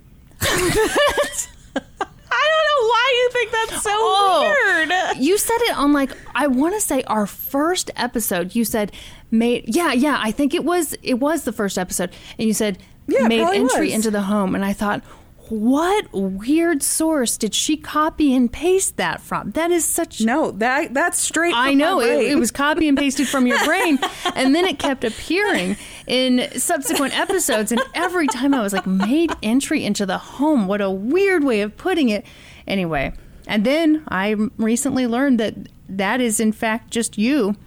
I 2.41 2.47
don't 2.51 2.68
know 2.72 2.88
why 2.89 3.07
you 3.19 3.30
think 3.31 3.51
that's 3.51 3.84
so 3.84 3.89
Oh. 3.93 4.41
weird. 4.41 4.91
You 5.22 5.38
said 5.38 5.57
it 5.69 5.77
on 5.77 5.93
like 5.93 6.11
I 6.34 6.47
want 6.47 6.73
to 6.76 6.81
say 6.81 7.03
our 7.03 7.27
first 7.27 7.91
episode. 7.95 8.55
You 8.55 8.65
said 8.65 8.91
made 9.30 9.63
yeah 9.76 9.93
yeah 9.93 10.18
I 10.19 10.31
think 10.31 10.53
it 10.53 10.63
was 10.65 10.95
it 11.03 11.15
was 11.15 11.43
the 11.43 11.51
first 11.51 11.77
episode, 11.77 12.09
and 12.39 12.47
you 12.47 12.53
said 12.53 12.77
Yeah, 13.07 13.27
made 13.27 13.41
entry 13.41 13.88
was. 13.88 13.93
into 13.95 14.11
the 14.11 14.22
home, 14.23 14.55
and 14.55 14.65
I 14.65 14.73
thought. 14.73 15.03
What 15.52 16.14
weird 16.14 16.82
source 16.82 17.36
did 17.36 17.53
she 17.53 17.76
copy 17.76 18.34
and 18.34 18.49
paste 18.49 18.95
that 18.95 19.19
from? 19.19 19.52
That 19.52 19.69
is 19.69 19.84
such 19.84 20.22
No, 20.22 20.52
that 20.52 20.94
that's 20.94 21.19
straight. 21.19 21.53
I 21.53 21.73
know 21.73 21.99
it, 21.99 22.32
it 22.32 22.36
was 22.36 22.52
copy 22.52 22.88
and 22.88 22.98
pasted 22.98 23.28
from 23.28 23.45
your 23.45 23.61
brain, 23.65 23.99
and 24.34 24.56
then 24.56 24.64
it 24.64 24.80
kept 24.80 25.03
appearing 25.03 25.76
in 26.07 26.49
subsequent 26.57 27.19
episodes. 27.19 27.73
And 27.73 27.82
every 27.94 28.28
time 28.28 28.53
I 28.53 28.61
was 28.61 28.72
like, 28.72 28.88
made 28.88 29.34
entry 29.44 29.84
into 29.84 30.06
the 30.06 30.18
home. 30.18 30.68
What 30.68 30.80
a 30.80 30.90
weird 30.90 31.44
way 31.44 31.60
of 31.60 31.76
putting 31.76 32.07
it. 32.07 32.26
Anyway, 32.65 33.11
and 33.45 33.65
then 33.65 34.06
I 34.07 34.38
recently 34.56 35.06
learned 35.06 35.41
that 35.41 35.56
that 35.90 36.22
is 36.22 36.40
in 36.40 36.53
fact 36.53 36.91
just 36.91 37.18
you. 37.18 37.57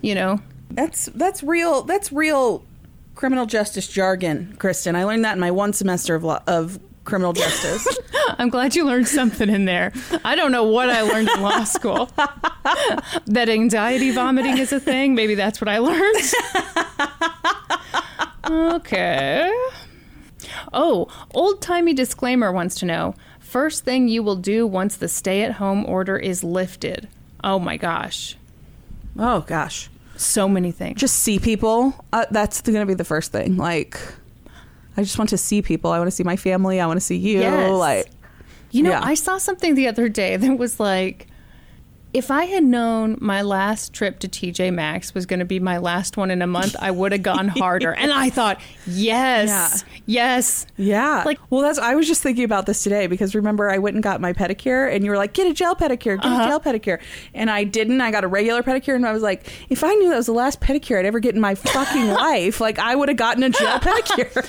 You 0.00 0.16
know, 0.16 0.40
That's 0.72 1.06
that's 1.14 1.44
real. 1.44 1.82
That's 1.82 2.10
real 2.10 2.64
criminal 3.14 3.46
justice 3.46 3.86
jargon, 3.86 4.56
Kristen. 4.58 4.96
I 4.96 5.04
learned 5.04 5.24
that 5.24 5.34
in 5.34 5.40
my 5.40 5.52
one 5.52 5.72
semester 5.72 6.16
of 6.16 6.24
law, 6.24 6.42
of 6.48 6.80
criminal 7.04 7.32
justice. 7.32 7.86
I'm 8.38 8.48
glad 8.48 8.74
you 8.76 8.84
learned 8.84 9.08
something 9.08 9.48
in 9.48 9.64
there. 9.64 9.92
I 10.24 10.34
don't 10.36 10.52
know 10.52 10.64
what 10.64 10.88
I 10.90 11.02
learned 11.02 11.28
in 11.28 11.42
law 11.42 11.64
school. 11.64 12.06
that 13.26 13.48
anxiety 13.48 14.10
vomiting 14.12 14.58
is 14.58 14.72
a 14.72 14.80
thing. 14.80 15.14
Maybe 15.14 15.34
that's 15.34 15.60
what 15.60 15.68
I 15.68 15.78
learned. 15.78 16.16
okay. 18.50 19.52
Oh, 20.72 21.08
old 21.34 21.60
timey 21.60 21.92
disclaimer 21.94 22.52
wants 22.52 22.76
to 22.76 22.86
know 22.86 23.14
first 23.40 23.84
thing 23.84 24.08
you 24.08 24.22
will 24.22 24.36
do 24.36 24.66
once 24.66 24.96
the 24.96 25.08
stay 25.08 25.42
at 25.42 25.52
home 25.52 25.84
order 25.86 26.16
is 26.16 26.42
lifted. 26.42 27.08
Oh 27.44 27.58
my 27.58 27.76
gosh. 27.76 28.36
oh 29.18 29.40
gosh, 29.40 29.90
So 30.16 30.48
many 30.48 30.72
things. 30.72 31.00
just 31.00 31.16
see 31.16 31.38
people. 31.38 31.94
Uh, 32.12 32.24
that's 32.30 32.60
going 32.62 32.80
to 32.80 32.86
be 32.86 32.94
the 32.94 33.04
first 33.04 33.32
thing. 33.32 33.56
Like, 33.56 33.98
I 34.96 35.02
just 35.02 35.18
want 35.18 35.30
to 35.30 35.38
see 35.38 35.62
people. 35.62 35.90
I 35.90 35.98
want 35.98 36.08
to 36.08 36.16
see 36.16 36.24
my 36.24 36.36
family. 36.36 36.80
I 36.80 36.86
want 36.86 36.98
to 36.98 37.04
see 37.04 37.16
you. 37.16 37.40
Yes. 37.40 37.70
Like, 37.70 38.10
You 38.70 38.82
know, 38.82 38.90
Yeah. 38.90 39.00
I 39.02 39.14
saw 39.14 39.38
something 39.38 39.74
the 39.74 39.88
other 39.88 40.08
day 40.08 40.36
that 40.36 40.58
was 40.58 40.78
like, 40.80 41.26
if 42.12 42.30
I 42.30 42.44
had 42.44 42.62
known 42.64 43.16
my 43.20 43.42
last 43.42 43.92
trip 43.92 44.18
to 44.20 44.28
TJ 44.28 44.72
Maxx 44.72 45.14
was 45.14 45.24
going 45.26 45.38
to 45.40 45.46
be 45.46 45.58
my 45.60 45.78
last 45.78 46.16
one 46.16 46.30
in 46.30 46.42
a 46.42 46.46
month, 46.46 46.76
I 46.78 46.90
would 46.90 47.12
have 47.12 47.22
gone 47.22 47.48
harder. 47.58 47.92
and 47.92 48.12
I 48.12 48.28
thought, 48.30 48.60
yes, 48.86 49.84
yes. 50.06 50.66
Yeah. 50.76 51.22
Like- 51.24 51.40
well, 51.50 51.62
that's, 51.62 51.78
I 51.78 51.94
was 51.94 52.06
just 52.06 52.22
thinking 52.22 52.44
about 52.44 52.66
this 52.66 52.82
today 52.82 53.06
because 53.06 53.34
remember, 53.34 53.70
I 53.70 53.78
went 53.78 53.94
and 53.94 54.02
got 54.02 54.20
my 54.20 54.32
pedicure 54.32 54.94
and 54.94 55.04
you 55.04 55.10
were 55.10 55.16
like, 55.16 55.32
get 55.32 55.46
a 55.46 55.54
gel 55.54 55.74
pedicure, 55.74 56.16
get 56.16 56.26
Uh-huh. 56.26 56.42
a 56.42 56.46
gel 56.48 56.60
pedicure. 56.60 57.00
And 57.34 57.50
I 57.50 57.64
didn't. 57.64 58.00
I 58.00 58.10
got 58.10 58.24
a 58.24 58.28
regular 58.28 58.62
pedicure 58.62 58.94
and 58.94 59.06
I 59.06 59.12
was 59.12 59.22
like, 59.22 59.46
if 59.70 59.82
I 59.82 59.92
knew 59.94 60.10
that 60.10 60.16
was 60.16 60.26
the 60.26 60.32
last 60.32 60.60
pedicure 60.60 60.98
I'd 60.98 61.06
ever 61.06 61.20
get 61.20 61.34
in 61.34 61.40
my 61.40 61.54
fucking 61.54 62.08
life, 62.12 62.60
like 62.60 62.78
I 62.78 62.94
would 62.94 63.08
have 63.08 63.16
gotten 63.18 63.42
a 63.42 63.50
gel 63.50 63.78
pedicure. 63.80 64.46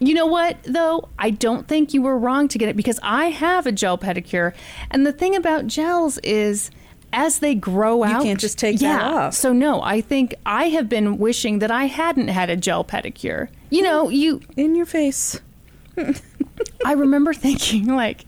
You 0.00 0.14
know 0.14 0.26
what, 0.26 0.56
though? 0.64 1.08
I 1.18 1.28
don't 1.28 1.68
think 1.68 1.92
you 1.92 2.00
were 2.00 2.18
wrong 2.18 2.48
to 2.48 2.58
get 2.58 2.70
it 2.70 2.76
because 2.76 2.98
I 3.02 3.26
have 3.26 3.66
a 3.66 3.72
gel 3.72 3.98
pedicure. 3.98 4.54
And 4.90 5.06
the 5.06 5.12
thing 5.12 5.36
about 5.36 5.66
gels 5.66 6.16
is, 6.18 6.70
as 7.12 7.40
they 7.40 7.54
grow 7.54 8.02
out, 8.02 8.18
you 8.18 8.22
can't 8.22 8.40
just 8.40 8.58
take 8.58 8.78
that 8.80 9.02
off. 9.02 9.34
So 9.34 9.52
no, 9.52 9.82
I 9.82 10.00
think 10.00 10.34
I 10.46 10.70
have 10.70 10.88
been 10.88 11.18
wishing 11.18 11.58
that 11.58 11.70
I 11.70 11.84
hadn't 11.84 12.28
had 12.28 12.48
a 12.48 12.56
gel 12.56 12.82
pedicure. 12.82 13.48
You 13.68 13.82
know, 13.82 14.06
hmm. 14.06 14.12
you 14.12 14.40
in 14.56 14.74
your 14.74 14.86
face. 14.86 15.38
I 16.84 16.92
remember 16.92 17.34
thinking 17.34 17.94
like 17.94 18.24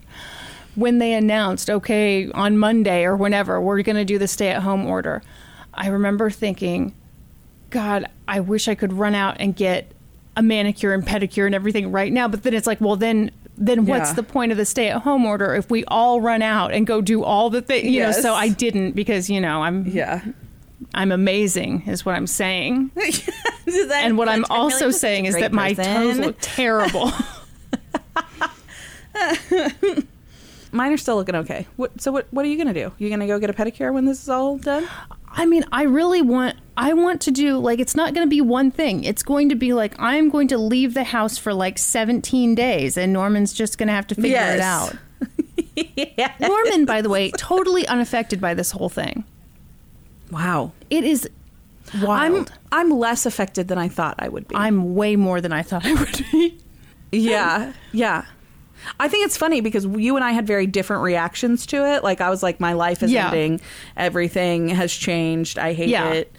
when 0.74 0.98
they 0.98 1.14
announced, 1.14 1.70
okay, 1.70 2.30
on 2.32 2.58
Monday 2.58 3.04
or 3.04 3.16
whenever 3.16 3.60
we're 3.60 3.82
going 3.82 3.96
to 3.96 4.04
do 4.04 4.18
the 4.18 4.28
stay-at-home 4.28 4.86
order. 4.86 5.22
I 5.74 5.88
remember 5.88 6.28
thinking, 6.28 6.94
God, 7.70 8.06
I 8.28 8.40
wish 8.40 8.68
I 8.68 8.74
could 8.74 8.92
run 8.92 9.14
out 9.14 9.36
and 9.38 9.56
get 9.56 9.91
a 10.36 10.42
manicure 10.42 10.92
and 10.94 11.06
pedicure 11.06 11.46
and 11.46 11.54
everything 11.54 11.90
right 11.92 12.12
now. 12.12 12.28
But 12.28 12.42
then 12.42 12.54
it's 12.54 12.66
like, 12.66 12.80
well, 12.80 12.96
then 12.96 13.30
then 13.58 13.84
what's 13.86 14.10
Yeah. 14.10 14.14
the 14.14 14.22
point 14.22 14.50
of 14.50 14.56
the 14.58 14.64
stay-at-home 14.64 15.26
order 15.26 15.54
if 15.54 15.70
we 15.70 15.84
all 15.86 16.20
run 16.22 16.40
out 16.40 16.72
and 16.72 16.86
go 16.86 17.00
do 17.02 17.22
all 17.22 17.50
the 17.50 17.60
things? 17.60 17.86
You 17.88 18.00
know, 18.00 18.12
so 18.12 18.32
I 18.34 18.48
didn't 18.48 18.92
because 18.92 19.28
you 19.28 19.40
know 19.40 19.62
I'm 19.62 19.86
Yeah. 19.86 20.22
I'm 20.94 21.12
amazing 21.12 21.82
is 21.86 22.04
what 22.04 22.14
I'm 22.14 22.26
saying. 22.26 22.90
And 23.92 24.18
what 24.18 24.28
I'm 24.28 24.44
also 24.50 24.90
saying 24.90 25.26
is 25.26 25.34
that 25.36 25.52
my 25.52 25.72
toes 25.74 26.18
look 26.18 26.36
terrible. 26.40 27.12
Mine 30.72 30.92
are 30.92 30.96
still 30.96 31.16
looking 31.16 31.34
okay. 31.36 31.66
What, 31.76 32.00
so 32.00 32.10
what? 32.12 32.26
What 32.32 32.44
are 32.44 32.48
you 32.48 32.56
gonna 32.56 32.72
do? 32.74 32.92
You 32.98 33.10
gonna 33.10 33.26
go 33.26 33.38
get 33.38 33.50
a 33.50 33.52
pedicure 33.52 33.92
when 33.92 34.06
this 34.06 34.22
is 34.22 34.28
all 34.28 34.56
done? 34.58 34.88
I 35.34 35.46
mean, 35.46 35.64
I 35.72 35.82
really 35.84 36.22
want 36.22 36.56
I 36.76 36.92
want 36.94 37.20
to 37.22 37.30
do 37.30 37.58
like 37.58 37.78
it's 37.80 37.94
not 37.94 38.14
going 38.14 38.26
to 38.26 38.30
be 38.30 38.40
one 38.40 38.70
thing. 38.70 39.04
It's 39.04 39.22
going 39.22 39.48
to 39.50 39.54
be 39.54 39.72
like 39.72 39.94
I'm 39.98 40.28
going 40.30 40.48
to 40.48 40.58
leave 40.58 40.94
the 40.94 41.04
house 41.04 41.38
for 41.38 41.52
like 41.54 41.78
17 41.78 42.54
days 42.54 42.96
and 42.96 43.12
Norman's 43.12 43.52
just 43.52 43.78
going 43.78 43.88
to 43.88 43.92
have 43.94 44.06
to 44.08 44.14
figure 44.14 44.30
it 44.36 44.58
Yes. 44.58 44.60
out. 44.60 44.96
Norman, 46.40 46.84
by 46.84 47.00
the 47.02 47.08
way, 47.08 47.30
totally 47.32 47.86
unaffected 47.86 48.40
by 48.40 48.54
this 48.54 48.70
whole 48.72 48.88
thing. 48.88 49.24
Wow. 50.30 50.72
It 50.90 51.04
is 51.04 51.28
I'm 51.94 52.02
wild. 52.02 52.52
I'm 52.70 52.90
less 52.90 53.26
affected 53.26 53.68
than 53.68 53.78
I 53.78 53.88
thought 53.88 54.16
I 54.18 54.28
would 54.28 54.48
be. 54.48 54.56
I'm, 54.56 54.94
way 54.94 55.16
more 55.16 55.40
than 55.40 55.52
I 55.52 55.62
thought 55.62 55.84
I 55.84 55.92
would 55.94 56.24
be. 56.32 56.58
yeah. 57.12 57.72
Yeah. 57.92 58.24
I 59.00 59.08
think 59.08 59.26
it's 59.26 59.36
funny 59.36 59.60
because 59.60 59.84
you 59.84 60.16
and 60.16 60.24
I 60.24 60.32
had 60.32 60.46
very 60.46 60.66
different 60.66 61.02
reactions 61.02 61.66
to 61.66 61.86
it. 61.94 62.04
Like 62.04 62.20
I 62.20 62.30
was 62.30 62.42
like, 62.42 62.60
my 62.60 62.72
life 62.72 63.02
is 63.02 63.10
Yeah. 63.12 63.26
ending. 63.26 63.60
Everything 63.96 64.68
has 64.68 64.92
changed. 64.92 65.58
I 65.58 65.72
hate 65.72 65.88
Yeah. 65.88 66.10
it. 66.10 66.34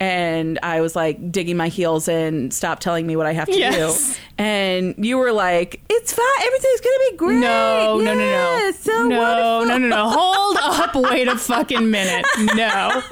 And 0.00 0.60
I 0.62 0.80
was 0.80 0.94
like 0.94 1.32
digging 1.32 1.56
my 1.56 1.66
heels 1.66 2.06
in, 2.06 2.52
stop 2.52 2.78
telling 2.78 3.04
me 3.04 3.16
what 3.16 3.26
I 3.26 3.32
have 3.32 3.48
to 3.48 3.58
Yes. 3.58 4.14
do. 4.16 4.20
And 4.38 4.94
you 5.04 5.18
were 5.18 5.32
like, 5.32 5.80
it's 5.88 6.12
fine. 6.12 6.24
Everything's 6.46 6.80
going 6.80 6.98
to 6.98 7.08
be 7.10 7.16
great. 7.16 7.38
No, 7.40 7.98
no, 7.98 8.04
no, 8.04 8.14
no. 8.14 8.20
Yes, 8.24 8.78
so 8.78 9.08
no, 9.08 9.18
wonderful." 9.18 9.64
no, 9.66 9.78
no, 9.78 9.88
no. 9.88 10.08
Hold 10.08 10.56
up. 10.62 10.94
Wait 10.94 11.26
a 11.26 11.36
fucking 11.36 11.90
minute. 11.90 12.24
No. 12.54 13.02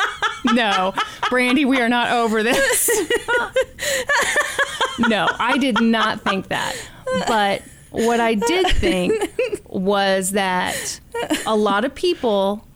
No. 0.52 0.94
Brandy, 1.28 1.64
we 1.64 1.80
are 1.80 1.88
not 1.88 2.12
over 2.12 2.44
this. 2.44 2.88
no, 5.08 5.26
I 5.40 5.58
did 5.58 5.80
not 5.80 6.20
think 6.22 6.48
that. 6.48 6.76
But 7.26 7.62
what 7.90 8.20
I 8.20 8.34
did 8.34 8.66
think 8.76 9.30
was 9.68 10.32
that 10.32 11.00
a 11.46 11.56
lot 11.56 11.84
of 11.84 11.94
people 11.94 12.66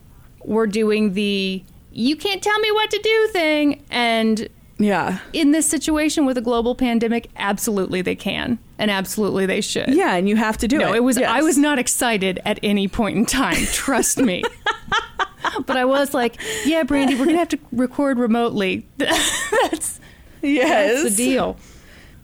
were 0.45 0.67
doing 0.67 1.13
the 1.15 1.63
you 1.93 2.17
can't 2.17 2.43
tell 2.43 2.59
me 2.61 2.71
what 2.73 2.91
to 2.91 2.99
do 3.03 3.29
thing 3.33 3.85
and 3.91 4.49
Yeah. 4.79 5.19
In 5.33 5.51
this 5.51 5.69
situation 5.69 6.25
with 6.25 6.39
a 6.39 6.41
global 6.41 6.75
pandemic, 6.75 7.29
absolutely 7.37 8.01
they 8.01 8.15
can, 8.17 8.59
and 8.79 8.91
absolutely 8.91 9.45
they 9.45 9.61
should. 9.61 9.89
Yeah, 9.93 10.15
and 10.15 10.29
you 10.29 10.37
have 10.37 10.57
to 10.59 10.69
do 10.69 10.77
it. 10.77 10.81
No, 10.81 10.95
it 10.95 11.03
was. 11.05 11.19
I 11.19 11.43
was 11.43 11.59
not 11.59 11.79
excited 11.79 12.41
at 12.47 12.59
any 12.63 12.89
point 12.89 13.19
in 13.19 13.27
time. 13.27 13.63
Trust 13.73 14.19
me. 14.19 14.43
but 15.67 15.77
I 15.77 15.85
was 15.85 16.15
like, 16.15 16.37
"Yeah, 16.65 16.85
Brandy, 16.85 17.15
we're 17.19 17.27
gonna 17.27 17.39
have 17.39 17.49
to 17.51 17.59
record 17.73 18.19
remotely. 18.19 18.87
that's, 18.97 20.01
Yes. 20.43 21.03
that's 21.03 21.17
the 21.17 21.25
deal. 21.25 21.57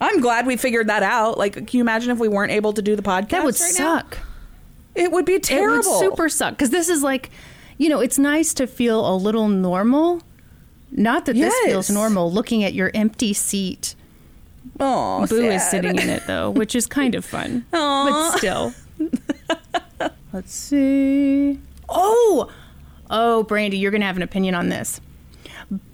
I'm 0.00 0.20
glad 0.20 0.46
we 0.46 0.56
figured 0.56 0.88
that 0.88 1.02
out. 1.02 1.38
Like, 1.38 1.54
can 1.54 1.68
you 1.72 1.80
imagine 1.80 2.10
if 2.10 2.18
we 2.18 2.28
weren't 2.28 2.52
able 2.52 2.72
to 2.74 2.82
do 2.82 2.96
the 2.96 3.02
podcast? 3.02 3.30
That 3.30 3.44
would 3.44 3.58
right 3.60 3.74
now? 3.78 3.96
suck. 3.98 4.18
It 4.94 5.12
would 5.12 5.24
be 5.24 5.38
terrible. 5.38 5.74
It 5.74 5.88
would 5.88 5.98
super 5.98 6.28
suck 6.28 6.52
because 6.54 6.70
this 6.70 6.88
is 6.88 7.02
like, 7.02 7.30
you 7.78 7.88
know, 7.88 8.00
it's 8.00 8.18
nice 8.18 8.54
to 8.54 8.66
feel 8.66 9.08
a 9.08 9.14
little 9.16 9.48
normal. 9.48 10.22
Not 10.90 11.26
that 11.26 11.34
this 11.34 11.54
feels 11.64 11.90
normal. 11.90 12.30
Looking 12.32 12.64
at 12.64 12.72
your 12.72 12.90
empty 12.94 13.32
seat, 13.32 13.94
Oh, 14.80 15.26
Boo 15.26 15.50
is 15.50 15.68
sitting 15.68 15.98
in 15.98 16.08
it 16.08 16.26
though, 16.26 16.50
which 16.50 16.74
is 16.74 16.86
kind 16.86 17.14
of 17.14 17.24
fun. 17.24 17.64
Aww. 17.72 18.10
But 18.10 18.38
still. 18.38 18.74
Let's 20.32 20.54
see. 20.54 21.58
Oh, 21.88 22.50
oh, 23.10 23.42
Brandy, 23.44 23.78
you're 23.78 23.90
gonna 23.90 24.04
have 24.06 24.16
an 24.16 24.22
opinion 24.22 24.54
on 24.54 24.68
this. 24.68 25.00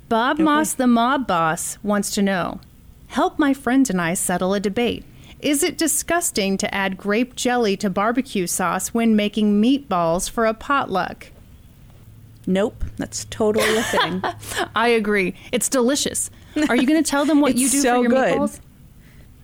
Bob 0.09 0.39
Moss, 0.39 0.75
the 0.75 0.87
mob 0.87 1.27
boss, 1.27 1.79
wants 1.83 2.11
to 2.13 2.23
know: 2.23 2.61
Help 3.13 3.39
my 3.39 3.53
friend 3.53 3.91
and 3.91 4.01
I 4.01 4.15
settle 4.15 4.55
a 4.55 4.61
debate. 4.61 5.05
Is 5.39 5.63
it 5.63 5.77
disgusting 5.77 6.57
to 6.57 6.75
add 6.75 6.97
grape 6.97 7.37
jelly 7.37 7.77
to 7.77 7.91
barbecue 7.91 8.47
sauce 8.47 8.95
when 8.95 9.15
making 9.15 9.61
meatballs 9.61 10.31
for 10.31 10.47
a 10.47 10.55
potluck? 10.55 11.27
Nope, 12.47 12.83
that's 12.97 13.27
totally 13.27 13.77
a 13.77 13.83
thing. 13.83 14.23
I 14.75 14.89
agree. 14.89 15.35
It's 15.53 15.69
delicious. 15.69 16.31
Are 16.71 16.75
you 16.75 16.87
going 16.87 17.05
to 17.05 17.09
tell 17.09 17.27
them 17.27 17.43
what 17.43 17.55
you 17.59 17.69
do 17.69 17.81
so 17.81 17.97
for 17.97 18.03
your 18.03 18.11
good. 18.13 18.39
meatballs? 18.39 18.61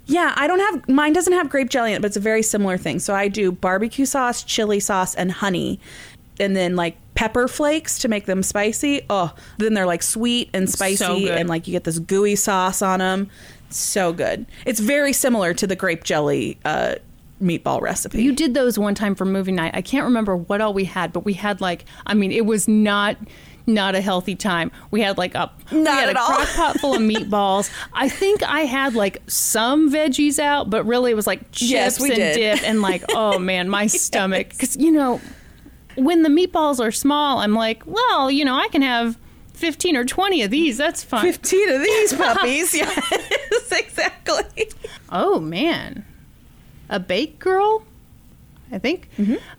yeah, 0.07 0.33
I 0.37 0.47
don't 0.47 0.61
have 0.61 0.89
mine. 0.89 1.13
Doesn't 1.13 1.35
have 1.35 1.51
grape 1.51 1.69
jelly 1.69 1.91
in 1.91 1.97
it, 1.97 2.01
but 2.01 2.07
it's 2.07 2.17
a 2.17 2.21
very 2.21 2.43
similar 2.43 2.79
thing. 2.79 2.99
So 3.01 3.15
I 3.15 3.29
do 3.29 3.53
barbecue 3.53 4.07
sauce, 4.07 4.43
chili 4.43 4.81
sauce, 4.81 5.15
and 5.15 5.31
honey, 5.31 5.79
and 6.41 6.57
then 6.57 6.75
like 6.75 6.97
pepper 7.15 7.49
flakes 7.49 7.99
to 7.99 8.09
make 8.09 8.25
them 8.25 8.43
spicy. 8.43 9.03
Oh, 9.11 9.35
then 9.59 9.75
they're 9.75 9.85
like 9.85 10.03
sweet 10.03 10.49
and 10.55 10.71
spicy, 10.71 11.25
good. 11.25 11.37
and 11.37 11.51
like 11.51 11.67
you 11.67 11.73
get 11.73 11.85
this 11.85 11.99
gooey 11.99 12.37
sauce 12.37 12.81
on 12.81 13.01
them. 13.01 13.29
So 13.71 14.13
good. 14.13 14.47
It's 14.65 14.81
very 14.81 15.13
similar 15.13 15.55
to 15.55 15.67
the 15.67 15.77
grape 15.77 16.05
jelly 16.05 16.59
uh, 16.65 16.97
meatball 17.43 17.81
recipe. 17.81 18.23
You 18.23 18.33
did 18.35 18.55
those 18.55 18.79
one 18.79 18.95
time 18.95 19.15
for 19.15 19.25
movie 19.25 19.53
night. 19.53 19.73
I 19.75 19.83
can't 19.83 20.05
remember 20.05 20.37
what 20.37 20.61
all 20.61 20.73
we 20.75 20.85
had, 20.85 21.13
but 21.13 21.25
we 21.25 21.35
had 21.35 21.61
like 21.61 21.85
I 22.07 22.15
mean, 22.15 22.33
it 22.33 22.47
was 22.47 22.67
not 22.69 23.17
not 23.67 23.95
a 23.95 24.01
healthy 24.01 24.35
time. 24.35 24.73
We 24.91 25.03
had 25.03 25.19
like 25.19 25.35
a 25.35 25.53
we 25.71 25.81
Not 25.83 25.95
had 26.01 26.09
at 26.09 26.17
a 26.17 26.21
all. 26.21 26.27
crock 26.29 26.49
pot 26.49 26.81
full 26.81 26.95
of 26.95 27.01
meatballs. 27.03 27.71
I 27.93 28.09
think 28.09 28.43
I 28.43 28.61
had 28.61 28.95
like 28.95 29.23
some 29.27 29.93
veggies 29.93 30.39
out, 30.39 30.71
but 30.71 30.85
really 30.85 31.11
it 31.11 31.15
was 31.15 31.27
like 31.27 31.41
chips 31.53 31.71
Yes, 31.71 32.01
and 32.01 32.15
did. 32.15 32.35
dip 32.35 32.63
and 32.67 32.81
like 32.81 33.05
oh 33.11 33.39
man, 33.39 33.69
my 33.69 33.87
stomach 33.87 34.57
cuz 34.59 34.77
you 34.77 34.91
know 34.91 35.21
when 35.97 36.23
the 36.23 36.29
meatballs 36.31 36.81
are 36.81 36.93
small, 36.93 37.39
I'm 37.39 37.55
like, 37.55 37.83
well, 37.85 38.31
you 38.31 38.45
know, 38.45 38.55
I 38.55 38.69
can 38.69 38.83
have 38.83 39.19
15 39.59 39.97
or 39.97 40.05
20 40.05 40.43
of 40.43 40.51
these. 40.51 40.79
That's 40.79 41.03
fine. 41.03 41.23
15 41.23 41.69
of 41.71 41.83
these 41.83 42.13
puppies. 42.17 42.75
yes, 42.75 43.73
exactly. 43.73 44.69
Oh 45.11 45.41
man, 45.41 46.05
a 46.89 46.99
bake 47.01 47.39
girl. 47.39 47.83
I 48.71 48.79
think. 48.79 49.09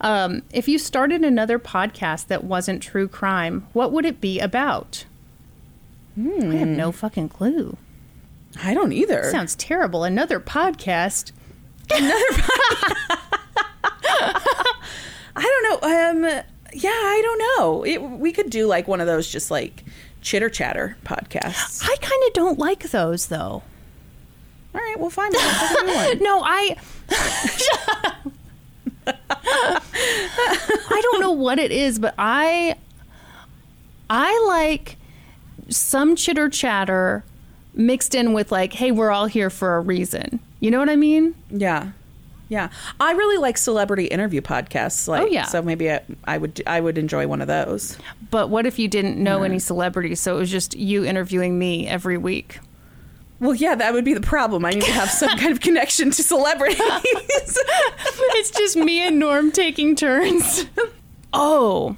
Um, 0.01 0.43
if 0.53 0.67
you 0.67 0.77
started 0.77 1.23
another 1.23 1.57
podcast 1.57 2.27
that 2.27 2.43
wasn't 2.43 2.83
true 2.83 3.07
crime, 3.07 3.65
what 3.73 3.91
would 3.91 4.05
it 4.05 4.21
be 4.21 4.39
about? 4.39 5.05
I 6.15 6.55
have 6.55 6.67
no 6.67 6.91
fucking 6.91 7.29
clue. 7.29 7.75
I 8.61 8.73
don't 8.75 8.91
either. 8.91 9.23
Sounds 9.31 9.55
terrible. 9.55 10.03
Another 10.03 10.39
podcast. 10.39 11.31
Another 11.91 12.25
podcast. 12.33 13.17
I 15.35 15.41
don't 15.41 15.81
know. 16.23 16.27
Um, 16.37 16.43
yeah, 16.73 16.89
I 16.89 17.21
don't 17.23 17.39
know. 17.57 17.83
It, 17.85 17.97
we 18.01 18.31
could 18.31 18.49
do 18.49 18.67
like 18.67 18.87
one 18.87 19.01
of 19.01 19.07
those 19.07 19.29
just 19.29 19.49
like 19.51 19.83
chitter 20.21 20.49
chatter 20.49 20.97
podcasts. 21.05 21.81
I 21.83 21.95
kind 21.97 22.23
of 22.27 22.33
don't 22.33 22.59
like 22.59 22.89
those 22.91 23.27
though. 23.27 23.63
All 24.73 24.81
right, 24.81 24.99
we'll 24.99 25.09
find 25.09 25.33
out. 25.35 25.85
one. 25.85 26.19
No, 26.23 26.41
I. 26.43 26.75
I 29.11 31.01
don't 31.01 31.21
know 31.21 31.31
what 31.31 31.59
it 31.59 31.71
is, 31.71 31.99
but 31.99 32.13
I 32.17 32.75
I 34.09 34.45
like 34.47 34.97
some 35.69 36.15
chitter 36.15 36.49
chatter 36.49 37.23
mixed 37.73 38.13
in 38.15 38.33
with 38.33 38.51
like, 38.51 38.73
hey, 38.73 38.91
we're 38.91 39.11
all 39.11 39.25
here 39.27 39.49
for 39.49 39.75
a 39.75 39.79
reason. 39.81 40.39
You 40.59 40.71
know 40.71 40.79
what 40.79 40.89
I 40.89 40.95
mean? 40.95 41.35
Yeah, 41.49 41.91
yeah. 42.49 42.69
I 42.99 43.11
really 43.13 43.37
like 43.37 43.57
celebrity 43.57 44.05
interview 44.05 44.41
podcasts. 44.41 45.07
Like, 45.07 45.21
Oh, 45.23 45.25
yeah. 45.27 45.45
So 45.45 45.61
maybe 45.61 45.91
I, 45.91 46.01
I 46.25 46.37
would 46.37 46.61
I 46.67 46.81
would 46.81 46.97
enjoy 46.97 47.27
one 47.27 47.41
of 47.41 47.47
those. 47.47 47.97
But 48.29 48.49
what 48.49 48.65
if 48.65 48.77
you 48.77 48.87
didn't 48.87 49.17
know 49.17 49.43
any 49.43 49.59
celebrities, 49.59 50.19
so 50.19 50.35
it 50.35 50.39
was 50.39 50.51
just 50.51 50.75
you 50.75 51.05
interviewing 51.05 51.57
me 51.57 51.87
every 51.87 52.17
week? 52.17 52.59
Well, 53.39 53.55
yeah, 53.55 53.75
that 53.75 53.93
would 53.93 54.03
be 54.03 54.13
the 54.13 54.21
problem. 54.21 54.65
I 54.65 54.71
need 54.71 54.83
to 54.83 54.91
have 54.91 55.09
some 55.09 55.29
kind 55.37 55.51
of 55.53 55.61
connection 55.61 56.11
to 56.11 56.23
celebrities. 56.23 56.77
it's 56.81 58.51
just 58.51 58.75
me 58.75 58.99
and 59.07 59.17
Norm 59.17 59.51
taking 59.51 59.95
turns. 59.95 60.65
oh, 61.31 61.95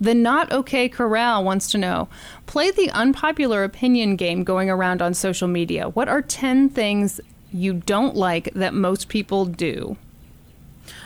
the 0.00 0.14
Not 0.14 0.50
Okay 0.52 0.88
Corral 0.88 1.44
wants 1.44 1.70
to 1.72 1.78
know 1.78 2.08
play 2.46 2.70
the 2.70 2.90
unpopular 2.90 3.64
opinion 3.64 4.16
game 4.16 4.44
going 4.44 4.70
around 4.70 5.02
on 5.02 5.12
social 5.14 5.48
media. 5.48 5.88
What 5.90 6.08
are 6.08 6.22
10 6.22 6.70
things 6.70 7.20
you 7.54 7.74
don't 7.74 8.14
like 8.16 8.52
that 8.54 8.74
most 8.74 9.08
people 9.08 9.46
do? 9.46 9.96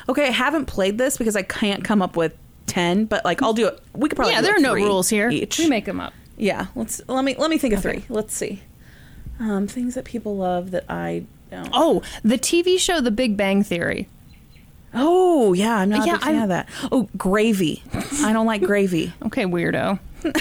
okay, 0.08 0.26
I 0.26 0.30
haven't 0.30 0.66
played 0.66 0.98
this 0.98 1.16
because 1.18 1.36
I 1.36 1.42
can't 1.42 1.84
come 1.84 2.02
up 2.02 2.16
with 2.16 2.34
ten. 2.66 3.04
But 3.04 3.24
like, 3.24 3.42
I'll 3.42 3.52
do 3.52 3.66
it. 3.68 3.80
We 3.94 4.08
could 4.08 4.16
probably. 4.16 4.32
yeah, 4.34 4.40
there 4.40 4.56
are 4.56 4.60
no 4.60 4.74
rules 4.74 5.08
here. 5.08 5.30
Each. 5.30 5.58
We 5.58 5.68
make 5.68 5.84
them 5.84 6.00
up. 6.00 6.12
Yeah, 6.36 6.66
let's 6.74 7.00
let 7.08 7.24
me 7.24 7.34
let 7.36 7.50
me 7.50 7.58
think 7.58 7.74
of 7.74 7.82
three. 7.82 8.04
Let's 8.08 8.34
see. 8.34 8.62
Um, 9.38 9.66
things 9.68 9.94
that 9.94 10.04
people 10.04 10.36
love 10.36 10.70
that 10.72 10.84
I 10.88 11.24
don't. 11.50 11.70
Oh, 11.72 12.02
the 12.24 12.38
TV 12.38 12.78
show 12.78 13.00
The 13.00 13.10
Big 13.12 13.36
Bang 13.36 13.62
Theory. 13.62 14.08
Oh 14.94 15.52
yeah, 15.52 15.76
I'm 15.76 15.90
not 15.90 16.06
Yeah, 16.06 16.14
a 16.14 16.16
big 16.16 16.24
fan 16.24 16.36
I- 16.36 16.42
of 16.42 16.48
that. 16.48 16.68
Oh, 16.90 17.08
gravy. 17.16 17.82
I 18.22 18.32
don't 18.32 18.46
like 18.46 18.62
gravy. 18.62 19.12
Okay, 19.26 19.44
weirdo. 19.44 19.98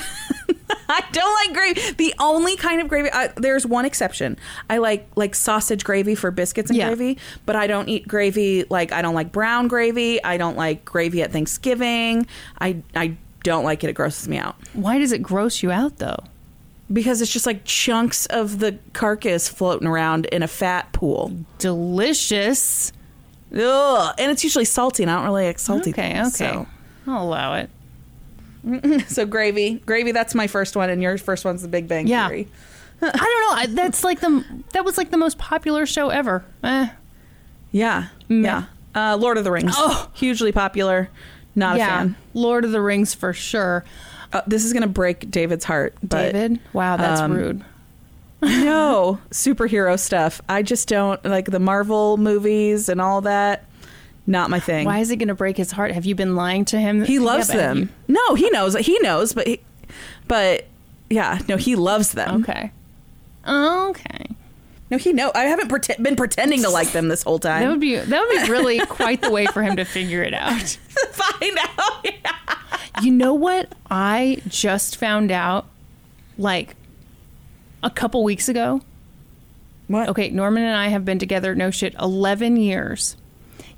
I 0.90 1.04
don't 1.12 1.34
like 1.34 1.54
gravy. 1.54 1.92
The 1.98 2.14
only 2.20 2.56
kind 2.56 2.82
of 2.82 2.88
gravy. 2.88 3.10
I, 3.12 3.28
there's 3.36 3.66
one 3.66 3.86
exception. 3.86 4.38
I 4.70 4.78
like 4.78 5.08
like 5.16 5.36
sausage 5.36 5.84
gravy 5.84 6.16
for 6.16 6.32
biscuits 6.32 6.70
and 6.70 6.78
Yeah. 6.78 6.88
gravy, 6.88 7.18
but 7.46 7.56
I 7.56 7.68
don't 7.68 7.90
eat 7.90 8.08
gravy. 8.08 8.64
Like 8.70 8.92
I 8.92 9.02
don't 9.02 9.16
like 9.16 9.32
brown 9.32 9.68
gravy. 9.68 10.24
I 10.24 10.38
don't 10.38 10.56
like 10.58 10.86
gravy 10.86 11.22
at 11.22 11.32
Thanksgiving. 11.32 12.26
I 12.60 12.82
I 12.96 13.18
don't 13.44 13.64
like 13.66 13.84
it. 13.84 13.90
It 13.90 13.94
grosses 13.94 14.28
me 14.28 14.38
out 14.38 14.56
Why 14.74 14.98
does 14.98 15.12
it 15.12 15.22
gross 15.22 15.62
you 15.64 15.72
out 15.72 15.98
though? 15.98 16.20
because 16.92 17.22
it's 17.22 17.32
just 17.34 17.46
like 17.46 17.66
chunks 17.66 18.26
of 18.28 18.60
the 18.60 18.78
carcass 18.94 19.50
floating 19.50 19.88
around 19.90 20.26
in 20.28 20.42
a 20.42 20.48
fat 20.48 20.94
pool. 20.94 21.34
Delicious. 21.60 22.94
Ugh. 23.54 24.16
And 24.18 24.32
it's 24.32 24.42
usually 24.46 24.64
salty, 24.64 25.04
and 25.04 25.12
I 25.12 25.16
don't 25.18 25.26
really 25.26 25.48
like 25.48 25.60
salty. 25.60 25.92
Okay, 25.92 26.14
things, 26.14 26.40
okay. 26.42 26.54
so- 26.54 26.68
I'll 27.06 27.24
allow 27.24 27.56
it. 27.56 27.70
So 29.08 29.26
gravy, 29.26 29.76
gravy. 29.86 30.12
That's 30.12 30.36
my 30.36 30.48
first 30.48 30.76
one, 30.76 30.90
and 30.90 31.02
your 31.02 31.18
first 31.18 31.46
one's 31.46 31.62
the 31.62 31.68
Big 31.68 31.88
Bang 31.88 32.08
Yeah. 32.08 32.28
Theory. 32.28 32.48
I 33.02 33.12
don't 33.12 33.22
know. 33.22 33.62
I, 33.62 33.66
that's 33.70 34.04
like 34.04 34.20
the 34.20 34.44
that 34.74 34.84
was 34.84 34.98
like 34.98 35.12
the 35.12 35.18
most 35.18 35.38
popular 35.38 35.86
show 35.86 36.10
ever. 36.10 36.44
Eh. 36.64 36.90
Yeah, 37.72 38.08
yeah. 38.28 38.66
Uh, 38.96 39.18
Lord 39.18 39.38
of 39.38 39.44
the 39.44 39.52
Rings. 39.52 39.74
Oh. 39.76 40.10
hugely 40.14 40.52
popular. 40.52 41.10
Not 41.56 41.76
a 41.76 41.80
fan. 41.80 42.16
Lord 42.34 42.66
of 42.66 42.72
the 42.72 42.82
Rings 42.82 43.14
for 43.14 43.34
sure. 43.34 43.84
Uh, 44.34 44.42
this 44.48 44.66
is 44.66 44.74
gonna 44.74 44.88
break 44.88 45.30
David's 45.30 45.66
heart, 45.66 45.96
but 46.02 46.34
David, 46.34 46.60
wow, 46.74 46.98
that's 46.98 47.22
um, 47.22 47.34
rude. 47.34 47.66
no 48.42 49.20
superhero 49.32 49.98
stuff. 50.00 50.42
I 50.50 50.62
just 50.62 50.88
don't 50.88 51.24
like 51.26 51.46
the 51.46 51.60
Marvel 51.60 52.18
movies 52.18 52.90
and 52.90 53.00
all 53.02 53.22
that. 53.22 53.66
Not 54.30 54.50
my 54.50 54.60
thing. 54.60 54.86
Why 54.86 55.00
is 55.00 55.10
it 55.10 55.16
going 55.18 55.30
to 55.30 55.36
break 55.36 55.56
his 55.56 55.72
heart? 55.72 55.94
Have 55.94 56.06
you 56.06 56.14
been 56.14 56.36
lying 56.36 56.66
to 56.66 56.80
him? 56.80 57.04
He 57.06 57.18
loves 57.18 57.50
Yeah, 57.50 57.56
them. 57.56 57.90
No, 58.10 58.36
he 58.36 58.50
knows. 58.50 58.76
He 58.76 59.00
knows, 59.00 59.34
but 59.34 59.48
he, 59.48 59.62
but 60.28 60.66
yeah, 61.10 61.40
no, 61.48 61.56
he 61.56 61.76
loves 61.78 62.12
them. 62.12 62.42
Okay. 62.42 62.72
Okay. 63.48 64.26
No, 64.90 64.98
he 64.98 65.14
know. 65.14 65.32
I 65.34 65.46
haven't 65.46 65.70
prete- 65.70 66.02
been 66.02 66.16
pretending 66.16 66.62
to 66.64 66.70
like 66.70 66.92
them 66.92 67.08
this 67.08 67.24
whole 67.24 67.40
time. 67.40 67.62
That 67.64 67.70
would 67.70 67.80
be 67.80 67.96
that 67.96 68.28
would 68.28 68.46
be 68.46 68.52
really 68.52 68.80
quite 68.86 69.22
the 69.22 69.32
way 69.32 69.46
for 69.48 69.62
him 69.64 69.78
to 69.78 69.86
figure 69.86 70.22
it 70.24 70.34
out. 70.34 70.62
find 71.12 71.58
out. 71.80 72.06
You 73.04 73.12
know 73.12 73.34
what? 73.34 73.74
I 73.92 74.42
just 74.48 74.98
found 74.98 75.32
out 75.32 75.68
like 76.38 76.76
a 77.84 77.90
couple 77.90 78.24
weeks 78.24 78.50
ago. 78.50 78.82
What? 79.88 80.10
Okay, 80.10 80.30
Norman 80.30 80.64
and 80.64 80.76
I 80.76 80.88
have 80.90 81.06
been 81.06 81.20
together, 81.20 81.56
no 81.56 81.72
shit, 81.72 81.94
11 82.00 82.58
years. 82.58 83.16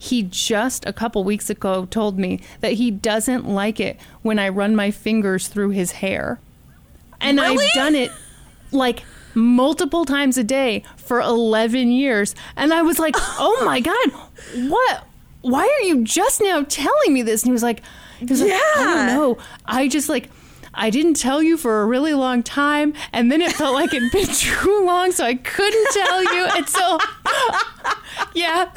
He 0.02 0.24
just 0.24 0.86
a 0.88 0.94
couple 0.94 1.24
weeks 1.24 1.50
ago 1.50 1.86
told 1.86 2.18
me 2.18 2.40
that 2.62 2.74
he 2.74 2.90
doesn't 2.90 3.46
like 3.48 3.80
it 3.80 4.00
when 4.22 4.40
I 4.40 4.50
run 4.50 4.76
my 4.76 4.92
fingers 4.92 5.48
through 5.50 5.72
his 5.72 5.92
hair. 5.92 6.40
And 7.22 7.38
Really? 7.38 7.66
I've 7.66 7.74
done 7.74 7.96
it 7.96 8.12
like 8.72 9.04
multiple 9.36 10.06
times 10.06 10.38
a 10.38 10.44
day 10.44 10.84
for 10.96 11.20
11 11.20 11.92
years. 11.92 12.34
And 12.56 12.74
I 12.74 12.82
was 12.82 12.98
like, 12.98 13.16
oh 13.18 13.62
my 13.66 13.82
God, 13.82 14.10
what? 14.70 15.04
Why 15.42 15.62
are 15.64 15.86
you 15.86 16.04
just 16.04 16.42
now 16.42 16.64
telling 16.64 17.14
me 17.14 17.22
this? 17.22 17.44
And 17.44 17.50
he 17.50 17.52
was 17.54 17.64
like, 17.64 17.82
he 18.20 18.26
was 18.26 18.42
like, 18.42 18.52
I 18.52 18.74
don't 18.78 19.06
know. 19.08 19.38
I 19.66 19.88
just 19.88 20.10
like, 20.10 20.30
I 20.74 20.90
didn't 20.90 21.16
tell 21.16 21.42
you 21.42 21.58
for 21.58 21.82
a 21.82 21.86
really 21.86 22.14
long 22.14 22.44
time. 22.44 22.94
And 23.12 23.32
then 23.32 23.42
it 23.42 23.52
felt 23.54 23.74
like 23.74 23.94
it'd 23.94 24.12
been 24.12 24.28
too 24.34 24.86
long, 24.86 25.12
so 25.12 25.26
I 25.26 25.36
couldn't 25.36 25.88
tell 25.92 26.24
you. 26.24 26.46
And 26.56 26.70
so, 26.70 26.98
yeah. 28.34 28.72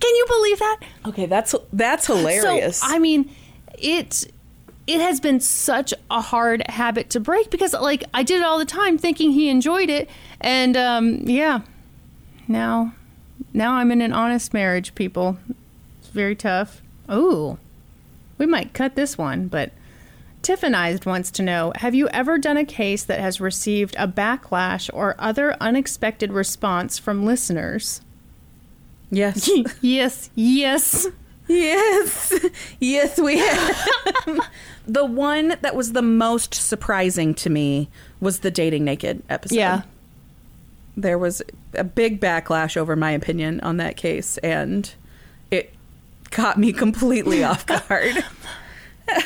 Can 0.00 0.14
you 0.14 0.26
believe 0.28 0.58
that? 0.58 0.80
Okay, 1.06 1.26
that's 1.26 1.54
that's 1.72 2.06
hilarious. 2.06 2.78
So 2.78 2.86
I 2.88 2.98
mean, 2.98 3.30
it 3.78 4.30
it 4.86 5.00
has 5.00 5.20
been 5.20 5.40
such 5.40 5.92
a 6.10 6.20
hard 6.20 6.62
habit 6.68 7.10
to 7.10 7.20
break 7.20 7.50
because 7.50 7.74
like 7.74 8.04
I 8.14 8.22
did 8.22 8.40
it 8.40 8.44
all 8.44 8.58
the 8.58 8.64
time 8.64 8.96
thinking 8.98 9.32
he 9.32 9.48
enjoyed 9.48 9.90
it 9.90 10.08
and 10.40 10.76
um 10.76 11.14
yeah. 11.24 11.60
Now 12.46 12.94
now 13.52 13.74
I'm 13.74 13.90
in 13.90 14.00
an 14.00 14.12
honest 14.12 14.54
marriage, 14.54 14.94
people. 14.94 15.38
It's 15.98 16.08
very 16.08 16.34
tough. 16.34 16.82
Ooh. 17.10 17.58
We 18.38 18.46
might 18.46 18.72
cut 18.72 18.94
this 18.94 19.18
one, 19.18 19.48
but 19.48 19.72
Tiffinized 20.42 21.04
wants 21.04 21.30
to 21.32 21.42
know 21.42 21.72
Have 21.76 21.94
you 21.94 22.08
ever 22.08 22.38
done 22.38 22.56
a 22.56 22.64
case 22.64 23.04
that 23.04 23.20
has 23.20 23.40
received 23.40 23.94
a 23.98 24.08
backlash 24.08 24.88
or 24.94 25.16
other 25.18 25.56
unexpected 25.60 26.32
response 26.32 26.98
from 26.98 27.26
listeners? 27.26 28.00
Yes, 29.10 29.50
yes, 29.80 30.30
yes. 30.34 31.06
yes, 31.46 32.34
yes, 32.80 33.18
we 33.18 33.38
have. 33.38 34.40
the 34.86 35.04
one 35.04 35.56
that 35.60 35.74
was 35.74 35.92
the 35.92 36.02
most 36.02 36.54
surprising 36.54 37.34
to 37.34 37.50
me 37.50 37.88
was 38.20 38.40
the 38.40 38.50
dating 38.50 38.84
naked 38.84 39.22
episode. 39.28 39.56
Yeah. 39.56 39.82
there 40.96 41.18
was 41.18 41.42
a 41.74 41.84
big 41.84 42.20
backlash 42.20 42.76
over 42.76 42.96
my 42.96 43.10
opinion 43.12 43.60
on 43.60 43.78
that 43.78 43.96
case, 43.96 44.36
and 44.38 44.92
it 45.50 45.72
caught 46.30 46.58
me 46.58 46.72
completely 46.72 47.42
off 47.44 47.64
guard. 47.88 48.24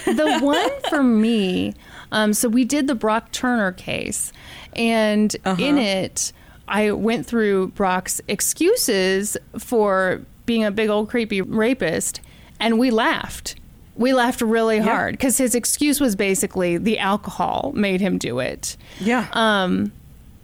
the 0.07 0.39
one 0.41 0.71
for 0.89 1.03
me 1.03 1.75
um, 2.13 2.33
so 2.33 2.49
we 2.49 2.65
did 2.65 2.87
the 2.87 2.95
brock 2.95 3.33
turner 3.33 3.73
case 3.73 4.33
and 4.75 5.35
in 5.59 5.77
it 5.79 6.33
i 6.73 6.90
went 6.90 7.24
through 7.24 7.69
brock's 7.69 8.20
excuses 8.27 9.36
for 9.59 10.20
being 10.47 10.65
a 10.65 10.70
big 10.73 10.89
old 10.90 11.09
creepy 11.09 11.40
rapist 11.40 12.20
and 12.59 12.78
we 12.78 12.90
laughed 12.90 13.55
we 13.94 14.12
laughed 14.12 14.40
really 14.40 14.78
hard 14.78 15.12
because 15.12 15.36
his 15.39 15.55
excuse 15.55 16.01
was 16.01 16.16
basically 16.16 16.78
the 16.78 16.99
alcohol 16.99 17.73
made 17.77 18.01
him 18.01 18.19
do 18.19 18.39
it 18.40 18.77
Yeah. 18.99 19.28
um, 19.32 19.93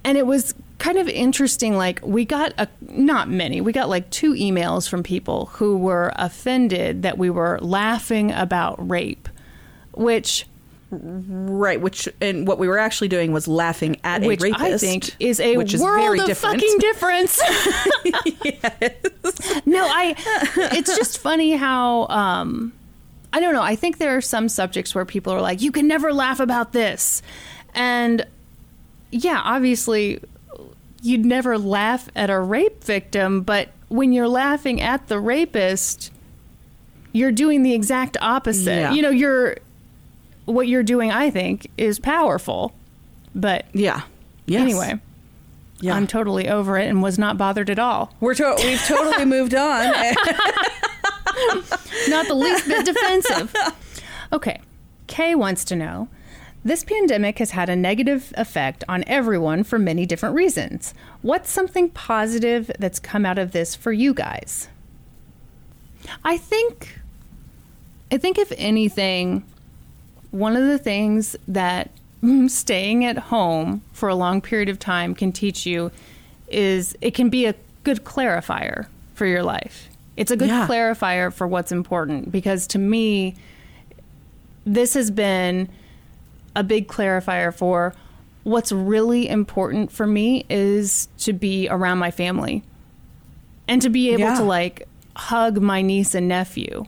and 0.04 0.16
it 0.16 0.26
was 0.26 0.54
kind 0.78 0.96
of 0.96 1.08
interesting. 1.08 1.76
Like 1.76 1.98
we 2.04 2.24
got 2.24 2.52
a 2.56 2.68
not 2.82 3.28
many. 3.28 3.60
We 3.60 3.72
got 3.72 3.88
like 3.88 4.08
two 4.10 4.32
emails 4.34 4.88
from 4.88 5.02
people 5.02 5.46
who 5.54 5.76
were 5.76 6.12
offended 6.14 7.02
that 7.02 7.18
we 7.18 7.30
were 7.30 7.58
laughing 7.60 8.30
about 8.30 8.76
rape, 8.88 9.28
which 9.94 10.46
Right, 10.90 11.78
which 11.80 12.08
and 12.20 12.48
what 12.48 12.58
we 12.58 12.66
were 12.66 12.78
actually 12.78 13.08
doing 13.08 13.30
was 13.32 13.46
laughing 13.46 14.00
at 14.04 14.22
which 14.22 14.40
a 14.40 14.44
rapist, 14.44 14.62
I 14.62 14.78
think 14.78 15.14
is 15.20 15.38
a 15.38 15.58
which 15.58 15.74
is 15.74 15.82
world 15.82 16.00
very 16.00 16.20
of 16.20 16.26
different. 16.26 16.60
fucking 16.62 16.78
difference. 16.78 17.40
Yes. 18.44 19.66
No, 19.66 19.84
I. 19.86 20.14
It's 20.74 20.96
just 20.96 21.18
funny 21.18 21.52
how. 21.52 22.06
Um, 22.08 22.72
I 23.32 23.40
don't 23.40 23.52
know. 23.52 23.62
I 23.62 23.76
think 23.76 23.98
there 23.98 24.16
are 24.16 24.22
some 24.22 24.48
subjects 24.48 24.94
where 24.94 25.04
people 25.04 25.32
are 25.32 25.42
like, 25.42 25.60
"You 25.60 25.72
can 25.72 25.86
never 25.86 26.12
laugh 26.12 26.40
about 26.40 26.72
this," 26.72 27.20
and 27.74 28.24
yeah, 29.10 29.40
obviously, 29.44 30.20
you'd 31.02 31.26
never 31.26 31.58
laugh 31.58 32.08
at 32.16 32.30
a 32.30 32.40
rape 32.40 32.82
victim, 32.82 33.42
but 33.42 33.68
when 33.88 34.12
you're 34.12 34.28
laughing 34.28 34.80
at 34.80 35.08
the 35.08 35.20
rapist, 35.20 36.10
you're 37.12 37.32
doing 37.32 37.62
the 37.62 37.74
exact 37.74 38.16
opposite. 38.22 38.70
Yeah. 38.70 38.92
You 38.92 39.02
know, 39.02 39.10
you're 39.10 39.58
what 40.48 40.68
you're 40.68 40.82
doing. 40.82 41.10
I 41.12 41.30
think 41.30 41.70
is 41.76 41.98
powerful, 41.98 42.72
but 43.34 43.66
Yeah. 43.72 44.02
Yes. 44.46 44.62
anyway. 44.62 44.98
Yeah. 45.80 45.94
I'm 45.94 46.06
totally 46.08 46.48
over 46.48 46.76
it 46.78 46.88
and 46.88 47.02
was 47.02 47.18
not 47.18 47.38
bothered 47.38 47.70
at 47.70 47.78
all. 47.78 48.12
We're 48.20 48.34
to- 48.34 48.56
we've 48.64 48.82
totally 48.82 49.24
moved 49.36 49.54
on. 49.54 49.92
Not 52.08 52.26
the 52.26 52.34
least 52.34 52.66
bit 52.66 52.84
defensive. 52.84 53.54
Okay. 54.32 54.60
Kay 55.06 55.34
wants 55.34 55.64
to 55.66 55.76
know 55.76 56.08
this 56.64 56.82
pandemic 56.84 57.38
has 57.38 57.52
had 57.52 57.68
a 57.68 57.76
negative 57.76 58.32
effect 58.36 58.82
on 58.88 59.04
everyone 59.06 59.62
for 59.62 59.78
many 59.78 60.04
different 60.04 60.34
reasons. 60.34 60.94
What's 61.22 61.50
something 61.50 61.90
positive 61.90 62.70
that's 62.78 62.98
come 62.98 63.24
out 63.24 63.38
of 63.38 63.52
this 63.52 63.74
for 63.76 63.92
you 63.92 64.12
guys? 64.14 64.68
I 66.24 66.36
think 66.38 66.98
I 68.10 68.16
think 68.18 68.38
if 68.38 68.52
anything 68.56 69.44
one 70.30 70.56
of 70.56 70.66
the 70.66 70.78
things 70.78 71.36
that 71.46 71.90
staying 72.48 73.04
at 73.04 73.18
home 73.18 73.82
for 73.92 74.08
a 74.08 74.14
long 74.14 74.40
period 74.40 74.68
of 74.68 74.78
time 74.78 75.14
can 75.14 75.32
teach 75.32 75.64
you 75.66 75.90
is 76.48 76.96
it 77.00 77.12
can 77.14 77.28
be 77.28 77.46
a 77.46 77.54
good 77.84 78.04
clarifier 78.04 78.86
for 79.14 79.26
your 79.26 79.42
life. 79.42 79.88
It's 80.16 80.30
a 80.30 80.36
good 80.36 80.48
Yeah. 80.48 80.66
clarifier 80.66 81.32
for 81.32 81.46
what's 81.46 81.70
important 81.72 82.32
because 82.32 82.66
to 82.68 82.78
me 82.78 83.34
this 84.66 84.94
has 84.94 85.10
been 85.10 85.68
a 86.56 86.62
big 86.62 86.88
clarifier 86.88 87.54
for 87.54 87.94
what's 88.44 88.72
really 88.72 89.28
important 89.28 89.92
for 89.92 90.06
me 90.06 90.44
is 90.50 91.08
to 91.18 91.32
be 91.32 91.68
around 91.70 91.98
my 91.98 92.10
family 92.10 92.62
and 93.66 93.80
to 93.82 93.88
be 93.88 94.10
able 94.10 94.20
Yeah. 94.24 94.36
to 94.38 94.42
like 94.42 94.88
hug 95.16 95.60
my 95.60 95.82
niece 95.82 96.14
and 96.14 96.28
nephew 96.28 96.84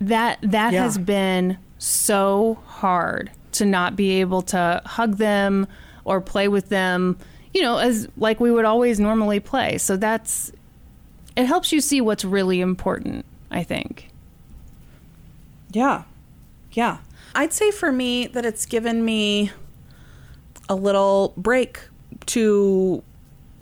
that 0.00 0.38
that 0.42 0.72
Yeah. 0.72 0.82
has 0.82 0.98
been 0.98 1.58
so 1.78 2.58
hard 2.66 3.30
to 3.52 3.64
not 3.64 3.96
be 3.96 4.20
able 4.20 4.42
to 4.42 4.82
hug 4.84 5.16
them 5.16 5.66
or 6.04 6.20
play 6.20 6.48
with 6.48 6.68
them 6.68 7.16
you 7.54 7.62
know 7.62 7.78
as 7.78 8.08
like 8.16 8.38
we 8.40 8.50
would 8.50 8.64
always 8.64 8.98
normally 9.00 9.40
play 9.40 9.78
so 9.78 9.96
that's 9.96 10.52
it 11.36 11.44
helps 11.46 11.72
you 11.72 11.80
see 11.80 12.00
what's 12.00 12.24
really 12.24 12.60
important 12.60 13.24
i 13.50 13.62
think 13.62 14.08
Yeah. 15.72 16.04
Yeah. 16.72 16.98
I'd 17.34 17.52
say 17.52 17.70
for 17.70 17.92
me 17.92 18.26
that 18.28 18.46
it's 18.46 18.64
given 18.66 19.04
me 19.04 19.50
a 20.68 20.74
little 20.74 21.34
break 21.36 21.80
to 22.26 23.02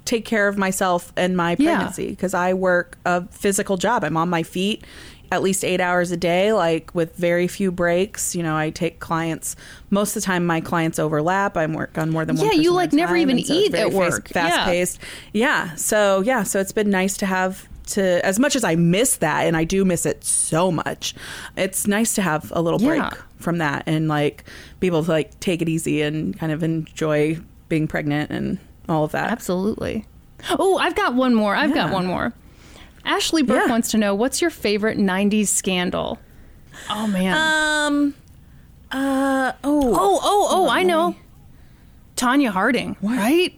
take 0.04 0.24
care 0.24 0.48
of 0.48 0.56
myself 0.58 1.12
and 1.16 1.36
my 1.36 1.56
pregnancy 1.56 2.10
because 2.10 2.34
I 2.34 2.54
work 2.54 2.98
a 3.04 3.26
physical 3.28 3.76
job. 3.76 4.04
I'm 4.04 4.16
on 4.16 4.28
my 4.28 4.42
feet 4.42 4.84
at 5.32 5.42
least 5.42 5.64
eight 5.64 5.80
hours 5.80 6.10
a 6.12 6.16
day, 6.16 6.52
like 6.52 6.94
with 6.94 7.16
very 7.16 7.48
few 7.48 7.72
breaks. 7.72 8.34
You 8.36 8.42
know, 8.42 8.56
I 8.56 8.70
take 8.70 9.00
clients 9.00 9.56
most 9.90 10.14
of 10.16 10.22
the 10.22 10.26
time. 10.26 10.46
My 10.46 10.60
clients 10.60 10.98
overlap. 10.98 11.56
I 11.56 11.66
work 11.66 11.98
on 11.98 12.10
more 12.10 12.24
than 12.24 12.36
one. 12.36 12.46
Yeah, 12.46 12.52
you, 12.52 12.72
like, 12.72 12.92
never 12.92 13.14
time, 13.14 13.22
even 13.30 13.44
so 13.44 13.52
eat 13.54 13.74
at 13.74 13.92
work. 13.92 14.28
Fast 14.28 14.54
Yeah. 14.56 14.64
paced. 14.64 14.98
Yeah. 15.32 15.74
So 15.74 16.20
yeah. 16.22 16.42
So 16.42 16.60
it's 16.60 16.72
been 16.72 16.90
nice 16.90 17.16
to 17.18 17.26
have 17.26 17.68
to 17.86 18.24
as 18.24 18.38
much 18.38 18.56
as 18.56 18.64
I 18.64 18.76
miss 18.76 19.16
that, 19.16 19.42
and 19.46 19.56
I 19.56 19.64
do 19.64 19.84
miss 19.84 20.06
it 20.06 20.24
so 20.24 20.70
much. 20.70 21.14
It's 21.56 21.86
nice 21.86 22.14
to 22.14 22.22
have 22.22 22.52
a 22.54 22.62
little 22.62 22.78
break 22.78 23.02
Yeah. 23.02 23.10
from 23.38 23.58
that 23.58 23.82
and 23.86 24.08
like 24.08 24.44
be 24.80 24.86
able 24.86 25.04
to 25.04 25.10
like 25.10 25.38
take 25.40 25.60
it 25.60 25.68
easy 25.68 26.00
and 26.02 26.38
kind 26.38 26.50
of 26.52 26.62
enjoy 26.62 27.38
being 27.68 27.86
pregnant 27.86 28.30
and 28.30 28.58
all 28.88 29.04
of 29.04 29.12
that. 29.12 29.30
Absolutely. 29.32 30.06
Oh, 30.50 30.76
I've 30.78 30.94
got 30.94 31.14
one 31.14 31.34
more. 31.34 31.54
I've 31.56 31.74
got 31.74 31.90
one 31.90 32.06
more. 32.06 32.32
Ashley 33.04 33.42
Burke 33.42 33.64
Yeah. 33.66 33.70
wants 33.70 33.90
to 33.90 33.98
know 33.98 34.14
what's 34.14 34.40
your 34.40 34.50
favorite 34.50 34.98
90s 34.98 35.48
scandal? 35.48 36.18
Oh, 36.90 37.06
man. 37.06 37.36
Um. 37.36 38.14
Uh. 38.90 39.52
Oh. 39.62 39.92
oh, 39.94 40.20
oh, 40.22 40.48
oh, 40.50 40.68
I 40.68 40.82
know. 40.82 41.14
Tonya 42.16 42.50
Harding, 42.50 42.96
right? 43.02 43.54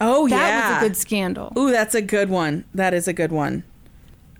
Oh 0.00 0.28
That 0.28 0.36
yeah. 0.48 0.68
was 0.74 0.78
a 0.84 0.88
good 0.88 0.96
scandal. 0.96 1.52
Ooh, 1.58 1.70
that's 1.72 1.94
a 1.94 2.02
good 2.02 2.28
one. 2.28 2.64
That 2.74 2.94
is 2.94 3.08
a 3.08 3.12
good 3.12 3.32
one. 3.32 3.64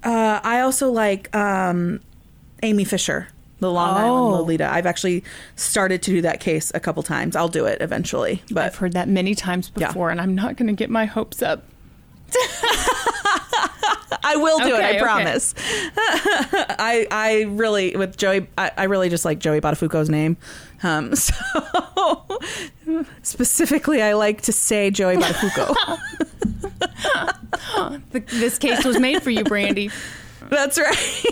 Uh, 0.05 0.39
I 0.45 0.61
also 0.61 0.91
like 0.91 1.35
um, 1.35 2.01
Amy 2.62 2.85
Fisher, 2.85 3.28
the 3.59 3.70
Long 3.73 3.97
Oh. 3.97 3.99
Island 3.99 4.33
Lolita. 4.37 4.70
I've 4.73 4.87
actually 4.87 5.24
started 5.57 6.01
to 6.03 6.11
do 6.12 6.20
that 6.23 6.39
case 6.41 6.70
a 6.74 6.81
couple 6.81 7.03
times. 7.03 7.35
I'll 7.35 7.49
do 7.49 7.65
it 7.65 7.81
eventually, 7.81 8.43
but 8.53 8.65
I've 8.65 8.77
heard 8.77 8.93
that 8.93 9.09
many 9.09 9.35
times 9.35 9.73
Yeah. 9.77 9.89
before, 9.89 10.11
and 10.11 10.20
I'm 10.20 10.35
not 10.35 10.57
going 10.57 10.69
to 10.69 10.74
get 10.74 10.91
my 10.91 11.07
hopes 11.07 11.43
up. 11.43 11.65
I 14.24 14.37
will 14.37 14.59
do 14.59 14.74
Okay, 14.74 14.77
it. 14.77 14.83
I 14.85 14.91
okay. 14.91 15.01
promise. 15.01 15.55
I 16.78 17.07
I 17.11 17.43
really 17.49 17.97
with 17.97 18.16
Joey. 18.16 18.49
I, 18.59 18.70
I 18.77 18.85
really 18.85 19.09
just 19.09 19.24
like 19.24 19.39
Joey 19.39 19.61
Buttafuoco's 19.61 20.09
name. 20.11 20.37
Um, 20.83 21.15
so 21.16 21.33
specifically, 23.23 24.03
I 24.03 24.12
like 24.15 24.43
to 24.43 24.53
say 24.53 24.91
Joey 24.91 25.16
Buttafuoco. 25.16 25.99
The, 28.11 28.20
this 28.20 28.59
case 28.59 28.85
was 28.85 28.99
made 28.99 29.23
for 29.23 29.31
you, 29.31 29.45
Brandy. 29.45 29.91
That's 30.49 30.78
right. 30.78 31.24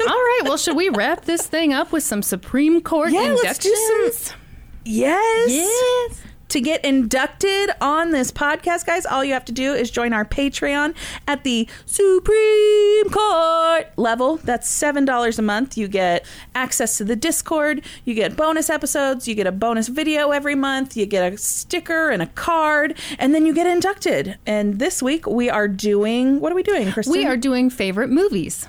All 0.00 0.06
right, 0.06 0.40
well, 0.44 0.56
should 0.56 0.76
we 0.76 0.88
wrap 0.88 1.24
this 1.24 1.46
thing 1.46 1.72
up 1.72 1.92
with 1.92 2.02
some 2.02 2.22
Supreme 2.22 2.80
Court 2.80 3.10
Yeah, 3.12 3.36
let's 3.42 3.58
do 3.58 3.74
some- 3.74 3.96
inductions? 4.00 4.32
yes. 4.84 5.50
Yes. 5.50 6.22
To 6.50 6.60
get 6.60 6.84
inducted 6.84 7.70
on 7.80 8.12
this 8.12 8.30
podcast, 8.30 8.86
guys, 8.86 9.04
all 9.04 9.24
you 9.24 9.32
have 9.32 9.44
to 9.46 9.52
do 9.52 9.74
is 9.74 9.90
join 9.90 10.12
our 10.12 10.24
Patreon 10.24 10.94
at 11.26 11.42
the 11.42 11.68
Supreme 11.86 13.10
Court 13.10 13.88
level. 13.96 14.36
That's 14.36 14.68
$7 14.68 15.38
a 15.38 15.42
month. 15.42 15.76
You 15.76 15.88
get 15.88 16.24
access 16.54 16.98
to 16.98 17.04
the 17.04 17.16
Discord, 17.16 17.84
you 18.04 18.14
get 18.14 18.36
bonus 18.36 18.70
episodes, 18.70 19.26
you 19.26 19.34
get 19.34 19.48
a 19.48 19.52
bonus 19.52 19.88
video 19.88 20.30
every 20.30 20.54
month, 20.54 20.96
you 20.96 21.04
get 21.04 21.32
a 21.32 21.36
sticker 21.36 22.10
and 22.10 22.22
a 22.22 22.26
card, 22.26 22.96
and 23.18 23.34
then 23.34 23.44
you 23.44 23.52
get 23.52 23.66
inducted. 23.66 24.38
And 24.46 24.78
this 24.78 25.02
week 25.02 25.26
we 25.26 25.50
are 25.50 25.66
doing 25.66 26.40
what 26.40 26.52
are 26.52 26.56
we 26.56 26.62
doing, 26.62 26.92
Kristen? 26.92 27.12
We 27.12 27.26
are 27.26 27.36
doing 27.36 27.70
favorite 27.70 28.08
movies. 28.10 28.68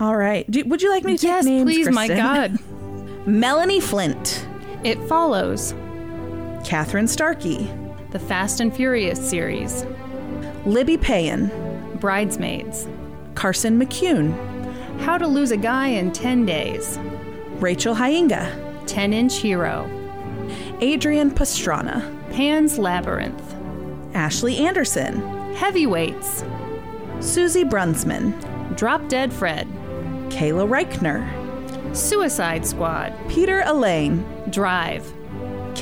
All 0.00 0.16
right. 0.16 0.50
Do, 0.50 0.64
would 0.64 0.82
you 0.82 0.90
like 0.90 1.04
me 1.04 1.16
to 1.16 1.26
Yes, 1.26 1.44
take 1.44 1.52
names, 1.52 1.70
please, 1.70 1.90
my 1.90 2.08
God. 2.08 2.58
Melanie 3.26 3.80
Flint, 3.80 4.46
It 4.82 5.00
follows 5.08 5.74
Catherine 6.64 7.06
Starkey, 7.06 7.70
the 8.10 8.18
Fast 8.18 8.60
and 8.60 8.74
Furious 8.74 9.18
series, 9.28 9.84
Libby 10.64 10.96
Payen, 10.96 11.50
Bridesmaids, 12.00 12.88
Carson 13.34 13.78
McCune, 13.78 14.32
How 15.00 15.18
to 15.18 15.26
Lose 15.26 15.50
a 15.50 15.58
Guy 15.58 15.88
in 15.88 16.10
10 16.10 16.46
Days, 16.46 16.98
Rachel 17.60 17.94
Hainga, 17.94 18.50
10 18.86 19.12
Inch 19.12 19.36
Hero, 19.36 19.88
Adrian 20.80 21.30
Pastrana, 21.30 22.00
Pan's 22.32 22.78
Labyrinth, 22.78 23.54
Ashley 24.14 24.56
Anderson, 24.56 25.54
Heavyweights, 25.54 26.44
Susie 27.20 27.64
Brunsman, 27.64 28.32
Drop 28.74 29.06
Dead 29.08 29.32
Fred, 29.32 29.68
Kayla 30.30 30.66
Reichner, 30.66 31.24
Suicide 31.94 32.66
Squad, 32.66 33.14
Peter 33.28 33.62
Elaine, 33.66 34.24
Drive, 34.50 35.12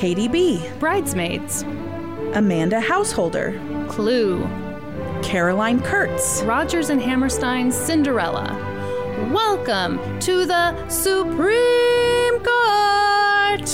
Katie 0.03 0.27
B, 0.27 0.61
Bridesmaids, 0.81 1.61
Amanda 2.33 2.81
Householder, 2.81 3.57
Clue, 3.87 4.43
Caroline 5.23 5.81
Kurtz, 5.81 6.41
Rodgers 6.41 6.89
and 6.89 7.01
Hammerstein's 7.01 7.73
Cinderella. 7.73 8.51
Welcome 9.31 10.19
to 10.19 10.45
the 10.45 10.89
Supreme 10.89 12.37
Court! 12.43 13.69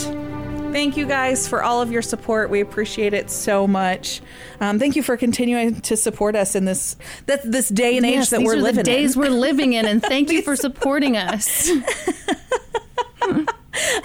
Thank 0.72 0.97
you 0.97 1.07
guys 1.07 1.47
for 1.47 1.64
all 1.64 1.81
of 1.81 1.91
your 1.91 2.03
support. 2.03 2.51
We 2.51 2.60
appreciate 2.60 3.15
it 3.15 3.31
so 3.31 3.65
much. 3.65 4.22
Um, 4.61 4.77
thank 4.77 4.95
you 4.95 5.01
for 5.01 5.18
continuing 5.18 5.81
to 5.81 5.97
support 5.97 6.35
us 6.35 6.53
in 6.53 6.65
this 6.65 6.95
that 7.26 7.41
this 7.51 7.69
day 7.69 7.97
and 7.97 8.06
age 8.06 8.14
Yes, 8.14 8.30
that 8.30 8.41
these 8.41 8.45
we're 8.45 8.53
are 8.53 8.61
living 8.61 8.76
the 8.76 8.84
days 8.84 9.15
in. 9.15 9.22
we're 9.23 9.30
living 9.30 9.73
in, 9.73 9.88
and 9.88 9.99
thank 9.99 10.30
you 10.30 10.43
for 10.43 10.56
supporting 10.68 11.18
us. 11.18 11.72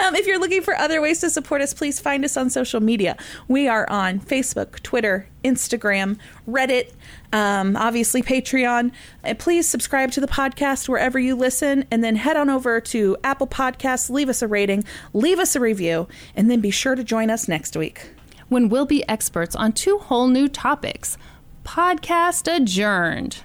Um, 0.04 0.14
if 0.14 0.26
you're 0.26 0.38
looking 0.38 0.62
for 0.62 0.74
other 0.74 1.00
ways 1.00 1.20
to 1.20 1.30
support 1.30 1.60
us, 1.62 1.72
please 1.74 2.00
find 2.00 2.24
us 2.24 2.36
on 2.36 2.50
social 2.50 2.80
media. 2.80 3.16
We 3.48 3.68
are 3.68 3.88
on 3.88 4.20
Facebook, 4.20 4.80
Twitter, 4.82 5.28
Instagram, 5.44 6.18
Reddit, 6.48 6.92
um, 7.32 7.76
obviously 7.76 8.22
Patreon. 8.22 8.92
And 9.22 9.38
please 9.38 9.68
subscribe 9.68 10.10
to 10.12 10.20
the 10.20 10.26
podcast 10.26 10.88
wherever 10.88 11.18
you 11.18 11.34
listen, 11.36 11.84
and 11.90 12.02
then 12.04 12.16
head 12.16 12.36
on 12.36 12.50
over 12.50 12.80
to 12.80 13.16
Apple 13.24 13.46
Podcasts, 13.46 14.10
leave 14.10 14.28
us 14.28 14.42
a 14.42 14.48
rating, 14.48 14.84
leave 15.12 15.38
us 15.38 15.54
a 15.56 15.60
review, 15.60 16.08
and 16.36 16.50
then 16.50 16.60
be 16.60 16.70
sure 16.70 16.94
to 16.94 17.04
join 17.04 17.30
us 17.30 17.48
next 17.48 17.76
week. 17.76 18.10
when 18.48 18.68
we'll 18.68 18.86
be 18.86 19.06
experts 19.08 19.56
on 19.56 19.72
two 19.72 19.98
whole 19.98 20.28
new 20.28 20.48
topics. 20.48 21.16
Podcast 21.64 22.54
adjourned. 22.54 23.38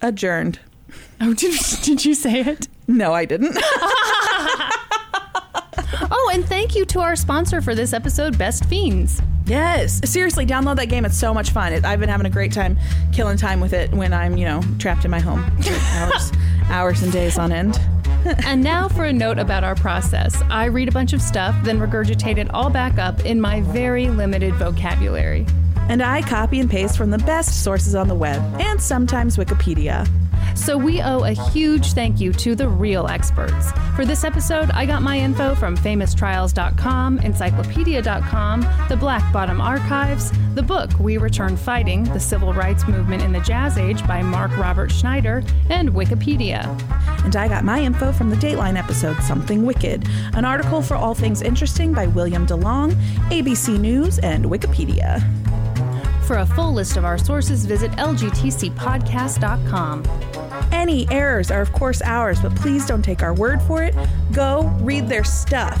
Adjourned. 0.00 0.58
Oh, 1.20 1.34
did, 1.40 1.54
did 1.82 2.04
you 2.04 2.14
say 2.14 2.40
it? 2.40 2.66
No, 2.88 3.12
I 3.12 3.24
didn't. 3.26 3.56
Oh, 6.10 6.30
and 6.32 6.44
thank 6.46 6.74
you 6.74 6.84
to 6.86 7.00
our 7.00 7.16
sponsor 7.16 7.60
for 7.60 7.74
this 7.74 7.92
episode, 7.92 8.36
Best 8.38 8.64
Fiends. 8.66 9.20
yes, 9.46 10.00
seriously, 10.04 10.44
download 10.46 10.76
that 10.76 10.86
game. 10.86 11.04
It's 11.04 11.18
so 11.18 11.32
much 11.32 11.50
fun. 11.50 11.72
It, 11.72 11.84
I've 11.84 12.00
been 12.00 12.08
having 12.08 12.26
a 12.26 12.30
great 12.30 12.52
time 12.52 12.78
killing 13.12 13.36
time 13.36 13.60
with 13.60 13.72
it 13.72 13.92
when 13.92 14.12
I'm, 14.12 14.36
you 14.36 14.44
know, 14.44 14.62
trapped 14.78 15.04
in 15.04 15.10
my 15.10 15.20
home, 15.20 15.40
hours, 15.92 16.32
hours 16.68 17.02
and 17.02 17.12
days 17.12 17.38
on 17.38 17.52
end. 17.52 17.78
and 18.44 18.62
now 18.62 18.88
for 18.88 19.04
a 19.04 19.12
note 19.12 19.38
about 19.38 19.62
our 19.64 19.74
process. 19.76 20.40
I 20.50 20.66
read 20.66 20.88
a 20.88 20.92
bunch 20.92 21.12
of 21.12 21.22
stuff, 21.22 21.54
then 21.62 21.78
regurgitate 21.78 22.38
it 22.38 22.50
all 22.50 22.70
back 22.70 22.98
up 22.98 23.24
in 23.24 23.40
my 23.40 23.60
very 23.62 24.08
limited 24.08 24.54
vocabulary. 24.54 25.46
And 25.88 26.02
I 26.02 26.22
copy 26.22 26.60
and 26.60 26.70
paste 26.70 26.96
from 26.96 27.10
the 27.10 27.18
best 27.18 27.62
sources 27.62 27.94
on 27.94 28.08
the 28.08 28.14
web 28.14 28.42
and 28.60 28.80
sometimes 28.80 29.36
Wikipedia. 29.36 30.08
So 30.56 30.78
we 30.78 31.02
owe 31.02 31.24
a 31.24 31.32
huge 31.32 31.92
thank 31.92 32.20
you 32.20 32.32
to 32.34 32.54
the 32.54 32.68
real 32.68 33.06
experts. 33.08 33.72
For 33.94 34.04
this 34.04 34.24
episode, 34.24 34.70
I 34.70 34.86
got 34.86 35.02
my 35.02 35.18
info 35.18 35.54
from 35.54 35.76
famoustrials.com, 35.76 37.20
encyclopedia.com, 37.20 38.60
the 38.88 38.96
Black 38.96 39.32
Bottom 39.32 39.60
Archives, 39.60 40.32
the 40.54 40.62
book 40.62 40.90
We 40.98 41.18
Return 41.18 41.56
Fighting: 41.56 42.04
The 42.04 42.20
Civil 42.20 42.54
Rights 42.54 42.88
Movement 42.88 43.22
in 43.22 43.32
the 43.32 43.40
Jazz 43.40 43.76
Age 43.76 44.06
by 44.06 44.22
Mark 44.22 44.56
Robert 44.56 44.90
Schneider, 44.90 45.42
and 45.68 45.90
Wikipedia. 45.90 46.64
And 47.24 47.36
I 47.36 47.48
got 47.48 47.64
my 47.64 47.80
info 47.80 48.12
from 48.12 48.30
the 48.30 48.36
Dateline 48.36 48.78
episode 48.78 49.18
Something 49.22 49.66
Wicked, 49.66 50.08
an 50.34 50.44
article 50.44 50.80
for 50.80 50.94
all 50.94 51.14
things 51.14 51.42
interesting 51.42 51.92
by 51.92 52.06
William 52.06 52.46
DeLong, 52.46 52.92
ABC 53.30 53.78
News, 53.78 54.18
and 54.20 54.46
Wikipedia. 54.46 55.22
For 56.26 56.38
a 56.38 56.46
full 56.46 56.72
list 56.72 56.96
of 56.96 57.04
our 57.04 57.18
sources, 57.18 57.66
visit 57.66 57.92
lgtcpodcast.com. 57.92 60.02
Any 60.72 61.08
errors 61.08 61.52
are, 61.52 61.60
of 61.60 61.72
course, 61.72 62.02
ours, 62.02 62.40
but 62.40 62.52
please 62.56 62.84
don't 62.84 63.02
take 63.02 63.22
our 63.22 63.32
word 63.32 63.62
for 63.62 63.84
it. 63.84 63.94
Go 64.32 64.62
read 64.80 65.08
their 65.08 65.22
stuff. 65.22 65.80